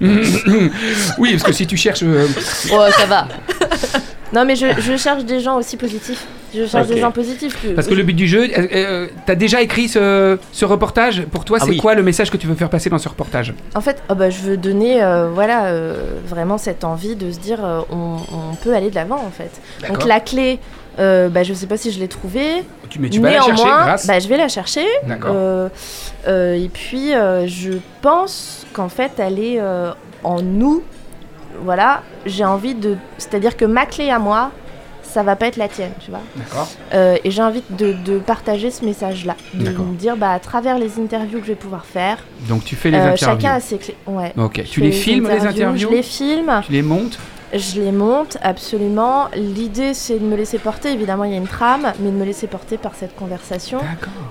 oui, 1.18 1.30
parce 1.32 1.42
que 1.42 1.52
si 1.52 1.66
tu 1.66 1.76
cherches. 1.76 2.02
euh, 2.02 2.26
Ouais, 2.70 2.90
ça 2.92 3.06
va. 3.06 3.28
non, 4.34 4.44
mais 4.44 4.56
je, 4.56 4.66
je 4.78 4.96
cherche 4.96 5.24
des 5.24 5.40
gens 5.40 5.56
aussi 5.58 5.76
positifs. 5.76 6.26
Je 6.54 6.66
cherche 6.66 6.86
des 6.88 6.98
gens 7.00 7.10
positifs. 7.10 7.60
que- 7.62 7.68
Parce 7.74 7.86
que 7.86 7.94
le 7.94 8.02
but 8.02 8.14
du 8.14 8.26
jeu, 8.28 8.42
euh, 8.44 8.66
euh, 8.74 9.06
t'as 9.26 9.34
déjà 9.34 9.60
écrit 9.62 9.88
ce, 9.88 10.38
ce 10.52 10.64
reportage. 10.64 11.22
Pour 11.26 11.44
toi, 11.44 11.58
Ah 11.60 11.64
c'est 11.64 11.70
oui. 11.72 11.76
quoi 11.78 11.94
le 11.94 12.02
message 12.02 12.30
que 12.30 12.36
tu 12.36 12.46
veux 12.46 12.54
faire 12.54 12.70
passer 12.70 12.90
dans 12.90 12.98
ce 12.98 13.08
reportage 13.08 13.54
En 13.74 13.80
fait, 13.80 14.02
oh 14.08 14.14
bah, 14.14 14.30
je 14.30 14.38
veux 14.40 14.56
donner 14.56 15.02
euh, 15.02 15.28
voilà, 15.32 15.66
euh, 15.66 15.96
vraiment 16.26 16.58
cette 16.58 16.84
envie 16.84 17.16
de 17.16 17.32
se 17.32 17.38
dire 17.38 17.64
euh, 17.64 17.80
on, 17.90 18.16
on 18.52 18.54
peut 18.62 18.74
aller 18.74 18.90
de 18.90 18.94
l'avant 18.94 19.16
en 19.24 19.30
fait. 19.30 19.50
Donc 19.88 20.04
la 20.04 20.20
clé, 20.20 20.60
euh, 21.00 21.28
bah, 21.28 21.42
je 21.42 21.52
sais 21.54 21.66
pas 21.66 21.76
si 21.76 21.90
je 21.90 21.98
l'ai 21.98 22.08
trouvée. 22.08 22.62
Tu, 22.90 23.00
mais 23.00 23.10
tu 23.10 23.20
vas 23.20 23.30
la 23.32 23.40
chercher 23.40 23.64
Néanmoins, 23.64 23.84
grâce. 23.84 24.06
bah, 24.06 24.18
je 24.20 24.28
vais 24.28 24.36
la 24.36 24.48
chercher. 24.48 24.84
D'accord. 25.08 25.32
Euh, 25.34 25.68
euh, 26.28 26.54
et 26.54 26.68
puis, 26.72 27.14
euh, 27.14 27.46
je 27.48 27.72
pense 28.00 28.64
qu'en 28.72 28.88
fait, 28.88 29.12
elle 29.18 29.38
est 29.40 29.58
euh, 29.58 29.90
en 30.22 30.40
nous. 30.40 30.82
Voilà, 31.62 32.02
j'ai 32.26 32.44
envie 32.44 32.74
de. 32.74 32.96
C'est-à-dire 33.18 33.56
que 33.56 33.64
ma 33.64 33.86
clé 33.86 34.10
à 34.10 34.18
moi, 34.18 34.50
ça 35.02 35.22
va 35.22 35.36
pas 35.36 35.46
être 35.46 35.56
la 35.56 35.68
tienne, 35.68 35.92
tu 36.04 36.10
vois. 36.10 36.20
D'accord. 36.34 36.68
Euh, 36.92 37.16
et 37.22 37.30
j'ai 37.30 37.42
envie 37.42 37.62
de, 37.70 37.92
de 37.92 38.18
partager 38.18 38.70
ce 38.70 38.84
message-là. 38.84 39.36
De 39.54 39.70
me 39.70 39.94
dire, 39.96 40.16
bah, 40.16 40.32
à 40.32 40.40
travers 40.40 40.78
les 40.78 40.98
interviews 40.98 41.38
que 41.38 41.44
je 41.46 41.52
vais 41.52 41.56
pouvoir 41.58 41.84
faire, 41.84 42.18
Donc 42.48 42.64
tu 42.64 42.74
fais 42.74 42.90
les 42.90 42.98
euh, 42.98 43.12
interviews. 43.12 43.40
chacun 43.40 43.54
a 43.54 43.60
ses 43.60 43.78
clés. 43.78 43.96
Ouais. 44.06 44.32
Ok. 44.36 44.62
Tu 44.64 44.80
les 44.80 44.90
filmes 44.92 45.28
les 45.28 45.46
interviews 45.46 45.76
Je 45.76 45.94
les 45.94 46.02
filme, 46.02 46.62
Tu 46.66 46.72
les 46.72 46.82
montes 46.82 47.18
je 47.54 47.80
les 47.80 47.92
monte, 47.92 48.36
absolument. 48.42 49.28
L'idée, 49.34 49.94
c'est 49.94 50.18
de 50.18 50.24
me 50.24 50.36
laisser 50.36 50.58
porter. 50.58 50.92
Évidemment, 50.92 51.24
il 51.24 51.32
y 51.32 51.34
a 51.34 51.38
une 51.38 51.46
trame, 51.46 51.92
mais 52.00 52.10
de 52.10 52.16
me 52.16 52.24
laisser 52.24 52.46
porter 52.46 52.78
par 52.78 52.94
cette 52.94 53.14
conversation. 53.14 53.78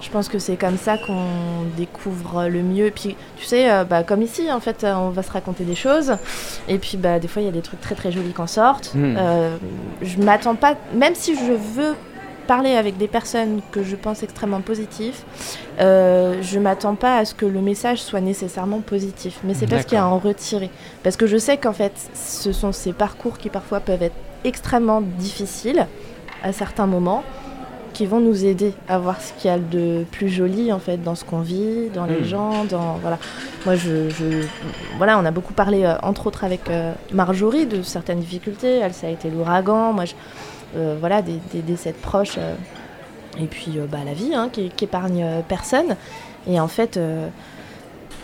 Je 0.02 0.10
pense 0.10 0.28
que 0.28 0.40
c'est 0.40 0.58
comme 0.58 0.78
ça 0.78 0.98
qu'on 0.98 1.64
découvre 1.78 2.48
le 2.48 2.62
mieux. 2.64 2.88
Et 2.88 2.92
puis, 2.92 3.16
tu 3.38 3.46
sais, 3.46 3.72
euh, 3.72 3.86
bah, 3.86 4.04
comme 4.04 4.22
ici, 4.22 4.52
en 4.52 4.60
fait, 4.60 4.84
euh, 4.84 4.94
on 4.96 5.10
va 5.10 5.24
se 5.24 5.32
raconter 5.32 5.64
des 5.64 5.76
choses. 5.76 6.18
Et 6.68 6.78
puis, 6.78 6.98
bah, 6.98 7.20
des 7.20 7.28
fois, 7.28 7.42
il 7.42 7.46
y 7.46 7.50
a 7.50 7.54
des 7.54 7.62
trucs 7.62 7.82
très 7.82 7.96
très 7.96 8.12
jolis 8.12 8.34
qui 8.34 8.42
en 8.42 8.48
sortent. 8.48 8.94
Hmm. 8.94 9.16
Euh, 9.18 9.56
je 10.02 10.18
m'attends 10.18 10.56
pas, 10.56 10.76
même 10.94 11.16
si 11.16 11.36
je 11.36 11.54
veux 11.54 11.96
parler 12.48 12.76
avec 12.76 12.98
des 12.98 13.08
personnes 13.08 13.62
que 13.72 13.84
je 13.84 13.96
pense 13.96 14.24
extrêmement 14.24 14.62
positives, 14.62 15.22
euh, 15.80 16.42
je 16.42 16.60
m'attends 16.60 16.96
pas 16.96 17.18
à 17.18 17.26
ce 17.26 17.34
que 17.34 17.46
le 17.46 17.62
message 17.62 18.02
soit 18.02 18.22
nécessairement 18.22 18.80
positif. 18.82 19.40
Mais 19.44 19.54
c'est 19.54 19.68
parce 19.68 19.86
qu'il 19.86 19.96
y 19.98 20.02
a 20.02 20.04
à 20.04 20.08
en 20.08 20.20
retirer. 20.20 20.70
Parce 21.04 21.16
que 21.18 21.28
je 21.28 21.38
sais 21.38 21.58
qu'en 21.58 21.74
fait, 21.74 21.94
ce 22.14 22.52
sont 22.52 22.72
ces 22.72 22.94
parcours 22.94 23.38
qui 23.38 23.50
parfois 23.50 23.80
peuvent 23.80 24.04
être 24.04 24.16
extrêmement 24.44 25.02
difficiles 25.02 25.88
à 26.44 26.52
certains 26.52 26.86
moments 26.88 27.24
qui 27.94 28.08
vont 28.08 28.20
nous 28.20 28.44
aider 28.44 28.74
à 28.90 28.98
voir 28.98 29.22
ce 29.22 29.34
qu'il 29.34 29.52
y 29.52 29.54
a 29.54 29.60
de 29.60 30.04
plus 30.12 30.28
joli 30.28 30.74
en 30.74 30.80
fait 30.80 30.98
dans 30.98 31.14
ce 31.14 31.24
qu'on 31.24 31.42
vit, 31.42 31.90
dans 31.94 32.06
les 32.06 32.22
Mm. 32.22 32.26
gens, 32.26 32.64
dans 32.66 32.96
voilà. 32.96 33.20
Moi 33.68 33.76
je, 33.76 34.10
je- 34.10 34.48
voilà, 34.98 35.20
on 35.20 35.26
a 35.26 35.32
beaucoup 35.32 35.54
parlé 35.54 35.84
euh, 35.84 35.94
entre 36.02 36.26
autres 36.26 36.44
avec 36.44 36.70
euh, 36.72 36.92
Marjorie 37.14 37.68
de 37.68 37.84
certaines 37.84 38.20
difficultés, 38.20 38.80
elle 38.80 38.94
ça 38.96 39.06
a 39.06 39.10
été 39.12 39.30
l'ouragan, 39.30 39.94
moi 39.94 40.06
je, 40.06 40.14
voilà 41.00 41.22
des, 41.22 41.40
des 41.54 41.62
décès 41.62 41.92
de 41.92 41.98
proches 41.98 42.36
euh, 42.38 42.56
et 43.40 43.46
puis 43.46 43.74
euh, 43.78 43.86
bah, 43.90 44.00
la 44.06 44.14
vie 44.14 44.34
hein, 44.36 44.50
qui, 44.52 44.70
qui 44.70 44.86
épargne 44.86 45.24
euh, 45.24 45.42
personne 45.48 45.96
et 46.48 46.60
en 46.60 46.68
fait 46.68 46.98
euh, 46.98 47.28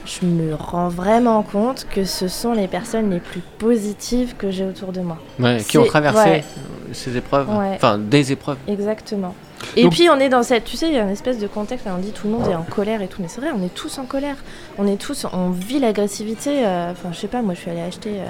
je 0.05 0.25
me 0.25 0.55
rends 0.55 0.87
vraiment 0.89 1.43
compte 1.43 1.85
que 1.93 2.03
ce 2.03 2.27
sont 2.27 2.53
les 2.53 2.67
personnes 2.67 3.11
les 3.11 3.19
plus 3.19 3.41
positives 3.59 4.35
que 4.37 4.49
j'ai 4.49 4.65
autour 4.65 4.91
de 4.91 5.01
moi. 5.01 5.17
Ouais, 5.39 5.57
qui 5.67 5.77
ont 5.77 5.83
traversé 5.85 6.17
ouais. 6.29 6.43
euh, 6.57 6.93
ces 6.93 7.15
épreuves. 7.15 7.47
Ouais. 7.49 7.73
Enfin, 7.75 7.99
des 7.99 8.31
épreuves. 8.31 8.57
Exactement. 8.67 9.35
Et 9.75 9.83
Donc- 9.83 9.91
puis 9.91 10.09
on 10.09 10.17
est 10.17 10.29
dans 10.29 10.41
cette, 10.41 10.63
tu 10.63 10.77
sais, 10.77 10.87
il 10.87 10.95
y 10.95 10.97
a 10.97 11.03
une 11.03 11.09
espèce 11.09 11.37
de 11.37 11.45
contexte 11.45 11.85
on 11.93 11.99
dit 11.99 12.11
tout 12.11 12.27
le 12.27 12.33
monde 12.33 12.47
est 12.49 12.55
en 12.55 12.63
colère 12.63 13.01
et 13.03 13.07
tout, 13.07 13.21
mais 13.21 13.27
c'est 13.27 13.41
vrai, 13.41 13.51
on 13.55 13.63
est 13.63 13.73
tous 13.73 13.99
en 13.99 14.05
colère. 14.05 14.37
On 14.79 14.87
est 14.87 14.95
tous, 14.97 15.27
on 15.31 15.49
vit 15.51 15.79
l'agressivité. 15.79 16.65
euh, 16.65 16.91
Enfin, 16.91 17.09
je 17.11 17.17
sais 17.19 17.27
pas, 17.27 17.41
moi 17.43 17.53
je 17.53 17.59
suis 17.59 17.69
allée 17.69 17.81
acheter 17.81 18.13
euh, 18.21 18.25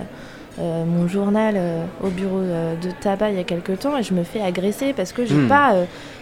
euh, 0.60 0.84
mon 0.86 1.07
journal 1.07 1.55
euh, 1.57 1.84
au 2.03 2.10
bureau 2.10 2.39
euh, 2.39 2.76
de 2.76 2.89
tabac 2.91 3.30
il 3.32 3.38
y 3.38 3.39
a 3.39 3.43
quelques 3.43 3.80
temps 3.80 3.97
et 3.97 4.03
je 4.03 4.14
me 4.14 4.24
fais 4.24 4.41
agresser 4.41 4.93
parce 4.93 5.14
que 5.14 5.26
j'ai 5.26 5.36
Hmm. 5.36 5.47
pas, 5.47 5.74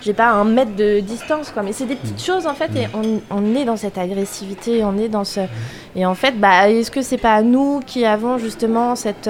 j'ai 0.02 0.14
pas 0.14 0.30
un 0.30 0.44
mètre 0.44 0.76
de 0.76 1.00
distance, 1.00 1.52
quoi. 1.52 1.64
Mais 1.64 1.74
c'est 1.74 1.86
des 1.86 1.96
petites 1.96 2.24
choses 2.24 2.46
en 2.46 2.54
fait, 2.54 2.70
et 2.76 2.88
on, 2.94 3.20
on 3.36 3.56
est 3.56 3.66
dans 3.66 3.78
cette 3.78 3.98
agressivité, 3.98 4.84
on 4.84 4.98
est 4.98 5.10
dans 5.10 5.24
ce, 5.24 5.42
et 5.96 6.06
en 6.06 6.14
fait, 6.16 6.40
bah, 6.40 6.70
est-ce 6.70 6.92
que 6.92 7.02
c'est 7.02 7.18
pas 7.18 7.42
nous 7.42 7.80
qui 7.86 8.06
avons 8.06 8.38
justement 8.38 8.96
cette 8.96 9.30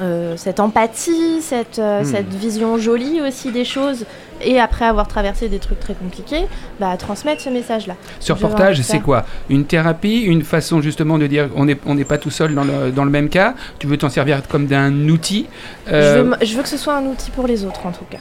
euh, 0.00 0.36
cette 0.36 0.60
empathie, 0.60 1.40
cette, 1.42 1.78
euh, 1.78 2.02
Hmm. 2.02 2.04
cette 2.04 2.32
vision 2.32 2.78
jolie 2.78 3.20
aussi 3.20 3.50
des 3.52 3.64
choses, 3.64 4.04
et 4.42 4.58
après 4.58 4.84
avoir 4.86 5.06
traversé 5.06 5.48
des 5.48 5.58
trucs 5.58 5.78
très 5.80 5.94
compliqués, 5.94 6.46
bah, 6.80 6.96
transmettre 6.96 7.42
ce 7.42 7.50
message-là. 7.50 7.94
Ce 8.20 8.32
reportage, 8.32 8.80
c'est 8.82 9.00
quoi? 9.00 9.24
Une 9.50 9.64
thérapie 9.64 10.20
Une 10.22 10.42
façon 10.42 10.80
justement 10.80 11.18
de 11.18 11.26
dire 11.26 11.48
on 11.54 11.64
n'est 11.66 11.78
on 11.86 11.96
pas 12.04 12.18
tout 12.18 12.30
seul 12.30 12.54
dans 12.54 12.64
le, 12.64 12.90
dans 12.90 13.04
le 13.04 13.10
même 13.10 13.28
cas? 13.28 13.54
Tu 13.78 13.86
veux 13.86 13.96
t'en 13.96 14.08
servir 14.08 14.40
comme 14.48 14.66
d'un 14.66 15.08
outil? 15.08 15.46
Je, 15.86 15.92
Euh, 15.92 16.22
veux, 16.22 16.46
je 16.46 16.56
veux 16.56 16.62
que 16.62 16.68
ce 16.68 16.76
soit 16.78 16.94
un 16.94 17.04
outil 17.04 17.30
pour 17.30 17.46
les 17.46 17.64
autres, 17.64 17.86
en 17.86 17.92
tout 17.92 18.06
cas. 18.10 18.18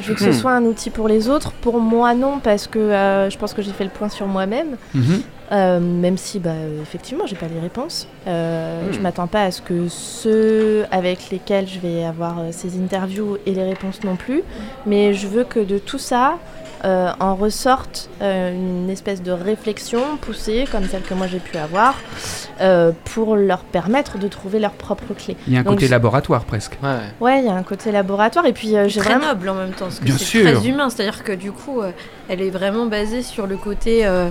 Je 0.00 0.08
veux 0.08 0.14
que 0.14 0.20
ce 0.20 0.28
Hmm. 0.30 0.32
soit 0.32 0.52
un 0.52 0.64
outil 0.64 0.90
pour 0.90 1.08
les 1.08 1.28
autres. 1.28 1.52
Pour 1.52 1.78
moi, 1.80 2.14
non, 2.14 2.38
parce 2.42 2.66
que 2.66 2.78
euh, 2.78 3.30
je 3.30 3.38
pense 3.38 3.52
que 3.54 3.62
j'ai 3.62 3.72
fait 3.72 3.84
le 3.84 3.90
point 3.90 4.08
sur 4.08 4.26
moi-même. 4.26 4.76
mhm. 4.94 5.22
Euh, 5.50 5.80
même 5.80 6.16
si, 6.16 6.38
bah, 6.38 6.52
effectivement, 6.80 7.26
j'ai 7.26 7.36
pas 7.36 7.46
les 7.46 7.60
réponses. 7.60 8.08
Euh, 8.26 8.88
Hmm. 8.88 8.92
Je 8.94 9.00
m'attends 9.00 9.26
pas 9.26 9.42
à 9.44 9.50
ce 9.50 9.60
que 9.60 9.86
ceux 9.88 10.86
avec 10.90 11.28
lesquels 11.30 11.68
je 11.68 11.78
vais 11.78 12.04
avoir 12.04 12.38
euh, 12.38 12.48
ces 12.52 12.78
interviews 12.80 13.36
aient 13.46 13.50
les 13.50 13.64
réponses 13.64 14.02
non 14.02 14.16
plus. 14.16 14.42
Mais 14.86 15.12
je 15.12 15.26
veux 15.26 15.44
que 15.44 15.60
de 15.60 15.76
tout 15.76 15.98
ça 15.98 16.38
euh, 16.84 17.10
en 17.20 17.34
ressorte 17.36 18.08
euh, 18.22 18.52
une 18.52 18.90
espèce 18.90 19.22
de 19.22 19.30
réflexion 19.32 20.00
poussée, 20.20 20.64
comme 20.70 20.84
celle 20.88 21.02
que 21.02 21.14
moi 21.14 21.26
j'ai 21.26 21.38
pu 21.38 21.56
avoir, 21.56 21.94
euh, 22.60 22.92
pour 23.14 23.36
leur 23.36 23.60
permettre 23.60 24.18
de 24.18 24.28
trouver 24.28 24.58
leur 24.58 24.72
propre 24.72 25.14
clé. 25.14 25.36
Il 25.46 25.52
y 25.54 25.56
a 25.56 25.60
un 25.60 25.62
Donc, 25.62 25.74
côté 25.74 25.88
laboratoire 25.88 26.44
presque. 26.44 26.78
Ouais. 26.82 26.98
Ouais, 27.20 27.38
il 27.40 27.46
y 27.46 27.48
a 27.48 27.54
un 27.54 27.62
côté 27.62 27.92
laboratoire. 27.92 28.46
Et 28.46 28.52
puis, 28.52 28.76
euh, 28.76 28.88
j'ai 28.88 29.00
très 29.00 29.10
vraiment. 29.14 29.28
noble 29.28 29.48
en 29.48 29.54
même 29.54 29.70
temps, 29.72 29.86
parce 29.86 30.00
que 30.00 30.10
c'est 30.12 30.42
très 30.42 30.66
humain. 30.68 30.90
C'est-à-dire 30.90 31.22
que 31.24 31.32
du 31.32 31.52
coup, 31.52 31.80
euh, 31.80 31.90
elle 32.28 32.40
est 32.42 32.50
vraiment 32.50 32.86
basée 32.86 33.22
sur 33.22 33.46
le 33.46 33.56
côté 33.56 34.04
euh, 34.04 34.28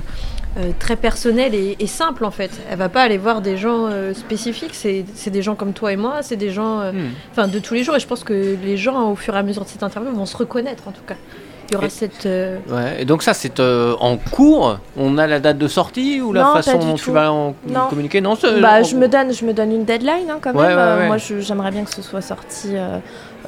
euh, 0.57 0.71
très 0.79 0.97
personnel 0.97 1.55
et, 1.55 1.77
et 1.79 1.87
simple 1.87 2.25
en 2.25 2.31
fait. 2.31 2.51
Elle 2.69 2.77
va 2.77 2.89
pas 2.89 3.01
aller 3.03 3.17
voir 3.17 3.41
des 3.41 3.55
gens 3.55 3.87
euh, 3.89 4.13
spécifiques. 4.13 4.75
C'est 4.75 5.29
des 5.29 5.41
gens 5.41 5.55
comme 5.55 5.71
toi 5.73 5.93
et 5.93 5.97
moi. 5.97 6.21
C'est 6.21 6.35
des 6.35 6.51
gens, 6.51 6.81
euh, 6.81 6.91
Hmm. 6.91 7.09
enfin, 7.31 7.47
de 7.47 7.59
tous 7.59 7.73
les 7.73 7.83
jours. 7.85 7.95
Et 7.95 7.99
je 8.01 8.07
pense 8.07 8.23
que 8.25 8.57
les 8.61 8.75
gens, 8.75 9.09
au 9.11 9.15
fur 9.15 9.33
et 9.35 9.37
à 9.37 9.43
mesure 9.43 9.63
de 9.63 9.69
cette 9.69 9.83
interview, 9.83 10.11
vont 10.13 10.25
se 10.25 10.35
reconnaître 10.35 10.87
en 10.89 10.91
tout 10.91 11.03
cas. 11.07 11.15
Il 11.71 11.75
y 11.75 11.77
aura 11.77 11.85
Et- 11.87 11.89
cette. 11.89 12.25
euh, 12.25 12.57
Ouais, 12.69 12.97
et 13.01 13.05
donc 13.05 13.23
ça 13.23 13.33
c'est 13.33 13.61
euh, 13.61 13.95
en 14.01 14.17
cours? 14.17 14.77
On 14.97 15.17
a 15.17 15.25
la 15.25 15.39
date 15.39 15.57
de 15.57 15.69
sortie 15.69 16.19
ou 16.19 16.33
la 16.33 16.43
Non, 16.43 16.53
façon 16.55 16.77
dont 16.79 16.95
tout. 16.95 17.05
tu 17.05 17.11
vas 17.11 17.31
en 17.31 17.55
Non. 17.65 17.87
communiquer? 17.89 18.19
Non, 18.19 18.37
Bah, 18.61 18.83
je 18.83 18.93
me 18.97 19.07
donne, 19.07 19.33
je 19.33 19.45
me 19.45 19.53
donne 19.53 19.71
une 19.71 19.85
deadline 19.85 20.29
hein, 20.29 20.39
quand 20.41 20.51
Ouais, 20.53 20.67
même. 20.67 20.75
ouais, 20.77 20.83
Euh, 20.83 20.99
ouais. 20.99 21.07
Moi, 21.07 21.15
j'aimerais 21.39 21.71
bien 21.71 21.85
que 21.85 21.93
ce 21.95 22.01
soit 22.01 22.19
sorti 22.19 22.71
euh, 22.75 22.97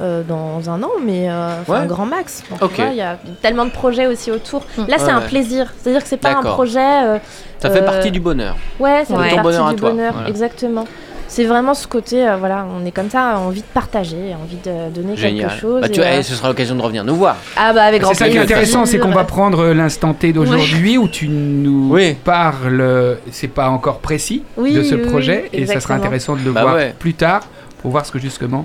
euh, 0.00 0.22
dans 0.22 0.70
un 0.70 0.82
an, 0.82 0.90
mais 1.04 1.28
euh, 1.28 1.50
Ouais. 1.68 1.76
un 1.76 1.84
grand 1.84 2.06
max. 2.06 2.42
Il 2.78 2.94
y 2.94 3.02
a 3.02 3.18
tellement 3.42 3.66
de 3.66 3.70
projets 3.70 4.06
aussi 4.06 4.30
autour. 4.30 4.62
Mm. 4.78 4.84
Là, 4.88 4.94
c'est 4.96 5.04
Ouais, 5.04 5.10
un 5.12 5.20
ouais. 5.20 5.26
plaisir. 5.28 5.74
C'est-à-dire 5.78 6.02
que 6.02 6.08
c'est 6.08 6.16
pas 6.16 6.30
un 6.34 6.42
projet. 6.42 6.80
euh, 6.80 7.18
Ça 7.58 7.68
fait 7.70 7.84
partie 7.84 8.10
du 8.10 8.20
bonheur. 8.20 8.56
Ouais, 8.80 9.04
ça 9.04 9.18
fait 9.22 9.34
partie 9.36 9.74
du 9.74 9.80
bonheur. 9.82 10.12
voilà. 10.14 10.28
Exactement. 10.30 10.86
C'est 11.34 11.46
vraiment 11.46 11.74
ce 11.74 11.88
côté, 11.88 12.28
euh, 12.28 12.36
voilà, 12.36 12.64
on 12.80 12.86
est 12.86 12.92
comme 12.92 13.10
ça, 13.10 13.36
envie 13.40 13.62
de 13.62 13.66
partager, 13.66 14.36
envie 14.40 14.54
de 14.64 14.88
donner 14.94 15.16
Génial. 15.16 15.48
quelque 15.48 15.60
chose. 15.60 15.80
Bah, 15.80 15.88
tu 15.88 15.98
et, 15.98 16.04
vois, 16.04 16.12
euh, 16.12 16.18
et 16.20 16.22
ce 16.22 16.32
sera 16.32 16.46
l'occasion 16.46 16.76
de 16.76 16.80
revenir 16.80 17.02
nous 17.02 17.16
voir. 17.16 17.34
Ah 17.56 17.72
bah 17.72 17.82
avec 17.82 18.02
grand 18.02 18.12
C'est 18.14 18.18
ça 18.26 18.28
qui 18.30 18.36
est 18.36 18.40
intéressant, 18.40 18.86
c'est 18.86 18.98
qu'on 18.98 19.10
va 19.10 19.24
prendre 19.24 19.72
l'instant 19.72 20.14
T 20.14 20.32
d'aujourd'hui 20.32 20.96
où 20.96 21.08
tu 21.08 21.26
nous 21.26 21.88
Oui. 21.90 22.14
parles, 22.22 23.16
c'est 23.32 23.48
pas 23.48 23.68
encore 23.70 23.98
précis 23.98 24.44
Oui, 24.56 24.74
de 24.74 24.84
ce 24.84 24.94
oui, 24.94 25.00
oui, 25.02 25.10
projet 25.10 25.50
et 25.52 25.66
ça 25.66 25.80
sera 25.80 25.94
intéressant 25.94 26.36
de 26.36 26.44
le 26.44 26.52
Bah 26.52 26.62
voir 26.62 26.74
ouais. 26.76 26.94
plus 26.96 27.14
tard 27.14 27.40
pour 27.82 27.90
voir 27.90 28.06
ce 28.06 28.12
que 28.12 28.20
justement 28.20 28.64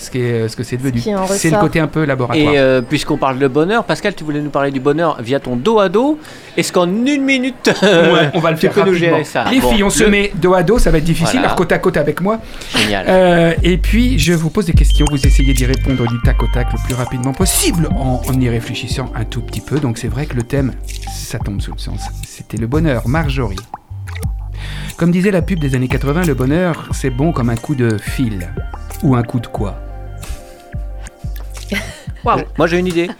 ce 0.00 0.10
qu'est 0.10 0.48
ce 0.48 0.56
que 0.56 0.62
c'est 0.62 0.76
devenu. 0.76 1.00
C'est 1.28 1.50
le 1.50 1.58
côté 1.58 1.80
un 1.80 1.86
peu 1.86 2.04
laboratoire. 2.04 2.54
Et 2.54 2.58
euh, 2.58 2.80
puisqu'on 2.82 3.16
parle 3.16 3.38
de 3.38 3.48
bonheur, 3.48 3.84
Pascal, 3.84 4.14
tu 4.14 4.24
voulais 4.24 4.40
nous 4.40 4.50
parler 4.50 4.70
du 4.70 4.80
bonheur 4.80 5.20
via 5.22 5.40
ton 5.40 5.56
dos 5.56 5.78
à 5.78 5.88
dos. 5.88 6.18
Est-ce 6.56 6.72
qu'en 6.72 6.86
une 6.88 7.22
minute, 7.22 7.70
Ouais, 7.82 8.30
on 8.34 8.40
va 8.40 8.50
le 8.50 8.56
faire 8.58 8.72
nous 8.74 8.78
rapidement. 8.82 8.98
gérer 8.98 9.24
ça 9.24 9.44
Les 9.50 9.60
Bon, 9.60 9.70
filles, 9.72 9.84
on 9.84 9.90
se 9.90 10.04
met 10.04 10.32
dos 10.34 10.54
à 10.54 10.62
dos, 10.62 10.78
ça 10.78 10.90
va 10.90 10.98
être 10.98 11.04
difficile, 11.04 11.26
Voilà. 11.40 11.46
alors 11.48 11.56
côte 11.56 11.72
à 11.72 11.78
côte 11.78 11.96
avec 11.96 12.20
moi. 12.20 12.38
Génial. 12.76 13.06
Euh, 13.08 13.52
et 13.62 13.76
puis, 13.78 14.18
je 14.18 14.32
vous 14.32 14.50
pose 14.50 14.66
des 14.66 14.72
questions, 14.72 15.06
vous 15.10 15.26
essayez 15.26 15.52
d'y 15.54 15.66
répondre 15.66 16.06
du 16.06 16.20
tac 16.24 16.42
au 16.42 16.46
tac 16.52 16.68
le 16.72 16.78
plus 16.86 16.94
rapidement 16.94 17.32
possible 17.32 17.88
en, 17.94 18.20
en 18.26 18.40
y 18.40 18.48
réfléchissant 18.48 19.12
un 19.14 19.24
tout 19.24 19.42
petit 19.42 19.60
peu. 19.60 19.78
Donc 19.80 19.98
c'est 19.98 20.08
vrai 20.08 20.26
que 20.26 20.34
le 20.36 20.42
thème, 20.42 20.72
ça 21.14 21.38
tombe 21.38 21.60
sous 21.60 21.72
le 21.72 21.78
sens. 21.78 22.00
C'était 22.26 22.56
le 22.56 22.66
bonheur, 22.66 23.06
Marjorie. 23.08 23.56
Comme 24.96 25.10
disait 25.12 25.30
la 25.30 25.40
pub 25.42 25.58
des 25.58 25.74
années 25.74 25.88
80, 25.88 26.22
le 26.26 26.34
bonheur, 26.34 26.88
c'est 26.92 27.10
bon 27.10 27.32
comme 27.32 27.48
un 27.50 27.56
coup 27.56 27.74
de 27.74 27.96
fil. 27.98 28.50
Ou 29.02 29.14
un 29.14 29.22
coup 29.22 29.40
de 29.40 29.46
quoi 29.46 29.76
Moi 32.58 32.66
j'ai 32.66 32.78
une 32.78 32.86
idée. 32.86 33.10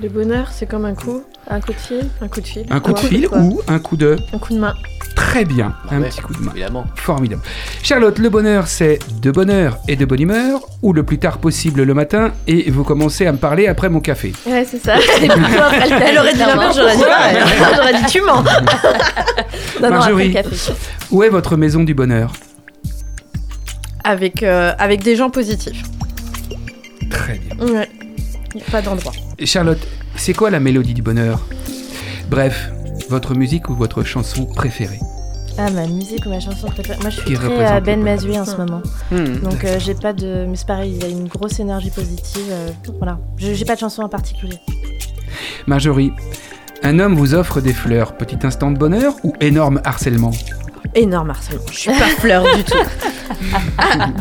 Le 0.00 0.08
bonheur, 0.08 0.48
c'est 0.52 0.66
comme 0.66 0.84
un 0.84 0.94
coup, 0.94 1.22
Un 1.48 1.60
coup 1.60 1.72
de 1.72 1.78
fil 1.78 2.08
un 2.20 2.26
coup 2.28 2.40
de 2.40 2.46
fil. 2.46 2.66
Un 2.68 2.80
coup 2.80 2.92
de 2.92 2.98
fil 2.98 3.28
ou 3.28 3.60
un 3.68 3.78
coup 3.78 3.96
de... 3.96 4.16
Un 4.32 4.38
coup 4.38 4.52
de 4.52 4.58
main. 4.58 4.74
Très 5.14 5.44
bien, 5.44 5.72
un 5.90 6.00
Ouais, 6.02 6.08
petit 6.08 6.20
coup 6.20 6.34
de 6.34 6.40
main. 6.40 6.50
Évidemment. 6.50 6.84
Formidable. 6.96 7.40
Charlotte, 7.82 8.18
le 8.18 8.28
bonheur, 8.28 8.66
c'est 8.66 8.98
de 9.22 9.30
bonheur 9.30 9.78
et 9.86 9.94
de 9.94 10.04
bonne 10.04 10.20
humeur, 10.20 10.60
ou 10.82 10.92
le 10.92 11.04
plus 11.04 11.18
tard 11.18 11.38
possible 11.38 11.84
le 11.84 11.94
matin, 11.94 12.32
et 12.48 12.68
vous 12.72 12.82
commencez 12.82 13.24
à 13.26 13.32
me 13.32 13.38
parler 13.38 13.68
après 13.68 13.88
mon 13.88 14.00
café. 14.00 14.32
Ouais, 14.46 14.66
c'est 14.68 14.82
ça. 14.82 14.96
C'est 15.20 15.28
plutôt 15.28 15.62
après 15.62 15.88
le 15.88 15.96
Elle 16.04 16.18
aurait 16.18 16.32
dit 16.32 16.38
l'inverse, 16.40 16.76
j'aurais 16.76 16.96
dit. 16.96 17.02
J'aurais 17.76 17.94
dit 17.94 18.06
tu 18.08 18.20
mens. 18.20 18.42
Non, 18.42 18.42
non, 18.42 18.48
après 19.78 19.90
Marjorie. 19.90 20.28
le 20.28 20.34
café. 20.34 20.72
Où 21.12 21.22
est 21.22 21.28
votre 21.28 21.56
maison 21.56 21.84
du 21.84 21.94
bonheur? 21.94 22.32
Avec, 24.02 24.42
euh, 24.42 24.72
avec 24.78 25.02
des 25.04 25.14
gens 25.16 25.30
positifs. 25.30 25.82
Très 27.14 27.38
bien. 27.38 27.66
Ouais. 27.66 27.88
A 28.66 28.70
Pas 28.70 28.82
d'endroit. 28.82 29.12
Charlotte, 29.44 29.80
c'est 30.16 30.32
quoi 30.34 30.50
la 30.50 30.60
mélodie 30.60 30.94
du 30.94 31.02
bonheur? 31.02 31.40
Bref, 32.28 32.70
votre 33.08 33.34
musique 33.34 33.68
ou 33.68 33.74
votre 33.74 34.02
chanson 34.04 34.46
préférée? 34.46 35.00
Ah, 35.56 35.70
ma 35.70 35.86
musique 35.86 36.26
ou 36.26 36.30
ma 36.30 36.40
chanson 36.40 36.66
préférée 36.68 36.98
Moi, 37.00 37.10
je 37.10 37.20
suis 37.20 37.34
très 37.34 37.76
euh, 37.76 37.80
Ben. 37.80 38.02
Mazoué 38.02 38.38
en 38.38 38.44
ce 38.44 38.56
moment. 38.56 38.82
Hmm. 39.12 39.38
Donc, 39.42 39.64
euh, 39.64 39.78
j'ai 39.78 39.94
pas 39.94 40.12
de. 40.12 40.46
Mais 40.48 40.56
c'est 40.56 40.66
pareil, 40.66 40.92
il 40.96 41.02
y 41.02 41.06
a 41.06 41.08
une 41.08 41.28
grosse 41.28 41.60
énergie 41.60 41.90
positive. 41.90 42.42
euh, 42.50 42.68
Voilà. 42.98 43.18
Je- 43.36 43.54
J'ai 43.54 43.64
pas 43.64 43.74
de 43.76 43.80
chanson 43.80 44.02
en 44.02 44.08
particulier. 44.08 44.58
Marjorie, 45.66 46.12
un 46.82 46.98
homme 46.98 47.14
vous 47.14 47.34
offre 47.34 47.60
des 47.60 47.72
fleurs, 47.72 48.16
petit 48.16 48.38
instant 48.44 48.70
de 48.70 48.78
bonheur 48.78 49.14
ou 49.22 49.32
énorme 49.40 49.80
harcèlement? 49.84 50.32
Énorme 50.94 51.30
harcèlement. 51.30 51.62
Je 51.72 51.78
suis 51.78 51.90
pas 51.90 52.06
fleur 52.18 52.44
du 52.56 52.62
tout. 52.64 52.78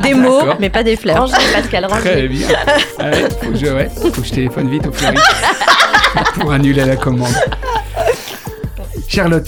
des 0.01 0.13
mots, 0.13 0.41
mais 0.59 0.69
pas 0.69 0.83
des 0.83 0.95
fleurs. 0.95 1.27
Rangez, 1.27 1.33
Pascal, 1.53 1.87
Très 1.87 2.13
rangez. 2.13 2.27
bien. 2.27 2.47
Allez, 2.99 3.25
faut 3.41 3.51
que 3.51 3.55
je, 3.57 3.65
ouais, 3.67 3.89
faut 3.95 4.09
que 4.09 4.23
je 4.27 4.31
téléphone 4.33 4.69
vite 4.69 4.87
au 4.87 4.91
fleuriste 4.91 5.23
pour 6.39 6.51
annuler 6.51 6.85
la 6.85 6.95
commande. 6.95 7.33
Charlotte, 9.07 9.47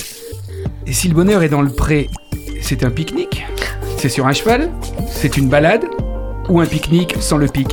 et 0.86 0.94
si 0.94 1.08
le 1.08 1.16
bonheur 1.16 1.42
est 1.42 1.50
dans 1.50 1.62
le 1.64 1.72
pré, 1.72 2.10
c'est 2.62 2.84
un 2.84 2.92
pique-nique? 2.92 3.46
C'est 3.98 4.10
sur 4.10 4.28
un 4.28 4.34
cheval? 4.34 4.70
C'est 5.10 5.38
une 5.38 5.50
balade? 5.50 5.86
Ou 6.50 6.60
un 6.60 6.66
pique-nique 6.68 7.16
sans 7.20 7.38
le 7.38 7.48
pic? 7.48 7.70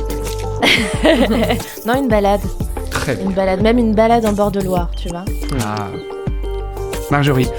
Non, 1.85 2.01
une 2.01 2.07
balade. 2.07 2.41
Très 2.89 3.15
bien. 3.15 3.25
Une 3.25 3.33
balade. 3.33 3.61
Même 3.61 3.77
une 3.77 3.93
balade 3.93 4.25
en 4.25 4.31
bord 4.33 4.51
de 4.51 4.61
Loire, 4.61 4.89
tu 4.95 5.09
vois. 5.09 5.25
Ah. 5.63 5.87
Marjorie, 7.11 7.49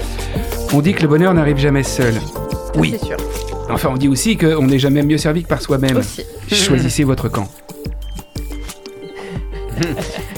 on 0.73 0.81
dit 0.81 0.93
que 0.93 1.01
le 1.01 1.07
bonheur 1.07 1.33
n'arrive 1.33 1.57
jamais 1.57 1.83
seul. 1.83 2.13
Oui, 2.77 2.95
C'est 2.99 3.05
sûr. 3.05 3.17
enfin 3.69 3.89
on 3.91 3.97
dit 3.97 4.07
aussi 4.07 4.37
qu'on 4.37 4.63
n'est 4.67 4.79
jamais 4.79 5.03
mieux 5.03 5.17
servi 5.17 5.43
que 5.43 5.47
par 5.47 5.61
soi-même. 5.61 6.01
Choisissez 6.51 7.03
votre 7.03 7.29
camp. 7.29 7.47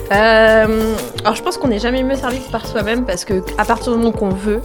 Euh, 0.09 0.95
alors 1.25 1.36
je 1.36 1.43
pense 1.43 1.57
qu'on 1.57 1.67
n'est 1.67 1.80
jamais 1.80 2.01
mieux 2.01 2.15
servi 2.15 2.39
que 2.39 2.49
par 2.49 2.65
soi-même 2.65 3.03
parce 3.03 3.25
que 3.25 3.43
à 3.57 3.65
partir 3.65 3.91
du 3.91 3.97
moment 3.97 4.13
qu'on 4.13 4.30
veut, 4.30 4.61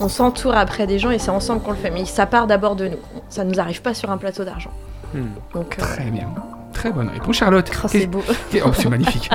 on 0.00 0.08
s'entoure 0.08 0.56
après 0.56 0.86
des 0.86 0.98
gens 0.98 1.10
et 1.10 1.18
c'est 1.18 1.30
ensemble 1.30 1.60
qu'on 1.60 1.72
le 1.72 1.76
fait. 1.76 1.90
Mais 1.90 2.06
ça 2.06 2.24
part 2.24 2.46
d'abord 2.46 2.76
de 2.76 2.88
nous. 2.88 2.96
Ça 3.28 3.44
nous 3.44 3.60
arrive 3.60 3.82
pas 3.82 3.92
sur 3.92 4.10
un 4.10 4.16
plateau 4.16 4.44
d'argent. 4.44 4.70
Hmm. 5.12 5.26
Donc 5.52 5.76
euh, 5.78 5.82
Très 5.82 6.10
bien. 6.10 6.28
Très 6.76 6.90
bonne 6.90 7.08
réponse. 7.08 7.36
Charlotte, 7.36 7.70
oh, 7.82 7.86
c'est 7.90 8.06
beau. 8.06 8.22
Oh, 8.64 8.70
c'est 8.76 8.88
magnifique. 8.90 9.30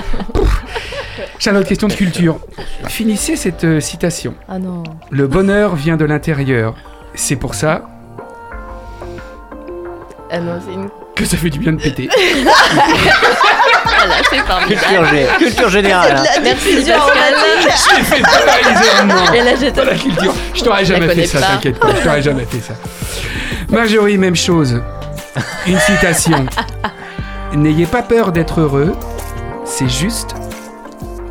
Charlotte, 1.40 1.66
question 1.68 1.88
de 1.88 1.94
culture. 1.94 2.38
Finissez 2.88 3.36
cette 3.36 3.64
euh, 3.64 3.80
citation. 3.80 4.36
Ah 4.48 4.60
non. 4.60 4.84
Le 5.10 5.26
bonheur 5.28 5.76
vient 5.76 5.98
de 5.98 6.06
l'intérieur. 6.06 6.76
C'est 7.16 7.36
pour 7.36 7.56
ça 7.56 7.82
Ah 10.32 10.40
non, 10.40 10.60
c'est 10.66 10.72
une. 10.74 10.88
que 11.16 11.26
ça 11.26 11.36
fait 11.36 11.50
du 11.50 11.58
bien 11.60 11.74
de 11.74 11.82
péter. 11.82 12.10
Voilà, 13.84 14.16
c'est 14.30 14.38
formidable. 14.40 14.68
Culture, 14.82 15.04
gé- 15.04 15.38
culture 15.38 15.70
générale. 15.70 16.16
hein. 16.18 16.40
Merci, 16.44 16.76
Pascal. 16.76 17.36
J'ai 17.98 18.04
fait 18.04 18.22
paralysé 18.22 19.38
Et 19.38 19.42
là, 19.44 19.52
j'ai 19.60 19.72
la 19.72 19.96
culture. 19.96 20.34
Je 20.56 20.64
t'aurais 20.64 20.86
jamais 20.86 21.08
connais 21.08 21.22
fait 21.24 21.28
ça, 21.28 21.40
pas. 21.40 21.48
t'inquiète 21.54 21.80
pas. 21.80 21.96
Je 21.96 22.02
t'aurais 22.04 22.22
jamais 22.22 22.46
fait 22.46 22.60
ça. 22.62 22.74
Marjorie, 23.70 24.18
même 24.18 24.36
chose. 24.36 24.82
Une 25.68 25.80
citation. 25.80 26.46
N'ayez 27.54 27.86
pas 27.86 28.02
peur 28.02 28.32
d'être 28.32 28.62
heureux. 28.62 28.94
C'est 29.66 29.90
juste 29.90 30.36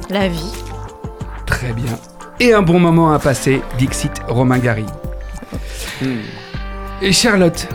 La 0.09 0.29
vie. 0.29 0.53
très 1.47 1.73
bien. 1.73 1.93
Et 2.39 2.53
un 2.55 2.62
bon 2.62 2.79
moment 2.81 3.12
à 3.12 3.18
passer. 3.18 3.62
Dixit 3.79 4.23
Romain 4.29 4.59
Gary. 4.59 4.87
Hmm. 6.01 6.21
Et 7.03 7.12
Charlotte, 7.12 7.68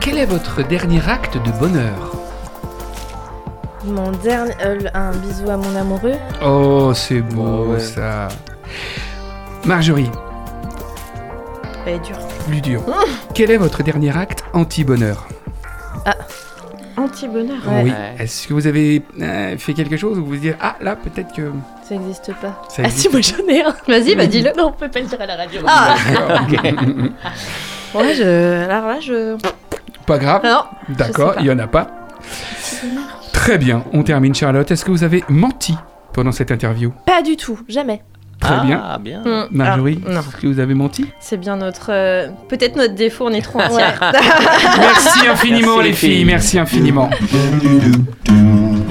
quel 0.00 0.18
est 0.18 0.26
votre 0.26 0.62
dernier 0.62 1.00
acte 1.08 1.36
de 1.42 1.50
bonheur? 1.58 2.12
Mon 3.84 4.10
dernier. 4.12 4.52
euh, 4.64 4.78
un 4.94 5.10
bisou 5.12 5.48
à 5.50 5.56
mon 5.56 5.76
amoureux. 5.76 6.16
Oh, 6.44 6.92
c'est 6.94 7.20
beau 7.20 7.64
Oh, 7.68 7.72
ouais. 7.72 7.80
ça. 7.80 8.28
Marjorie, 9.64 10.10
Elle 11.86 11.94
est 11.94 11.98
dure. 12.00 12.18
plus 12.46 12.60
dur. 12.60 12.82
Quel 13.34 13.50
est 13.50 13.56
votre 13.58 13.82
dernier 13.82 14.16
acte 14.16 14.44
anti-bonheur? 14.54 15.26
Anti-bonheur. 16.96 17.56
Ouais. 17.66 17.82
Oui. 17.84 17.90
Ouais. 17.90 18.14
Est-ce 18.24 18.48
que 18.48 18.54
vous 18.54 18.66
avez 18.66 19.02
euh, 19.20 19.56
fait 19.58 19.74
quelque 19.74 19.96
chose 19.96 20.18
où 20.18 20.22
vous 20.24 20.30
vous 20.30 20.36
dites 20.36 20.56
Ah, 20.60 20.76
là, 20.80 20.96
peut-être 20.96 21.34
que 21.34 21.50
Ça 21.86 21.94
n'existe 21.94 22.32
pas. 22.40 22.62
ça 22.68 22.82
Ah 22.82 22.86
existe 22.86 23.00
si, 23.02 23.08
moi 23.10 23.20
j'en 23.20 23.52
ai 23.52 23.62
un. 23.62 23.74
Vas-y, 23.88 24.14
bah 24.16 24.26
dis-le. 24.26 24.50
Non, 24.56 24.68
on 24.68 24.72
peut 24.72 24.88
pas 24.88 25.00
le 25.00 25.06
dire 25.06 25.20
à 25.20 25.26
la 25.26 25.36
radio. 25.36 25.60
Ah 25.66 25.94
D'accord. 26.10 26.80
Ouais, 27.94 28.14
je. 28.14 28.64
Alors 28.64 28.88
là, 28.88 29.00
je. 29.00 29.36
Pas 30.06 30.18
grave. 30.18 30.42
Non. 30.44 30.64
D'accord, 30.96 31.34
il 31.40 31.46
y 31.46 31.50
en 31.50 31.58
a 31.58 31.66
pas. 31.66 31.86
Très 33.32 33.58
bien, 33.58 33.84
on 33.92 34.02
termine 34.02 34.34
Charlotte. 34.34 34.70
Est-ce 34.70 34.84
que 34.84 34.90
vous 34.90 35.04
avez 35.04 35.22
menti 35.28 35.74
pendant 36.12 36.32
cette 36.32 36.50
interview? 36.50 36.92
Pas 37.06 37.22
du 37.22 37.36
tout, 37.36 37.58
jamais. 37.68 38.02
Très 38.40 38.54
ah, 38.54 38.64
bien. 38.66 38.98
bien. 39.00 39.22
Hmm, 39.24 39.46
Marjorie, 39.50 39.98
non. 40.06 40.20
est-ce 40.20 40.36
que 40.36 40.46
vous 40.46 40.60
avez 40.60 40.74
menti 40.74 41.06
C'est 41.20 41.38
bien 41.38 41.56
notre. 41.56 41.86
euh, 41.90 42.28
Peut-être 42.48 42.76
notre 42.76 42.94
défaut, 42.94 43.26
on 43.28 43.32
est 43.32 43.40
trop 43.40 43.60
entière. 43.60 43.98
Merci 44.78 45.26
infiniment 45.26 45.78
Merci, 45.78 45.82
les 45.82 45.88
les 45.88 45.92
filles. 45.94 46.10
filles, 46.16 46.24
merci 46.26 46.58
infiniment. 46.58 47.08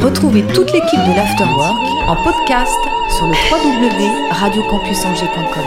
Retrouvez 0.02 0.41
toute 0.54 0.72
l'équipe 0.74 1.00
de 1.00 1.16
l'Afterwork 1.16 1.78
en 2.08 2.16
podcast 2.24 2.74
sur 3.18 3.28
le 3.28 3.34
www.radiocampusangers.com. 3.52 5.64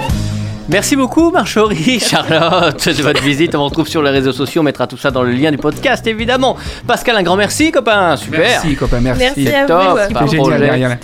Merci 0.70 0.96
beaucoup 0.96 1.30
Marjorie, 1.30 1.98
Charlotte 2.00 2.88
de 2.88 3.02
votre 3.02 3.22
visite. 3.22 3.54
On 3.54 3.58
vous 3.58 3.64
retrouve 3.64 3.88
sur 3.88 4.02
les 4.02 4.10
réseaux 4.10 4.32
sociaux. 4.32 4.60
On 4.60 4.64
mettra 4.64 4.86
tout 4.86 4.98
ça 4.98 5.10
dans 5.10 5.22
le 5.22 5.30
lien 5.32 5.50
du 5.50 5.56
podcast 5.56 6.06
évidemment. 6.06 6.56
Pascal, 6.86 7.16
un 7.16 7.22
grand 7.22 7.36
merci 7.36 7.72
copain. 7.72 8.16
Super. 8.16 8.40
Merci 8.40 8.74
copain, 8.76 9.00
merci. 9.00 9.22
Merci 9.22 9.48
à 9.54 9.64
Top. 9.66 9.98
vous. 10.08 10.14
Projet. 10.14 10.36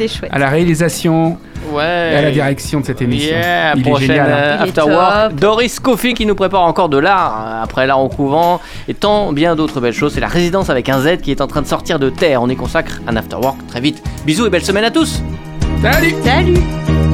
chouette. 0.09 0.31
À 0.31 0.39
la 0.39 0.49
réalisation 0.51 1.39
Ouais. 1.73 1.83
à 2.17 2.23
la 2.23 2.31
direction 2.31 2.81
de 2.81 2.87
cette 2.87 3.01
émission. 3.03 3.35
Yeah, 3.37 3.75
Il 3.77 3.89
est 3.89 3.97
génial. 3.97 4.31
hein. 4.31 4.59
euh, 4.61 4.65
est 4.65 4.79
Work. 4.79 5.35
Doris 5.37 5.81
Coffey 5.81 6.13
qui 6.15 6.27
nous 6.27 6.35
prépare 6.35 6.63
encore 6.63 6.89
de 6.89 6.99
l'art 6.99 7.45
euh, 7.47 7.63
après 7.63 7.87
l'art 7.87 8.01
au 8.03 8.09
couvent 8.09 8.61
et 8.89 8.95
tant 8.95 9.33
bien 9.33 9.57
d'autres 9.57 9.81
belles 9.81 9.93
choses. 9.93 10.15
C'est 10.15 10.21
la 10.21 10.27
résidence 10.29 10.71
avec 10.71 10.89
un 10.89 11.01
Z 11.01 11.19
qui 11.23 11.31
est 11.31 11.41
en 11.41 11.47
train 11.47 11.63
de 11.63 11.67
sortir 11.67 11.99
de 11.99 12.11
terre. 12.11 12.43
On 12.43 12.49
y 12.49 12.57
consacre 12.57 13.01
un 13.07 13.17
After 13.17 13.37
Work 13.37 13.67
très 13.69 13.81
vite. 13.81 14.03
Bisous 14.27 14.47
et 14.47 14.51
belle 14.51 14.65
semaine 14.65 14.85
à 14.85 14.91
tous. 14.91 15.23
Salut 15.83 16.15
Salut 16.25 17.14